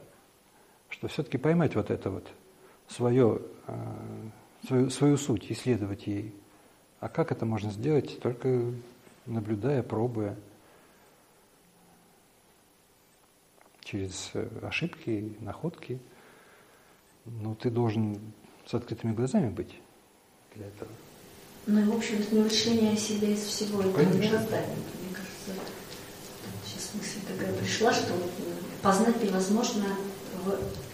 что 0.96 1.08
все-таки 1.08 1.38
поймать 1.38 1.74
вот 1.74 1.90
это 1.90 2.10
вот 2.10 2.26
свое, 2.88 3.40
э, 3.66 3.74
свою, 4.66 4.90
свою 4.90 5.16
суть, 5.16 5.50
исследовать 5.50 6.06
ей. 6.06 6.34
А 7.00 7.08
как 7.08 7.32
это 7.32 7.46
можно 7.46 7.70
сделать? 7.70 8.20
Только 8.20 8.72
наблюдая, 9.26 9.82
пробуя. 9.82 10.36
через 13.86 14.30
э, 14.34 14.48
ошибки, 14.62 15.36
находки. 15.40 15.98
Но 17.24 17.54
ты 17.54 17.70
должен 17.70 18.20
с 18.66 18.74
открытыми 18.74 19.14
глазами 19.14 19.48
быть 19.48 19.74
для 20.54 20.66
этого. 20.66 20.90
Ну 21.66 21.80
и, 21.80 21.84
в 21.84 21.96
общем, 21.96 22.18
это 22.20 22.34
не 22.34 22.92
о 22.92 22.96
себе 22.96 23.32
из 23.32 23.44
всего 23.44 23.80
этого 23.80 23.94
Конечно. 23.94 24.18
мироздания. 24.18 24.76
Мне 24.76 25.12
кажется, 25.12 25.62
сейчас 26.64 26.94
мысль 26.94 27.20
такая 27.26 27.52
пришла, 27.54 27.92
что 27.92 28.12
познать 28.82 29.22
невозможно 29.22 29.86
в. 30.44 30.85